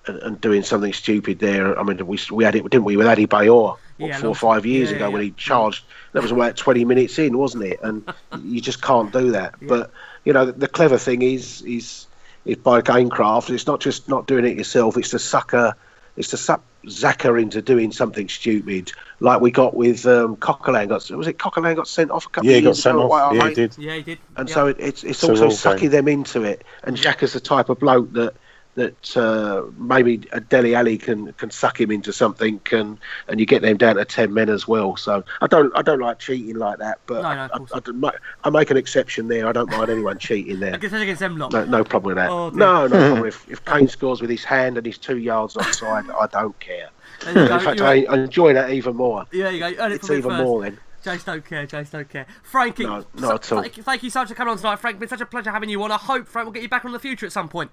and, 0.06 0.18
and, 0.18 0.40
doing 0.40 0.62
something 0.62 0.92
stupid 0.92 1.38
there. 1.38 1.78
I 1.78 1.82
mean, 1.82 2.04
we 2.06 2.18
we 2.30 2.44
had 2.44 2.54
it, 2.54 2.62
didn't 2.64 2.84
we, 2.84 2.96
with 2.96 3.06
Adebayor 3.06 3.78
yeah, 3.98 4.16
four 4.18 4.30
or 4.30 4.34
five 4.34 4.66
years 4.66 4.90
yeah, 4.90 4.96
ago 4.96 5.06
yeah, 5.06 5.12
when 5.12 5.22
he 5.22 5.30
charged. 5.32 5.84
That 6.12 6.22
was 6.22 6.32
about 6.32 6.56
twenty 6.56 6.84
minutes 6.84 7.18
in, 7.18 7.38
wasn't 7.38 7.64
it? 7.64 7.80
And 7.82 8.12
you 8.42 8.60
just 8.60 8.82
can't 8.82 9.12
do 9.12 9.30
that. 9.32 9.54
But 9.62 9.90
you 10.24 10.32
know, 10.32 10.46
the, 10.46 10.52
the, 10.52 10.68
clever 10.68 10.98
thing 10.98 11.22
is 11.22 11.62
is 11.62 12.06
is 12.44 12.56
by 12.56 12.80
gamecraft. 12.80 13.50
It's 13.50 13.66
not 13.66 13.80
just 13.80 14.08
not 14.08 14.26
doing 14.26 14.44
it 14.44 14.56
yourself. 14.56 14.96
It's 14.96 15.10
to 15.10 15.18
sucker. 15.18 15.74
It's 16.16 16.28
to 16.28 16.36
suck 16.36 16.62
Xhaka 16.84 17.40
into 17.40 17.62
doing 17.62 17.92
something 17.92 18.28
stupid, 18.28 18.92
like 19.20 19.40
we 19.40 19.50
got 19.50 19.74
with 19.74 20.04
um, 20.06 20.36
Coquelin. 20.36 20.88
Got 20.88 21.10
was 21.10 21.26
it 21.26 21.38
Coquelin 21.38 21.76
got 21.76 21.88
sent 21.88 22.10
off 22.10 22.26
a 22.26 22.28
couple 22.28 22.50
yeah, 22.50 22.58
of 22.58 22.64
years 22.64 22.86
ago? 22.86 22.90
Yeah, 22.90 23.04
he 23.04 23.08
got 23.08 23.30
sent 23.30 23.32
off. 23.32 23.34
Yeah, 23.34 23.48
he 23.48 23.54
did. 23.54 23.78
Yeah, 23.78 23.94
he 23.94 24.02
did. 24.02 24.18
And 24.36 24.50
so 24.50 24.66
it, 24.66 24.76
it's 24.78 25.04
it's 25.04 25.22
also 25.24 25.48
sucking 25.48 25.90
them 25.90 26.08
into 26.08 26.42
it. 26.42 26.64
And 26.82 26.96
Xhaka's 26.96 27.32
the 27.32 27.40
type 27.40 27.68
of 27.68 27.78
bloke 27.78 28.12
that 28.12 28.34
that 28.74 29.16
uh, 29.16 29.64
maybe 29.76 30.22
a 30.32 30.40
Dele 30.40 30.74
Alli 30.74 30.96
can 30.96 31.32
can 31.34 31.50
suck 31.50 31.80
him 31.80 31.90
into 31.90 32.12
something, 32.12 32.60
and 32.70 32.98
and 33.28 33.38
you 33.38 33.46
get 33.46 33.62
them 33.62 33.76
down 33.76 33.96
to 33.96 34.04
ten 34.04 34.32
men 34.32 34.48
as 34.48 34.66
well. 34.66 34.96
So 34.96 35.22
I 35.40 35.46
don't 35.46 35.76
I 35.76 35.82
don't 35.82 36.00
like 36.00 36.18
cheating 36.18 36.56
like 36.56 36.78
that, 36.78 37.00
but 37.06 37.22
no, 37.22 37.58
no, 37.58 37.66
I, 37.74 38.08
I, 38.08 38.12
I, 38.44 38.50
make 38.50 38.70
an 38.70 38.76
exception 38.76 39.28
there. 39.28 39.46
I 39.46 39.52
don't 39.52 39.70
mind 39.70 39.90
anyone 39.90 40.18
cheating 40.18 40.60
there. 40.60 40.74
against 41.02 41.20
them 41.20 41.36
lot. 41.36 41.52
No, 41.52 41.64
no 41.64 41.84
problem 41.84 42.14
with 42.14 42.16
that. 42.16 42.30
Oh, 42.30 42.50
no, 42.50 42.86
no 42.86 42.88
problem. 42.88 43.26
If, 43.32 43.48
if 43.48 43.64
Kane 43.64 43.88
scores 43.88 44.20
with 44.20 44.30
his 44.30 44.44
hand 44.44 44.76
and 44.76 44.84
he's 44.84 44.98
two 44.98 45.18
yards 45.18 45.56
offside, 45.56 46.08
I 46.10 46.26
don't 46.26 46.58
care. 46.60 46.90
In 47.26 47.46
fact, 47.46 47.80
I, 47.80 48.04
I, 48.04 48.16
enjoy 48.16 48.52
that 48.54 48.70
even 48.70 48.96
more. 48.96 49.26
Yeah, 49.32 49.50
you 49.50 49.60
go. 49.60 49.72
Earn 49.78 49.92
it 49.92 49.96
it's 49.96 50.10
even 50.10 50.30
first. 50.30 50.42
more 50.42 50.62
then. 50.62 50.78
Jace 51.04 51.24
don't 51.24 51.44
care, 51.44 51.66
Jace 51.66 51.90
don't 51.90 52.08
care. 52.08 52.26
Frankie, 52.42 52.84
no, 52.84 53.04
not 53.14 53.34
at 53.34 53.52
all. 53.52 53.62
Thank, 53.62 53.74
thank 53.74 54.02
you 54.02 54.10
so 54.10 54.20
much 54.20 54.28
for 54.28 54.34
coming 54.34 54.52
on 54.52 54.56
tonight, 54.56 54.76
Frank. 54.76 54.94
It's 54.94 55.00
been 55.00 55.08
such 55.08 55.20
a 55.20 55.26
pleasure 55.26 55.50
having 55.50 55.68
you 55.68 55.82
on. 55.82 55.90
I 55.90 55.96
hope 55.96 56.28
Frank 56.28 56.46
will 56.46 56.52
get 56.52 56.62
you 56.62 56.68
back 56.68 56.84
on 56.84 56.92
the 56.92 56.98
future 57.00 57.26
at 57.26 57.32
some 57.32 57.48
point. 57.48 57.70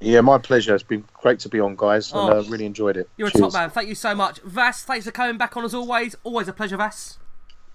Yeah, 0.00 0.20
my 0.20 0.38
pleasure. 0.38 0.74
It's 0.74 0.84
been 0.84 1.04
great 1.14 1.40
to 1.40 1.48
be 1.48 1.58
on, 1.58 1.74
guys, 1.76 2.12
and 2.12 2.20
oh, 2.20 2.38
uh, 2.38 2.42
really 2.48 2.66
enjoyed 2.66 2.96
it. 2.96 3.10
You're 3.16 3.30
Cheers. 3.30 3.40
a 3.40 3.44
top 3.46 3.52
man. 3.54 3.70
Thank 3.70 3.88
you 3.88 3.94
so 3.94 4.14
much, 4.14 4.40
Vass, 4.40 4.84
Thanks 4.84 5.06
for 5.06 5.12
coming 5.12 5.36
back 5.36 5.56
on 5.56 5.64
as 5.64 5.74
always. 5.74 6.16
Always 6.22 6.46
a 6.46 6.52
pleasure, 6.52 6.76
Vass. 6.76 7.18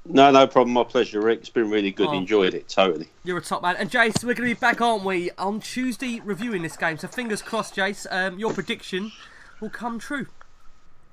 No, 0.06 0.32
no 0.32 0.48
problem. 0.48 0.74
My 0.74 0.84
pleasure, 0.84 1.22
Rick. 1.22 1.40
It's 1.40 1.50
been 1.50 1.70
really 1.70 1.92
good. 1.92 2.10
Oh, 2.10 2.14
enjoyed 2.14 2.54
it 2.54 2.68
totally. 2.68 3.08
You're 3.24 3.38
a 3.38 3.42
top 3.42 3.62
man. 3.62 3.76
And 3.78 3.90
Jace, 3.90 4.24
we're 4.24 4.34
going 4.34 4.50
to 4.50 4.56
be 4.56 4.60
back, 4.60 4.82
aren't 4.82 5.06
we, 5.06 5.32
on 5.38 5.62
Tuesday 5.62 6.20
reviewing 6.20 6.62
this 6.62 6.76
game. 6.76 6.98
So 6.98 7.08
fingers 7.08 7.42
crossed, 7.42 7.76
Jace. 7.76 8.06
Um, 8.12 8.38
your 8.38 8.54
prediction 8.54 9.14
will 9.62 9.70
come 9.70 10.00
true. 10.00 10.28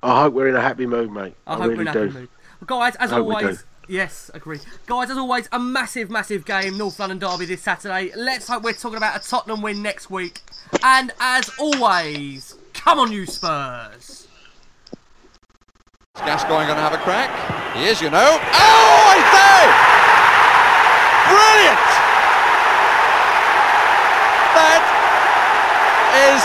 I 0.03 0.23
hope 0.23 0.33
we're 0.33 0.49
in 0.49 0.55
a 0.55 0.61
happy 0.61 0.85
mood, 0.85 1.11
mate. 1.11 1.35
I, 1.47 1.53
I 1.53 1.57
hope 1.57 1.63
really 1.69 1.75
we're 1.75 1.81
in 1.81 1.87
a 1.87 1.91
happy 1.91 2.07
do. 2.07 2.19
mood. 2.19 2.29
Well, 2.59 2.79
guys, 2.79 2.95
as 2.97 3.13
always, 3.13 3.63
Yes, 3.91 4.31
agree. 4.33 4.59
Guys, 4.85 5.09
as 5.09 5.17
always, 5.17 5.49
a 5.51 5.59
massive, 5.59 6.09
massive 6.09 6.45
game, 6.45 6.77
North 6.77 6.97
London 6.97 7.19
Derby 7.19 7.43
this 7.43 7.61
Saturday. 7.61 8.13
Let's 8.15 8.47
hope 8.47 8.63
we're 8.63 8.71
talking 8.71 8.95
about 8.95 9.19
a 9.19 9.29
Tottenham 9.29 9.61
win 9.61 9.81
next 9.81 10.09
week. 10.09 10.39
And 10.81 11.11
as 11.19 11.51
always, 11.59 12.55
come 12.73 12.99
on, 12.99 13.11
you 13.11 13.25
Spurs. 13.25 14.29
Is 16.15 16.21
Gascoigne 16.21 16.67
going 16.67 16.77
to 16.77 16.81
have 16.81 16.93
a 16.93 16.99
crack. 16.99 17.75
He 17.75 17.83
is, 17.83 18.01
you 18.01 18.09
know. 18.09 18.39
Oh, 18.39 19.11
I 19.11 19.19
say! 19.35 19.59
Brilliant! 21.27 21.91
That 24.55 24.83
is 26.31 26.39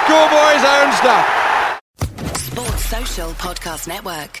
schoolboy's 0.00 0.64
own 0.64 0.88
stuff. 0.96 1.28
Sports 2.40 2.84
Social 2.86 3.32
Podcast 3.32 3.86
Network. 3.86 4.40